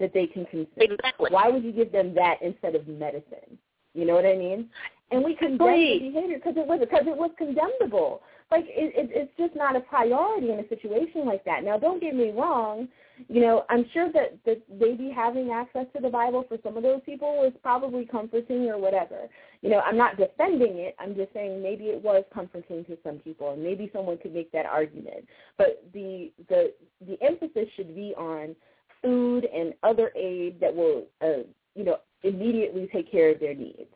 that 0.00 0.12
they 0.14 0.26
can 0.26 0.44
consume? 0.46 0.68
Exactly. 0.76 1.28
Why 1.30 1.48
would 1.48 1.64
you 1.64 1.72
give 1.72 1.92
them 1.92 2.14
that 2.14 2.40
instead 2.42 2.74
of 2.74 2.86
medicine? 2.86 3.58
You 3.94 4.04
know 4.06 4.14
what 4.14 4.26
I 4.26 4.36
mean? 4.36 4.68
And 5.10 5.24
we 5.24 5.34
condemned 5.34 5.60
Right. 5.60 6.00
the 6.00 6.10
behavior 6.10 6.36
because 6.36 6.56
it 6.56 6.66
was 6.66 6.80
because 6.80 7.06
it 7.06 7.16
was 7.16 7.30
condemnable. 7.38 8.22
Like 8.50 8.64
it, 8.68 8.94
it, 8.94 9.10
it's 9.12 9.32
just 9.36 9.56
not 9.56 9.74
a 9.74 9.80
priority 9.80 10.50
in 10.50 10.60
a 10.60 10.68
situation 10.68 11.24
like 11.24 11.44
that. 11.44 11.64
Now, 11.64 11.78
don't 11.78 12.00
get 12.00 12.14
me 12.14 12.30
wrong. 12.30 12.86
You 13.28 13.40
know, 13.40 13.64
I'm 13.70 13.86
sure 13.92 14.12
that 14.12 14.38
that 14.44 14.62
maybe 14.70 15.10
having 15.14 15.50
access 15.50 15.86
to 15.96 16.02
the 16.02 16.10
Bible 16.10 16.44
for 16.48 16.56
some 16.62 16.76
of 16.76 16.82
those 16.84 17.00
people 17.04 17.38
was 17.38 17.52
probably 17.62 18.04
comforting 18.04 18.68
or 18.68 18.78
whatever. 18.78 19.26
You 19.62 19.70
know, 19.70 19.80
I'm 19.80 19.96
not 19.96 20.16
defending 20.16 20.78
it. 20.78 20.94
I'm 21.00 21.16
just 21.16 21.32
saying 21.32 21.60
maybe 21.60 21.84
it 21.84 22.00
was 22.00 22.24
comforting 22.32 22.84
to 22.84 22.96
some 23.02 23.16
people, 23.16 23.52
and 23.52 23.62
maybe 23.62 23.90
someone 23.92 24.18
could 24.18 24.34
make 24.34 24.52
that 24.52 24.66
argument. 24.66 25.26
But 25.58 25.82
the 25.92 26.30
the 26.48 26.72
the 27.06 27.18
emphasis 27.22 27.68
should 27.74 27.96
be 27.96 28.14
on 28.16 28.54
food 29.02 29.46
and 29.52 29.74
other 29.82 30.12
aid 30.16 30.60
that 30.60 30.74
will, 30.74 31.06
uh, 31.20 31.42
you 31.74 31.84
know, 31.84 31.96
immediately 32.22 32.88
take 32.92 33.10
care 33.10 33.32
of 33.32 33.40
their 33.40 33.54
needs. 33.54 33.90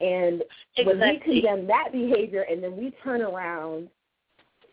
And 0.00 0.44
when 0.84 1.00
we 1.00 1.20
condemn 1.24 1.66
that 1.66 1.88
behavior 1.92 2.42
and 2.42 2.62
then 2.62 2.76
we 2.76 2.92
turn 3.02 3.20
around 3.20 3.88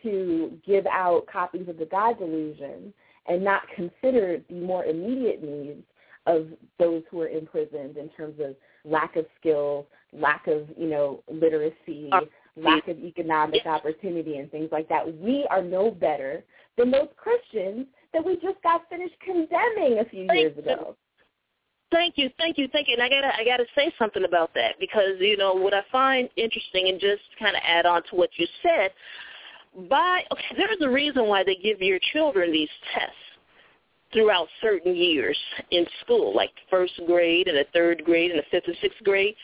to 0.04 0.60
give 0.66 0.86
out 0.86 1.26
copies 1.26 1.68
of 1.68 1.78
the 1.78 1.86
God 1.86 2.20
delusion 2.20 2.94
and 3.28 3.44
not 3.44 3.64
consider 3.76 4.40
the 4.50 4.56
more 4.56 4.86
immediate 4.86 5.44
needs 5.44 5.84
of 6.28 6.48
those 6.80 7.02
who 7.10 7.22
are 7.22 7.28
imprisoned 7.28 7.98
in 7.98 8.10
terms 8.10 8.40
of 8.40 8.56
lack 8.84 9.16
of 9.16 9.26
skill, 9.40 9.88
lack 10.14 10.48
of, 10.48 10.68
you 10.78 10.88
know, 10.88 11.24
literacy, 11.28 12.10
Uh, 12.12 12.22
lack 12.56 12.88
of 12.88 12.98
economic 13.04 13.64
Yes. 13.66 13.68
opportunity 13.68 14.38
and 14.38 14.50
things 14.52 14.72
like 14.72 14.88
that. 14.88 15.12
We 15.18 15.46
are 15.48 15.62
no 15.62 15.92
better 15.92 16.44
than 16.78 16.92
those 16.92 17.10
Christians 17.18 17.88
that 18.14 18.24
we 18.24 18.38
just 18.38 18.62
got 18.62 18.88
finished 18.90 19.20
condemning 19.20 20.00
a 20.00 20.06
few 20.06 20.32
years 20.32 20.58
ago. 20.58 20.96
Thank 21.92 22.18
you, 22.18 22.30
thank 22.38 22.58
you, 22.58 22.68
thank 22.72 22.88
you. 22.88 22.96
And 22.96 23.04
I 23.04 23.10
gotta, 23.10 23.36
I 23.36 23.46
gotta 23.46 23.66
say 23.76 23.94
something 23.98 24.26
about 24.26 24.54
that 24.56 24.76
because 24.80 25.20
you 25.20 25.38
know 25.38 25.54
what 25.54 25.74
I 25.74 25.82
find 25.92 26.30
interesting, 26.36 26.90
and 26.90 27.00
just 27.00 27.22
kind 27.40 27.56
of 27.56 27.62
add 27.66 27.86
on 27.86 28.04
to 28.10 28.16
what 28.16 28.30
you 28.38 28.48
said. 28.62 28.92
By 29.90 30.24
okay, 30.32 30.56
there's 30.58 30.82
a 30.82 30.90
reason 30.90 31.28
why 31.28 31.44
they 31.44 31.56
give 31.56 31.82
your 31.82 32.00
children 32.14 32.52
these 32.52 32.70
tests 32.94 33.16
throughout 34.14 34.48
certain 34.62 34.96
years 34.96 35.38
in 35.72 35.86
school, 36.02 36.34
like 36.36 36.52
first 36.70 36.94
grade 37.06 37.48
and 37.48 37.58
a 37.58 37.66
third 37.74 38.04
grade 38.06 38.32
and 38.32 38.40
a 38.40 38.44
fifth 38.50 38.68
and 38.68 38.78
sixth 38.82 39.04
grade. 39.04 39.36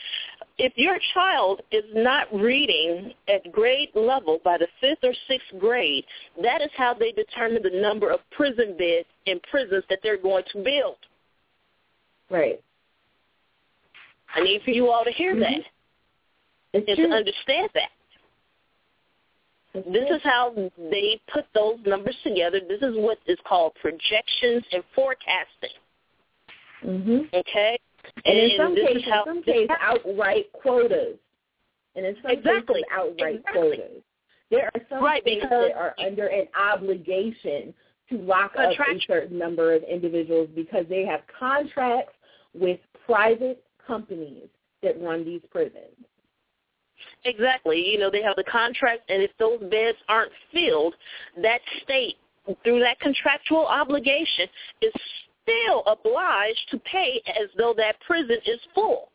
If 0.58 0.72
your 0.76 0.98
child 1.14 1.60
is 1.70 1.84
not 1.94 2.32
reading 2.32 3.12
at 3.28 3.50
grade 3.52 3.90
level 3.94 4.40
by 4.44 4.58
the 4.58 4.68
fifth 4.80 5.02
or 5.02 5.14
sixth 5.28 5.48
grade, 5.58 6.04
that 6.42 6.62
is 6.62 6.70
how 6.76 6.94
they 6.94 7.12
determine 7.12 7.62
the 7.62 7.80
number 7.80 8.10
of 8.10 8.20
prison 8.30 8.76
beds 8.78 9.08
in 9.26 9.40
prisons 9.50 9.84
that 9.90 9.98
they're 10.02 10.20
going 10.20 10.44
to 10.52 10.62
build. 10.62 10.96
Right. 12.32 12.58
I 14.34 14.40
need 14.40 14.62
for 14.64 14.70
you 14.70 14.88
all 14.88 15.04
to 15.04 15.10
hear 15.10 15.36
that 15.38 15.50
Mhm. 15.50 15.66
It's 16.72 16.88
and 16.88 16.96
true. 16.96 17.08
to 17.08 17.14
understand 17.14 17.68
that. 17.74 17.90
It's 19.74 19.86
This 19.88 20.06
true. 20.08 20.16
is 20.16 20.22
how 20.22 20.50
they 20.78 21.20
put 21.26 21.44
those 21.52 21.78
numbers 21.84 22.16
together. 22.22 22.60
This 22.60 22.80
is 22.80 22.96
what 22.96 23.18
is 23.26 23.38
called 23.44 23.74
projections 23.74 24.64
and 24.72 24.82
forecasting. 24.94 25.76
Mhm. 26.82 27.32
Okay? 27.34 27.78
And 28.24 28.38
in 28.38 28.56
some 28.56 28.74
this 28.74 28.86
cases, 28.86 29.02
is 29.02 29.08
how 29.12 29.24
some 29.24 29.42
cases 29.42 29.76
outright 29.78 30.50
quotas, 30.52 31.18
and 31.94 32.06
in 32.06 32.20
some 32.22 32.30
Exactly. 32.30 32.82
cases 32.82 32.88
outright 32.90 33.34
Exactly. 33.36 33.76
quotas. 33.76 34.02
There 34.48 34.70
are 34.74 34.80
some 34.88 35.04
Right, 35.04 35.22
states 35.22 35.42
because- 35.42 35.68
that 35.68 35.76
are 35.76 35.94
under 35.98 36.26
an 36.28 36.48
obligation 36.54 37.74
to 38.08 38.18
lock 38.18 38.56
up 38.56 38.72
a 38.78 39.00
certain 39.00 39.38
number 39.38 39.72
of 39.74 39.82
individuals 39.84 40.48
because 40.50 40.86
they 40.88 41.04
have 41.04 41.26
contracts 41.28 42.14
with 42.54 42.80
private 43.06 43.62
companies 43.86 44.48
that 44.82 45.00
run 45.00 45.24
these 45.24 45.42
prisons. 45.50 45.96
Exactly. 47.24 47.84
You 47.88 47.98
know, 47.98 48.10
they 48.10 48.22
have 48.22 48.36
the 48.36 48.44
contract, 48.44 49.02
and 49.08 49.22
if 49.22 49.30
those 49.38 49.60
beds 49.70 49.98
aren't 50.08 50.32
filled, 50.52 50.94
that 51.40 51.60
state, 51.82 52.16
through 52.64 52.80
that 52.80 52.98
contractual 53.00 53.66
obligation, 53.66 54.48
is 54.80 54.92
still 55.42 55.82
obliged 55.86 56.68
to 56.70 56.78
pay 56.78 57.20
as 57.28 57.48
though 57.56 57.74
that 57.76 58.00
prison 58.06 58.38
is 58.46 58.60
full. 58.74 59.11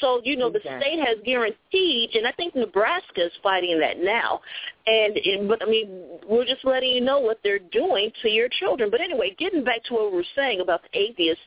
So, 0.00 0.20
you 0.24 0.36
know, 0.36 0.50
the 0.50 0.60
state 0.60 0.98
has 0.98 1.18
guaranteed, 1.24 2.14
and 2.14 2.26
I 2.26 2.32
think 2.32 2.54
Nebraska 2.54 3.26
is 3.26 3.32
fighting 3.42 3.78
that 3.80 4.02
now. 4.02 4.40
And, 4.86 5.16
and 5.16 5.48
but 5.48 5.62
I 5.62 5.66
mean, 5.66 6.18
we're 6.28 6.44
just 6.44 6.64
letting 6.64 6.90
you 6.90 7.00
know 7.00 7.20
what 7.20 7.40
they're 7.42 7.58
doing 7.58 8.10
to 8.22 8.28
your 8.28 8.48
children. 8.60 8.90
But 8.90 9.00
anyway, 9.00 9.34
getting 9.38 9.64
back 9.64 9.84
to 9.84 9.94
what 9.94 10.10
we 10.10 10.18
were 10.18 10.24
saying 10.34 10.60
about 10.60 10.82
the 10.82 10.98
atheists 10.98 11.42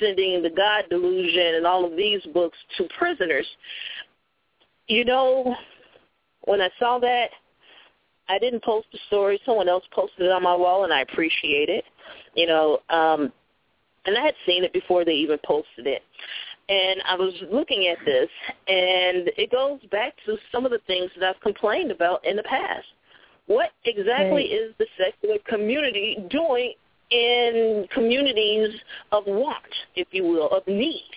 sending 0.00 0.42
the 0.42 0.50
God 0.50 0.84
delusion 0.90 1.54
and 1.56 1.66
all 1.66 1.84
of 1.84 1.96
these 1.96 2.22
books 2.32 2.58
to 2.76 2.88
prisoners, 2.98 3.46
you 4.86 5.04
know, 5.04 5.54
when 6.44 6.60
I 6.60 6.70
saw 6.78 6.98
that, 6.98 7.30
I 8.28 8.38
didn't 8.38 8.62
post 8.62 8.86
the 8.92 8.98
story. 9.06 9.40
Someone 9.44 9.68
else 9.68 9.84
posted 9.92 10.26
it 10.26 10.32
on 10.32 10.42
my 10.42 10.54
wall, 10.54 10.84
and 10.84 10.92
I 10.92 11.00
appreciate 11.00 11.68
it. 11.68 11.84
You 12.34 12.46
know, 12.46 12.78
um, 12.90 13.32
and 14.06 14.16
I 14.16 14.22
had 14.22 14.34
seen 14.46 14.64
it 14.64 14.72
before 14.72 15.04
they 15.04 15.12
even 15.12 15.38
posted 15.44 15.86
it. 15.86 16.02
And 16.68 17.00
I 17.08 17.14
was 17.14 17.32
looking 17.50 17.88
at 17.88 18.04
this, 18.04 18.28
and 18.66 19.30
it 19.38 19.50
goes 19.50 19.80
back 19.90 20.12
to 20.26 20.36
some 20.52 20.66
of 20.66 20.70
the 20.70 20.80
things 20.86 21.10
that 21.18 21.26
I've 21.26 21.40
complained 21.40 21.90
about 21.90 22.24
in 22.26 22.36
the 22.36 22.42
past. 22.42 22.86
What 23.46 23.70
exactly 23.86 24.30
right. 24.30 24.52
is 24.52 24.74
the 24.78 24.86
secular 24.98 25.38
community 25.48 26.18
doing 26.30 26.74
in 27.10 27.86
communities 27.94 28.78
of 29.12 29.24
want, 29.26 29.56
if 29.96 30.08
you 30.10 30.24
will, 30.24 30.50
of 30.50 30.66
need, 30.66 31.08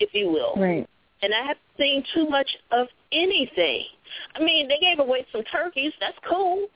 if 0.00 0.10
you 0.12 0.28
will? 0.28 0.54
Right. 0.56 0.88
And 1.22 1.32
I 1.32 1.42
haven't 1.42 1.58
seen 1.78 2.02
too 2.14 2.28
much 2.28 2.48
of 2.72 2.88
anything. 3.12 3.84
I 4.34 4.42
mean, 4.42 4.66
they 4.66 4.78
gave 4.80 4.98
away 4.98 5.24
some 5.30 5.44
turkeys. 5.44 5.92
That's 6.00 6.18
cool. 6.28 6.66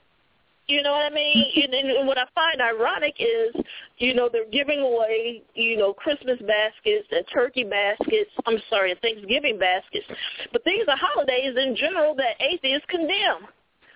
You 0.73 0.83
know 0.83 0.93
what 0.93 1.13
I 1.13 1.15
mean? 1.15 1.45
and, 1.63 1.75
and 1.75 2.07
what 2.09 2.17
I 2.17 2.25
find 2.35 2.61
ironic 2.61 3.15
is, 3.19 3.55
you 3.99 4.15
know, 4.15 4.29
they're 4.33 4.49
giving 4.51 4.81
away, 4.81 5.43
you 5.55 5.77
know, 5.77 5.93
Christmas 5.93 6.39
baskets 6.41 7.09
and 7.11 7.25
turkey 7.33 7.65
baskets. 7.65 8.31
I'm 8.47 8.59
sorry, 8.71 8.95
Thanksgiving 9.03 9.59
baskets. 9.59 10.07
But 10.53 10.63
these 10.65 10.89
are 10.89 10.97
holidays 10.97 11.55
in 11.57 11.77
general 11.77 12.15
that 12.17 12.41
atheists 12.41 12.87
condemn. 12.89 13.49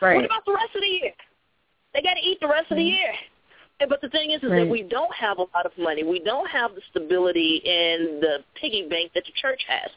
Right. 0.03 0.17
What 0.17 0.27
about 0.27 0.45
the 0.45 0.53
rest 0.53 0.75
of 0.75 0.83
the 0.83 0.89
year? 0.89 1.13
They 1.95 2.03
got 2.03 2.15
to 2.15 2.21
eat 2.21 2.39
the 2.41 2.49
rest 2.49 2.71
of 2.71 2.77
the 2.77 2.83
mm-hmm. 2.83 3.01
year. 3.01 3.13
But 3.79 4.01
the 4.01 4.09
thing 4.09 4.31
is, 4.31 4.43
is 4.43 4.51
right. 4.51 4.65
that 4.65 4.71
we 4.71 4.83
don't 4.83 5.15
have 5.15 5.37
a 5.39 5.43
lot 5.43 5.67
of 5.67 5.73
money. 5.79 6.03
We 6.03 6.19
don't 6.21 6.49
have 6.49 6.75
the 6.75 6.81
stability 6.91 7.61
and 7.67 8.23
the 8.23 8.39
piggy 8.59 8.89
bank 8.89 9.13
that 9.15 9.25
the 9.27 9.33
church 9.41 9.61
has. 9.69 9.91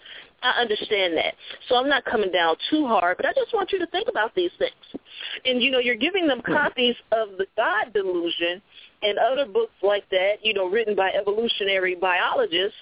I 0.44 0.62
understand 0.62 1.16
that. 1.18 1.34
So 1.68 1.76
I'm 1.76 1.88
not 1.88 2.04
coming 2.06 2.32
down 2.32 2.56
too 2.70 2.86
hard, 2.88 3.18
but 3.18 3.26
I 3.26 3.34
just 3.34 3.54
want 3.54 3.72
you 3.72 3.80
to 3.80 3.88
think 3.88 4.10
about 4.10 4.36
these 4.36 4.52
things. 4.60 5.02
And, 5.46 5.62
you 5.62 5.72
know, 5.72 5.80
you're 5.80 5.96
giving 5.96 6.28
them 6.28 6.42
copies 6.42 6.96
of 7.12 7.38
The 7.38 7.46
God 7.56 7.94
Delusion 7.94 8.62
and 9.02 9.18
other 9.18 9.46
books 9.46 9.74
like 9.82 10.04
that, 10.12 10.36
you 10.44 10.54
know, 10.54 10.70
written 10.70 10.96
by 10.96 11.12
evolutionary 11.12 11.96
biologists. 11.96 12.78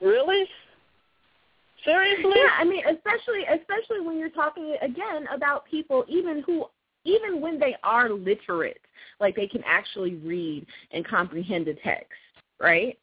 Really? 0.00 0.44
Seriously? 1.84 2.32
Yeah, 2.34 2.50
I 2.58 2.64
mean, 2.64 2.82
especially 2.86 3.44
especially 3.44 4.00
when 4.04 4.18
you're 4.18 4.30
talking 4.30 4.76
again 4.82 5.26
about 5.32 5.64
people 5.66 6.04
even 6.08 6.42
who 6.44 6.66
even 7.08 7.40
when 7.40 7.58
they 7.58 7.76
are 7.82 8.10
literate, 8.10 8.80
like 9.20 9.34
they 9.34 9.46
can 9.46 9.62
actually 9.66 10.14
read 10.16 10.66
and 10.92 11.06
comprehend 11.06 11.66
a 11.68 11.74
text, 11.74 12.12
right? 12.60 12.98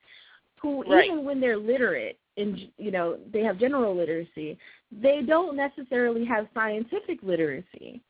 Who 0.61 0.84
right. 0.84 1.06
even 1.06 1.26
when 1.26 1.41
they're 1.41 1.57
literate, 1.57 2.18
and 2.38 2.60
you 2.77 2.91
know 2.91 3.18
they 3.32 3.41
have 3.41 3.60
general 3.60 3.95
literacy 3.95 4.57
they 4.91 5.22
don't 5.26 5.56
necessarily 5.56 6.26
have 6.26 6.48
scientific 6.53 7.19
literacy 7.23 8.02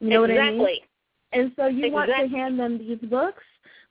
you 0.00 0.08
know 0.08 0.24
exactly. 0.24 0.58
what 0.58 0.64
i 0.64 0.66
mean 0.66 0.78
and 1.32 1.52
so 1.56 1.66
you 1.66 1.86
exactly. 1.86 1.90
want 1.90 2.10
to 2.10 2.36
hand 2.36 2.58
them 2.58 2.78
these 2.78 2.98
books 3.08 3.42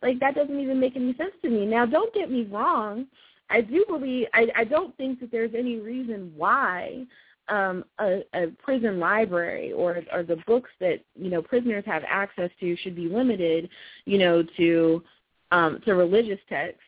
like 0.01 0.19
that 0.19 0.35
doesn't 0.35 0.59
even 0.59 0.79
make 0.79 0.95
any 0.95 1.15
sense 1.15 1.33
to 1.41 1.49
me 1.49 1.65
now 1.65 1.85
don't 1.85 2.13
get 2.13 2.29
me 2.29 2.47
wrong 2.51 3.05
i 3.49 3.61
do 3.61 3.85
believe 3.87 4.27
i 4.33 4.47
i 4.55 4.63
don't 4.63 4.95
think 4.97 5.19
that 5.19 5.31
there's 5.31 5.53
any 5.57 5.77
reason 5.77 6.31
why 6.35 7.05
um 7.49 7.83
a, 7.99 8.21
a 8.33 8.47
prison 8.63 8.99
library 8.99 9.71
or 9.73 10.01
or 10.13 10.23
the 10.23 10.37
books 10.47 10.69
that 10.79 10.99
you 11.15 11.29
know 11.29 11.41
prisoners 11.41 11.83
have 11.85 12.03
access 12.07 12.49
to 12.59 12.75
should 12.77 12.95
be 12.95 13.07
limited 13.07 13.69
you 14.05 14.17
know 14.17 14.43
to 14.57 15.03
um 15.51 15.79
to 15.85 15.93
religious 15.93 16.39
texts 16.47 16.81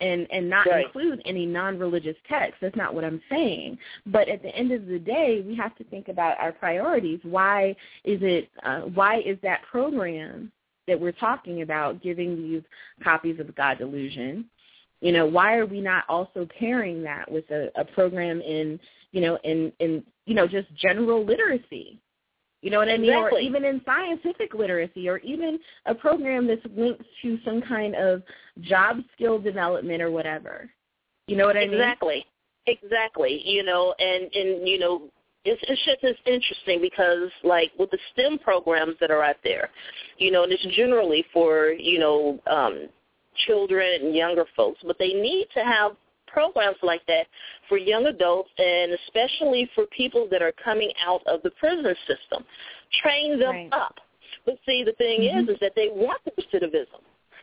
and 0.00 0.26
and 0.30 0.48
not 0.48 0.66
right. 0.66 0.86
include 0.86 1.22
any 1.24 1.46
non-religious 1.46 2.16
texts. 2.28 2.58
That's 2.60 2.76
not 2.76 2.94
what 2.94 3.04
I'm 3.04 3.20
saying. 3.30 3.78
But 4.06 4.28
at 4.28 4.42
the 4.42 4.48
end 4.48 4.72
of 4.72 4.86
the 4.86 4.98
day, 4.98 5.44
we 5.46 5.54
have 5.56 5.76
to 5.76 5.84
think 5.84 6.08
about 6.08 6.38
our 6.40 6.52
priorities. 6.52 7.20
Why 7.22 7.70
is 8.04 8.20
it? 8.22 8.48
Uh, 8.64 8.80
why 8.80 9.20
is 9.20 9.38
that 9.42 9.62
program 9.70 10.50
that 10.86 10.98
we're 10.98 11.12
talking 11.12 11.62
about 11.62 12.02
giving 12.02 12.36
these 12.36 12.62
copies 13.04 13.38
of 13.38 13.54
God 13.54 13.78
Delusion? 13.78 14.46
You 15.00 15.12
know, 15.12 15.26
why 15.26 15.56
are 15.56 15.66
we 15.66 15.80
not 15.80 16.04
also 16.08 16.46
pairing 16.58 17.02
that 17.04 17.30
with 17.30 17.50
a, 17.50 17.70
a 17.76 17.84
program 17.84 18.40
in 18.42 18.78
you 19.12 19.20
know 19.20 19.38
in 19.44 19.72
in 19.80 20.02
you 20.26 20.34
know 20.34 20.46
just 20.46 20.72
general 20.74 21.24
literacy? 21.24 22.00
You 22.62 22.70
know 22.70 22.78
what 22.78 22.88
I 22.88 22.98
mean? 22.98 23.10
Exactly. 23.10 23.38
Or 23.38 23.40
even 23.40 23.64
in 23.64 23.80
scientific 23.86 24.52
literacy 24.52 25.08
or 25.08 25.18
even 25.18 25.58
a 25.86 25.94
program 25.94 26.46
that's 26.46 26.60
linked 26.76 27.02
to 27.22 27.38
some 27.44 27.62
kind 27.62 27.94
of 27.94 28.22
job 28.60 28.98
skill 29.14 29.38
development 29.38 30.02
or 30.02 30.10
whatever. 30.10 30.68
You 31.26 31.36
know 31.36 31.46
what 31.46 31.56
I 31.56 31.60
exactly. 31.60 32.16
mean? 32.16 32.24
Exactly. 32.66 32.86
Exactly. 33.40 33.42
You 33.44 33.62
know, 33.62 33.94
and 33.98 34.24
and 34.34 34.68
you 34.68 34.78
know, 34.78 35.02
it's 35.44 35.60
it's 35.66 35.84
just 35.84 35.98
it's 36.02 36.20
interesting 36.26 36.80
because 36.82 37.30
like 37.42 37.70
with 37.78 37.90
the 37.90 37.98
STEM 38.12 38.38
programs 38.40 38.96
that 39.00 39.10
are 39.10 39.22
out 39.22 39.36
there, 39.42 39.70
you 40.18 40.30
know, 40.30 40.42
and 40.42 40.52
it's 40.52 40.66
generally 40.76 41.24
for, 41.32 41.68
you 41.70 41.98
know, 41.98 42.38
um 42.46 42.88
children 43.46 44.04
and 44.04 44.14
younger 44.14 44.44
folks, 44.54 44.80
but 44.86 44.98
they 44.98 45.14
need 45.14 45.46
to 45.54 45.64
have 45.64 45.92
programs 46.32 46.76
like 46.82 47.04
that 47.06 47.26
for 47.68 47.78
young 47.78 48.06
adults 48.06 48.50
and 48.58 48.92
especially 49.06 49.68
for 49.74 49.86
people 49.86 50.28
that 50.30 50.42
are 50.42 50.52
coming 50.62 50.90
out 51.06 51.22
of 51.26 51.42
the 51.42 51.50
prison 51.50 51.94
system. 52.06 52.44
Train 53.02 53.38
them 53.38 53.50
right. 53.50 53.72
up. 53.72 53.96
But 54.46 54.56
see, 54.66 54.84
the 54.84 54.92
thing 54.92 55.20
mm-hmm. 55.20 55.48
is, 55.48 55.54
is 55.54 55.60
that 55.60 55.72
they 55.76 55.88
want 55.92 56.20
the 56.24 56.32
recidivism. 56.32 57.02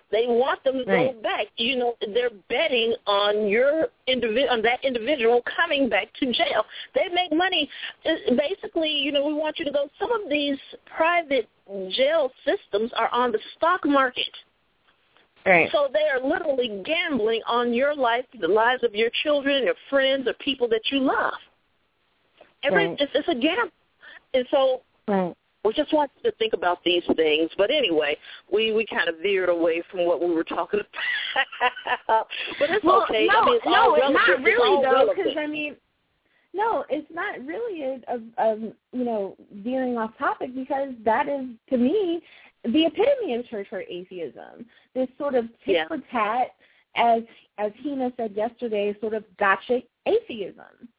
They 0.10 0.26
want 0.26 0.64
them 0.64 0.86
to 0.86 0.86
right. 0.86 1.14
go 1.14 1.22
back. 1.22 1.48
You 1.58 1.76
know, 1.78 1.96
they're 2.14 2.30
betting 2.50 2.96
on 3.06 3.48
your 3.48 3.88
individ- 4.08 4.50
on 4.50 4.62
that 4.62 4.84
individual 4.84 5.44
coming 5.56 5.90
back 5.90 6.08
to 6.20 6.32
jail. 6.32 6.64
They 6.96 7.10
make 7.14 7.34
money. 7.34 7.70
Uh, 8.06 8.36
basically, 8.38 8.90
you 8.90 9.12
know, 9.12 9.26
we 9.26 9.34
want 9.34 9.60
you 9.60 9.66
to 9.66 9.72
go. 9.72 9.90
Some 10.00 10.12
of 10.12 10.30
these 10.30 10.58
private 10.96 11.50
jail 11.90 12.32
systems 12.46 12.92
are 12.96 13.10
on 13.12 13.32
the 13.32 13.40
stock 13.58 13.82
market. 13.86 14.30
Right. 15.46 15.70
So 15.72 15.88
they 15.94 16.08
are 16.10 16.26
literally 16.26 16.84
gambling 16.86 17.42
on 17.48 17.74
your 17.74 17.96
life, 17.96 18.26
the 18.40 18.48
lives 18.48 18.84
of 18.84 18.94
your 18.94 19.10
children, 19.24 19.64
your 19.64 19.76
friends, 19.90 20.28
or 20.28 20.34
people 20.34 20.68
that 20.70 20.82
you 20.92 21.00
love. 21.00 21.34
Every 22.64 22.88
right. 22.88 22.98
it's, 23.00 23.12
it's 23.14 23.28
a 23.30 23.36
gamble, 23.36 23.72
and 24.34 24.46
so 24.52 24.82
right. 25.08 25.34
we 25.64 25.74
just 25.74 25.94
want 25.94 26.12
to 26.24 26.32
think 26.34 26.54
about 26.54 26.84
these 26.84 27.04
things. 27.16 27.52
But 27.58 27.70
anyway, 27.72 28.18
we 28.52 28.74
we 28.74 28.86
kind 28.86 29.08
of 29.08 29.16
veered 29.22 29.50
away 29.50 29.84
from 29.92 30.06
what 30.06 30.20
we 30.22 30.34
were 30.34 30.44
talking 30.44 30.82
about. 32.08 32.28
but 32.60 32.70
it's 32.72 32.84
well, 32.84 33.04
okay. 33.04 33.28
No, 33.32 33.42
I 33.42 33.46
mean, 33.46 33.56
it's 33.56 33.66
no, 33.66 33.96
it's 33.96 34.28
not 34.28 34.44
really 34.44 34.84
though, 34.84 35.14
because 35.16 35.34
I 35.38 35.48
mean. 35.48 35.76
No, 36.54 36.86
it's 36.90 37.08
not 37.14 37.46
really 37.46 37.84
a, 37.84 38.00
a, 38.08 38.44
a 38.44 38.56
you 38.92 39.04
know 39.04 39.36
veering 39.58 39.98
off 39.98 40.18
topic 40.18 40.56
because 40.56 40.90
that 41.06 41.28
is 41.28 41.46
to 41.70 41.78
me 41.78 42.24
the 42.64 42.86
epitome 42.86 43.36
of 43.36 43.48
church 43.48 43.68
hurt 43.68 43.86
atheism. 43.90 44.66
This 44.94 45.08
sort 45.18 45.36
of 45.36 45.46
tit 45.66 45.76
yeah. 45.76 45.88
for 45.88 45.98
tat, 46.12 46.50
as 46.96 47.24
as 47.58 47.72
Raina 47.86 48.16
said 48.18 48.34
yesterday, 48.36 48.96
sort 49.00 49.14
of 49.14 49.24
gotcha 49.40 49.82
atheism. 50.06 50.90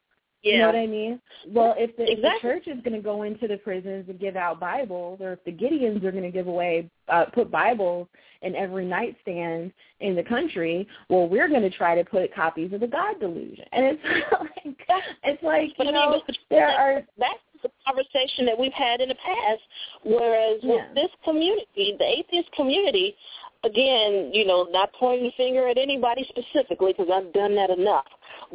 Yeah. 0.42 0.52
You 0.52 0.58
know 0.60 0.66
what 0.66 0.76
I 0.76 0.86
mean? 0.86 1.20
Well, 1.48 1.74
if 1.76 1.96
the, 1.96 2.04
exactly. 2.04 2.24
if 2.24 2.42
the 2.42 2.48
church 2.48 2.66
is 2.68 2.82
going 2.84 2.94
to 2.94 3.02
go 3.02 3.22
into 3.22 3.48
the 3.48 3.56
prisons 3.56 4.08
and 4.08 4.20
give 4.20 4.36
out 4.36 4.60
Bibles, 4.60 5.20
or 5.20 5.32
if 5.32 5.44
the 5.44 5.50
Gideons 5.50 6.04
are 6.04 6.12
going 6.12 6.22
to 6.22 6.30
give 6.30 6.46
away, 6.46 6.88
uh, 7.08 7.24
put 7.34 7.50
Bibles 7.50 8.06
in 8.42 8.54
every 8.54 8.86
nightstand 8.86 9.72
in 9.98 10.14
the 10.14 10.22
country, 10.22 10.86
well, 11.08 11.28
we're 11.28 11.48
going 11.48 11.62
to 11.62 11.70
try 11.70 11.96
to 11.96 12.04
put 12.04 12.32
copies 12.32 12.72
of 12.72 12.80
the 12.80 12.86
God 12.86 13.18
Delusion. 13.18 13.64
And 13.72 13.84
it's 13.84 14.02
like, 14.40 14.86
it's 15.24 15.42
like 15.42 15.72
but 15.76 15.86
you 15.86 15.92
I 15.92 16.10
mean, 16.10 16.12
know, 16.12 16.22
there 16.50 16.68
are 16.68 17.02
that's 17.18 17.40
the 17.62 17.70
conversation 17.86 18.46
that 18.46 18.58
we've 18.58 18.72
had 18.72 19.00
in 19.00 19.08
the 19.08 19.14
past. 19.16 19.62
Whereas 20.04 20.62
Yeah. 20.62 20.74
with 20.74 20.94
this 20.94 21.10
community, 21.24 21.96
the 21.98 22.18
atheist 22.18 22.50
community, 22.52 23.16
again, 23.64 24.32
you 24.32 24.44
know, 24.44 24.64
not 24.64 24.92
pointing 24.92 25.26
the 25.26 25.32
finger 25.32 25.68
at 25.68 25.78
anybody 25.78 26.24
specifically 26.24 26.92
because 26.92 27.10
I've 27.10 27.32
done 27.32 27.54
that 27.56 27.70
enough, 27.70 28.06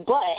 but 0.06 0.38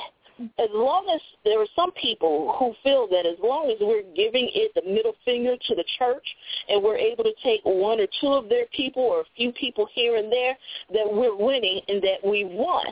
as 0.58 0.68
long 0.72 1.08
as 1.14 1.20
there 1.44 1.60
are 1.60 1.66
some 1.76 1.92
people 1.92 2.56
who 2.58 2.74
feel 2.82 3.06
that 3.06 3.24
as 3.24 3.38
long 3.40 3.70
as 3.70 3.76
we're 3.80 4.02
giving 4.16 4.50
it 4.52 4.72
the 4.74 4.82
middle 4.82 5.14
finger 5.24 5.56
to 5.56 5.74
the 5.74 5.84
church 5.98 6.26
and 6.68 6.82
we're 6.82 6.96
able 6.96 7.22
to 7.22 7.32
take 7.42 7.60
one 7.64 8.00
or 8.00 8.08
two 8.20 8.28
of 8.28 8.48
their 8.48 8.66
people 8.66 9.02
or 9.02 9.20
a 9.20 9.24
few 9.36 9.52
people 9.52 9.86
here 9.92 10.16
and 10.16 10.32
there, 10.32 10.56
that 10.92 11.06
we're 11.10 11.36
winning 11.36 11.80
and 11.88 12.02
that 12.02 12.18
we 12.24 12.44
won. 12.44 12.86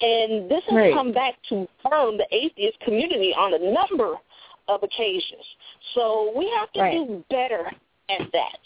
And 0.00 0.50
this 0.50 0.64
has 0.64 0.74
Right. 0.74 0.94
come 0.94 1.12
back 1.12 1.40
to 1.50 1.68
harm 1.84 2.16
the 2.16 2.26
atheist 2.32 2.80
community 2.80 3.32
on 3.34 3.54
a 3.54 3.58
number 3.58 4.18
of 4.68 4.82
occasions. 4.82 5.44
So 5.94 6.32
we 6.36 6.48
have 6.50 6.72
to 6.72 6.80
Right. 6.80 6.92
do 7.06 7.24
better 7.30 7.70
at 8.08 8.30
that. 8.32 8.58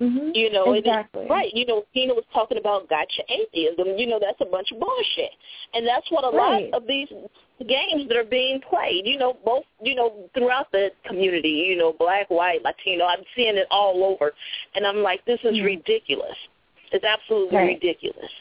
Mhm. 0.00 0.34
You 0.34 0.48
know, 0.50 0.64
and 0.64 0.76
it- 0.76 0.78
exactly. 0.86 1.26
right? 1.26 1.52
You 1.54 1.66
know, 1.66 1.84
Raina 1.94 2.14
was 2.16 2.24
talking 2.32 2.56
about 2.56 2.88
gotcha 2.88 3.22
atheism. 3.28 3.98
You 3.98 4.06
know, 4.06 4.18
that's 4.18 4.40
a 4.40 4.46
bunch 4.46 4.72
of 4.72 4.80
bullshit, 4.80 5.32
and 5.74 5.86
that's 5.86 6.10
what 6.10 6.24
a 6.24 6.34
Right. 6.34 6.70
lot 6.70 6.82
of 6.82 6.86
these 6.86 7.08
games 7.66 8.08
that 8.08 8.16
are 8.16 8.24
being 8.24 8.60
played. 8.62 9.06
You 9.06 9.18
know, 9.18 9.34
both 9.44 9.64
you 9.82 9.94
know 9.94 10.30
throughout 10.32 10.72
the 10.72 10.90
community. 11.04 11.50
You 11.50 11.76
know, 11.76 11.92
black, 11.92 12.30
white, 12.30 12.62
Latino. 12.62 13.04
I'm 13.04 13.24
seeing 13.36 13.58
it 13.58 13.66
all 13.70 14.02
over, 14.02 14.34
and 14.74 14.86
I'm 14.86 15.02
like, 15.02 15.22
this 15.26 15.40
is 15.44 15.58
Mhm. 15.58 15.64
ridiculous. 15.64 16.36
It's 16.92 17.04
absolutely 17.04 17.56
Right. 17.58 17.68
ridiculous. 17.74 18.32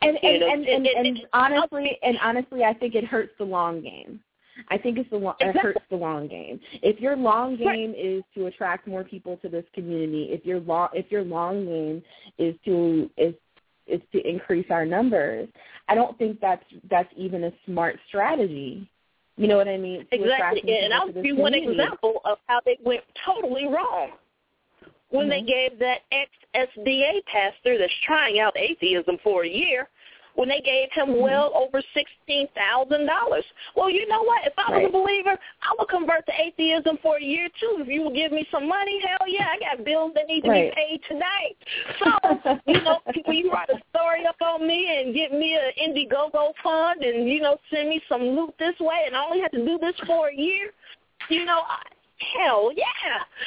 And 0.00 0.18
You 0.22 0.28
and, 0.30 0.40
know, 0.40 0.46
and, 0.48 0.66
and- 0.66 0.86
and, 0.86 0.86
and- 0.86 1.06
and 1.18 1.26
honestly, 1.34 1.98
and 2.02 2.18
honestly, 2.20 2.64
I 2.64 2.72
think 2.72 2.94
it 2.94 3.04
hurts 3.04 3.36
the 3.36 3.44
long 3.44 3.82
game. 3.82 4.22
I 4.68 4.78
think 4.78 4.98
it's 4.98 5.10
the 5.10 5.16
lo- 5.16 5.36
it 5.40 5.56
hurts 5.56 5.80
the 5.90 5.96
long 5.96 6.28
game. 6.28 6.60
If 6.82 7.00
your 7.00 7.16
long 7.16 7.56
game 7.56 7.94
is 7.96 8.22
to 8.34 8.46
attract 8.46 8.86
more 8.86 9.04
people 9.04 9.36
to 9.38 9.48
this 9.48 9.64
community, 9.74 10.28
if 10.30 10.44
your 10.44 10.60
long 10.60 10.88
if 10.92 11.10
your 11.10 11.22
long 11.22 11.64
game 11.64 12.02
is 12.38 12.54
to 12.64 13.10
is 13.16 13.34
is 13.86 14.00
to 14.12 14.28
increase 14.28 14.66
our 14.70 14.84
numbers, 14.84 15.48
I 15.88 15.94
don't 15.94 16.16
think 16.18 16.40
that's 16.40 16.64
that's 16.90 17.12
even 17.16 17.44
a 17.44 17.52
smart 17.66 17.98
strategy. 18.08 18.88
You 19.36 19.48
know 19.48 19.56
what 19.56 19.68
I 19.68 19.78
mean? 19.78 20.06
To 20.12 20.22
Exactly. 20.22 20.78
And 20.78 20.92
I'll 20.92 21.10
give 21.10 21.24
you 21.24 21.36
one 21.36 21.54
example 21.54 22.20
of 22.24 22.38
how 22.46 22.60
they 22.64 22.78
went 22.84 23.02
totally 23.24 23.66
wrong. 23.66 24.12
When 25.08 25.28
they 25.28 25.42
Mhm. 25.42 25.46
gave 25.46 25.78
that 25.78 26.02
ex-SDA 26.10 27.22
pastor 27.26 27.76
that's 27.76 27.92
trying 28.06 28.38
out 28.38 28.56
atheism 28.56 29.18
for 29.18 29.44
a 29.44 29.48
year, 29.48 29.88
when 30.34 30.48
they 30.48 30.60
gave 30.60 30.90
him 30.92 31.08
Mhm. 31.14 31.20
well 31.20 31.52
over 31.54 31.82
$16,000. 31.94 33.44
Well, 33.74 33.90
you 33.90 34.06
know 34.08 34.22
what? 34.22 34.46
If 34.46 34.54
I 34.58 34.70
was 34.70 34.88
a 34.88 34.92
believer, 34.92 35.38
I 35.62 35.74
would 35.78 35.88
convert 35.88 36.24
to 36.26 36.40
atheism 36.40 36.98
for 36.98 37.16
a 37.16 37.22
year 37.22 37.48
too. 37.60 37.78
If 37.80 37.88
you 37.88 38.02
would 38.02 38.14
give 38.14 38.32
me 38.32 38.46
some 38.50 38.66
money, 38.66 39.00
hell 39.00 39.28
yeah, 39.28 39.48
I 39.50 39.58
got 39.58 39.84
bills 39.84 40.12
that 40.14 40.26
need 40.28 40.42
to 40.42 40.50
Right. 40.50 40.70
be 40.70 40.74
paid 40.74 41.00
tonight. 41.08 41.56
So, 41.98 42.60
you 42.66 42.80
know, 42.82 43.00
when 43.24 43.36
you 43.36 43.50
write 43.52 43.70
a 43.70 43.80
story 43.94 44.26
up 44.26 44.40
on 44.40 44.66
me 44.66 45.00
and 45.00 45.14
get 45.14 45.32
me 45.32 45.54
an 45.54 45.72
Indiegogo 45.78 46.54
fund 46.62 47.02
and, 47.02 47.28
you 47.28 47.40
know, 47.40 47.58
send 47.70 47.88
me 47.88 48.02
some 48.08 48.22
loot 48.22 48.54
this 48.58 48.78
way 48.80 49.04
and 49.06 49.16
I 49.16 49.24
only 49.24 49.40
have 49.40 49.50
to 49.52 49.64
do 49.64 49.78
this 49.78 49.94
for 50.06 50.28
a 50.28 50.34
year, 50.34 50.72
you 51.28 51.44
know, 51.44 51.62
I, 51.68 51.82
hell 52.38 52.70
yeah. 52.74 52.84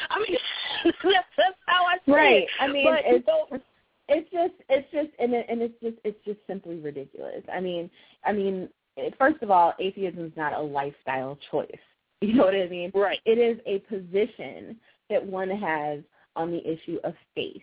I 0.10 0.20
mean, 0.20 0.38
that's, 1.04 1.28
that's 1.38 1.56
how 1.68 1.86
I 1.86 1.98
see 2.06 2.12
Right. 2.12 2.44
it. 2.44 2.50
I 2.60 2.68
mean, 2.68 2.86
but, 2.86 3.06
you 3.08 3.16
it's 3.18 3.28
know, 3.28 3.60
it's 4.08 4.30
just 4.32 4.54
it's 4.70 4.88
just 4.92 5.10
and 5.20 5.34
it, 5.34 5.46
and 5.50 5.62
it's 5.62 5.80
just 5.82 5.98
it's 6.04 6.24
just 6.26 6.40
simply 6.48 6.78
ridiculous. 6.78 7.44
I 7.52 7.60
mean, 7.60 7.90
I 8.24 8.34
mean, 8.34 8.70
first 9.18 9.42
of 9.42 9.52
all, 9.52 9.74
atheism 9.80 10.26
is 10.26 10.32
not 10.36 10.54
a 10.54 10.62
lifestyle 10.62 11.38
choice. 11.52 11.70
You 12.22 12.34
know 12.34 12.46
what 12.46 12.56
I 12.56 12.68
mean? 12.70 12.92
right. 12.96 13.20
It 13.26 13.38
is 13.38 13.60
a 13.68 13.80
position 13.80 14.78
that 15.10 15.24
one 15.24 15.50
has 15.50 16.00
on 16.36 16.50
the 16.50 16.60
issue 16.66 16.98
of 17.04 17.14
faith 17.36 17.62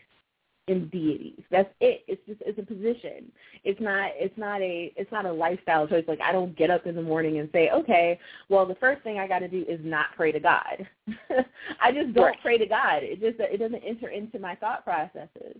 in 0.68 0.88
deities. 0.88 1.42
That's 1.50 1.72
it. 1.80 2.04
It's 2.06 2.24
just 2.26 2.40
it's 2.46 2.58
a 2.58 2.62
position. 2.62 3.32
It's 3.64 3.80
not 3.80 4.10
it's 4.14 4.36
not 4.38 4.60
a 4.60 4.92
it's 4.96 5.10
not 5.10 5.26
a 5.26 5.32
lifestyle 5.32 5.88
choice. 5.88 6.04
Like 6.06 6.20
I 6.20 6.30
don't 6.32 6.56
get 6.56 6.70
up 6.70 6.86
in 6.86 6.94
the 6.94 7.02
morning 7.02 7.38
and 7.38 7.48
say, 7.52 7.70
okay, 7.70 8.20
well 8.48 8.66
the 8.66 8.76
first 8.76 9.02
thing 9.02 9.18
I 9.18 9.26
got 9.26 9.40
to 9.40 9.48
do 9.48 9.64
is 9.68 9.80
not 9.82 10.06
pray 10.16 10.30
to 10.32 10.38
God. 10.38 10.86
I 11.80 11.90
just 11.90 12.12
don't 12.14 12.26
Right. 12.26 12.40
pray 12.42 12.58
to 12.58 12.66
God. 12.66 13.02
It 13.02 13.20
just 13.20 13.40
it 13.40 13.56
doesn't 13.58 13.82
enter 13.82 14.08
into 14.10 14.38
my 14.38 14.54
thought 14.56 14.84
processes. 14.84 15.56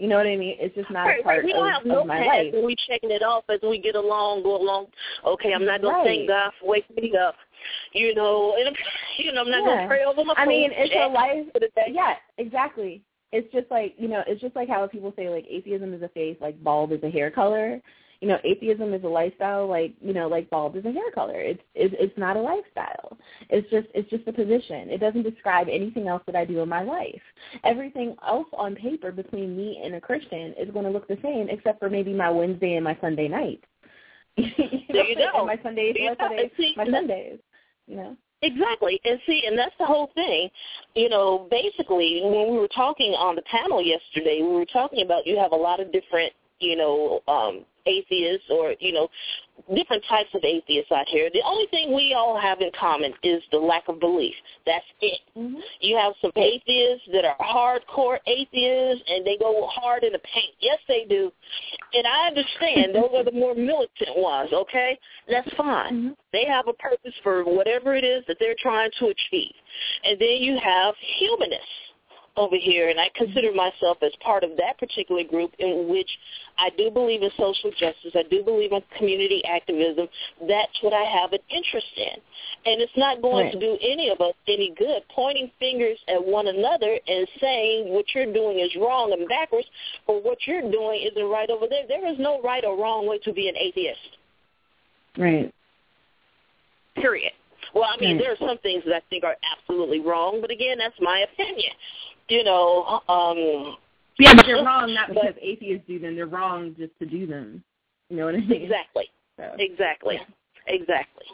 You 0.00 0.08
know 0.08 0.16
what 0.16 0.26
I 0.26 0.34
mean? 0.34 0.56
It's 0.58 0.74
just 0.74 0.90
not 0.90 1.08
Right, 1.08 1.20
a 1.20 1.22
part. 1.22 1.44
We 1.44 1.52
don't 1.52 1.66
of, 1.68 1.84
have 1.86 1.98
of 1.98 2.06
my 2.06 2.20
life. 2.24 2.54
and 2.54 2.64
we 2.64 2.74
checking 2.88 3.10
it 3.10 3.22
off 3.22 3.44
as 3.50 3.60
we 3.62 3.76
get 3.78 3.96
along, 3.96 4.44
go 4.44 4.56
along. 4.56 4.86
Okay, 5.26 5.52
I'm 5.52 5.66
not 5.66 5.82
gonna 5.82 5.92
Right. 5.92 6.06
thank 6.06 6.28
God 6.28 6.52
for 6.58 6.68
waking 6.68 6.96
me 6.96 7.14
up. 7.18 7.34
You 7.92 8.14
know, 8.14 8.56
and 8.56 8.74
you 9.18 9.30
know, 9.30 9.42
I'm 9.42 9.50
not 9.50 9.60
Yeah. 9.60 9.74
gonna 9.76 9.86
pray 9.86 10.04
over 10.04 10.24
my 10.24 10.32
I 10.38 10.46
mean, 10.46 10.70
it's 10.72 10.94
a 10.94 11.06
life. 11.06 11.46
Yeah, 11.88 12.16
exactly. 12.38 13.02
It's 13.30 13.52
just 13.52 13.70
like 13.70 13.94
you 13.98 14.08
know, 14.08 14.24
it's 14.26 14.40
just 14.40 14.56
like 14.56 14.70
how 14.70 14.86
people 14.86 15.12
say 15.16 15.28
like 15.28 15.44
atheism 15.50 15.92
is 15.92 16.00
a 16.00 16.08
faith, 16.08 16.38
like 16.40 16.62
bald 16.64 16.92
is 16.92 17.02
a 17.02 17.10
hair 17.10 17.30
color. 17.30 17.78
You 18.20 18.28
know, 18.28 18.38
atheism 18.44 18.92
is 18.92 19.02
a 19.04 19.08
lifestyle, 19.08 19.66
like 19.66 19.94
you 20.00 20.12
know, 20.12 20.28
like 20.28 20.50
bald 20.50 20.76
is 20.76 20.84
a 20.84 20.92
hair 20.92 21.10
color. 21.14 21.40
It's 21.40 21.62
it's 21.74 21.94
it's 21.98 22.18
not 22.18 22.36
a 22.36 22.40
lifestyle. 22.40 23.16
It's 23.48 23.68
just 23.70 23.86
it's 23.94 24.10
just 24.10 24.28
a 24.28 24.32
position. 24.32 24.90
It 24.90 24.98
doesn't 24.98 25.22
describe 25.22 25.68
anything 25.70 26.06
else 26.06 26.22
that 26.26 26.36
I 26.36 26.44
do 26.44 26.60
in 26.60 26.68
my 26.68 26.82
life. 26.82 27.22
Everything 27.64 28.16
else 28.26 28.48
on 28.56 28.74
paper 28.74 29.10
between 29.10 29.56
me 29.56 29.80
and 29.82 29.94
a 29.94 30.00
Christian 30.00 30.54
is 30.58 30.70
going 30.70 30.84
to 30.84 30.90
look 30.90 31.08
the 31.08 31.18
same, 31.22 31.48
except 31.48 31.78
for 31.78 31.88
maybe 31.88 32.12
my 32.12 32.30
Wednesday 32.30 32.74
and 32.74 32.84
my 32.84 32.96
Sunday 33.00 33.28
nights. 33.28 33.64
you 34.36 34.50
There 34.88 35.04
you 35.06 35.16
know, 35.16 35.32
go. 35.32 35.46
my 35.46 35.58
Sundays, 35.62 35.96
my. 35.98 36.16
Sundays, 36.18 36.50
see, 36.56 36.74
my 36.76 36.86
Sundays. 36.86 37.38
You 37.86 37.96
know. 37.96 38.16
Exactly. 38.42 38.98
And 39.04 39.18
see, 39.26 39.42
and 39.46 39.58
that's 39.58 39.74
the 39.78 39.84
whole 39.84 40.10
thing. 40.14 40.48
You 40.94 41.08
know, 41.08 41.46
basically, 41.50 42.20
when 42.24 42.52
we 42.52 42.58
were 42.58 42.68
talking 42.68 43.12
on 43.12 43.36
the 43.36 43.42
panel 43.42 43.82
yesterday, 43.82 44.40
we 44.42 44.48
were 44.48 44.66
talking 44.66 45.04
about 45.04 45.26
you 45.26 45.36
have 45.36 45.52
a 45.52 45.56
lot 45.56 45.80
of 45.80 45.92
different, 45.92 46.32
you 46.60 46.76
know, 46.76 47.20
um, 47.26 47.64
atheists 47.86 48.46
or, 48.50 48.74
you 48.78 48.92
know, 48.92 49.08
different 49.74 50.04
types 50.08 50.28
of 50.34 50.42
atheists 50.44 50.92
out 50.92 51.06
here. 51.08 51.30
The 51.32 51.42
only 51.44 51.66
thing 51.70 51.94
we 51.94 52.14
all 52.14 52.38
have 52.38 52.60
in 52.60 52.70
common 52.78 53.12
is 53.22 53.42
the 53.50 53.58
lack 53.58 53.88
of 53.88 54.00
belief. 54.00 54.34
That's 54.66 54.84
it. 55.00 55.20
Mm-hmm. 55.36 55.56
You 55.80 55.96
have 55.96 56.14
some 56.20 56.32
atheists 56.36 57.06
that 57.12 57.24
are 57.24 57.36
hardcore 57.38 58.18
atheists 58.26 59.04
and 59.08 59.26
they 59.26 59.36
go 59.38 59.66
hard 59.70 60.04
in 60.04 60.12
the 60.12 60.18
paint. 60.20 60.54
Yes, 60.60 60.78
they 60.88 61.04
do. 61.08 61.32
And 61.94 62.06
I 62.06 62.28
understand 62.28 62.94
those 62.94 63.10
are 63.14 63.24
the 63.24 63.32
more 63.32 63.54
militant 63.54 64.16
ones, 64.16 64.50
okay? 64.52 64.98
That's 65.28 65.52
fine. 65.56 65.92
Mhm. 65.92 66.16
They 66.32 66.44
have 66.46 66.68
a 66.68 66.74
purpose 66.74 67.14
for 67.22 67.44
whatever 67.44 67.94
it 67.94 68.04
is 68.04 68.24
that 68.28 68.36
they're 68.38 68.56
trying 68.60 68.90
to 68.98 69.06
achieve. 69.06 69.54
And 70.04 70.18
then 70.20 70.36
you 70.40 70.58
have 70.58 70.94
humanists 71.18 71.89
over 72.36 72.56
here, 72.56 72.88
and 72.88 73.00
I 73.00 73.10
consider 73.14 73.52
myself 73.52 73.98
as 74.02 74.12
part 74.20 74.44
of 74.44 74.50
that 74.56 74.78
particular 74.78 75.24
group 75.24 75.52
in 75.58 75.88
which 75.88 76.08
I 76.58 76.70
do 76.76 76.90
believe 76.90 77.22
in 77.22 77.30
social 77.36 77.70
justice. 77.72 78.12
I 78.14 78.22
do 78.30 78.42
believe 78.42 78.72
in 78.72 78.82
community 78.96 79.42
activism. 79.44 80.06
That's 80.46 80.72
what 80.82 80.92
I 80.92 81.02
have 81.02 81.32
an 81.32 81.40
interest 81.50 81.86
in. 81.96 82.20
And 82.66 82.80
it's 82.80 82.96
not 82.96 83.20
going 83.20 83.46
Right. 83.46 83.52
to 83.52 83.58
do 83.58 83.78
any 83.80 84.08
of 84.10 84.20
us 84.20 84.34
any 84.46 84.70
good 84.70 85.02
pointing 85.08 85.50
fingers 85.58 85.98
at 86.08 86.22
one 86.22 86.46
another 86.48 86.98
and 87.06 87.28
saying 87.40 87.92
what 87.92 88.14
you're 88.14 88.32
doing 88.32 88.60
is 88.60 88.74
wrong 88.76 89.12
and 89.12 89.28
backwards 89.28 89.68
or 90.06 90.20
what 90.20 90.46
you're 90.46 90.70
doing 90.70 91.02
isn't 91.02 91.24
right 91.24 91.50
over 91.50 91.66
there. 91.66 91.86
There 91.86 92.06
is 92.06 92.18
no 92.18 92.40
right 92.42 92.64
or 92.64 92.76
wrong 92.76 93.06
way 93.06 93.18
to 93.18 93.32
be 93.32 93.48
an 93.48 93.56
atheist 93.56 94.16
Right. 95.16 95.52
period. 96.94 97.32
Well, 97.74 97.84
I 97.84 97.96
mean, 98.00 98.18
there 98.18 98.32
are 98.32 98.36
some 98.36 98.58
things 98.58 98.82
that 98.84 98.94
I 98.94 99.00
think 99.10 99.22
are 99.22 99.36
absolutely 99.56 100.00
wrong, 100.00 100.40
but 100.40 100.50
again, 100.50 100.78
that's 100.78 100.98
my 101.00 101.20
opinion. 101.20 101.72
You 102.30 102.44
know, 102.44 103.02
um, 103.08 103.76
Yeah, 104.18 104.34
but 104.36 104.46
they're 104.46 104.56
wrong 104.64 104.94
not 104.94 105.08
But- 105.08 105.14
because 105.22 105.34
atheists 105.42 105.86
do 105.86 105.98
them. 105.98 106.14
They're 106.14 106.26
wrong 106.26 106.74
just 106.78 106.96
to 107.00 107.06
do 107.06 107.26
them. 107.26 107.62
You 108.08 108.16
know 108.16 108.26
what 108.26 108.34
I 108.36 108.38
mean? 108.38 108.62
exactly, 108.62 109.10
So, 109.36 109.54
exactly, 109.58 110.16
Yeah. 110.16 110.24
exactly. 110.74 111.26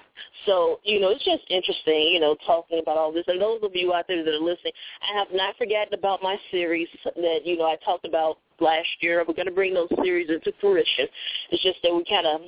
So, 0.47 0.81
you 0.85 1.01
know, 1.01 1.09
it's 1.09 1.25
just 1.25 1.43
interesting, 1.51 2.13
you 2.13 2.21
know, 2.21 2.35
talking 2.47 2.79
about 2.79 2.97
all 2.99 3.13
this. 3.13 3.25
And 3.29 3.41
those 3.41 3.61
of 3.63 3.75
you 3.75 3.93
out 3.95 4.07
there 4.09 4.23
that 4.25 4.35
are 4.35 4.39
listening, 4.39 4.73
I 5.03 5.19
have 5.19 5.29
not 5.33 5.57
forgotten 5.57 5.95
about 5.95 6.23
my 6.23 6.39
series 6.51 6.89
that, 7.05 7.41
you 7.45 7.57
know, 7.57 7.65
I 7.65 7.77
talked 7.85 8.05
about 8.07 8.39
last 8.61 8.89
year. 9.01 9.25
We're 9.27 9.35
going 9.35 9.47
to 9.49 9.53
bring 9.55 9.75
those 9.75 9.89
series 10.03 10.29
into 10.31 10.53
fruition. 10.61 11.09
It's 11.51 11.63
just 11.63 11.79
that 11.83 11.95
we 11.95 12.05
kind 12.05 12.27
of 12.27 12.41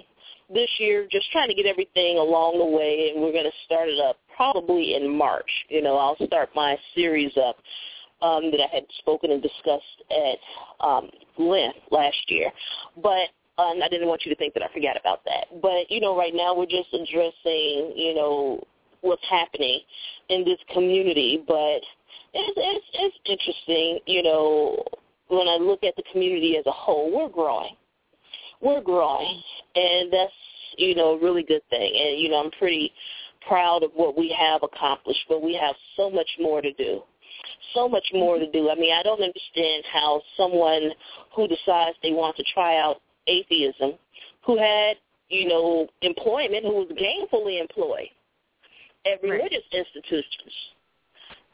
this 0.52 0.70
year 0.78 1.06
just 1.10 1.30
trying 1.32 1.48
to 1.48 1.54
get 1.54 1.66
everything 1.66 2.16
along 2.16 2.58
the 2.58 2.64
way 2.64 3.10
and 3.12 3.22
we're 3.22 3.32
going 3.32 3.44
to 3.44 3.52
start 3.66 3.88
it 3.88 4.00
up 4.00 4.16
probably 4.34 4.94
in 4.94 5.08
March. 5.08 5.50
You 5.68 5.82
know, 5.82 5.96
I'll 5.98 6.16
start 6.26 6.50
my 6.54 6.76
series 6.94 7.32
up 7.36 7.56
um, 8.22 8.50
that 8.50 8.60
I 8.60 8.74
had 8.74 8.84
spoken 8.98 9.30
and 9.30 9.42
discussed 9.42 10.02
at 10.10 10.86
um, 10.86 11.10
length 11.38 11.78
last 11.90 12.18
year. 12.28 12.50
But 12.96 13.28
um, 13.58 13.80
I 13.82 13.88
didn't 13.90 14.08
want 14.08 14.24
you 14.24 14.32
to 14.32 14.36
think 14.36 14.54
that 14.54 14.62
I 14.62 14.72
forgot 14.72 14.96
about 14.98 15.24
that. 15.24 15.60
But, 15.60 15.90
you 15.90 16.00
know, 16.00 16.16
right 16.16 16.34
now 16.34 16.54
we're 16.54 16.66
just 16.66 16.92
addressing, 16.92 17.92
you 17.96 18.14
know, 18.14 18.62
what's 19.00 19.24
happening 19.28 19.80
in 20.28 20.44
this 20.44 20.58
community. 20.72 21.42
But 21.46 21.80
it's, 22.34 22.56
it's, 22.56 22.86
it's 22.94 23.16
interesting, 23.26 23.98
you 24.06 24.22
know, 24.22 24.82
when 25.28 25.48
I 25.48 25.56
look 25.56 25.84
at 25.84 25.96
the 25.96 26.04
community 26.12 26.56
as 26.56 26.66
a 26.66 26.72
whole, 26.72 27.14
we're 27.14 27.28
growing 27.28 27.76
we're 28.60 28.80
growing, 28.80 29.42
and 29.74 30.12
that's 30.12 30.32
you 30.76 30.94
know 30.94 31.12
a 31.12 31.22
really 31.22 31.42
good 31.42 31.62
thing. 31.70 31.92
And 31.94 32.20
you 32.20 32.28
know 32.28 32.36
I'm 32.44 32.50
pretty 32.52 32.92
proud 33.46 33.82
of 33.82 33.90
what 33.94 34.16
we 34.16 34.34
have 34.38 34.62
accomplished, 34.62 35.24
but 35.28 35.42
we 35.42 35.54
have 35.54 35.74
so 35.96 36.10
much 36.10 36.28
more 36.40 36.60
to 36.60 36.72
do. 36.74 37.02
So 37.74 37.88
much 37.88 38.06
more 38.12 38.38
to 38.38 38.50
do. 38.50 38.70
I 38.70 38.74
mean, 38.74 38.94
I 38.94 39.02
don't 39.02 39.22
understand 39.22 39.84
how 39.92 40.22
someone 40.36 40.90
who 41.34 41.48
decides 41.48 41.96
they 42.02 42.12
want 42.12 42.36
to 42.36 42.44
try 42.54 42.80
out 42.80 43.00
atheism, 43.26 43.92
who 44.44 44.58
had 44.58 44.96
you 45.28 45.48
know, 45.48 45.86
employment, 46.02 46.64
who 46.64 46.74
was 46.74 46.88
gainfully 46.88 47.60
employed 47.60 48.08
at 49.06 49.22
religious 49.22 49.64
right. 49.72 49.84
institutions. 49.86 50.52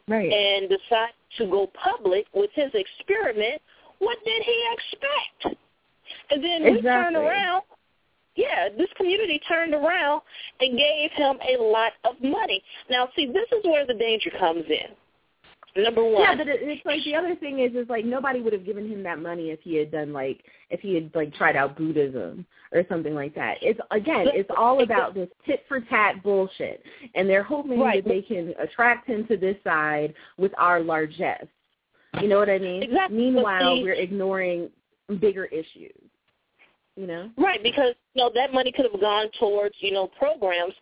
Right. 0.07 0.31
And 0.31 0.69
decided 0.69 1.15
to 1.39 1.47
go 1.47 1.71
public 1.83 2.27
with 2.35 2.51
his 2.55 2.71
experiment, 2.75 3.61
what 3.99 4.19
did 4.25 4.43
he 4.43 4.65
expect? 4.73 5.57
And 6.31 6.45
then 6.45 6.63
exactly. 6.63 6.77
we 6.77 6.83
turned 6.83 7.17
around 7.17 7.63
yeah, 8.37 8.69
this 8.77 8.89
community 8.97 9.41
turned 9.47 9.75
around 9.75 10.21
and 10.59 10.77
gave 10.77 11.13
him 11.13 11.37
a 11.37 11.63
lot 11.63 11.93
of 12.03 12.21
money. 12.21 12.61
Now, 12.91 13.09
see, 13.15 13.27
this 13.27 13.47
is 13.53 13.65
where 13.65 13.87
the 13.87 13.95
danger 13.95 14.31
comes 14.37 14.65
in. 14.69 14.91
Number 15.77 16.05
one. 16.05 16.23
Yeah, 16.23 16.37
but 16.37 16.47
it's 16.49 16.87
like 16.87 17.03
the 17.05 17.17
other 17.17 17.35
thing 17.35 17.59
is, 17.59 17.75
is 17.75 17.89
like 17.89 18.05
nobody 18.05 18.41
would 18.41 18.53
have 18.53 18.65
given 18.65 18.89
him 18.89 19.03
that 19.03 19.19
money 19.19 19.51
if 19.51 19.61
he 19.61 19.75
had 19.75 19.91
done 19.91 20.13
like 20.13 20.45
if 20.71 20.81
he 20.81 20.95
had 20.95 21.11
like 21.15 21.35
tried 21.35 21.57
out 21.57 21.77
Buddhism 21.77 22.47
or 22.73 22.85
something 22.89 23.15
like 23.15 23.35
that. 23.35 23.59
It's 23.61 23.81
again, 23.91 24.27
it's 24.33 24.51
all 24.57 24.83
about 24.85 25.15
this 25.15 25.29
tit 25.45 25.65
for 25.67 25.81
tat 25.81 26.23
bullshit, 26.23 26.83
and 27.17 27.29
they're 27.29 27.43
hoping 27.43 27.81
right. 27.81 28.05
that 28.05 28.09
they 28.09 28.23
can 28.23 28.55
attract 28.63 29.09
him 29.09 29.27
to 29.27 29.37
this 29.37 29.57
side 29.65 30.15
with 30.39 30.53
our 30.59 30.81
largesse. 30.81 31.47
You 32.21 32.29
know 32.29 32.39
what 32.39 32.49
I 32.49 32.59
mean? 32.59 32.85
Exactly. 32.85 33.17
Meanwhile, 33.17 33.83
we're 33.83 33.95
ignoring 33.95 34.71
bigger 35.21 35.47
issues 35.47 36.01
you 36.97 37.07
know? 37.07 37.31
Right, 37.37 37.63
because 37.63 37.95
you 38.15 38.23
know 38.23 38.31
that 38.35 38.53
money 38.53 38.73
could 38.73 38.87
have 38.91 39.01
gone 39.01 39.27
towards 39.39 39.75
you 39.81 39.93
know 39.93 40.07
programs 40.19 40.75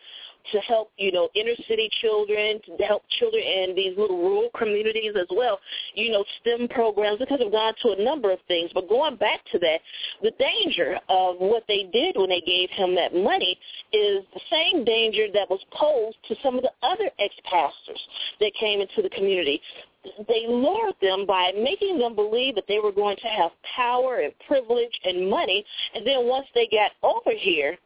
to 0.52 0.58
help 0.60 0.90
you 0.96 1.12
know 1.12 1.28
inner 1.34 1.54
city 1.68 1.88
children, 2.00 2.60
to 2.66 2.84
help 2.84 3.02
children 3.18 3.42
in 3.42 3.74
these 3.74 3.96
little 3.96 4.18
rural 4.18 4.50
communities 4.56 5.12
as 5.18 5.26
well. 5.30 5.58
You 5.94 6.12
know, 6.12 6.24
STEM 6.40 6.68
programs. 6.68 7.20
It 7.20 7.28
could 7.28 7.40
have 7.40 7.52
gone 7.52 7.74
to 7.82 7.94
a 7.98 8.04
number 8.04 8.30
of 8.32 8.38
things. 8.48 8.70
But 8.74 8.88
going 8.88 9.16
back 9.16 9.40
to 9.52 9.58
that, 9.58 9.78
the 10.22 10.32
danger 10.38 10.98
of 11.08 11.36
what 11.38 11.64
they 11.68 11.88
did 11.92 12.16
when 12.16 12.28
they 12.28 12.40
gave 12.40 12.70
him 12.70 12.94
that 12.96 13.14
money 13.14 13.58
is 13.92 14.24
the 14.34 14.40
same 14.50 14.84
danger 14.84 15.26
that 15.34 15.48
was 15.48 15.60
posed 15.72 16.16
to 16.28 16.36
some 16.42 16.56
of 16.56 16.62
the 16.62 16.72
other 16.82 17.10
ex-pastors 17.18 18.00
that 18.40 18.52
came 18.58 18.80
into 18.80 19.02
the 19.02 19.10
community 19.10 19.60
they 20.28 20.46
lured 20.48 20.94
them 21.00 21.26
by 21.26 21.52
making 21.56 21.98
them 21.98 22.14
believe 22.14 22.54
that 22.56 22.64
they 22.66 22.78
were 22.78 22.92
going 22.92 23.16
to 23.16 23.28
have 23.28 23.50
power 23.76 24.18
and 24.18 24.32
privilege 24.46 24.98
and 25.04 25.28
money, 25.28 25.64
and 25.94 26.06
then 26.06 26.26
once 26.26 26.46
they 26.54 26.66
got 26.66 26.90
over 27.02 27.30
here, 27.36 27.78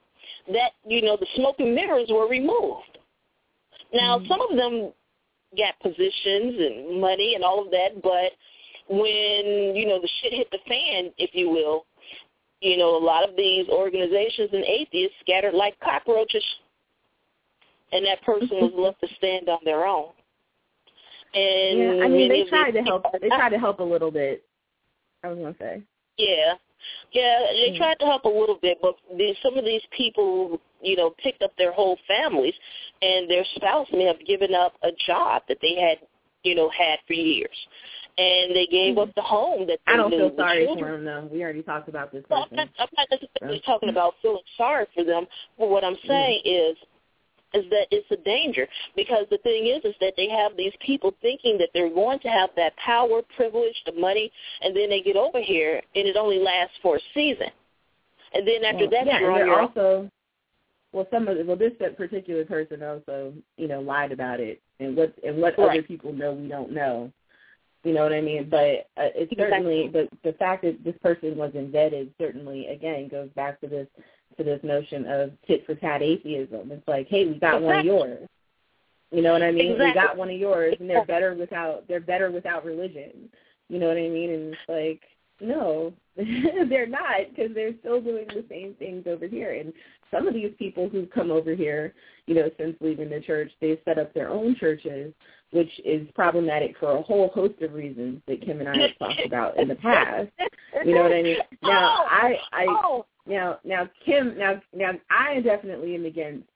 that 0.53 0.73
you 0.87 1.03
know 1.03 1.17
the 1.19 1.27
smoke 1.37 1.57
and 1.59 1.75
mirrors 1.75 2.09
were 2.11 2.29
removed. 2.29 2.99
Now 3.93 4.19
mm-hmm. 4.19 4.29
some 4.29 4.41
of 4.41 4.57
them 4.57 4.93
got 5.57 5.79
positions 5.81 6.55
and 6.59 7.01
money 7.01 7.35
and 7.35 7.45
all 7.45 7.65
of 7.65 7.71
that, 7.71 8.03
but 8.03 8.33
when 8.89 9.75
you 9.75 9.87
know 9.87 10.01
the 10.01 10.09
shit 10.23 10.33
hit 10.33 10.51
the 10.51 10.59
fan, 10.69 11.13
if 11.19 11.31
you 11.33 11.49
will, 11.49 11.87
you 12.61 12.77
know 12.77 12.97
a 12.97 13.05
lot 13.05 13.29
of 13.29 13.37
these 13.37 13.69
organizations 13.69 14.51
and 14.53 14.65
atheists 14.65 15.17
scattered 15.21 15.55
like 15.55 15.79
cockroaches, 15.81 16.45
and 17.93 18.05
that 18.07 18.23
person 18.23 18.49
was 18.53 18.73
left 18.77 19.01
to 19.01 19.09
stand 19.17 19.49
on 19.49 19.59
their 19.65 19.87
own. 19.87 20.11
And 21.35 21.79
yeah, 21.99 22.05
I 22.05 22.09
mean, 22.09 22.29
they 22.29 22.45
tried 22.49 22.73
to 22.73 22.83
help. 22.83 23.05
They 23.21 23.29
tried 23.29 23.51
to 23.51 23.59
help 23.59 23.81
a 23.81 23.85
little 23.85 24.11
bit. 24.11 24.45
I 25.23 25.29
was 25.29 25.39
gonna 25.39 25.57
say. 25.59 25.83
Yeah, 26.17 26.55
yeah, 27.13 27.39
they 27.53 27.73
mm. 27.73 27.77
tried 27.79 27.99
to 28.01 28.07
help 28.07 28.25
a 28.25 28.29
little 28.29 28.59
bit, 28.61 28.79
but 28.81 28.95
these, 29.17 29.37
some 29.43 29.57
of 29.57 29.65
these 29.65 29.83
people, 29.97 30.61
you 30.83 30.97
know, 30.97 31.15
picked 31.23 31.43
up 31.43 31.53
their 31.57 31.73
whole 31.73 31.99
families, 32.07 32.55
and 33.03 33.31
their 33.31 33.45
spouse 33.55 33.87
may 33.93 34.05
have 34.05 34.25
given 34.27 34.55
up 34.55 34.75
a 34.83 34.91
job 35.07 35.43
that 35.49 35.59
they 35.63 35.75
had, 35.81 35.99
you 36.43 36.55
know, 36.55 36.71
had 36.71 36.99
for 37.07 37.15
years, 37.15 37.57
and 38.19 38.55
they 38.55 38.67
gave 38.67 38.97
mm. 38.97 39.03
up 39.03 39.15
the 39.15 39.23
home 39.23 39.67
that 39.67 39.79
they 39.87 39.93
I 39.93 39.97
don't 39.97 40.11
feel 40.11 40.33
sorry 40.37 40.67
for 40.67 40.93
them 40.93 41.05
though. 41.05 41.29
We 41.33 41.43
already 41.43 41.63
talked 41.63 41.89
about 41.89 42.13
this. 42.13 42.25
Well, 42.29 42.47
I'm, 42.51 42.57
not, 42.57 42.69
I'm 42.79 42.89
not 42.97 43.09
necessarily 43.11 43.63
talking 43.65 43.89
about 43.89 44.15
feeling 44.23 44.43
sorry 44.57 44.87
for 44.95 45.05
them, 45.05 45.27
but 45.59 45.69
what 45.69 45.85
I'm 45.85 45.97
saying 46.07 46.43
mm. 46.47 46.71
is 46.71 46.77
is 47.55 47.65
that 47.71 47.87
it's 47.91 48.11
a 48.11 48.17
danger 48.25 48.67
because 48.97 49.27
the 49.31 49.39
thing 49.39 49.67
is 49.67 49.85
is 49.85 49.95
that 50.01 50.15
they 50.17 50.29
have 50.29 50.57
these 50.57 50.73
people 50.85 51.15
thinking 51.23 51.57
that 51.59 51.69
they're 51.73 51.93
going 51.93 52.19
to 52.21 52.29
have 52.29 52.51
that 52.57 52.77
power, 52.77 53.23
privilege, 53.37 53.77
the 53.87 53.93
money, 53.93 54.31
and 54.63 54.77
then 54.77 54.91
they 54.91 55.01
get 55.01 55.17
over 55.17 55.41
here 55.41 55.81
and 55.95 56.07
it 56.07 56.17
only 56.17 56.39
lasts 56.39 56.77
for 56.83 56.97
a 56.97 57.01
season. 57.15 57.49
And 58.35 58.47
then 58.47 58.65
after 58.65 58.87
well, 58.87 58.91
that, 58.91 59.07
yeah, 59.07 59.21
you're 59.21 59.47
your 59.47 59.61
also 59.61 60.11
well, 60.93 61.07
some 61.13 61.29
of 61.29 61.37
the, 61.37 61.45
well, 61.45 61.57
this 61.57 61.73
particular 61.97 62.45
person 62.47 62.83
also, 62.83 63.35
you 63.59 63.69
know, 63.69 63.81
lied 63.81 64.13
about 64.13 64.41
it, 64.41 64.63
and 64.81 64.97
what 64.97 65.15
and 65.25 65.37
what 65.37 65.59
right. 65.59 65.71
other 65.71 65.83
people 65.83 66.13
know 66.13 66.33
we 66.33 66.49
don't 66.49 66.73
know. 66.73 67.13
You 67.85 67.93
know 67.93 68.03
what 68.03 68.15
I 68.15 68.21
mean? 68.21 68.49
But 68.51 68.89
uh, 68.97 69.13
it 69.15 69.29
certainly, 69.37 69.91
but 69.93 70.09
the 70.25 70.33
fact 70.39 70.63
that 70.63 70.83
this 70.83 70.97
person 71.03 71.37
was 71.37 71.53
embedded 71.55 72.13
certainly, 72.19 72.69
again, 72.69 73.09
goes 73.09 73.29
back 73.37 73.61
to 73.61 73.69
this 73.69 73.87
to 74.37 74.45
this 74.45 74.61
notion 74.63 75.07
of 75.07 75.33
tit 75.47 75.65
for 75.67 75.75
tat 75.75 76.03
atheism. 76.03 76.71
It's 76.71 76.87
like, 76.89 77.09
hey, 77.09 77.27
we 77.27 77.35
got 77.35 77.57
exactly. 77.57 77.65
one 77.65 77.79
of 77.79 77.85
yours. 77.85 78.29
You 79.11 79.23
know 79.23 79.33
what 79.33 79.43
I 79.43 79.53
mean? 79.53 79.73
Exactly. 79.73 79.87
We 79.87 79.95
got 79.95 80.17
one 80.17 80.31
of 80.31 80.37
yours, 80.37 80.77
and 80.81 80.91
they're 80.91 81.05
better 81.05 81.35
without 81.35 81.87
they're 81.89 82.01
better 82.01 82.31
without 82.31 82.65
religion. 82.65 83.31
You 83.69 83.79
know 83.79 83.89
what 83.89 83.97
I 83.97 84.09
mean? 84.09 84.31
And 84.31 84.55
it's 84.55 84.69
like, 84.69 85.03
no, 85.41 85.93
they're 86.17 86.87
not 86.87 87.29
because 87.31 87.55
they're 87.55 87.75
still 87.81 88.01
doing 88.01 88.27
the 88.29 88.45
same 88.49 88.75
things 88.75 89.05
over 89.07 89.27
here. 89.27 89.53
And 89.55 89.73
some 90.11 90.27
of 90.27 90.35
these 90.35 90.53
people 90.59 90.89
who've 90.89 91.11
come 91.11 91.31
over 91.31 91.55
here, 91.55 91.95
you 92.27 92.35
know, 92.35 92.51
since 92.59 92.77
leaving 92.81 93.11
the 93.11 93.21
church, 93.21 93.51
they've 93.61 93.79
set 93.85 93.99
up 93.99 94.15
their 94.15 94.29
own 94.29 94.57
churches, 94.57 95.13
which 95.53 95.71
is 95.85 96.07
problematic 96.15 96.77
for 96.79 96.97
a 96.97 97.03
whole 97.03 97.29
host 97.29 97.61
of 97.63 97.75
reasons 97.75 98.21
that 98.27 98.41
Kim 98.43 98.61
and 98.61 98.69
I 98.69 98.79
have 98.79 98.99
talked 98.99 99.25
about 99.25 99.59
in 99.59 99.69
the 99.69 99.75
past. 99.77 100.29
You 100.85 100.95
know 100.95 101.03
what 101.03 101.13
I 101.13 101.23
mean? 101.23 101.39
Now, 101.63 101.99
oh, 102.03 102.07
I, 102.09 102.39
I, 102.53 102.67
oh. 102.69 103.07
Now, 103.27 103.59
now, 103.65 103.89
Kim, 104.05 104.39
now, 104.39 104.61
now, 104.75 104.93
I 105.11 105.41
definitely 105.41 105.95
am 105.95 106.05
against, 106.05 106.49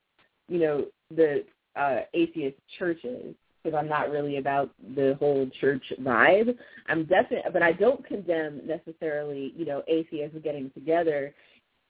you 0.48 0.58
know, 0.58 0.84
the 1.14 1.44
uh, 1.76 2.00
atheist 2.14 2.56
churches 2.78 3.34
because 3.62 3.76
I'm 3.76 3.88
not 3.88 4.10
really 4.10 4.38
about 4.38 4.70
the 4.96 5.16
whole 5.18 5.48
church 5.60 5.82
vibe. 6.00 6.56
I'm 6.88 7.04
definitely, 7.04 7.50
but 7.52 7.62
I 7.62 7.72
don't 7.72 8.06
condemn 8.06 8.60
necessarily, 8.66 9.52
you 9.56 9.66
know, 9.66 9.82
atheists 9.86 10.36
getting 10.42 10.70
together. 10.70 11.34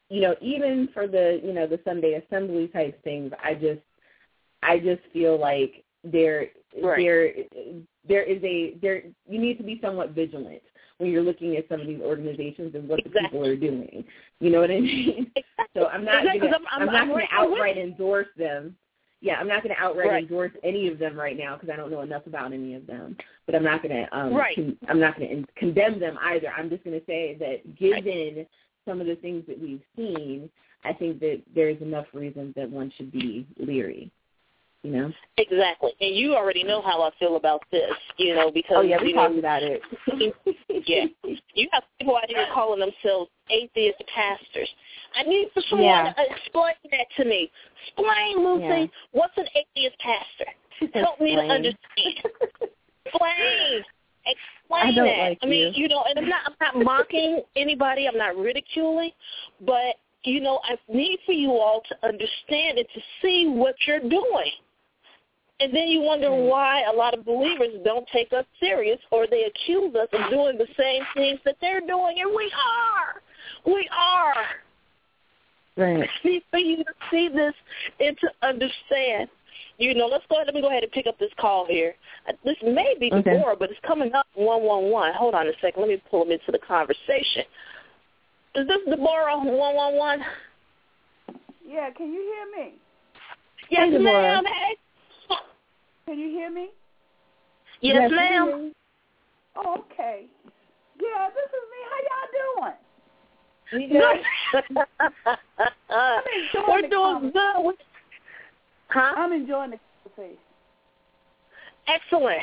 You 0.09 0.23
know, 0.23 0.35
even 0.41 0.89
for 0.93 1.07
the, 1.07 1.41
you 1.45 1.53
know, 1.53 1.67
the 1.67 1.79
Sunday 1.85 2.15
assembly 2.15 2.69
type 2.69 3.03
things, 3.05 3.33
I 3.43 3.55
just, 3.55 3.81
I 4.63 4.79
just 4.79 5.03
feel 5.13 5.39
like 5.39 5.85
there, 6.03 6.49
right. 6.83 6.99
there, 6.99 7.33
there 8.09 8.23
is 8.25 8.43
a 8.43 8.77
there. 8.83 9.03
You 9.29 9.41
need 9.41 9.59
to 9.59 9.65
be 9.65 9.79
somewhat 9.83 10.11
vigilant 10.11 10.63
when 11.01 11.11
you're 11.11 11.23
looking 11.23 11.57
at 11.57 11.69
some 11.69 11.81
of 11.81 11.87
these 11.87 12.01
organizations 12.01 12.75
and 12.75 12.89
what 12.89 13.01
exactly. 13.01 13.23
the 13.23 13.29
people 13.29 13.47
are 13.47 13.57
doing. 13.57 14.05
You 14.41 14.51
know 14.51 14.61
what 14.61 14.71
I 14.71 14.81
mean? 14.81 15.31
Exactly. 15.37 15.45
So 15.77 15.87
I'm 15.87 16.05
not 16.05 16.25
exactly. 16.25 16.51
gonna, 16.51 16.57
I'm, 16.73 16.83
I'm, 16.83 16.89
I'm, 16.89 16.95
not 16.95 17.07
going 17.07 17.27
to 17.29 17.37
right 17.37 17.47
outright 17.47 17.79
endorse 17.79 18.27
them 18.37 18.75
yeah, 19.21 19.35
I'm 19.35 19.49
not 19.49 19.63
going 19.63 19.75
to 19.75 19.81
outright 19.81 20.09
right. 20.09 20.23
endorse 20.23 20.53
any 20.65 20.89
of 20.89 20.99
them 20.99 21.17
right 21.17 21.37
now 21.37 21.55
because 21.55 21.69
I 21.71 21.77
don't 21.77 21.91
know 21.91 22.01
enough 22.01 22.27
about 22.27 22.53
any 22.53 22.75
of 22.75 22.87
them. 22.87 23.17
But 23.47 23.55
I'm 23.55 23.65
not 23.65 23.83
going 23.83 23.95
to 23.95 24.17
um 24.17 24.35
right. 24.35 24.55
con- 24.55 24.79
I'm 24.89 25.01
not 25.01 25.19
going 25.19 25.45
to 25.45 25.53
condemn 25.57 26.01
them 26.01 26.19
either. 26.23 26.49
I'm 26.49 26.71
just 26.71 26.85
going 26.85 26.99
to 26.99 27.07
say 27.07 27.37
that 27.39 27.79
given 27.79 28.37
right. 28.37 28.49
some 28.89 29.01
of 29.01 29.07
the 29.07 29.17
things 29.17 29.45
that 29.47 29.61
we've 29.61 29.83
seen, 29.95 30.49
I 30.85 30.93
think 30.95 31.21
that 31.21 31.43
there's 31.55 31.81
enough 31.83 32.07
reason 32.15 32.55
that 32.57 32.71
one 32.71 32.91
should 32.97 33.13
be 33.13 33.47
leery. 33.59 34.11
You 34.83 34.93
know 34.93 35.13
exactly, 35.37 35.91
and 36.01 36.17
you 36.17 36.35
already 36.35 36.65
know 36.65 36.81
how 36.81 37.03
I 37.03 37.11
feel 37.19 37.37
about 37.37 37.63
this. 37.71 37.93
You 38.17 38.35
know 38.35 38.51
because 38.51 38.77
oh 38.79 38.81
yeah, 38.81 38.97
we 39.03 39.13
talked 39.13 39.39
about 39.39 39.63
it. 39.63 39.83
yeah, 40.87 41.05
you 41.55 41.69
have 41.73 41.83
people 41.99 42.17
out 42.17 42.25
here 42.29 42.47
calling 42.55 42.81
themselves 42.81 43.31
atheist 43.51 44.03
pastors. 44.15 44.69
I 45.15 45.25
need 45.25 45.49
for 45.53 45.63
someone 45.69 45.87
yeah. 45.87 46.13
to 46.15 46.23
explain 46.35 46.75
that 46.93 47.07
to 47.19 47.25
me. 47.25 47.51
Explain, 47.89 48.45
Lucy, 48.45 48.65
Yeah. 48.65 48.87
what's 49.13 49.37
an 49.37 49.47
atheist 49.55 49.97
pastor? 49.99 50.51
Help 50.95 51.21
me 51.21 51.35
to 51.35 51.43
understand. 51.43 51.77
Explain. 53.05 53.85
Explain 54.25 54.87
I 54.87 54.93
don't 54.95 55.05
that. 55.05 55.19
like 55.19 55.39
I 55.43 55.47
mean, 55.47 55.75
you. 55.75 55.83
you 55.83 55.89
know, 55.89 56.05
and 56.09 56.19
I'm 56.19 56.29
not 56.29 56.41
I'm 56.47 56.75
not 56.75 56.85
mocking 56.85 57.43
anybody, 57.57 58.07
I'm 58.07 58.17
not 58.17 58.37
ridiculing, 58.37 59.11
but 59.61 59.97
you 60.25 60.41
know, 60.41 60.61
I 60.65 60.77
need 60.93 61.19
for 61.25 61.33
you 61.33 61.51
all 61.53 61.83
to 61.89 62.07
understand 62.07 62.79
and 62.79 62.87
to 62.95 63.01
see 63.23 63.47
what 63.49 63.75
you're 63.87 64.01
doing. 64.01 64.53
And 65.61 65.75
then 65.75 65.89
you 65.89 66.01
wonder 66.01 66.31
why 66.31 66.83
a 66.91 66.93
lot 66.93 67.13
of 67.13 67.25
believers 67.25 67.69
don't 67.85 68.07
take 68.13 68.33
us 68.33 68.47
serious 68.59 68.99
or 69.11 69.27
they 69.31 69.45
accuse 69.45 69.95
us 69.95 70.09
of 70.13 70.31
doing 70.31 70.57
the 70.57 70.67
same 70.79 71.03
things 71.15 71.39
that 71.45 71.57
they're 71.61 71.83
doing 71.83 72.17
and 72.19 72.31
we 72.35 72.51
are. 72.57 73.21
We 73.67 73.89
are. 73.95 74.35
Right. 75.77 76.09
need 76.25 76.43
for 76.51 76.59
you 76.59 76.79
to 76.79 76.93
see 77.11 77.29
this 77.29 77.55
and 78.01 78.17
to 78.19 78.31
understand. 78.47 79.29
You 79.79 79.95
know, 79.95 80.07
let's 80.07 80.25
go 80.29 80.37
ahead. 80.37 80.47
Let 80.47 80.55
me 80.55 80.61
go 80.61 80.69
ahead 80.69 80.83
and 80.83 80.93
pick 80.93 81.07
up 81.07 81.19
this 81.19 81.31
call 81.39 81.67
here. 81.67 81.95
Uh, 82.29 82.33
This 82.45 82.57
may 82.63 82.95
be 82.99 83.11
Okay. 83.13 83.33
Deborah, 83.33 83.57
but 83.57 83.71
it's 83.71 83.81
coming 83.87 84.13
up 84.13 84.27
one 84.35 84.63
one 84.63 84.91
one. 84.91 85.13
Hold 85.15 85.35
on 85.35 85.47
a 85.47 85.53
second. 85.61 85.81
Let 85.81 85.89
me 85.89 86.03
pull 86.11 86.23
him 86.23 86.33
into 86.33 86.53
the 86.53 86.59
conversation. 86.59 87.45
Is 88.57 88.67
this 88.67 88.79
Deborah 88.87 89.39
one 89.39 89.75
one 89.75 89.97
one? 89.97 90.25
Yeah, 91.67 91.91
can 91.91 92.13
you 92.13 92.21
hear 92.21 92.65
me? 92.65 92.75
Yes, 93.71 93.91
Hey, 93.91 93.99
ma'am. 93.99 94.45
Hey. 94.45 94.77
Can 96.11 96.19
you 96.19 96.29
hear 96.29 96.51
me? 96.51 96.71
Yes, 97.83 97.95
Yes, 98.01 98.11
ma'am. 98.11 98.73
Oh, 99.55 99.77
okay. 99.79 100.27
Yeah, 101.01 101.29
this 101.29 101.47
is 101.47 101.65
me. 101.71 101.79
How 101.89 102.01
y'all 102.11 102.31
doing? 102.59 102.79
We 103.73 103.87
good. 103.87 104.19
We're 106.67 106.89
doing 106.89 107.31
good. 107.33 107.77
Huh? 108.89 109.15
I'm 109.19 109.33
enjoying 109.33 109.71
the 109.71 109.79
conversation. 110.03 110.39
Excellent. 111.87 112.43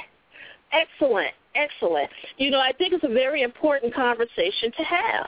Excellent. 0.72 1.34
Excellent. 1.53 2.10
You 2.38 2.52
know, 2.52 2.61
I 2.61 2.72
think 2.72 2.94
it's 2.94 3.03
a 3.03 3.14
very 3.14 3.41
important 3.41 3.94
conversation 3.94 4.72
to 4.77 4.84
have. 4.84 5.27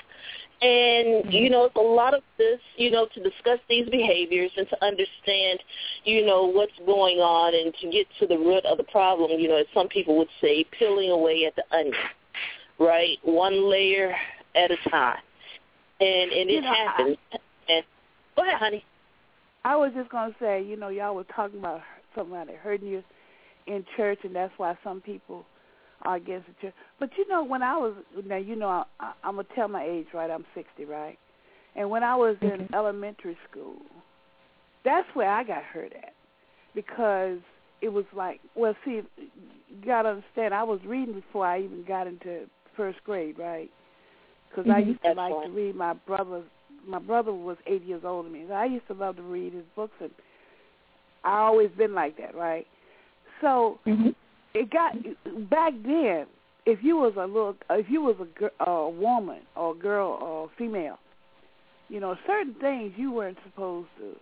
And, 0.61 1.23
mm-hmm. 1.23 1.31
you 1.31 1.49
know, 1.49 1.65
it's 1.65 1.75
a 1.75 1.79
lot 1.79 2.13
of 2.13 2.21
this, 2.37 2.59
you 2.75 2.91
know, 2.91 3.07
to 3.13 3.23
discuss 3.23 3.59
these 3.69 3.87
behaviors 3.89 4.51
and 4.57 4.67
to 4.69 4.85
understand, 4.85 5.59
you 6.03 6.25
know, 6.25 6.45
what's 6.45 6.73
going 6.85 7.19
on 7.19 7.55
and 7.55 7.73
to 7.81 7.89
get 7.89 8.07
to 8.19 8.27
the 8.27 8.37
root 8.37 8.65
of 8.65 8.77
the 8.77 8.83
problem, 8.83 9.31
you 9.39 9.47
know, 9.47 9.55
as 9.55 9.67
some 9.73 9.87
people 9.87 10.17
would 10.17 10.27
say, 10.41 10.65
peeling 10.77 11.11
away 11.11 11.45
at 11.45 11.55
the 11.55 11.63
onion, 11.75 11.93
right? 12.77 13.17
One 13.23 13.69
layer 13.69 14.13
at 14.55 14.71
a 14.71 14.89
time. 14.89 15.19
And 16.01 16.31
and 16.31 16.49
it 16.49 16.53
You 16.53 16.61
know, 16.61 16.73
happens. 16.73 17.17
and 17.67 17.83
go 18.35 18.43
ahead, 18.43 18.57
honey. 18.59 18.85
I 19.65 19.75
was 19.75 19.91
just 19.93 20.09
gonna 20.09 20.35
say, 20.39 20.61
you 20.63 20.77
know, 20.77 20.89
y'all 20.89 21.15
were 21.15 21.25
talking 21.25 21.59
about 21.59 21.81
somebody 22.15 22.53
hurting 22.53 22.87
you 22.87 23.03
in 23.67 23.85
church, 23.95 24.19
and 24.23 24.35
that's 24.35 24.53
why 24.57 24.77
some 24.83 25.01
people 25.01 25.45
are 26.03 26.15
against 26.15 26.47
the 26.47 26.53
church. 26.61 26.73
But 26.99 27.09
you 27.17 27.27
know, 27.27 27.43
when 27.43 27.61
I 27.63 27.77
was 27.77 27.93
now, 28.25 28.37
you 28.37 28.55
know, 28.55 28.67
I, 28.69 28.83
I, 28.99 29.13
I'm 29.23 29.35
gonna 29.35 29.47
tell 29.55 29.67
my 29.67 29.83
age, 29.83 30.07
right? 30.13 30.29
I'm 30.29 30.45
60, 30.55 30.85
right? 30.85 31.17
And 31.75 31.89
when 31.89 32.03
I 32.03 32.15
was 32.15 32.35
in 32.41 32.67
elementary 32.73 33.37
school, 33.49 33.77
that's 34.83 35.07
where 35.13 35.29
I 35.29 35.43
got 35.43 35.63
hurt 35.63 35.93
at 35.93 36.13
because 36.73 37.37
it 37.81 37.89
was 37.89 38.05
like, 38.13 38.39
well, 38.55 38.75
see, 38.85 39.01
you 39.17 39.85
gotta 39.85 40.09
understand, 40.09 40.53
I 40.53 40.63
was 40.63 40.79
reading 40.85 41.15
before 41.15 41.45
I 41.45 41.61
even 41.61 41.83
got 41.85 42.07
into 42.07 42.45
first 42.75 43.03
grade, 43.03 43.37
right? 43.37 43.69
Because 44.49 44.69
I 44.69 44.79
Mhm. 44.79 44.87
used 44.87 45.01
to 45.01 45.07
That's 45.09 45.17
like 45.17 45.33
right. 45.33 45.45
to 45.47 45.51
read 45.51 45.75
my 45.75 45.93
brother's 45.93 46.45
my 46.87 46.99
brother 46.99 47.33
was 47.33 47.57
eight 47.67 47.83
years 47.83 48.03
older 48.05 48.29
than 48.29 48.39
me. 48.39 48.45
So 48.47 48.53
I 48.53 48.65
used 48.65 48.87
to 48.87 48.93
love 48.93 49.17
to 49.17 49.21
read 49.21 49.53
his 49.53 49.65
books, 49.75 49.95
and 49.99 50.11
I 51.23 51.39
always 51.39 51.69
been 51.71 51.93
like 51.93 52.17
that, 52.17 52.35
right? 52.35 52.65
So 53.41 53.79
Mhm. 53.85 54.15
It 54.53 54.69
got 54.71 54.93
back 55.49 55.73
then. 55.83 56.25
If 56.65 56.79
you 56.83 56.97
was 56.97 57.13
a 57.17 57.25
little, 57.25 57.55
if 57.71 57.87
you 57.89 58.01
was 58.01 58.15
a, 58.19 58.63
a 58.69 58.89
woman 58.89 59.39
or 59.55 59.71
a 59.71 59.77
girl 59.77 60.19
or 60.21 60.45
a 60.45 60.49
female, 60.57 60.99
you 61.87 61.99
know, 61.99 62.15
certain 62.27 62.53
things 62.55 62.93
you 62.95 63.11
weren't 63.11 63.37
supposed 63.43 63.89
to. 63.99 64.13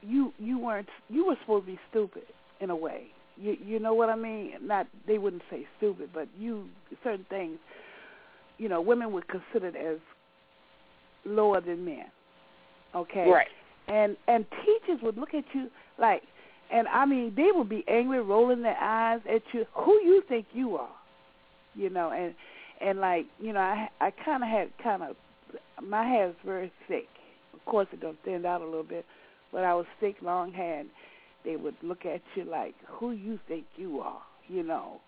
You 0.00 0.32
you 0.38 0.58
weren't 0.58 0.88
you 1.08 1.26
were 1.26 1.36
supposed 1.40 1.66
to 1.66 1.72
be 1.72 1.78
stupid 1.90 2.22
in 2.60 2.70
a 2.70 2.76
way. 2.76 3.08
You 3.36 3.56
you 3.64 3.78
know 3.78 3.94
what 3.94 4.08
I 4.08 4.16
mean? 4.16 4.52
Not 4.62 4.86
they 5.06 5.18
wouldn't 5.18 5.42
say 5.50 5.66
stupid, 5.76 6.10
but 6.14 6.28
you 6.38 6.68
certain 7.02 7.26
things. 7.28 7.58
You 8.58 8.68
know, 8.68 8.80
women 8.80 9.12
were 9.12 9.22
considered 9.22 9.76
as 9.76 9.98
lower 11.24 11.60
than 11.60 11.84
men. 11.84 12.06
Okay. 12.94 13.28
Right. 13.28 13.48
And 13.88 14.16
and 14.26 14.46
teachers 14.64 15.00
would 15.02 15.16
look 15.16 15.34
at 15.34 15.44
you 15.52 15.68
like, 15.98 16.22
and 16.72 16.88
I 16.88 17.04
mean 17.06 17.32
they 17.36 17.50
would 17.52 17.68
be 17.68 17.84
angry, 17.88 18.20
rolling 18.20 18.62
their 18.62 18.76
eyes 18.76 19.20
at 19.28 19.42
you. 19.52 19.64
Who 19.74 19.92
you 20.02 20.22
think 20.28 20.46
you 20.52 20.76
are? 20.76 20.90
You 21.74 21.90
know, 21.90 22.10
and 22.10 22.34
and 22.80 23.00
like 23.00 23.26
you 23.40 23.52
know, 23.52 23.60
I 23.60 23.88
I 24.00 24.10
kind 24.24 24.42
of 24.42 24.48
had 24.48 24.70
kind 24.82 25.02
of 25.02 25.16
my 25.82 26.04
hair 26.04 26.28
is 26.28 26.34
very 26.44 26.72
thick. 26.86 27.08
Of 27.54 27.64
course, 27.64 27.88
it 27.92 28.00
don't 28.00 28.18
stand 28.22 28.46
out 28.46 28.60
a 28.60 28.64
little 28.64 28.82
bit, 28.82 29.04
but 29.52 29.64
I 29.64 29.74
was 29.74 29.86
thick, 30.00 30.16
long 30.22 30.52
hair. 30.52 30.80
And 30.80 30.88
they 31.44 31.56
would 31.56 31.76
look 31.82 32.04
at 32.04 32.20
you 32.34 32.44
like, 32.44 32.74
who 32.86 33.12
you 33.12 33.38
think 33.48 33.64
you 33.76 34.00
are? 34.00 34.22
You 34.48 34.62
know, 34.62 35.00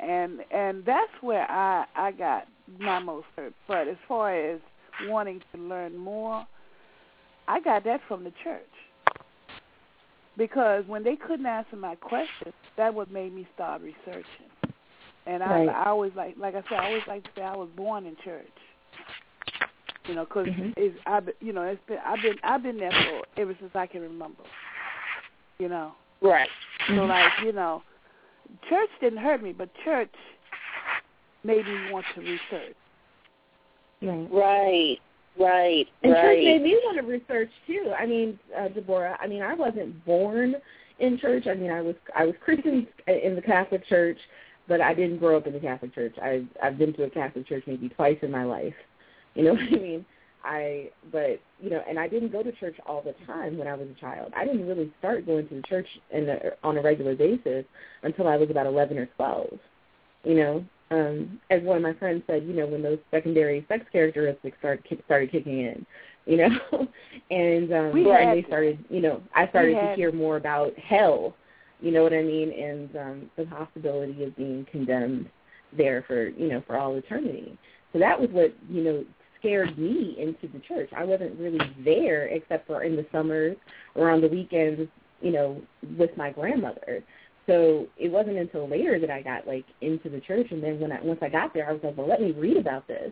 and 0.00 0.40
and 0.50 0.84
that's 0.84 1.12
where 1.20 1.50
I 1.50 1.86
I 1.96 2.12
got 2.12 2.46
my 2.78 2.98
most 2.98 3.26
hurt. 3.36 3.54
But 3.66 3.88
as 3.88 3.96
far 4.06 4.34
as 4.34 4.60
wanting 5.06 5.40
to 5.52 5.60
learn 5.60 5.96
more, 5.96 6.46
I 7.48 7.60
got 7.60 7.84
that 7.84 8.00
from 8.08 8.24
the 8.24 8.32
church. 8.42 8.62
Because 10.40 10.84
when 10.86 11.02
they 11.02 11.16
couldn't 11.16 11.44
answer 11.44 11.76
my 11.76 11.96
questions, 11.96 12.54
that 12.78 12.94
what 12.94 13.10
made 13.10 13.34
me 13.34 13.46
start 13.54 13.82
researching. 13.82 14.24
And 15.26 15.42
I, 15.42 15.50
Right. 15.50 15.68
I 15.68 15.90
always 15.90 16.12
like, 16.16 16.34
like 16.38 16.54
I 16.54 16.62
said, 16.62 16.78
I 16.78 16.86
always 16.86 17.02
like 17.06 17.24
to 17.24 17.30
say 17.36 17.42
I 17.42 17.54
was 17.54 17.68
born 17.76 18.06
in 18.06 18.16
church. 18.24 18.48
You 20.06 20.14
know, 20.14 20.24
because 20.24 20.48
Mhm. 20.48 20.72
it's, 20.78 20.98
been- 21.04 21.34
you 21.40 21.52
know, 21.52 21.64
it's 21.64 21.84
been, 21.84 21.98
I've 21.98 22.22
been, 22.22 22.38
I've 22.42 22.62
been 22.62 22.78
there 22.78 22.90
for 22.90 23.22
ever 23.36 23.54
since 23.60 23.76
I 23.76 23.86
can 23.86 24.00
remember. 24.00 24.44
You 25.58 25.68
know, 25.68 25.94
Right. 26.22 26.48
so 26.86 27.04
like, 27.04 27.32
you 27.44 27.52
know, 27.52 27.82
church 28.70 28.88
didn't 29.02 29.18
hurt 29.18 29.42
me, 29.42 29.52
but 29.52 29.68
church 29.84 30.14
made 31.44 31.66
me 31.66 31.92
want 31.92 32.06
to 32.14 32.22
research. 32.22 32.76
Right. 34.00 34.28
Right. 34.30 35.00
Right. 35.38 35.86
And 36.02 36.12
church 36.12 36.24
right. 36.24 36.44
made 36.44 36.62
me 36.62 36.78
want 36.84 36.98
to 36.98 37.02
research 37.02 37.50
too. 37.66 37.92
I 37.98 38.06
mean, 38.06 38.38
uh, 38.56 38.68
Deborah. 38.68 39.16
I 39.20 39.26
mean, 39.26 39.42
I 39.42 39.54
wasn't 39.54 40.04
born 40.04 40.56
in 40.98 41.18
church. 41.18 41.46
I 41.46 41.54
mean, 41.54 41.70
I 41.70 41.80
was 41.80 41.94
I 42.14 42.24
was 42.24 42.34
Christian 42.44 42.86
in 43.06 43.34
the 43.34 43.42
Catholic 43.42 43.86
Church, 43.86 44.18
but 44.68 44.80
I 44.80 44.94
didn't 44.94 45.18
grow 45.18 45.36
up 45.36 45.46
in 45.46 45.52
the 45.52 45.60
Catholic 45.60 45.94
Church. 45.94 46.14
I 46.22 46.44
I've 46.62 46.78
been 46.78 46.92
to 46.94 47.04
a 47.04 47.10
Catholic 47.10 47.48
church 47.48 47.64
maybe 47.66 47.88
twice 47.88 48.18
in 48.22 48.30
my 48.30 48.44
life. 48.44 48.74
You 49.34 49.44
know 49.44 49.52
what 49.54 49.62
I 49.62 49.70
mean? 49.70 50.04
I 50.44 50.90
but 51.12 51.40
you 51.60 51.70
know, 51.70 51.82
and 51.88 51.98
I 51.98 52.08
didn't 52.08 52.32
go 52.32 52.42
to 52.42 52.52
church 52.52 52.76
all 52.86 53.02
the 53.02 53.14
time 53.26 53.58
when 53.58 53.68
I 53.68 53.74
was 53.74 53.88
a 53.88 54.00
child. 54.00 54.32
I 54.36 54.44
didn't 54.44 54.66
really 54.66 54.92
start 54.98 55.26
going 55.26 55.48
to 55.48 55.54
the 55.54 55.62
church 55.62 55.86
in 56.10 56.26
the, 56.26 56.56
on 56.62 56.78
a 56.78 56.82
regular 56.82 57.14
basis 57.14 57.64
until 58.02 58.26
I 58.26 58.36
was 58.36 58.50
about 58.50 58.66
eleven 58.66 58.98
or 58.98 59.06
twelve. 59.16 59.58
You 60.24 60.34
know, 60.34 60.64
um, 60.90 61.40
as 61.50 61.62
one 61.62 61.76
of 61.76 61.82
my 61.82 61.94
friends 61.94 62.22
said, 62.26 62.44
you 62.44 62.52
know, 62.52 62.66
when 62.66 62.82
those 62.82 62.98
secondary 63.10 63.64
sex 63.68 63.84
characteristics 63.92 64.56
start, 64.58 64.82
kick, 64.88 65.00
started 65.04 65.30
kicking 65.30 65.60
in, 65.60 65.86
you 66.26 66.36
know, 66.36 66.58
and 67.30 67.72
um, 67.72 67.92
We 67.92 68.10
and 68.10 68.36
they 68.36 68.46
started, 68.46 68.84
you 68.88 69.00
know, 69.00 69.22
I 69.34 69.48
started 69.48 69.74
to 69.74 69.80
had 69.80 69.96
hear 69.96 70.12
more 70.12 70.36
about 70.36 70.76
hell. 70.78 71.34
You 71.80 71.92
know 71.92 72.02
what 72.02 72.12
I 72.12 72.22
mean, 72.22 72.52
and 72.52 72.96
um, 72.96 73.30
the 73.36 73.46
possibility 73.46 74.22
of 74.24 74.36
being 74.36 74.66
condemned 74.70 75.30
there 75.76 76.04
for 76.06 76.28
you 76.28 76.48
know 76.48 76.62
for 76.66 76.76
all 76.76 76.94
eternity. 76.96 77.56
So 77.92 77.98
that 77.98 78.20
was 78.20 78.28
what 78.30 78.54
you 78.68 78.82
know 78.82 79.04
scared 79.38 79.78
me 79.78 80.16
into 80.18 80.52
the 80.52 80.60
church. 80.60 80.90
I 80.94 81.04
wasn't 81.04 81.38
really 81.38 81.60
there 81.84 82.26
except 82.26 82.66
for 82.66 82.82
in 82.82 82.96
the 82.96 83.06
summers 83.10 83.56
or 83.94 84.10
on 84.10 84.20
the 84.20 84.28
weekends, 84.28 84.88
you 85.22 85.32
know, 85.32 85.60
with 85.98 86.14
my 86.16 86.30
grandmother. 86.30 87.02
So 87.46 87.86
it 87.96 88.10
wasn't 88.10 88.36
until 88.38 88.68
later 88.68 88.98
that 88.98 89.10
I 89.10 89.22
got 89.22 89.46
like 89.46 89.64
into 89.80 90.08
the 90.08 90.20
church, 90.20 90.48
and 90.50 90.62
then 90.62 90.78
when 90.78 90.92
I 90.92 91.00
once 91.02 91.20
I 91.22 91.28
got 91.28 91.52
there, 91.54 91.68
I 91.68 91.72
was 91.72 91.80
like, 91.82 91.96
well, 91.96 92.08
let 92.08 92.20
me 92.20 92.32
read 92.32 92.56
about 92.56 92.86
this. 92.86 93.10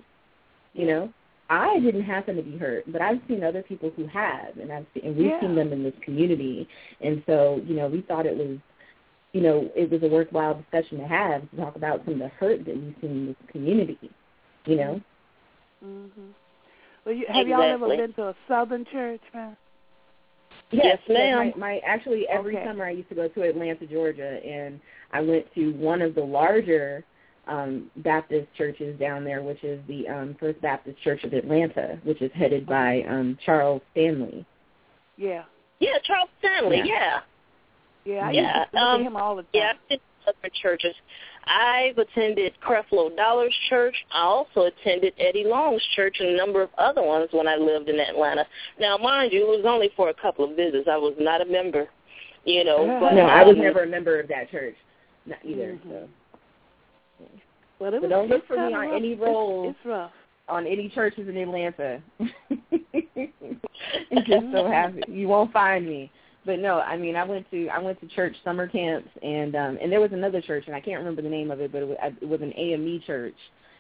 You 0.75 0.87
know, 0.87 1.13
I 1.51 1.81
didn't 1.81 2.03
happen 2.05 2.37
to 2.37 2.43
be 2.43 2.57
hurt, 2.57 2.85
but 2.93 3.01
I've 3.01 3.21
seen 3.27 3.43
other 3.43 3.63
people 3.63 3.91
who 3.97 4.07
have, 4.07 4.57
and 4.61 4.71
I've 4.71 4.87
seen, 4.95 5.05
and 5.07 5.17
we've 5.17 5.27
Yeah. 5.27 5.41
seen 5.41 5.55
them 5.55 5.73
in 5.73 5.83
this 5.83 5.95
community, 6.03 6.69
and 7.01 7.23
so 7.27 7.61
you 7.67 7.75
know, 7.75 7.89
we 7.89 8.03
thought 8.03 8.27
it 8.27 8.37
was, 8.37 8.59
you 9.33 9.41
know, 9.41 9.71
it 9.75 9.91
was 9.91 10.03
a 10.03 10.09
worthwhile 10.09 10.55
discussion 10.55 10.99
to 10.99 11.07
have 11.07 11.51
to 11.51 11.57
talk 11.57 11.77
about 11.77 12.05
some 12.05 12.15
of 12.15 12.21
the 12.21 12.29
hurt 12.29 12.65
that 12.67 12.77
we've 12.77 12.95
seen 13.01 13.11
in 13.11 13.27
this 13.29 13.37
community. 13.51 14.11
You 14.67 14.77
know. 14.77 15.01
Mhm. 15.85 16.35
Well, 17.05 17.15
you, 17.15 17.27
have 17.29 17.49
y'all 17.49 17.63
ever 17.63 17.89
been 17.89 18.13
to 18.15 18.29
a 18.29 18.35
Southern 18.47 18.85
church, 18.85 19.23
man? 19.33 19.57
Yes, 20.71 20.99
ma'am. 21.09 21.53
My, 21.57 21.59
my 21.59 21.79
actually 21.87 22.29
every 22.29 22.57
Okay. 22.57 22.67
summer 22.67 22.85
I 22.85 22.91
used 22.91 23.09
to 23.09 23.15
go 23.15 23.29
to 23.29 23.43
Atlanta, 23.43 23.87
Georgia, 23.87 24.41
and 24.45 24.81
I 25.13 25.21
went 25.21 25.53
to 25.55 25.73
one 25.73 26.03
of 26.03 26.15
the 26.15 26.25
larger 26.25 27.05
um 27.47 27.91
Baptist 27.97 28.47
churches 28.57 28.99
down 29.01 29.25
there, 29.25 29.43
which 29.43 29.65
is 29.65 29.81
the 29.89 30.07
um 30.09 30.37
First 30.39 30.61
Baptist 30.61 31.01
Church 31.03 31.25
of 31.25 31.33
Atlanta, 31.33 31.99
which 32.05 32.21
is 32.21 32.31
headed 32.35 32.67
by 32.67 33.03
um 33.09 33.39
Charles 33.45 33.83
Stanley. 33.93 34.45
Yeah. 35.17 35.45
Yeah, 35.81 35.99
Charles 36.05 36.29
Stanley. 36.41 36.83
Yeah. 36.85 37.21
Yeah, 38.05 38.29
I 38.29 38.31
Yeah, 38.33 38.59
used 38.61 38.73
to 38.73 38.79
um, 38.79 39.03
him 39.03 39.17
all 39.17 39.37
the 39.37 39.43
time. 39.43 39.51
Yeah, 39.53 39.73
I've 39.75 39.89
been 39.89 39.99
to 39.99 40.31
other 40.31 40.51
churches. 40.63 40.95
I've 41.49 41.99
attended 41.99 42.53
Creflo 42.67 43.15
Dollar's 43.17 43.55
church. 43.69 43.95
I 44.13 44.23
also 44.23 44.63
attended 44.63 45.15
Eddie 45.19 45.45
Long's 45.45 45.83
church 45.97 46.17
and 46.21 46.29
a 46.31 46.37
number 46.37 46.63
of 46.63 46.71
other 46.79 47.03
ones 47.03 47.29
when 47.33 47.49
I 47.49 47.57
lived 47.57 47.89
in 47.89 47.99
Atlanta. 47.99 48.47
Now, 48.79 48.97
mind 48.99 49.33
you, 49.33 49.43
it 49.45 49.49
was 49.59 49.65
only 49.67 49.91
for 49.97 50.11
a 50.11 50.15
couple 50.15 50.45
of 50.49 50.57
visits. 50.57 50.89
I 50.91 50.97
was 50.97 51.15
not 51.19 51.41
a 51.41 51.45
member, 51.47 51.89
you 52.45 52.65
know. 52.65 52.99
But, 53.01 53.15
No, 53.15 53.23
I 53.23 53.43
was 53.45 53.57
never 53.57 53.85
a 53.85 53.87
member 53.87 54.21
of 54.21 54.29
that 54.29 54.51
church. 54.51 54.77
Not 55.27 55.39
either. 55.45 55.79
Mhm. 55.85 55.91
So 55.91 56.09
Well, 57.79 57.95
it 57.95 57.97
So 57.97 58.01
was, 58.03 58.11
don't 58.11 58.29
look 58.29 58.47
for 58.47 58.57
me 58.57 58.63
on 58.63 58.73
rough. 58.73 58.93
any 58.97 59.13
It's- 59.13 59.27
roles. 59.27 59.75
It's, 59.85 60.13
on 60.49 60.67
any 60.67 60.89
churches 60.89 61.29
in 61.29 61.37
Atlanta. 61.37 62.01
it 62.21 63.31
just 64.27 64.47
so 64.53 64.67
happens 64.67 65.05
you 65.09 65.29
won't 65.29 65.53
find 65.53 65.87
me. 65.87 66.11
But 66.49 66.61
no, 66.61 66.81
I 66.81 66.97
mean 66.97 67.15
I 67.15 67.25
went 67.25 67.49
to 67.51 67.69
I 67.69 67.79
went 67.79 68.01
to 68.01 68.07
church 68.09 68.35
summer 68.43 68.67
camps 68.67 69.11
and 69.23 69.55
um 69.55 69.79
and 69.83 69.93
there 69.93 70.01
was 70.01 70.13
another 70.15 70.41
church 70.41 70.65
and 70.67 70.75
I 70.75 70.81
can't 70.81 70.97
remember 70.99 71.21
the 71.21 71.29
name 71.29 71.51
of 71.51 71.61
it, 71.61 71.71
but 71.71 71.83
it 71.83 71.89
was, 71.89 71.99
it 72.23 72.27
was 72.27 72.41
an 72.41 72.55
AME 72.57 73.03
church 73.07 73.35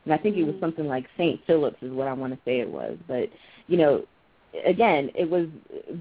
and 0.04 0.12
I 0.12 0.18
think 0.18 0.36
it 0.36 0.44
was 0.44 0.54
Mhm. 0.56 0.60
something 0.60 0.86
like 0.86 1.06
St. 1.16 1.40
Philip's 1.46 1.82
is 1.82 1.92
what 1.92 2.08
I 2.08 2.12
want 2.12 2.34
to 2.34 2.38
say 2.44 2.60
it 2.60 2.68
was. 2.68 2.98
But 3.08 3.30
you 3.68 3.78
know, 3.78 4.04
again, 4.66 5.10
it 5.14 5.30
was 5.30 5.46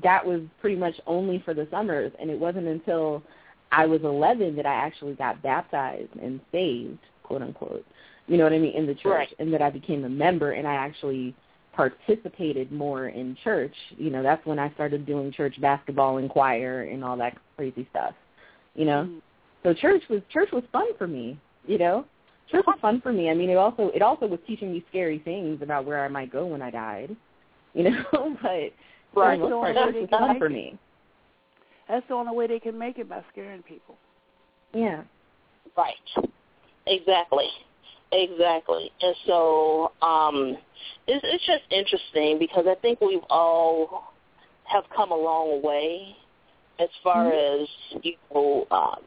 that 0.03 0.25
was 0.25 0.41
pretty 0.59 0.75
much 0.75 0.95
only 1.07 1.39
for 1.39 1.53
the 1.53 1.69
summers 1.71 2.11
and 2.19 2.29
it 2.29 2.37
wasn't 2.37 2.67
until 2.67 3.23
I 3.71 3.85
was 3.85 4.01
11 4.03 4.57
that 4.57 4.65
I 4.65 4.73
actually 4.73 5.13
got 5.13 5.41
baptized 5.41 6.13
and 6.21 6.41
saved, 6.51 6.99
quote 7.23 7.43
unquote. 7.43 7.85
You 8.27 8.35
know 8.35 8.43
what 8.43 8.51
I 8.51 8.59
mean 8.59 8.75
in 8.75 8.85
the 8.85 8.93
church 8.95 9.29
Right. 9.29 9.35
and 9.39 9.53
that 9.53 9.61
I 9.61 9.69
became 9.69 10.03
a 10.03 10.09
member 10.09 10.51
and 10.51 10.67
I 10.67 10.73
actually 10.73 11.33
participated 11.77 12.71
more 12.71 13.09
in 13.09 13.37
church, 13.43 13.73
you 13.97 14.09
know, 14.09 14.23
that's 14.23 14.43
when 14.47 14.57
I 14.57 14.73
started 14.73 15.05
doing 15.05 15.31
church 15.31 15.61
basketball 15.61 16.17
and 16.17 16.27
choir 16.27 16.81
and 16.81 17.05
all 17.05 17.15
that 17.17 17.37
crazy 17.55 17.87
stuff. 17.91 18.15
You 18.73 18.85
know? 18.85 19.03
Mm-hmm. 19.03 19.19
So 19.63 19.73
church 19.75 20.01
was 20.09 20.21
church 20.33 20.49
was 20.51 20.63
fun 20.73 20.87
for 20.97 21.07
me, 21.07 21.39
you 21.67 21.77
know? 21.77 22.03
Church 22.49 22.65
was 22.65 22.79
fun 22.81 22.99
for 23.01 23.13
me. 23.13 23.29
I 23.29 23.35
mean 23.35 23.51
it 23.51 23.57
also 23.57 23.91
it 23.93 24.01
also 24.01 24.25
was 24.25 24.39
teaching 24.47 24.73
me 24.73 24.83
scary 24.89 25.19
things 25.19 25.61
about 25.61 25.85
where 25.85 26.03
I 26.03 26.07
might 26.07 26.31
go 26.31 26.47
when 26.47 26.63
I 26.63 26.71
died. 26.71 27.15
You 27.73 27.83
know, 27.83 28.03
but 28.41 28.73
for 29.13 29.23
Right. 29.23 29.39
the 29.39 29.49
most 29.49 29.51
part, 29.51 29.75
church 29.75 29.95
was 29.95 30.09
fun 30.09 30.39
for 30.39 30.49
me. 30.49 30.79
That's 31.87 32.05
the 32.07 32.15
only 32.15 32.35
way 32.35 32.47
they 32.47 32.59
can 32.59 32.77
make 32.77 32.97
it 32.97 33.07
by 33.07 33.23
scaring 33.31 33.61
people. 33.61 33.95
Yeah. 34.73 35.03
Right. 35.77 35.95
Exactly. 36.87 37.49
Exactly. 38.11 38.91
And 39.01 39.15
so 39.25 39.91
um 40.01 40.57
it's 41.07 41.25
it's 41.25 41.45
just 41.45 41.63
interesting 41.71 42.39
because 42.39 42.65
I 42.67 42.75
think 42.75 43.01
we've 43.01 43.19
all 43.29 44.13
have 44.63 44.83
come 44.95 45.11
a 45.11 45.17
long 45.17 45.61
way 45.61 46.15
as 46.79 46.89
far 47.03 47.31
as 47.31 47.67
you 48.01 48.13
know 48.33 48.67
um 48.71 48.99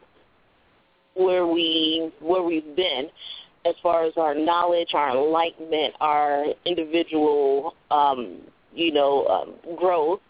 where 1.14 1.46
we 1.46 2.10
where 2.20 2.42
we've 2.42 2.76
been 2.76 3.08
as 3.66 3.74
far 3.82 4.04
as 4.04 4.14
our 4.16 4.34
knowledge, 4.34 4.88
our 4.94 5.10
enlightenment, 5.10 5.94
our 6.00 6.46
individual 6.64 7.74
um, 7.90 8.40
you 8.74 8.92
know, 8.92 9.26
um, 9.26 9.76
growth. 9.76 10.20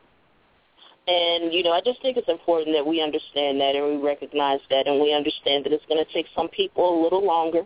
And, 1.07 1.53
you 1.53 1.63
know, 1.63 1.73
I 1.73 1.81
just 1.81 2.01
think 2.03 2.17
it's 2.17 2.29
important 2.29 2.77
that 2.77 2.87
we 2.87 3.03
understand 3.03 3.61
that 3.61 3.75
and 3.75 3.99
we 3.99 4.07
recognize 4.07 4.61
that 4.71 4.87
and 4.87 5.01
we 5.01 5.13
understand 5.13 5.65
that 5.65 5.73
it's 5.73 5.85
going 5.87 6.05
to 6.05 6.13
take 6.13 6.27
some 6.37 6.49
people 6.49 7.01
a 7.01 7.03
little 7.03 7.25
longer. 7.25 7.63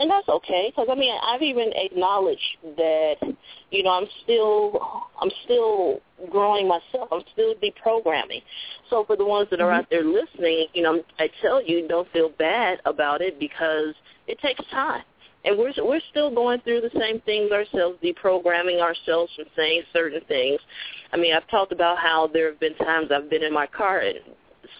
And 0.00 0.10
that's 0.10 0.28
okay 0.28 0.72
because, 0.74 0.88
I 0.90 0.94
mean, 0.94 1.14
I've 1.22 1.42
even 1.42 1.72
acknowledged 1.74 2.56
that, 2.76 3.16
you 3.70 3.82
know, 3.82 3.90
I'm 3.90 4.06
still, 4.24 4.80
I'm 5.20 5.30
still 5.44 6.00
growing 6.30 6.66
myself. 6.66 7.10
I'm 7.12 7.22
still 7.32 7.54
deprogramming. 7.56 8.42
So 8.88 9.04
for 9.04 9.16
the 9.16 9.26
ones 9.26 9.48
that 9.50 9.60
are 9.60 9.70
out 9.70 9.90
mm-hmm. 9.90 10.08
there 10.08 10.22
listening, 10.22 10.68
you 10.72 10.82
know, 10.82 11.02
I 11.18 11.28
tell 11.42 11.62
you, 11.62 11.86
don't 11.86 12.10
feel 12.12 12.30
bad 12.38 12.80
about 12.86 13.20
it 13.20 13.38
because 13.38 13.94
it 14.26 14.38
takes 14.40 14.62
time 14.70 15.02
and 15.44 15.58
we're 15.58 15.72
we're 15.82 16.00
still 16.10 16.34
going 16.34 16.60
through 16.60 16.82
the 16.82 16.98
same 16.98 17.20
things 17.22 17.50
ourselves, 17.50 17.98
deprogramming 18.02 18.80
ourselves 18.80 19.32
from 19.34 19.46
saying 19.56 19.82
certain 19.92 20.20
things. 20.28 20.60
I 21.12 21.16
mean, 21.16 21.34
I've 21.34 21.48
talked 21.48 21.72
about 21.72 21.98
how 21.98 22.28
there 22.32 22.50
have 22.50 22.60
been 22.60 22.74
times 22.76 23.10
I've 23.14 23.30
been 23.30 23.42
in 23.42 23.52
my 23.52 23.66
car 23.66 24.00
and 24.00 24.18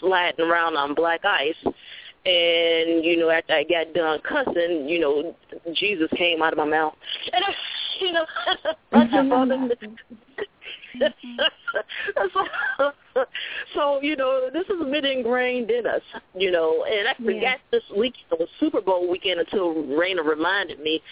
sliding 0.00 0.44
around 0.44 0.76
on 0.76 0.94
black 0.94 1.24
ice, 1.24 1.54
and 2.24 3.04
you 3.04 3.16
know, 3.16 3.30
after 3.30 3.54
I 3.54 3.64
got 3.64 3.94
done 3.94 4.20
cussing, 4.28 4.88
you 4.88 5.00
know, 5.00 5.34
Jesus 5.74 6.08
came 6.16 6.42
out 6.42 6.52
of 6.52 6.58
my 6.58 6.66
mouth, 6.66 6.94
and 7.32 7.44
I, 7.44 7.54
you 8.00 8.12
know, 8.12 8.26
so, 12.34 12.92
so 13.74 14.00
you 14.02 14.16
know 14.16 14.50
this 14.52 14.64
has 14.68 14.90
been 14.90 15.04
ingrained 15.04 15.70
in 15.70 15.86
us, 15.86 16.02
you 16.34 16.50
know, 16.50 16.84
and 16.84 17.08
I 17.08 17.14
forgot 17.14 17.34
Yeah. 17.42 17.56
this 17.70 17.82
week 17.96 18.14
was 18.30 18.48
Super 18.58 18.80
Bowl 18.80 19.08
weekend 19.08 19.40
until 19.40 19.74
Raina 19.74 20.24
reminded 20.24 20.80
me. 20.80 21.02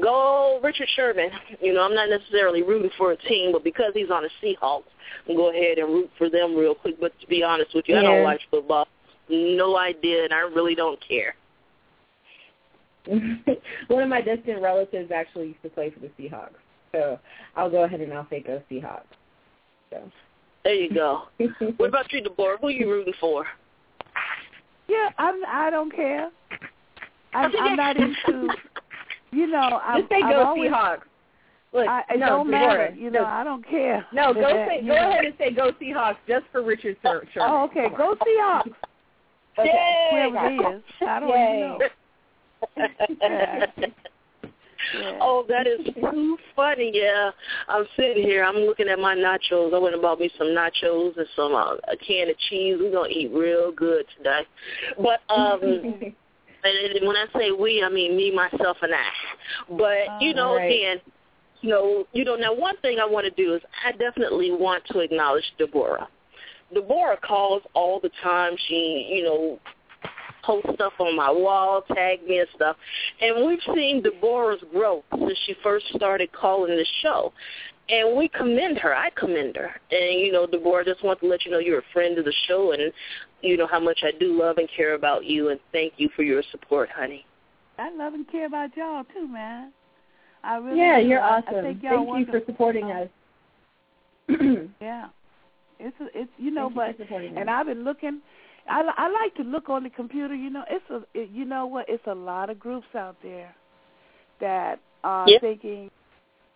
Go 0.00 0.60
Richard 0.62 0.88
Sherman. 0.96 1.30
You 1.60 1.74
know, 1.74 1.82
I'm 1.82 1.94
not 1.94 2.08
necessarily 2.08 2.62
rooting 2.62 2.90
for 2.96 3.12
a 3.12 3.16
team, 3.16 3.52
but 3.52 3.62
because 3.62 3.92
he's 3.94 4.10
on 4.10 4.22
the 4.24 4.30
Seahawks, 4.42 4.84
I'm 5.28 5.36
go 5.36 5.50
ahead 5.50 5.78
and 5.78 5.88
root 5.92 6.10
for 6.18 6.28
them 6.28 6.56
real 6.56 6.74
quick. 6.74 6.98
But 7.00 7.12
to 7.20 7.26
be 7.26 7.42
honest 7.42 7.74
with 7.74 7.84
you, 7.88 7.96
I 7.96 8.02
don't 8.02 8.22
watch 8.22 8.40
football. 8.50 8.88
No 9.28 9.76
idea, 9.76 10.24
and 10.24 10.32
I 10.32 10.40
really 10.40 10.74
don't 10.74 10.98
care. 11.06 11.34
One 13.88 14.02
of 14.02 14.08
my 14.08 14.20
distant 14.20 14.60
relatives 14.62 15.10
actually 15.12 15.48
used 15.48 15.62
to 15.62 15.68
play 15.68 15.90
for 15.90 16.00
the 16.00 16.10
Seahawks. 16.18 16.50
So 16.92 17.18
I'll 17.54 17.70
go 17.70 17.84
ahead 17.84 18.00
and 18.00 18.12
I'll 18.12 18.26
say 18.30 18.40
go 18.40 18.62
Seahawks. 18.70 19.02
So 19.90 20.10
There 20.64 20.74
you 20.74 20.92
go. 20.92 21.22
what 21.76 21.88
about 21.88 22.12
you, 22.12 22.22
Deborah? 22.22 22.58
Who 22.60 22.68
are 22.68 22.70
you 22.70 22.90
rooting 22.90 23.14
for? 23.20 23.46
Yeah, 24.88 25.10
I'm. 25.18 25.34
I 25.46 25.70
don't 25.70 25.92
care. 25.94 26.30
I'm, 27.34 27.52
I'm 27.58 27.76
not 27.76 27.96
into. 27.96 28.48
You 29.32 29.46
know, 29.48 29.58
I'm. 29.84 30.02
Just 30.02 30.10
say 30.10 30.22
I've 30.22 30.32
go 30.32 30.44
always, 30.44 30.70
Seahawks. 30.70 31.00
Look, 31.72 31.88
I, 31.88 32.02
it 32.10 32.18
no, 32.20 32.26
don't 32.26 32.50
Deborah, 32.50 32.78
matter. 32.78 32.94
You 32.96 33.10
know, 33.10 33.22
no, 33.22 33.26
I 33.26 33.44
don't 33.44 33.68
care. 33.68 34.06
no, 34.12 34.32
go 34.32 34.66
say, 34.68 34.80
go 34.80 34.86
know. 34.86 35.10
ahead 35.10 35.24
and 35.24 35.34
say 35.38 35.50
go 35.52 35.72
Seahawks 35.72 36.16
just 36.26 36.44
for 36.52 36.62
Richard 36.62 36.96
Sher- 37.02 37.26
Sherman. 37.34 37.50
Oh, 37.50 37.64
okay. 37.64 37.88
Go 37.96 38.14
Seahawks. 38.14 38.72
Okay. 39.58 40.08
Whoever 40.10 40.46
it 40.48 40.76
is, 40.76 40.82
I 41.06 41.20
don't 41.20 41.28
Yay. 41.30 41.56
even 41.56 41.78
know. 43.78 43.88
Yeah. 44.94 45.18
Oh, 45.20 45.44
that 45.48 45.66
is 45.66 45.80
too 45.94 46.38
funny. 46.54 46.90
Yeah, 46.94 47.30
I'm 47.68 47.86
sitting 47.96 48.22
here. 48.22 48.44
I'm 48.44 48.56
looking 48.56 48.88
at 48.88 48.98
my 48.98 49.14
nachos. 49.14 49.74
I 49.74 49.78
went 49.78 49.94
and 49.94 50.02
bought 50.02 50.20
me 50.20 50.30
some 50.38 50.48
nachos 50.48 51.16
and 51.16 51.26
some 51.34 51.54
uh, 51.54 51.74
a 51.88 51.96
can 51.96 52.30
of 52.30 52.38
cheese. 52.48 52.76
We're 52.78 52.92
gonna 52.92 53.08
eat 53.08 53.32
real 53.32 53.72
good 53.72 54.04
today. 54.16 54.42
But 54.96 55.20
um, 55.28 55.60
and 55.62 56.14
and 56.64 57.06
when 57.06 57.16
I 57.16 57.26
say 57.36 57.50
we, 57.50 57.82
I 57.82 57.88
mean 57.88 58.16
me, 58.16 58.32
myself, 58.34 58.76
and 58.82 58.94
I. 58.94 59.76
But 59.76 60.22
you 60.22 60.34
know, 60.34 60.56
Right. 60.56 60.66
again, 60.66 60.98
you 61.62 61.70
know, 61.70 62.04
you 62.12 62.24
know. 62.24 62.36
Now, 62.36 62.54
one 62.54 62.76
thing 62.78 62.98
I 63.00 63.06
want 63.06 63.24
to 63.24 63.42
do 63.42 63.54
is 63.54 63.62
I 63.84 63.92
definitely 63.92 64.50
want 64.52 64.84
to 64.92 65.00
acknowledge 65.00 65.44
Deborah. 65.58 66.08
Deborah 66.72 67.18
calls 67.22 67.62
all 67.74 68.00
the 68.00 68.10
time. 68.22 68.54
She, 68.68 69.08
you 69.10 69.24
know, 69.24 69.58
post 70.44 70.66
stuff 70.74 70.92
on 71.00 71.16
my 71.16 71.30
wall, 71.30 71.82
tag 71.94 72.22
me 72.26 72.38
and 72.38 72.48
stuff. 72.54 72.76
And 73.20 73.46
we've 73.46 73.60
seen 73.74 74.02
Deborah's 74.02 74.62
growth 74.72 75.04
since 75.12 75.38
she 75.46 75.54
first 75.62 75.86
started 75.94 76.30
calling 76.32 76.76
the 76.76 76.86
show. 77.02 77.32
And 77.88 78.16
we 78.16 78.28
commend 78.28 78.78
her. 78.78 78.94
I 78.94 79.10
commend 79.10 79.56
her. 79.56 79.70
And, 79.90 80.20
you 80.20 80.32
know, 80.32 80.46
Deborah, 80.46 80.84
just 80.84 81.04
want 81.04 81.20
to 81.20 81.28
let 81.28 81.44
you 81.44 81.52
know 81.52 81.58
you're 81.58 81.78
a 81.80 81.92
friend 81.92 82.18
of 82.18 82.24
the 82.24 82.34
show 82.48 82.72
and 82.72 82.92
you 83.42 83.56
know 83.56 83.66
how 83.66 83.78
much 83.78 84.00
I 84.02 84.10
do 84.18 84.38
love 84.38 84.58
and 84.58 84.68
care 84.76 84.94
about 84.94 85.24
you 85.24 85.50
and 85.50 85.60
thank 85.72 85.94
you 85.96 86.08
for 86.16 86.22
your 86.22 86.42
support, 86.50 86.88
honey. 86.90 87.24
I 87.78 87.94
love 87.94 88.14
and 88.14 88.28
care 88.30 88.46
about 88.46 88.76
y'all 88.76 89.04
too, 89.14 89.28
man. 89.28 89.72
I 90.42 90.56
really 90.56 90.78
yeah, 90.78 91.00
do. 91.00 91.06
you're 91.06 91.22
awesome. 91.22 91.54
I 91.54 91.62
think 91.62 91.82
y'all 91.82 92.12
Thank 92.12 92.26
you 92.26 92.32
for 92.32 92.40
supporting 92.46 92.90
us. 92.90 93.08
Yeah, 94.80 95.06
it's 95.78 95.96
a, 96.00 96.06
it's 96.18 96.30
you 96.38 96.50
know, 96.50 96.64
Thank 96.68 96.74
but 96.76 96.96
for 96.96 97.02
supporting 97.04 97.36
and. 97.36 97.50
I've 97.50 97.66
been 97.66 97.84
looking. 97.84 98.20
I 98.68 98.82
I 98.96 99.08
like 99.08 99.34
to 99.36 99.42
look 99.42 99.68
on 99.68 99.84
the 99.84 99.90
computer. 99.90 100.34
You 100.34 100.50
know, 100.50 100.64
it's 100.70 100.84
a 100.90 101.02
it, 101.18 101.30
you 101.30 101.44
know 101.44 101.66
what? 101.66 101.86
It's 101.88 102.06
a 102.06 102.14
lot 102.14 102.50
of 102.50 102.58
groups 102.58 102.86
out 102.94 103.16
there 103.22 103.54
that 104.40 104.80
are 105.04 105.28
Yeah. 105.28 105.38
thinking 105.40 105.90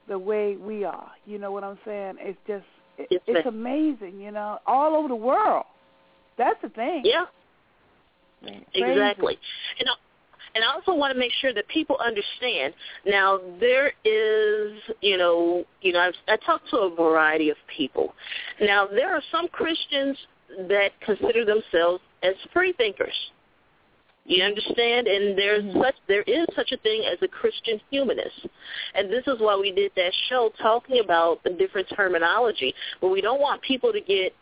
the 0.09 0.18
way 0.18 0.56
we 0.56 0.84
are. 0.84 1.10
You 1.26 1.38
know 1.38 1.52
what 1.52 1.64
I'm 1.64 1.78
saying? 1.84 2.14
It's 2.18 2.38
just 2.47 2.64
it, 2.98 3.09
Yes, 3.10 3.20
it's 3.26 3.44
ma'am. 3.44 3.55
amazing. 3.55 4.20
You 4.20 4.32
know, 4.32 4.59
all 4.66 4.97
over 4.97 5.09
the 5.09 5.14
world. 5.14 5.64
That's 6.36 6.60
the 6.62 6.68
thing. 6.70 7.02
Yeah, 7.05 7.26
Crazy. 8.42 8.64
exactly. 8.74 9.38
And 9.78 9.88
I, 9.88 9.92
and 10.55 10.64
I 10.64 10.72
also 10.72 10.94
want 10.94 11.12
to 11.12 11.18
make 11.18 11.32
sure 11.40 11.52
that 11.55 11.66
people 11.68 11.97
understand. 12.05 12.74
Now 13.06 13.40
there 13.60 13.93
is, 14.05 14.81
you 15.01 15.16
know, 15.16 15.64
you 15.81 15.93
know, 15.93 16.01
I've, 16.01 16.14
I 16.28 16.36
talked 16.44 16.68
to 16.70 16.78
a 16.78 16.94
variety 16.94 17.51
of 17.51 17.56
people. 17.74 18.14
Now 18.60 18.86
there 18.86 19.14
are 19.14 19.22
some 19.31 19.48
Christians 19.48 20.16
that 20.68 20.90
consider 21.05 21.44
themselves 21.44 22.02
as 22.22 22.35
free 22.52 22.72
thinkers. 22.72 23.14
You 24.24 24.44
understand? 24.44 25.06
And 25.06 25.36
there's 25.36 25.72
such 25.74 25.94
there 26.06 26.22
is 26.22 26.47
such 26.55 26.72
a 26.72 26.77
thing 26.78 27.05
as 27.10 27.18
a 27.22 27.28
Christian 27.28 27.81
humanist. 27.90 28.47
And 28.94 29.10
this 29.10 29.24
is 29.27 29.40
why 29.40 29.56
we 29.56 29.72
did 29.72 29.93
that 29.97 30.12
show 30.28 30.52
talking 30.60 31.01
about 31.02 31.43
the 31.43 31.51
different 31.51 31.89
terminology. 31.97 32.74
But 33.01 33.09
we 33.09 33.20
don't 33.20 33.40
want 33.40 33.62
people 33.62 33.93
to 33.93 34.01
get 34.01 34.35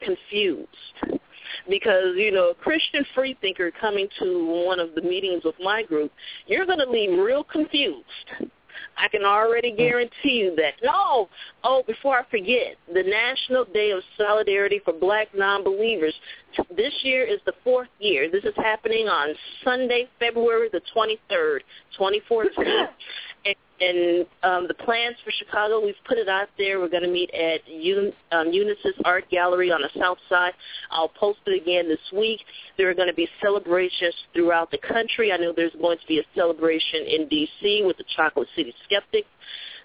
confused 0.00 1.20
because 1.68 2.14
you 2.16 2.30
know 2.30 2.50
a 2.50 2.54
christian 2.54 3.04
free 3.14 3.36
thinker 3.40 3.70
coming 3.80 4.08
to 4.18 4.64
one 4.66 4.80
of 4.80 4.94
the 4.94 5.02
meetings 5.02 5.42
with 5.44 5.54
my 5.60 5.82
group 5.82 6.12
you're 6.46 6.66
going 6.66 6.78
to 6.78 6.90
leave 6.90 7.18
real 7.18 7.44
confused. 7.44 8.04
I 8.96 9.08
can 9.08 9.24
already 9.24 9.70
mm-hmm. 9.70 9.78
guarantee 9.78 10.40
you 10.44 10.54
that. 10.56 10.74
No! 10.82 11.28
Oh 11.64 11.82
before 11.86 12.18
i 12.18 12.24
forget 12.30 12.76
the 12.92 13.02
national 13.02 13.64
day 13.66 13.90
of 13.90 14.02
solidarity 14.16 14.80
for 14.84 14.92
black 14.92 15.28
non-believers. 15.34 16.14
This 16.76 16.92
year 17.02 17.24
is 17.24 17.40
the 17.46 17.52
fourth 17.62 17.88
year. 17.98 18.30
This 18.30 18.44
is 18.44 18.54
happening 18.56 19.08
on 19.08 19.34
sunday 19.64 20.08
february 20.18 20.68
the 20.72 20.80
23rd 20.94 21.60
2014 21.96 22.52
and, 23.46 23.54
and 23.80 24.26
um, 24.42 24.68
the 24.68 24.74
plans 24.74 25.16
for 25.24 25.30
Chicago, 25.30 25.82
we've 25.84 25.94
put 26.06 26.18
it 26.18 26.28
out 26.28 26.48
there. 26.58 26.80
We're 26.80 26.88
going 26.88 27.02
to 27.02 27.10
meet 27.10 27.30
at 27.30 27.60
Un- 27.66 28.12
um, 28.32 28.48
Unisys 28.48 29.00
Art 29.04 29.24
Gallery 29.30 29.72
on 29.72 29.80
the 29.80 29.90
South 29.98 30.18
Side. 30.28 30.52
I'll 30.90 31.08
post 31.08 31.38
it 31.46 31.60
again 31.60 31.88
this 31.88 31.98
week. 32.12 32.40
There 32.76 32.90
are 32.90 32.94
going 32.94 33.08
to 33.08 33.14
be 33.14 33.28
celebrations 33.42 34.14
throughout 34.34 34.70
the 34.70 34.78
country. 34.78 35.32
I 35.32 35.38
know 35.38 35.52
there's 35.54 35.74
going 35.80 35.98
to 35.98 36.06
be 36.06 36.18
a 36.18 36.24
celebration 36.34 37.06
in 37.06 37.28
D.C. 37.28 37.82
with 37.86 37.96
the 37.96 38.04
Chocolate 38.16 38.48
City 38.54 38.74
Skeptics. 38.84 39.28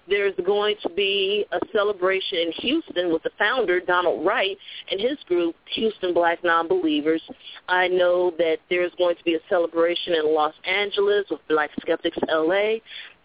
There's 0.08 0.34
going 0.44 0.76
to 0.82 0.88
be 0.90 1.44
a 1.52 1.58
celebration 1.72 2.38
in 2.38 2.52
Houston 2.58 3.12
with 3.12 3.22
the 3.22 3.30
founder, 3.38 3.80
Donald 3.80 4.24
Wright, 4.24 4.56
and 4.90 5.00
his 5.00 5.18
group, 5.26 5.56
Houston 5.74 6.14
Black 6.14 6.42
Nonbelievers. 6.42 7.20
I 7.68 7.88
know 7.88 8.32
that 8.38 8.58
there's 8.70 8.92
going 8.98 9.16
to 9.16 9.24
be 9.24 9.34
a 9.34 9.40
celebration 9.48 10.14
in 10.14 10.34
Los 10.34 10.54
Angeles 10.64 11.24
with 11.30 11.40
Black 11.48 11.70
Skeptics 11.80 12.18
LA, 12.28 12.76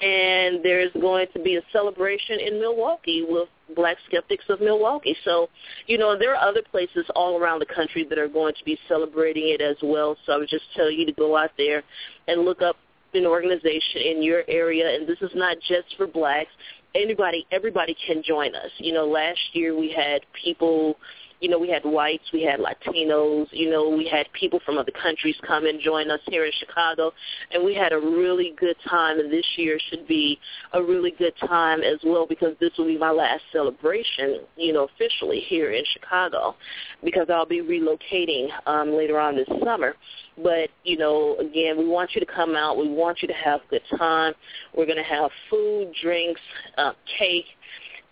and 0.02 0.64
there's 0.64 0.92
going 1.00 1.28
to 1.34 1.40
be 1.40 1.58
a 1.58 1.62
celebration 1.72 2.40
in 2.40 2.60
Milwaukee 2.60 3.24
with 3.28 3.48
Black 3.76 3.98
Skeptics 4.08 4.46
of 4.50 4.60
Milwaukee. 4.60 5.16
So, 5.24 5.50
you 5.88 5.98
know, 5.98 6.18
there 6.18 6.36
are 6.36 6.50
other 6.50 6.64
places 6.72 7.06
all 7.16 7.40
around 7.40 7.60
the 7.60 7.68
country 7.68 8.06
that 8.10 8.18
are 8.18 8.28
going 8.28 8.54
to 8.56 8.66
be 8.66 8.78
celebrating 8.88 9.50
it 9.50 9.62
as 9.62 9.78
well. 9.84 10.18
So 10.26 10.34
I 10.34 10.38
would 10.38 10.50
just 10.50 10.66
tell 10.76 10.90
you 10.90 11.06
to 11.06 11.12
go 11.14 11.38
out 11.38 11.52
there 11.58 11.84
and 12.28 12.42
look 12.44 12.62
up 12.62 12.76
an 13.14 13.26
organization 13.26 14.02
in 14.04 14.24
your 14.24 14.44
area, 14.48 14.96
and 14.96 15.08
this 15.08 15.20
is 15.22 15.32
not 15.36 15.58
just 15.68 15.96
for 15.98 16.08
blacks. 16.08 16.52
Anybody, 16.96 17.46
everybody 17.52 17.96
can 18.06 18.22
join 18.24 18.56
us. 18.56 18.72
You 18.78 18.94
know, 18.94 19.06
last 19.08 19.40
year 19.54 19.78
we 19.78 19.92
had 19.92 20.22
people 20.44 20.98
you 21.42 21.50
know, 21.50 21.58
we 21.58 21.70
had 21.70 21.84
whites, 21.84 22.24
we 22.32 22.44
had 22.44 22.60
Latinos, 22.60 23.48
you 23.52 23.70
know, 23.70 23.90
we 23.90 24.08
had 24.08 24.28
people 24.32 24.60
from 24.64 24.78
other 24.78 24.92
countries 24.92 25.36
come 25.46 25.66
and 25.66 25.82
join 25.82 26.12
us 26.12 26.20
here 26.28 26.46
in 26.46 26.52
Chicago, 26.60 27.12
and 27.52 27.66
we 27.66 27.74
had 27.74 27.92
a 27.92 27.98
really 27.98 28.54
good 28.60 28.76
time, 28.88 29.20
and 29.20 29.32
this 29.32 29.46
year 29.58 29.80
should 29.90 30.08
be 30.08 30.40
a 30.74 30.82
really 30.82 31.12
good 31.18 31.34
time 31.48 31.82
as 31.82 32.00
well 32.06 32.28
because 32.28 32.56
this 32.60 32.72
will 32.78 32.86
be 32.86 32.98
my 32.98 33.10
last 33.10 33.42
celebration, 33.52 34.42
you 34.56 34.72
know, 34.72 34.88
officially 34.96 35.40
here 35.48 35.72
in 35.72 35.84
Chicago 35.92 36.56
because 37.04 37.28
I'll 37.30 37.48
be 37.48 37.62
relocating 37.62 38.50
um, 38.68 38.92
later 38.92 39.20
on 39.20 39.36
this 39.36 39.50
summer. 39.64 39.96
But, 40.38 40.70
you 40.84 40.98
know, 40.98 41.38
again, 41.38 41.78
we 41.78 41.88
want 41.88 42.12
you 42.14 42.22
to 42.22 42.26
come 42.26 42.56
out. 42.56 42.78
We 42.78 42.88
want 42.88 43.22
you 43.22 43.28
to 43.28 43.34
have 43.34 43.62
a 43.62 43.70
good 43.70 43.98
time. 43.98 44.34
We're 44.76 44.86
going 44.86 44.98
to 44.98 45.04
have 45.04 45.32
food, 45.50 45.92
drinks, 46.02 46.42
uh, 46.78 46.94
cake, 47.18 47.46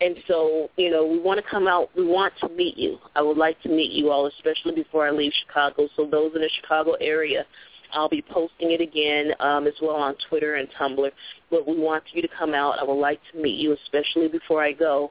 and 0.00 0.16
so, 0.26 0.70
you 0.76 0.90
know, 0.90 1.04
we 1.06 1.18
want 1.18 1.44
to 1.44 1.50
come 1.50 1.68
out. 1.68 1.90
We 1.94 2.06
want 2.06 2.32
to 2.40 2.48
meet 2.48 2.78
you. 2.78 2.98
I 3.14 3.22
would 3.22 3.36
like 3.36 3.60
to 3.62 3.68
meet 3.68 3.92
you 3.92 4.10
all, 4.10 4.26
especially 4.26 4.74
before 4.74 5.06
I 5.06 5.10
leave 5.10 5.32
Chicago. 5.46 5.88
So 5.94 6.06
those 6.06 6.32
in 6.34 6.40
the 6.40 6.50
Chicago 6.60 6.94
area, 7.00 7.44
I'll 7.92 8.08
be 8.08 8.22
posting 8.22 8.70
it 8.70 8.80
again 8.80 9.32
um, 9.40 9.66
as 9.66 9.74
well 9.82 9.96
on 9.96 10.14
Twitter 10.28 10.54
and 10.54 10.68
Tumblr. 10.80 11.10
But 11.50 11.68
we 11.68 11.78
want 11.78 12.04
you 12.12 12.22
to 12.22 12.28
come 12.28 12.54
out. 12.54 12.78
I 12.78 12.84
would 12.84 12.94
like 12.94 13.20
to 13.32 13.42
meet 13.42 13.58
you, 13.58 13.76
especially 13.84 14.28
before 14.28 14.64
I 14.64 14.72
go, 14.72 15.10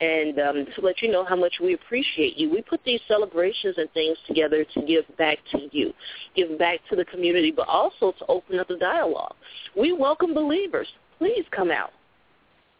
and 0.00 0.38
um, 0.40 0.66
to 0.74 0.80
let 0.80 1.00
you 1.00 1.12
know 1.12 1.24
how 1.24 1.36
much 1.36 1.54
we 1.62 1.74
appreciate 1.74 2.36
you. 2.36 2.50
We 2.50 2.60
put 2.62 2.80
these 2.84 3.00
celebrations 3.06 3.76
and 3.78 3.88
things 3.92 4.18
together 4.26 4.64
to 4.74 4.82
give 4.82 5.04
back 5.16 5.38
to 5.52 5.68
you, 5.70 5.92
give 6.34 6.58
back 6.58 6.80
to 6.90 6.96
the 6.96 7.04
community, 7.04 7.52
but 7.52 7.68
also 7.68 8.12
to 8.18 8.26
open 8.26 8.58
up 8.58 8.66
the 8.66 8.78
dialogue. 8.78 9.34
We 9.76 9.92
welcome 9.92 10.34
believers. 10.34 10.88
Please 11.18 11.44
come 11.52 11.70
out. 11.70 11.92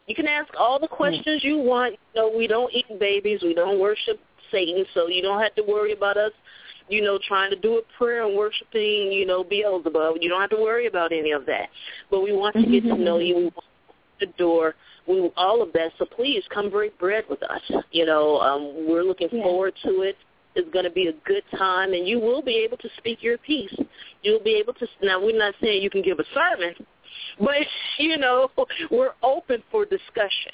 You 0.07 0.15
can 0.15 0.27
ask 0.27 0.53
all 0.59 0.79
the 0.79 0.89
questions 0.89 1.43
you 1.43 1.59
want. 1.59 1.97
You 2.15 2.23
know, 2.23 2.37
we 2.37 2.47
don't 2.47 2.73
eat 2.73 2.87
babies. 2.99 3.41
We 3.43 3.55
don't 3.55 3.81
worship 3.81 4.21
Satan, 4.51 4.85
so 4.95 5.09
you 5.09 5.23
don't 5.23 5.41
have 5.41 5.55
to 5.55 5.63
worry 5.63 5.93
about 5.93 6.17
us, 6.17 6.33
you 6.89 7.03
know, 7.03 7.19
trying 7.27 7.51
to 7.51 7.57
do 7.57 7.79
a 7.79 7.83
prayer 7.97 8.27
and 8.27 8.37
worshiping, 8.37 9.13
you 9.13 9.25
know, 9.25 9.43
Beelzebub. 9.43 10.17
You 10.21 10.29
don't 10.29 10.41
have 10.41 10.51
to 10.51 10.57
worry 10.57 10.87
about 10.87 11.13
any 11.13 11.33
of 11.33 11.47
that. 11.47 11.69
But 12.11 12.21
we 12.21 12.33
want 12.33 12.55
to 12.57 12.67
get 12.67 12.83
to 12.85 12.97
know 12.97 13.19
you. 13.19 13.37
We 13.37 13.43
want 13.45 13.65
to 14.21 14.29
adore 14.29 14.75
we 15.07 15.31
all 15.37 15.63
of 15.63 15.73
that. 15.73 15.93
So 15.99 16.05
please 16.05 16.43
come 16.53 16.71
break 16.71 16.99
bread 16.99 17.25
with 17.29 17.43
us. 17.43 17.61
You 17.91 18.07
know, 18.07 18.39
um, 18.39 18.87
we're 18.89 19.03
looking 19.03 19.29
yeah. 19.33 19.43
forward 19.43 19.75
to 19.85 20.03
it. 20.03 20.17
It's 20.55 20.71
going 20.71 20.85
to 20.85 20.91
be 20.91 21.09
a 21.09 21.13
good 21.27 21.43
time, 21.59 21.95
and 21.95 22.07
you 22.07 22.21
will 22.21 22.41
be 22.41 22.65
able 22.65 22.77
to 22.79 22.89
speak 22.97 23.23
your 23.23 23.39
piece. 23.39 23.75
You'll 24.23 24.43
be 24.43 24.55
able 24.55 24.73
to. 24.75 24.87
Now, 25.03 25.21
we're 25.21 25.37
not 25.37 25.55
saying 25.61 25.83
you 25.83 25.91
can 25.91 26.03
give 26.03 26.21
a 26.21 26.25
sermon, 26.33 26.75
but, 27.39 27.67
you 27.99 28.17
know, 28.19 28.51
we're 28.91 29.13
open 29.23 29.63
for 29.71 29.85
discussion. 29.85 30.53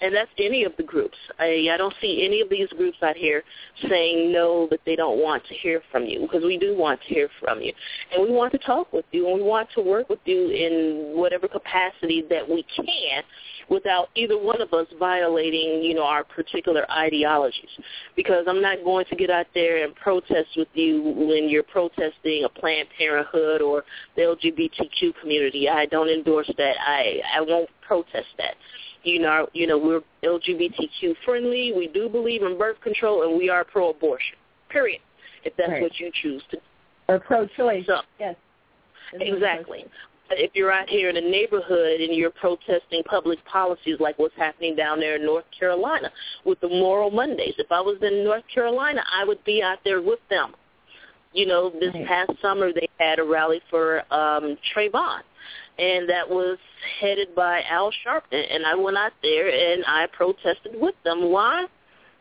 And 0.00 0.14
that's 0.14 0.30
any 0.38 0.64
of 0.64 0.72
the 0.76 0.82
groups. 0.82 1.16
I, 1.38 1.68
I 1.72 1.76
don't 1.76 1.94
see 2.00 2.24
any 2.26 2.40
of 2.40 2.50
these 2.50 2.68
groups 2.76 2.98
out 3.02 3.16
here 3.16 3.42
saying 3.88 4.32
no 4.32 4.66
that 4.70 4.80
they 4.84 4.96
don't 4.96 5.18
want 5.18 5.44
to 5.46 5.54
hear 5.54 5.82
from 5.90 6.04
you 6.04 6.20
because 6.20 6.42
we 6.44 6.58
do 6.58 6.76
want 6.76 7.00
to 7.02 7.14
hear 7.14 7.28
from 7.40 7.60
you. 7.60 7.72
And 8.12 8.28
we 8.28 8.34
want 8.34 8.52
to 8.52 8.58
talk 8.58 8.92
with 8.92 9.04
you 9.12 9.28
and 9.28 9.36
we 9.36 9.42
want 9.42 9.68
to 9.76 9.80
work 9.80 10.08
with 10.08 10.18
you 10.24 10.50
in 10.50 11.16
whatever 11.16 11.48
capacity 11.48 12.24
that 12.28 12.48
we 12.48 12.66
can 12.76 13.22
without 13.70 14.08
either 14.14 14.38
one 14.38 14.60
of 14.60 14.72
us 14.72 14.86
violating, 14.98 15.82
you 15.82 15.94
know, 15.94 16.04
our 16.04 16.24
particular 16.24 16.90
ideologies. 16.90 17.70
Because 18.16 18.44
I'm 18.48 18.60
not 18.60 18.84
going 18.84 19.06
to 19.08 19.16
get 19.16 19.30
out 19.30 19.46
there 19.54 19.84
and 19.84 19.94
protest 19.94 20.48
with 20.56 20.68
you 20.74 21.02
when 21.02 21.48
you're 21.48 21.62
protesting 21.62 22.44
a 22.44 22.48
Planned 22.48 22.88
Parenthood 22.98 23.62
or 23.62 23.84
the 24.16 24.22
LGBTQ 24.22 25.14
community. 25.20 25.68
I 25.68 25.86
don't 25.86 26.08
endorse 26.08 26.50
that. 26.58 26.76
I 26.80 27.20
I 27.34 27.40
won't 27.40 27.70
protest 27.86 28.26
that. 28.38 28.54
You 29.04 29.20
know, 29.20 29.48
you 29.52 29.66
know, 29.66 29.78
we're 29.78 30.00
LGBTQ 30.22 31.14
friendly. 31.24 31.72
We 31.76 31.88
do 31.88 32.08
believe 32.08 32.42
in 32.42 32.58
birth 32.58 32.80
control, 32.80 33.22
and 33.22 33.38
we 33.38 33.50
are 33.50 33.64
pro-abortion. 33.64 34.36
Period. 34.70 35.00
If 35.44 35.54
that's 35.56 35.70
right. 35.70 35.82
what 35.82 35.98
you 36.00 36.10
choose 36.22 36.42
to. 36.50 36.58
Or 37.08 37.20
pro-choice. 37.20 37.84
So, 37.86 38.00
yes. 38.18 38.34
Exactly 39.12 39.84
if 40.30 40.50
you're 40.54 40.72
out 40.72 40.88
here 40.88 41.10
in 41.10 41.16
a 41.16 41.20
neighborhood 41.20 42.00
and 42.00 42.14
you're 42.14 42.30
protesting 42.30 43.02
public 43.04 43.44
policies 43.44 43.96
like 44.00 44.18
what's 44.18 44.36
happening 44.36 44.74
down 44.74 45.00
there 45.00 45.16
in 45.16 45.24
North 45.24 45.44
Carolina 45.58 46.10
with 46.44 46.60
the 46.60 46.68
Moral 46.68 47.10
Mondays, 47.10 47.54
if 47.58 47.70
I 47.70 47.80
was 47.80 47.98
in 48.02 48.24
North 48.24 48.44
Carolina, 48.52 49.02
I 49.12 49.24
would 49.24 49.42
be 49.44 49.62
out 49.62 49.78
there 49.84 50.02
with 50.02 50.20
them. 50.30 50.54
You 51.32 51.46
know, 51.46 51.70
this 51.70 51.92
right. 51.94 52.06
past 52.06 52.30
summer 52.40 52.72
they 52.72 52.88
had 52.98 53.18
a 53.18 53.24
rally 53.24 53.60
for 53.68 54.00
um 54.12 54.56
Trayvon, 54.74 55.20
and 55.78 56.08
that 56.08 56.28
was 56.28 56.58
headed 57.00 57.34
by 57.34 57.62
Al 57.68 57.90
Sharpton, 58.06 58.44
and 58.54 58.64
I 58.64 58.74
went 58.74 58.96
out 58.96 59.12
there 59.22 59.48
and 59.48 59.84
I 59.86 60.06
protested 60.12 60.72
with 60.80 60.94
them. 61.04 61.30
Why? 61.30 61.66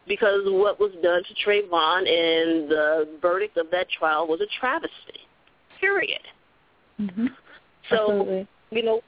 Because 0.07 0.41
what 0.45 0.79
was 0.79 0.91
done 1.01 1.23
to 1.23 1.33
Trayvon 1.45 1.99
and 1.99 2.69
the 2.69 3.07
verdict 3.21 3.57
of 3.57 3.67
that 3.71 3.87
trial 3.89 4.27
was 4.27 4.41
a 4.41 4.59
travesty. 4.59 5.21
Period. 5.79 6.21
Mm-hmm. 6.99 7.27
So, 7.89 7.95
Absolutely. 7.95 8.47
you 8.71 8.83
know, 8.83 9.01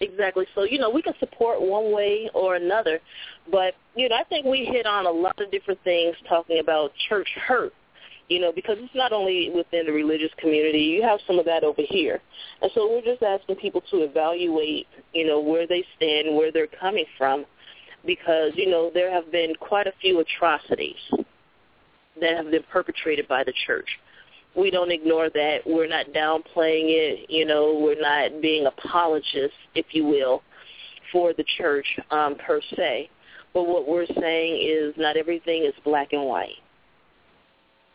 exactly. 0.00 0.46
So, 0.54 0.64
you 0.64 0.78
know, 0.78 0.90
we 0.90 1.02
can 1.02 1.14
support 1.18 1.60
one 1.60 1.92
way 1.92 2.30
or 2.34 2.56
another, 2.56 3.00
but, 3.50 3.74
you 3.96 4.08
know, 4.08 4.16
I 4.16 4.24
think 4.24 4.46
we 4.46 4.64
hit 4.64 4.86
on 4.86 5.06
a 5.06 5.10
lot 5.10 5.40
of 5.40 5.50
different 5.50 5.82
things 5.84 6.16
talking 6.28 6.58
about 6.60 6.92
church 7.08 7.28
hurt, 7.46 7.72
you 8.30 8.40
know, 8.40 8.52
because 8.52 8.76
it's 8.78 8.94
not 8.94 9.12
only 9.12 9.50
within 9.54 9.84
the 9.84 9.92
religious 9.92 10.30
community. 10.38 10.78
You 10.78 11.02
have 11.02 11.20
some 11.26 11.38
of 11.38 11.44
that 11.44 11.64
over 11.64 11.82
here. 11.86 12.20
And 12.62 12.70
so 12.74 12.88
we're 12.88 13.02
just 13.02 13.22
asking 13.22 13.56
people 13.56 13.82
to 13.90 13.98
evaluate, 13.98 14.86
you 15.12 15.26
know, 15.26 15.40
where 15.40 15.66
they 15.66 15.84
stand, 15.96 16.34
where 16.34 16.50
they're 16.50 16.66
coming 16.66 17.04
from, 17.18 17.44
because, 18.06 18.52
you 18.54 18.70
know, 18.70 18.90
there 18.94 19.12
have 19.12 19.30
been 19.30 19.54
quite 19.56 19.86
a 19.86 19.92
few 20.00 20.20
atrocities 20.20 20.96
that 22.20 22.36
have 22.36 22.50
been 22.50 22.64
perpetrated 22.72 23.28
by 23.28 23.44
the 23.44 23.52
church 23.66 23.88
we 24.56 24.70
don't 24.70 24.90
ignore 24.90 25.30
that. 25.30 25.58
We're 25.66 25.86
not 25.86 26.06
downplaying 26.06 26.88
it. 26.88 27.30
You 27.30 27.44
know, 27.44 27.78
we're 27.80 28.00
not 28.00 28.42
being 28.42 28.66
apologists, 28.66 29.56
if 29.74 29.86
you 29.92 30.04
will, 30.04 30.42
for 31.12 31.32
the 31.32 31.44
church 31.56 31.86
um, 32.10 32.36
per 32.36 32.60
se. 32.76 33.10
But 33.52 33.64
what 33.64 33.88
we're 33.88 34.06
saying 34.06 34.60
is 34.62 34.94
not 34.96 35.16
everything 35.16 35.64
is 35.64 35.74
black 35.84 36.12
and 36.12 36.24
white. 36.24 36.56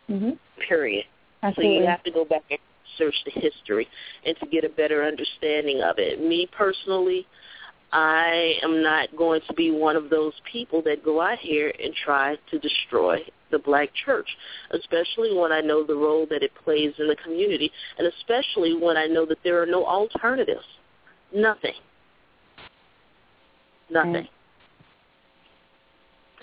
Mm-hmm. 0.10 0.32
Period. 0.68 1.06
Absolutely. 1.44 1.78
So 1.78 1.82
you 1.82 1.88
have 1.88 2.04
to 2.04 2.12
go 2.12 2.26
back 2.26 2.44
and 2.50 2.60
search 2.98 3.16
the 3.26 3.40
history 3.40 3.88
and 4.26 4.36
to 4.38 4.46
get 4.48 4.64
a 4.64 4.70
better 4.70 5.04
understanding 5.04 5.82
of 5.82 5.98
it. 5.98 6.22
Me 6.22 6.48
personally, 6.56 7.28
I 7.92 8.56
am 8.64 8.82
not 8.84 9.16
going 9.16 9.42
to 9.48 9.54
be 9.54 9.72
one 9.72 9.96
of 9.96 10.10
those 10.10 10.34
people 10.52 10.82
that 10.84 11.04
go 11.04 11.22
out 11.22 11.40
here 11.40 11.72
and 11.82 11.94
try 11.94 12.36
to 12.52 12.60
destroy 12.60 13.20
the 13.52 13.60
black 13.60 13.90
church, 14.06 14.28
especially 14.72 15.34
when 15.34 15.52
I 15.52 15.62
know 15.62 15.86
the 15.86 15.96
role 15.96 16.26
that 16.30 16.44
it 16.44 16.52
plays 16.64 16.94
in 17.00 17.08
the 17.08 17.16
community, 17.24 17.72
and 17.98 18.08
especially 18.08 18.76
when 18.76 18.98
I 18.98 19.06
know 19.06 19.26
that 19.26 19.38
there 19.44 19.62
are 19.62 19.66
no 19.66 19.86
alternatives. 19.86 20.66
Nothing. 21.34 21.76
Nothing. 23.90 24.28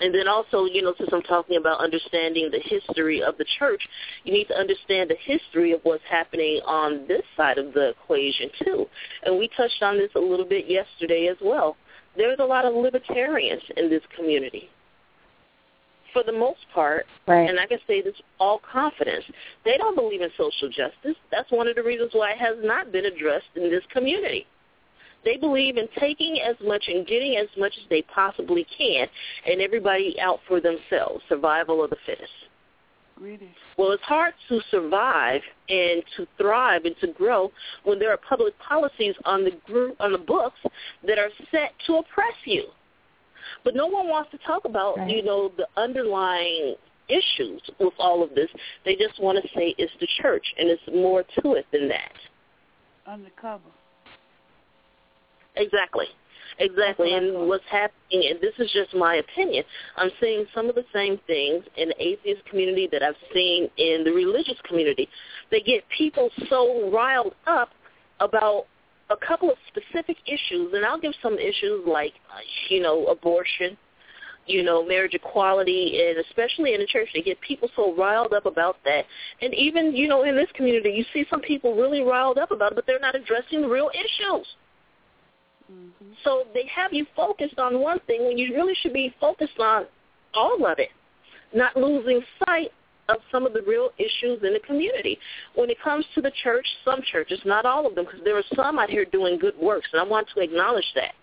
And 0.03 0.13
then 0.13 0.27
also, 0.27 0.65
you 0.65 0.81
know, 0.81 0.93
since 0.97 1.09
I'm 1.13 1.21
talking 1.21 1.55
about 1.55 1.79
understanding 1.79 2.51
the 2.51 2.59
history 2.59 3.23
of 3.23 3.37
the 3.37 3.45
church, 3.57 3.81
you 4.25 4.33
need 4.33 4.49
to 4.49 4.55
understand 4.55 5.09
the 5.09 5.15
history 5.15 5.71
of 5.71 5.79
what's 5.83 6.03
happening 6.09 6.59
on 6.65 7.07
this 7.07 7.23
side 7.37 7.57
of 7.57 7.73
the 7.73 7.91
equation 7.91 8.49
too. 8.61 8.85
And 9.23 9.39
we 9.39 9.49
touched 9.55 9.81
on 9.81 9.97
this 9.97 10.11
a 10.15 10.19
little 10.19 10.45
bit 10.45 10.65
yesterday 10.69 11.27
as 11.31 11.37
well. 11.41 11.77
There's 12.17 12.39
a 12.39 12.45
lot 12.45 12.65
of 12.65 12.75
libertarians 12.75 13.63
in 13.77 13.89
this 13.89 14.03
community 14.13 14.69
for 16.11 16.21
the 16.23 16.33
most 16.33 16.59
part, 16.73 17.05
right. 17.27 17.49
and 17.49 17.59
I 17.59 17.65
can 17.65 17.79
say 17.87 18.01
this 18.01 18.13
all 18.39 18.61
confidence, 18.71 19.25
they 19.65 19.77
don't 19.77 19.95
believe 19.95 20.21
in 20.21 20.29
social 20.37 20.69
justice. 20.69 21.17
That's 21.31 21.51
one 21.51 21.67
of 21.67 21.75
the 21.75 21.81
reasons 21.81 22.11
why 22.13 22.33
it 22.33 22.37
has 22.37 22.57
not 22.61 22.91
been 22.91 23.05
addressed 23.05 23.47
in 23.55 23.71
this 23.71 23.81
community. 23.91 24.45
They 25.25 25.37
believe 25.37 25.77
in 25.77 25.87
taking 25.99 26.39
as 26.41 26.55
much 26.65 26.83
and 26.87 27.07
getting 27.07 27.37
as 27.37 27.47
much 27.57 27.73
as 27.77 27.89
they 27.89 28.01
possibly 28.03 28.65
can, 28.77 29.07
and 29.45 29.61
everybody 29.61 30.19
out 30.19 30.39
for 30.47 30.59
themselves, 30.59 31.23
survival 31.29 31.83
of 31.83 31.89
the 31.89 31.97
fittest. 32.05 32.31
Well, 33.77 33.91
it's 33.91 34.03
hard 34.03 34.33
to 34.49 34.59
survive 34.69 35.41
and 35.69 36.03
to 36.17 36.27
thrive 36.37 36.85
and 36.85 36.95
to 36.99 37.07
grow 37.07 37.51
when 37.83 37.99
there 37.99 38.11
are 38.11 38.17
public 38.17 38.57
policies 38.59 39.15
on 39.23 39.43
the 39.43 39.51
group 39.65 39.95
on 39.99 40.11
the 40.11 40.17
books 40.17 40.59
that 41.07 41.17
are 41.19 41.29
set 41.51 41.73
to 41.87 41.97
oppress 41.97 42.33
you. 42.45 42.65
But 43.63 43.75
no 43.75 43.87
one 43.87 44.09
wants 44.09 44.31
to 44.31 44.37
talk 44.39 44.65
about, 44.65 44.97
Right. 44.97 45.09
you 45.09 45.21
know, 45.21 45.49
the 45.49 45.67
underlying 45.77 46.75
issues 47.07 47.61
with 47.79 47.93
all 47.99 48.23
of 48.23 48.33
this. 48.33 48.49
They 48.83 48.95
just 48.95 49.19
want 49.19 49.41
to 49.41 49.47
say 49.49 49.75
it's 49.77 49.93
the 49.99 50.07
church, 50.21 50.53
and 50.57 50.69
it's 50.69 50.87
more 50.87 51.23
to 51.41 51.53
it 51.53 51.65
than 51.71 51.87
that. 51.89 52.13
Undercover. 53.05 53.69
Exactly. 55.55 56.07
Exactly. 56.59 56.85
That's 56.85 56.99
what 56.99 57.11
I 57.11 57.17
And 57.17 57.47
what's 57.47 57.63
happening, 57.69 58.29
and 58.29 58.39
this 58.39 58.53
is 58.59 58.71
just 58.71 58.93
my 58.93 59.15
opinion, 59.15 59.63
I'm 59.97 60.11
seeing 60.21 60.45
some 60.53 60.69
of 60.69 60.75
the 60.75 60.85
same 60.93 61.19
things 61.25 61.63
in 61.77 61.89
the 61.89 61.95
atheist 61.99 62.45
community 62.45 62.87
that 62.91 63.01
I've 63.01 63.15
seen 63.33 63.69
in 63.77 64.03
the 64.03 64.11
religious 64.11 64.57
community. 64.67 65.09
They 65.51 65.61
get 65.61 65.83
people 65.97 66.29
so 66.49 66.91
riled 66.91 67.33
up 67.47 67.69
about 68.19 68.65
a 69.09 69.15
couple 69.17 69.49
of 69.49 69.57
specific 69.67 70.17
issues, 70.25 70.73
and 70.73 70.85
I'll 70.85 70.99
give 70.99 71.13
some 71.21 71.37
issues 71.37 71.85
like, 71.87 72.13
uh, 72.31 72.39
you 72.69 72.81
know, 72.81 73.07
abortion, 73.07 73.77
you 74.45 74.63
know, 74.63 74.85
marriage 74.85 75.13
equality, 75.13 76.01
and 76.05 76.17
especially 76.19 76.73
in 76.73 76.81
the 76.81 76.87
church, 76.87 77.09
they 77.13 77.21
get 77.21 77.39
people 77.41 77.69
so 77.75 77.95
riled 77.95 78.33
up 78.33 78.45
about 78.45 78.77
that. 78.85 79.05
And 79.41 79.53
even, 79.53 79.95
you 79.95 80.07
know, 80.07 80.23
in 80.23 80.35
this 80.35 80.49
community, 80.55 80.91
you 80.91 81.05
see 81.13 81.25
some 81.29 81.41
people 81.41 81.75
really 81.75 82.01
riled 82.01 82.37
up 82.37 82.51
about 82.51 82.73
it, 82.73 82.75
but 82.75 82.85
they're 82.85 82.99
not 82.99 83.15
addressing 83.15 83.61
the 83.61 83.67
real 83.67 83.89
issues. 83.93 84.47
Mm-hmm. 85.73 86.13
So 86.23 86.43
they 86.53 86.65
have 86.73 86.93
you 86.93 87.05
focused 87.15 87.59
on 87.59 87.81
one 87.81 87.99
thing 88.07 88.25
when 88.25 88.37
you 88.37 88.53
really 88.53 88.75
should 88.81 88.93
be 88.93 89.13
focused 89.19 89.59
on 89.59 89.85
all 90.33 90.65
of 90.65 90.79
it, 90.79 90.89
not 91.53 91.75
losing 91.75 92.21
sight 92.45 92.71
of 93.09 93.17
some 93.31 93.45
of 93.45 93.53
the 93.53 93.61
real 93.63 93.89
issues 93.97 94.41
in 94.43 94.53
the 94.53 94.61
community. 94.65 95.19
When 95.55 95.69
it 95.69 95.77
comes 95.83 96.05
to 96.15 96.21
the 96.21 96.31
church, 96.43 96.65
some 96.85 97.01
churches, 97.11 97.39
not 97.45 97.65
all 97.65 97.85
of 97.85 97.95
them, 97.95 98.05
because 98.05 98.21
there 98.23 98.37
are 98.37 98.43
some 98.55 98.79
out 98.79 98.89
here 98.89 99.05
doing 99.05 99.37
good 99.37 99.57
works, 99.61 99.87
and 99.91 100.01
I 100.01 100.05
want 100.05 100.27
to 100.33 100.41
acknowledge 100.41 100.89
that. 100.95 101.13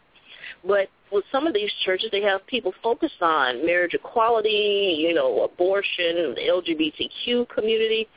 But 0.64 0.89
with 1.12 1.24
some 1.32 1.47
of 1.47 1.55
these 1.55 1.70
churches, 1.85 2.09
they 2.12 2.23
have 2.23 2.47
people 2.47 2.73
focused 2.82 3.20
on 3.20 3.65
marriage 3.65 3.95
equality, 3.95 4.97
you 4.99 5.15
know, 5.15 5.43
abortion, 5.43 6.35
the 6.35 6.43
LGBTQ 6.49 7.49
community, 7.49 8.09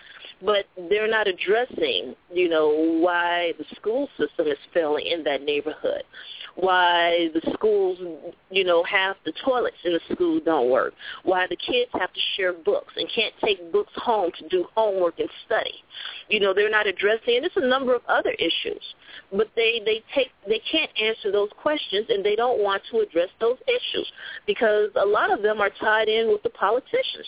but 0.44 0.65
they're 0.90 1.10
not 1.10 1.28
addressing, 1.28 2.15
you 2.32 2.49
know, 2.49 2.70
why 2.99 3.53
the 3.57 3.65
school 3.76 4.10
system 4.18 4.48
is 4.48 4.57
failing 4.74 5.06
in 5.06 5.24
that 5.24 5.41
neighborhood, 5.41 6.03
why 6.56 7.30
the 7.34 7.41
schools, 7.53 7.98
you 8.52 8.64
know, 8.64 8.84
half 8.84 9.15
the 9.26 9.34
toilets 9.44 9.78
in 9.86 9.94
the 9.94 9.99
school 10.14 10.40
don't 10.44 10.70
work, 10.70 10.94
why 11.24 11.48
the 11.48 11.56
kids 11.56 11.90
have 11.94 12.11
to 12.11 12.20
share 12.36 12.53
books 12.53 12.94
and 12.98 13.10
can't 13.14 13.34
take 13.44 13.72
books 13.72 13.91
home 13.95 14.32
to 14.38 14.48
do 14.49 14.65
homework 14.76 15.20
and 15.20 15.30
study. 15.45 15.84
You 16.30 16.40
know, 16.40 16.53
they're 16.53 16.70
not 16.70 16.88
addressing, 16.88 17.36
and 17.36 17.44
there's 17.44 17.64
a 17.64 17.68
number 17.68 17.95
of 17.95 18.02
other 18.07 18.32
issues, 18.32 18.84
but 19.32 19.48
they 19.56 19.82
they 19.86 20.03
take 20.14 20.32
they 20.48 20.61
can't 20.70 20.91
answer 21.02 21.32
those 21.32 21.49
questions, 21.61 22.07
and 22.10 22.24
they 22.24 22.36
don't 22.36 22.60
want 22.60 22.82
to 22.91 22.99
address 22.99 23.30
those 23.39 23.57
issues 23.68 24.11
because 24.45 24.89
a 24.95 25.05
lot 25.05 25.31
of 25.31 25.41
them 25.41 25.61
are 25.61 25.72
tied 25.80 26.07
in 26.07 26.27
with 26.27 26.43
the 26.43 26.49
politicians. 26.49 27.27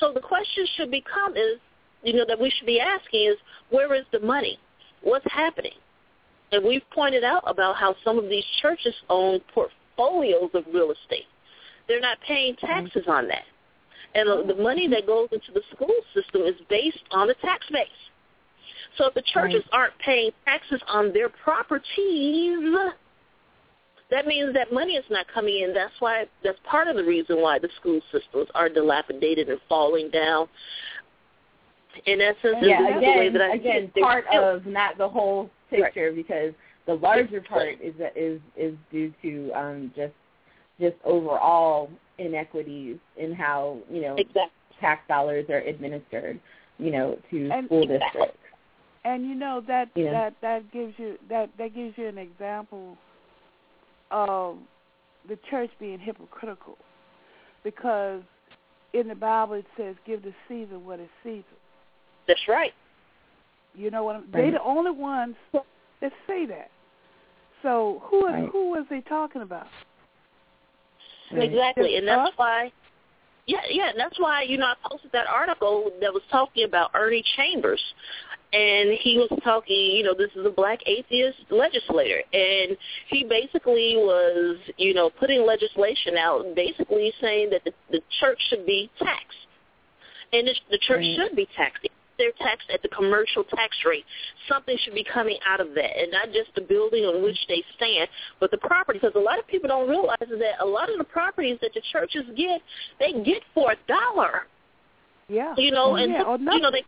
So 0.00 0.12
the 0.12 0.20
question 0.20 0.66
should 0.76 0.90
become 0.90 1.36
is 1.36 1.58
you 2.02 2.12
know, 2.12 2.24
that 2.28 2.40
we 2.40 2.50
should 2.50 2.66
be 2.66 2.80
asking 2.80 3.30
is 3.30 3.36
where 3.70 3.92
is 3.94 4.04
the 4.12 4.20
money? 4.20 4.58
What's 5.02 5.26
happening? 5.30 5.72
And 6.52 6.64
we've 6.64 6.88
pointed 6.94 7.24
out 7.24 7.42
about 7.46 7.76
how 7.76 7.96
some 8.04 8.18
of 8.18 8.28
these 8.28 8.44
churches 8.62 8.94
own 9.08 9.40
portfolios 9.52 10.50
of 10.54 10.64
real 10.72 10.92
estate. 10.92 11.26
They're 11.88 12.00
not 12.00 12.18
paying 12.26 12.54
mm-hmm. 12.54 12.66
taxes 12.66 13.04
on 13.08 13.28
that. 13.28 13.44
And 14.14 14.28
the- 14.28 14.54
the 14.54 14.62
money 14.62 14.86
that 14.88 15.06
goes 15.06 15.28
into 15.32 15.52
the 15.52 15.62
school 15.74 15.94
system 16.14 16.42
is 16.42 16.54
based 16.68 17.02
on 17.10 17.26
the 17.26 17.34
tax 17.34 17.66
base. 17.70 17.88
So 18.96 19.08
if 19.08 19.14
the 19.14 19.22
churches 19.22 19.62
aren't 19.72 19.98
paying 19.98 20.30
taxes 20.44 20.80
on 20.88 21.12
their 21.12 21.28
properties, 21.28 22.58
that 24.10 24.26
means 24.26 24.54
that 24.54 24.72
money 24.72 24.94
is 24.94 25.04
not 25.10 25.26
coming 25.32 25.60
in. 25.62 25.74
That's 25.74 25.92
why 25.98 26.26
that's 26.44 26.58
part 26.68 26.88
of 26.88 26.96
the 26.96 27.04
reason 27.04 27.40
why 27.40 27.58
the 27.58 27.68
school 27.80 28.00
systems 28.12 28.48
are 28.54 28.68
dilapidated 28.68 29.48
and 29.48 29.60
falling 29.68 30.10
down 30.10 30.48
in 32.04 32.20
essence, 32.20 32.56
yeah, 32.62 32.82
this 32.82 32.94
is 32.96 33.00
the 33.00 33.06
way 33.06 33.26
again, 33.28 33.32
that 33.34 33.42
I 33.42 33.54
again, 33.54 33.92
part 34.00 34.24
still- 34.28 34.56
of 34.56 34.66
not 34.66 34.98
the 34.98 35.08
whole 35.08 35.50
picture 35.70 36.12
because 36.12 36.52
the 36.86 36.94
larger 36.94 37.40
part 37.40 37.80
is 37.82 37.94
is 38.14 38.40
is 38.56 38.74
due 38.92 39.12
to 39.22 39.50
um, 39.52 39.92
just 39.96 40.12
just 40.78 40.96
overall 41.04 41.90
inequities 42.18 42.98
in 43.16 43.32
how 43.34 43.78
you 43.90 44.02
know 44.02 44.14
exactly. 44.16 44.50
tax 44.80 45.00
dollars 45.08 45.46
are 45.48 45.58
administered, 45.60 46.38
you 46.78 46.90
know, 46.90 47.18
to 47.30 47.48
And- 47.50 47.66
school 47.66 47.82
Exactly. 47.82 48.20
districts. 48.20 48.38
And 49.04 49.26
you 49.26 49.34
know 49.34 49.60
that 49.66 49.88
Yeah. 49.94 50.10
that 50.12 50.34
that 50.42 50.70
gives 50.72 50.98
you 50.98 51.18
that 51.28 51.48
that 51.58 51.74
gives 51.74 51.96
you 51.96 52.06
an 52.08 52.18
example 52.18 52.96
of 54.10 54.58
the 55.28 55.38
church 55.50 55.70
being 55.78 55.98
hypocritical, 55.98 56.78
because 57.64 58.22
in 58.92 59.08
the 59.08 59.14
Bible 59.14 59.54
it 59.54 59.66
says, 59.76 59.96
"Give 60.06 60.22
to 60.22 60.34
Caesar 60.48 60.78
what 60.78 61.00
is 61.00 61.08
Caesar." 61.22 61.44
That's 62.26 62.48
right. 62.48 62.74
You 63.74 63.90
know 63.90 64.04
what? 64.04 64.16
I'm, 64.16 64.22
Right. 64.22 64.32
They're 64.32 64.52
the 64.52 64.62
only 64.62 64.90
ones 64.90 65.36
that 65.52 66.12
say 66.26 66.46
that. 66.46 66.70
So 67.62 68.00
who 68.04 68.26
Right. 68.26 68.48
who 68.48 68.70
was 68.70 68.86
they 68.88 69.00
talking 69.02 69.42
about? 69.42 69.66
Right. 71.32 71.42
Exactly, 71.42 71.96
and 71.96 72.06
that's 72.06 72.30
Us? 72.30 72.38
why. 72.38 72.72
Yeah, 73.46 73.60
yeah, 73.68 73.90
and 73.90 73.98
that's 73.98 74.18
why 74.18 74.42
you 74.42 74.58
know 74.58 74.66
I 74.66 74.74
posted 74.88 75.12
that 75.12 75.28
article 75.28 75.90
that 76.00 76.12
was 76.12 76.22
talking 76.30 76.64
about 76.64 76.90
Ernie 76.94 77.22
Chambers, 77.36 77.82
and 78.52 78.98
he 79.00 79.18
was 79.18 79.28
talking. 79.42 79.76
You 79.76 80.04
know, 80.04 80.14
this 80.16 80.30
is 80.36 80.46
a 80.46 80.50
black 80.50 80.80
atheist 80.86 81.38
legislator, 81.50 82.22
and 82.32 82.76
he 83.08 83.24
basically 83.24 83.94
was, 83.96 84.56
you 84.76 84.94
know, 84.94 85.10
putting 85.10 85.44
legislation 85.44 86.16
out, 86.16 86.44
basically 86.54 87.12
saying 87.20 87.50
that 87.50 87.62
the, 87.64 87.72
the 87.90 88.00
church 88.20 88.38
should 88.48 88.64
be 88.66 88.90
taxed, 88.98 89.46
and 90.32 90.46
the, 90.46 90.54
the 90.70 90.78
church 90.86 90.98
Right. 91.00 91.16
should 91.16 91.36
be 91.36 91.48
taxed. 91.56 91.86
They're 92.18 92.32
taxed 92.38 92.70
at 92.72 92.80
the 92.80 92.88
commercial 92.88 93.44
tax 93.44 93.76
rate. 93.84 94.06
Something 94.48 94.78
should 94.82 94.94
be 94.94 95.04
coming 95.04 95.36
out 95.46 95.60
of 95.60 95.74
that, 95.74 95.98
and 96.00 96.10
not 96.10 96.28
just 96.32 96.48
the 96.54 96.62
building 96.62 97.04
on 97.04 97.22
which 97.22 97.36
they 97.46 97.62
stand, 97.76 98.08
but 98.40 98.50
the 98.50 98.56
property. 98.56 98.98
Because 99.02 99.14
a 99.16 99.20
lot 99.22 99.38
of 99.38 99.46
people 99.48 99.68
don't 99.68 99.86
realize 99.86 100.16
that 100.20 100.62
a 100.62 100.64
lot 100.64 100.88
of 100.90 100.96
the 100.96 101.04
properties 101.04 101.58
that 101.60 101.72
the 101.74 101.82
churches 101.92 102.24
get, 102.34 102.62
they 102.98 103.12
get 103.22 103.42
for 103.52 103.72
a 103.72 103.76
dollar. 103.86 104.46
Yeah. 105.28 105.54
You 105.58 105.72
know, 105.72 105.90
Oh, 105.90 105.94
and 105.96 106.12
yeah, 106.12 106.22
or 106.22 106.38
oh, 106.40 106.54
you 106.54 106.60
know 106.60 106.70
they 106.70 106.84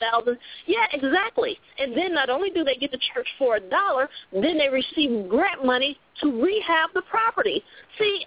thousand. 0.00 0.38
Yeah, 0.66 0.86
exactly. 0.92 1.58
And 1.78 1.96
then 1.96 2.14
not 2.14 2.30
only 2.30 2.50
do 2.50 2.64
they 2.64 2.74
get 2.74 2.90
the 2.90 2.98
church 3.14 3.28
for 3.38 3.56
a 3.56 3.60
dollar, 3.60 4.08
then 4.32 4.58
they 4.58 4.68
receive 4.68 5.28
grant 5.28 5.64
money 5.64 5.98
to 6.22 6.42
rehab 6.42 6.90
the 6.94 7.02
property. 7.02 7.62
See, 7.98 8.26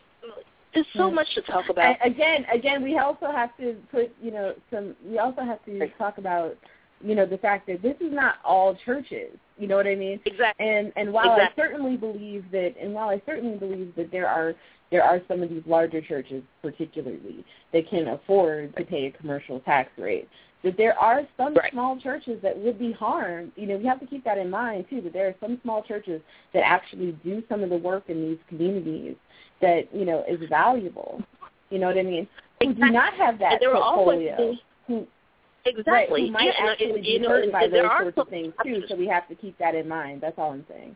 there's 0.74 0.86
so 0.94 1.08
Yeah. 1.10 1.14
much 1.16 1.34
to 1.36 1.42
talk 1.42 1.70
about. 1.70 1.98
And 2.02 2.14
again, 2.14 2.46
again, 2.52 2.84
we 2.84 2.98
also 2.98 3.28
have 3.32 3.56
to 3.58 3.76
put, 3.92 4.12
you 4.22 4.32
know, 4.32 4.56
some. 4.72 4.96
We 5.06 5.20
also 5.20 5.42
have 5.42 5.64
to 5.66 5.88
talk 5.98 6.18
about, 6.18 6.56
you 7.04 7.16
know, 7.16 7.26
the 7.26 7.38
fact 7.38 7.68
that 7.68 7.82
this 7.82 7.96
is 8.00 8.12
not 8.12 8.36
all 8.44 8.76
churches. 8.86 9.38
You 9.60 9.68
know 9.68 9.76
what 9.76 9.86
I 9.86 9.94
mean? 9.96 10.20
exactly. 10.26 10.66
And 10.68 10.92
and 10.96 11.14
while 11.14 11.34
Exactly. 11.34 11.64
I 11.64 11.68
certainly 11.68 11.96
believe 11.98 12.44
that, 12.52 12.74
and 12.82 12.94
while 12.94 13.10
I 13.10 13.22
certainly 13.26 13.58
believe 13.58 13.94
that 13.96 14.10
there 14.12 14.28
are 14.28 14.56
there 14.90 15.04
are 15.04 15.22
some 15.28 15.42
of 15.42 15.50
these 15.50 15.64
larger 15.66 16.02
churches, 16.02 16.44
particularly, 16.62 17.44
that 17.72 17.88
can 17.90 18.08
afford 18.10 18.76
to 18.76 18.84
pay 18.86 19.08
a 19.08 19.12
commercial 19.12 19.60
tax 19.62 19.90
rate. 19.98 20.30
That 20.64 20.78
there 20.78 20.98
are 20.98 21.28
some 21.38 21.54
Right. 21.54 21.72
small 21.72 21.98
churches 21.98 22.42
that 22.42 22.58
would 22.58 22.80
be 22.80 22.92
harmed. 22.94 23.52
You 23.58 23.68
know, 23.68 23.78
we 23.78 23.86
have 23.86 24.00
to 24.00 24.06
keep 24.06 24.24
that 24.24 24.38
in 24.38 24.50
mind 24.50 24.86
too. 24.90 25.02
That 25.02 25.12
there 25.14 25.28
are 25.28 25.36
some 25.42 25.60
small 25.62 25.84
churches 25.84 26.22
that 26.54 26.66
actually 26.66 27.12
do 27.24 27.44
some 27.50 27.64
of 27.64 27.70
the 27.70 27.78
work 27.78 28.04
in 28.10 28.22
these 28.30 28.40
communities 28.48 29.16
that 29.62 29.94
you 29.94 30.06
know 30.06 30.24
is 30.28 30.40
valuable. 30.50 31.22
You 31.70 31.80
know 31.80 31.88
what 31.88 31.98
I 31.98 32.04
mean? 32.04 32.28
Who 32.62 32.74
do 32.74 32.90
not 32.92 33.14
have 33.16 33.40
that 33.40 33.60
there 33.60 33.72
portfolio. 33.74 34.38
be- 34.38 34.64
Who, 34.88 35.08
Exactly. 35.66 35.94
Right, 35.94 36.10
who 36.28 36.32
might 36.32 36.46
yeah, 36.46 36.72
actually 36.72 36.92
and, 36.92 37.02
be 37.04 37.20
know, 37.20 37.30
hurt 37.30 37.52
by 37.52 37.68
those 37.68 37.86
are 37.86 38.02
sorts 38.02 38.18
of 38.18 38.28
things 38.28 38.54
too. 38.66 38.84
So 38.90 38.96
we 38.96 39.08
have 39.08 39.28
to 39.30 39.36
keep 39.36 39.58
that 39.60 39.76
in 39.76 39.88
mind. 39.88 40.20
That's 40.22 40.38
all 40.38 40.52
I'm 40.52 40.66
saying. 40.70 40.96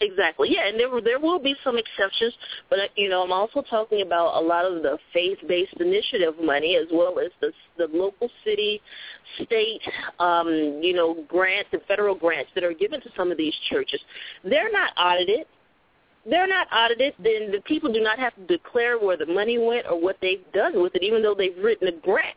Exactly. 0.00 0.50
Yeah, 0.52 0.68
and 0.68 0.78
there 0.78 0.88
there 1.00 1.18
will 1.18 1.38
be 1.38 1.54
some 1.64 1.78
exceptions, 1.78 2.34
but 2.68 2.78
uh, 2.78 2.82
you 2.96 3.08
know 3.08 3.22
I'm 3.22 3.32
also 3.32 3.62
talking 3.62 4.02
about 4.02 4.38
a 4.38 4.44
lot 4.44 4.66
of 4.66 4.82
the 4.82 4.98
faith-based 5.14 5.80
initiative 5.80 6.34
money 6.42 6.76
as 6.76 6.86
well 6.92 7.18
as 7.18 7.30
the 7.40 7.50
the 7.78 7.88
local 7.96 8.28
city, 8.44 8.82
state, 9.42 9.80
um, 10.18 10.80
you 10.82 10.92
know 10.92 11.24
grants 11.28 11.70
and 11.72 11.80
federal 11.88 12.14
grants 12.14 12.50
that 12.54 12.62
are 12.62 12.74
given 12.74 13.00
to 13.00 13.08
some 13.16 13.30
of 13.32 13.38
these 13.38 13.54
churches. 13.70 14.00
They're 14.44 14.70
not 14.70 14.92
audited. 14.98 15.46
They're 16.28 16.48
not 16.48 16.66
audited. 16.70 17.14
Then 17.18 17.50
the 17.50 17.62
people 17.64 17.90
do 17.90 18.02
not 18.02 18.18
have 18.18 18.34
to 18.34 18.46
declare 18.46 18.98
where 18.98 19.16
the 19.16 19.26
money 19.26 19.56
went 19.56 19.86
or 19.86 19.98
what 19.98 20.18
they've 20.20 20.44
done 20.52 20.82
with 20.82 20.94
it, 20.94 21.04
even 21.04 21.22
though 21.22 21.34
they've 21.34 21.56
written 21.62 21.88
a 21.88 21.92
grant 21.92 22.36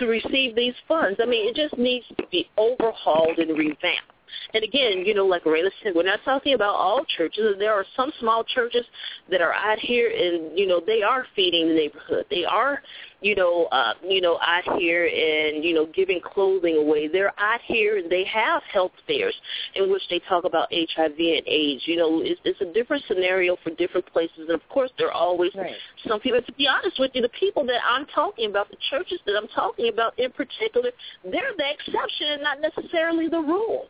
to 0.00 0.06
receive 0.06 0.56
these 0.56 0.74
funds. 0.88 1.20
I 1.22 1.26
mean, 1.26 1.48
it 1.48 1.54
just 1.54 1.78
needs 1.78 2.06
to 2.16 2.24
be 2.32 2.48
overhauled 2.58 3.38
and 3.38 3.56
revamped. 3.56 4.10
And 4.54 4.64
again, 4.64 5.04
you 5.04 5.14
know, 5.14 5.26
like 5.26 5.44
Raina 5.44 5.70
said, 5.82 5.92
we're 5.94 6.02
not 6.02 6.20
talking 6.24 6.54
about 6.54 6.74
all 6.74 7.04
churches. 7.16 7.56
There 7.58 7.72
are 7.72 7.84
some 7.96 8.12
small 8.20 8.44
churches 8.44 8.84
that 9.30 9.40
are 9.40 9.52
out 9.52 9.78
here, 9.78 10.08
and 10.08 10.56
you 10.58 10.66
know, 10.66 10.80
they 10.84 11.02
are 11.02 11.26
feeding 11.34 11.68
the 11.68 11.74
neighborhood. 11.74 12.26
They 12.30 12.44
are, 12.44 12.82
you 13.20 13.34
know, 13.34 13.66
uh, 13.72 13.94
you 14.06 14.20
know, 14.20 14.38
out 14.42 14.78
here 14.78 15.06
and 15.06 15.64
you 15.64 15.74
know, 15.74 15.86
giving 15.94 16.20
clothing 16.20 16.76
away. 16.76 17.08
They're 17.08 17.32
out 17.38 17.60
here 17.64 17.98
and 17.98 18.10
they 18.10 18.24
have 18.24 18.62
health 18.72 18.92
fairs 19.06 19.34
in 19.74 19.90
which 19.90 20.02
they 20.10 20.20
talk 20.28 20.44
about 20.44 20.68
HIV 20.72 21.18
and 21.18 21.46
AIDS. 21.46 21.82
You 21.86 21.96
know, 21.96 22.20
it's, 22.22 22.40
it's 22.44 22.60
a 22.60 22.72
different 22.72 23.04
scenario 23.08 23.56
for 23.62 23.70
different 23.70 24.06
places, 24.12 24.38
and 24.38 24.50
of 24.50 24.68
course, 24.68 24.90
there 24.98 25.08
are 25.08 25.12
always 25.12 25.52
Right. 25.54 25.74
some 26.06 26.20
people. 26.20 26.40
To 26.42 26.52
be 26.52 26.68
honest 26.68 26.98
with 26.98 27.12
you, 27.14 27.22
the 27.22 27.28
people 27.30 27.64
that 27.66 27.80
I'm 27.88 28.06
talking 28.06 28.50
about, 28.50 28.68
the 28.70 28.76
churches 28.90 29.18
that 29.26 29.36
I'm 29.36 29.48
talking 29.48 29.88
about 29.88 30.18
in 30.18 30.30
particular, 30.32 30.90
they're 31.24 31.52
the 31.56 31.70
exception 31.70 32.26
and 32.32 32.42
not 32.42 32.60
necessarily 32.60 33.28
the 33.28 33.40
rule. 33.40 33.86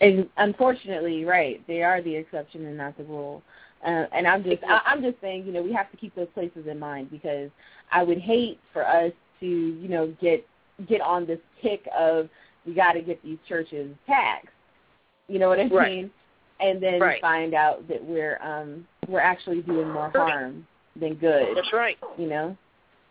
And 0.00 0.28
unfortunately, 0.36 1.24
right, 1.24 1.66
they 1.66 1.82
are 1.82 2.02
the 2.02 2.14
exception 2.14 2.66
and 2.66 2.76
not 2.76 2.96
the 2.98 3.04
rule. 3.04 3.42
Uh, 3.84 4.06
and 4.12 4.26
I'm 4.26 4.42
just, 4.42 4.62
I, 4.68 4.80
I'm 4.84 5.02
just 5.02 5.20
saying, 5.20 5.46
you 5.46 5.52
know, 5.52 5.62
we 5.62 5.72
have 5.72 5.90
to 5.90 5.96
keep 5.96 6.14
those 6.14 6.28
places 6.34 6.66
in 6.68 6.78
mind 6.78 7.10
because 7.10 7.50
I 7.92 8.02
would 8.02 8.18
hate 8.18 8.58
for 8.72 8.86
us 8.86 9.12
to, 9.40 9.46
you 9.46 9.88
know, 9.88 10.14
get 10.20 10.46
get 10.88 11.00
on 11.00 11.26
this 11.26 11.38
kick 11.62 11.88
of 11.96 12.28
we 12.66 12.74
got 12.74 12.92
to 12.92 13.00
get 13.00 13.22
these 13.22 13.38
churches 13.48 13.94
taxed. 14.06 14.48
You 15.28 15.38
know 15.38 15.48
what 15.48 15.58
I 15.58 15.66
Right. 15.66 15.90
mean? 15.90 16.10
And 16.60 16.82
then 16.82 17.00
Right. 17.00 17.20
find 17.20 17.54
out 17.54 17.86
that 17.88 18.02
we're 18.04 18.38
um 18.42 18.86
we're 19.08 19.20
actually 19.20 19.62
doing 19.62 19.88
more 19.88 20.10
harm 20.10 20.66
than 20.96 21.14
good. 21.14 21.56
That's 21.56 21.72
right. 21.72 21.98
You 22.18 22.26
know? 22.28 22.56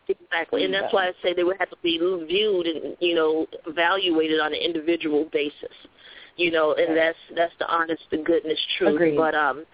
Exactly, 0.07 0.65
and 0.65 0.73
that's 0.73 0.93
why 0.93 1.07
I 1.07 1.13
say 1.23 1.33
they 1.33 1.43
would 1.43 1.57
have 1.57 1.69
to 1.71 1.77
be 1.81 1.97
viewed 1.97 2.67
and 2.67 2.95
you 2.99 3.15
know 3.15 3.47
evaluated 3.65 4.39
on 4.39 4.53
an 4.53 4.59
individual 4.59 5.25
basis. 5.31 5.73
You 6.37 6.51
know, 6.51 6.73
and 6.73 6.97
that's 6.97 7.17
that's 7.35 7.53
the 7.59 7.67
honest 7.67 8.01
the 8.11 8.17
goodness 8.17 8.59
truth. 8.77 8.95
Agreed. 8.95 9.17
But 9.17 9.35
um, 9.35 9.65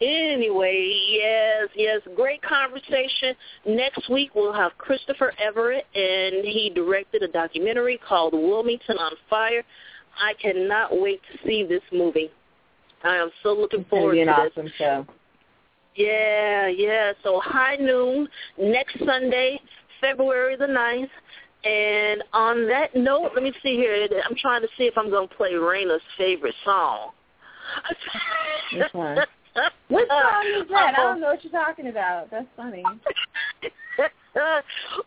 anyway, 0.00 0.92
yes, 1.10 1.68
yes, 1.74 2.00
great 2.14 2.40
conversation. 2.42 3.34
Next 3.66 4.08
week 4.08 4.34
we'll 4.34 4.52
have 4.52 4.72
Christopher 4.78 5.32
Everett, 5.38 5.86
and 5.94 6.44
he 6.44 6.70
directed 6.74 7.22
a 7.22 7.28
documentary 7.28 7.98
called 8.06 8.32
Wilmington 8.34 8.98
on 8.98 9.12
Fire. 9.28 9.64
I 10.18 10.34
cannot 10.40 11.00
wait 11.00 11.20
to 11.32 11.38
see 11.46 11.64
this 11.64 11.82
movie. 11.92 12.30
I 13.04 13.16
am 13.16 13.30
so 13.42 13.52
looking 13.52 13.84
forward 13.84 14.12
be 14.12 14.20
an 14.20 14.28
to 14.28 14.34
this. 14.44 14.52
awesome 14.52 14.72
show. 14.76 15.06
Yeah, 15.96 16.68
yeah. 16.68 17.12
So 17.22 17.40
high 17.42 17.76
noon 17.76 18.28
next 18.58 18.98
Sunday, 19.04 19.60
February 20.00 20.56
the 20.56 20.66
ninth. 20.66 21.10
And 21.64 22.22
on 22.32 22.66
that 22.68 22.96
note, 22.96 23.32
let 23.34 23.42
me 23.42 23.52
see 23.62 23.76
here. 23.76 24.08
I'm 24.28 24.36
trying 24.36 24.62
to 24.62 24.68
see 24.78 24.84
if 24.84 24.96
I'm 24.96 25.10
going 25.10 25.28
to 25.28 25.34
play 25.34 25.52
Raina's 25.52 26.02
favorite 26.16 26.54
song. 26.64 27.10
Which 28.72 28.92
one? 28.92 29.18
What 29.88 30.06
song 30.06 30.62
is 30.62 30.68
that? 30.70 30.94
I 30.96 31.02
don't 31.02 31.20
know 31.20 31.26
what 31.26 31.42
you're 31.42 31.52
talking 31.52 31.88
about. 31.88 32.30
That's 32.30 32.46
funny. 32.56 32.84
uh, 34.36 34.60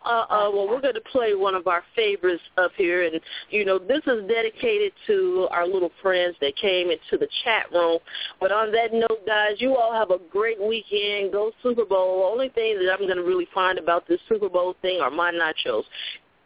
uh, 0.06 0.50
well, 0.54 0.68
we're 0.68 0.82
going 0.82 0.94
to 0.96 1.02
play 1.12 1.34
one 1.34 1.56
of 1.56 1.68
our 1.68 1.84
favorites 1.96 2.42
up 2.58 2.72
here, 2.76 3.04
and 3.04 3.20
you 3.50 3.64
know 3.64 3.80
this 3.80 4.02
is 4.06 4.28
dedicated 4.28 4.92
to 5.08 5.48
our 5.52 5.66
little 5.66 5.92
friends 6.02 6.36
that 6.42 6.56
came 6.58 6.90
into 6.90 7.18
the 7.18 7.28
chat 7.44 7.72
room. 7.72 8.00
But 8.40 8.52
on 8.52 8.72
that 8.74 8.94
note, 8.94 9.26
guys, 9.26 9.56
you 9.58 9.76
all 9.76 9.94
have 9.94 10.12
a 10.12 10.20
great 10.30 10.62
weekend. 10.62 11.32
Go 11.32 11.52
Super 11.62 11.86
Bowl. 11.86 12.30
Only 12.30 12.50
thing 12.50 12.78
that 12.80 12.92
I'm 12.92 13.06
going 13.06 13.18
to 13.18 13.24
really 13.24 13.48
find 13.54 13.80
about 13.80 14.08
this 14.08 14.20
Super 14.28 14.50
Bowl 14.50 14.76
thing 14.82 15.00
are 15.00 15.12
my 15.12 15.32
nachos. 15.32 15.84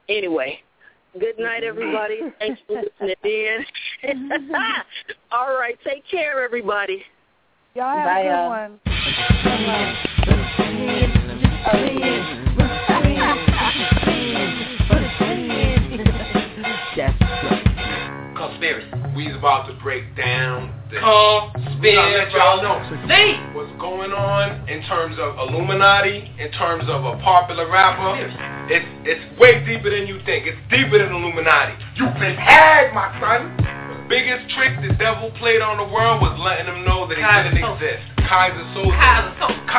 Anyway, 0.10 0.60
good 1.20 1.36
mm-hmm. 1.36 1.44
night, 1.44 1.64
everybody. 1.64 2.20
Thanks 2.40 2.60
for 2.68 2.74
listening 3.02 3.16
in. 3.24 3.66
all 5.32 5.56
right, 5.56 5.78
take 5.86 6.04
care, 6.10 6.44
everybody. 6.44 7.04
Y'all 7.76 7.96
have 7.96 8.06
Bye, 8.06 8.20
a 8.20 8.24
good 8.24 8.30
y'all. 8.30 8.50
one. 8.50 8.80
About 19.36 19.68
to 19.68 19.74
break 19.84 20.16
down 20.16 20.74
the. 20.90 20.98
We 21.82 21.94
gotta 21.94 22.18
let 22.18 22.32
y'all 22.32 22.64
know 22.64 22.80
See? 23.08 23.38
what's 23.54 23.72
going 23.80 24.12
on 24.12 24.68
in 24.70 24.82
terms 24.88 25.18
of 25.20 25.38
Illuminati, 25.38 26.32
in 26.40 26.52
terms 26.52 26.86
of 26.88 27.06
a 27.06 27.22
popular 27.22 27.70
rapper. 27.70 28.18
It's 28.72 28.88
it's 29.06 29.24
way 29.40 29.64
deeper 29.66 29.90
than 29.92 30.08
you 30.08 30.20
think. 30.26 30.48
It's 30.48 30.58
deeper 30.72 30.98
than 30.98 31.14
Illuminati. 31.14 31.76
You've 31.96 32.16
been 32.16 32.36
had, 32.36 32.94
my 32.94 33.14
son. 33.20 33.54
The 33.62 34.00
biggest 34.10 34.50
trick 34.56 34.80
the 34.82 34.96
devil 34.96 35.32
played 35.38 35.62
on 35.62 35.78
the 35.78 35.88
world 35.88 36.22
was 36.22 36.40
letting 36.40 36.66
them 36.66 36.84
know 36.84 37.08
that 37.08 37.18
he 37.18 37.24
Keyser 37.24 37.52
didn't 37.52 37.64
exist. 37.78 38.04
Keyser 38.28 38.66
Söze. 38.74 38.92
Keyser. 38.92 39.77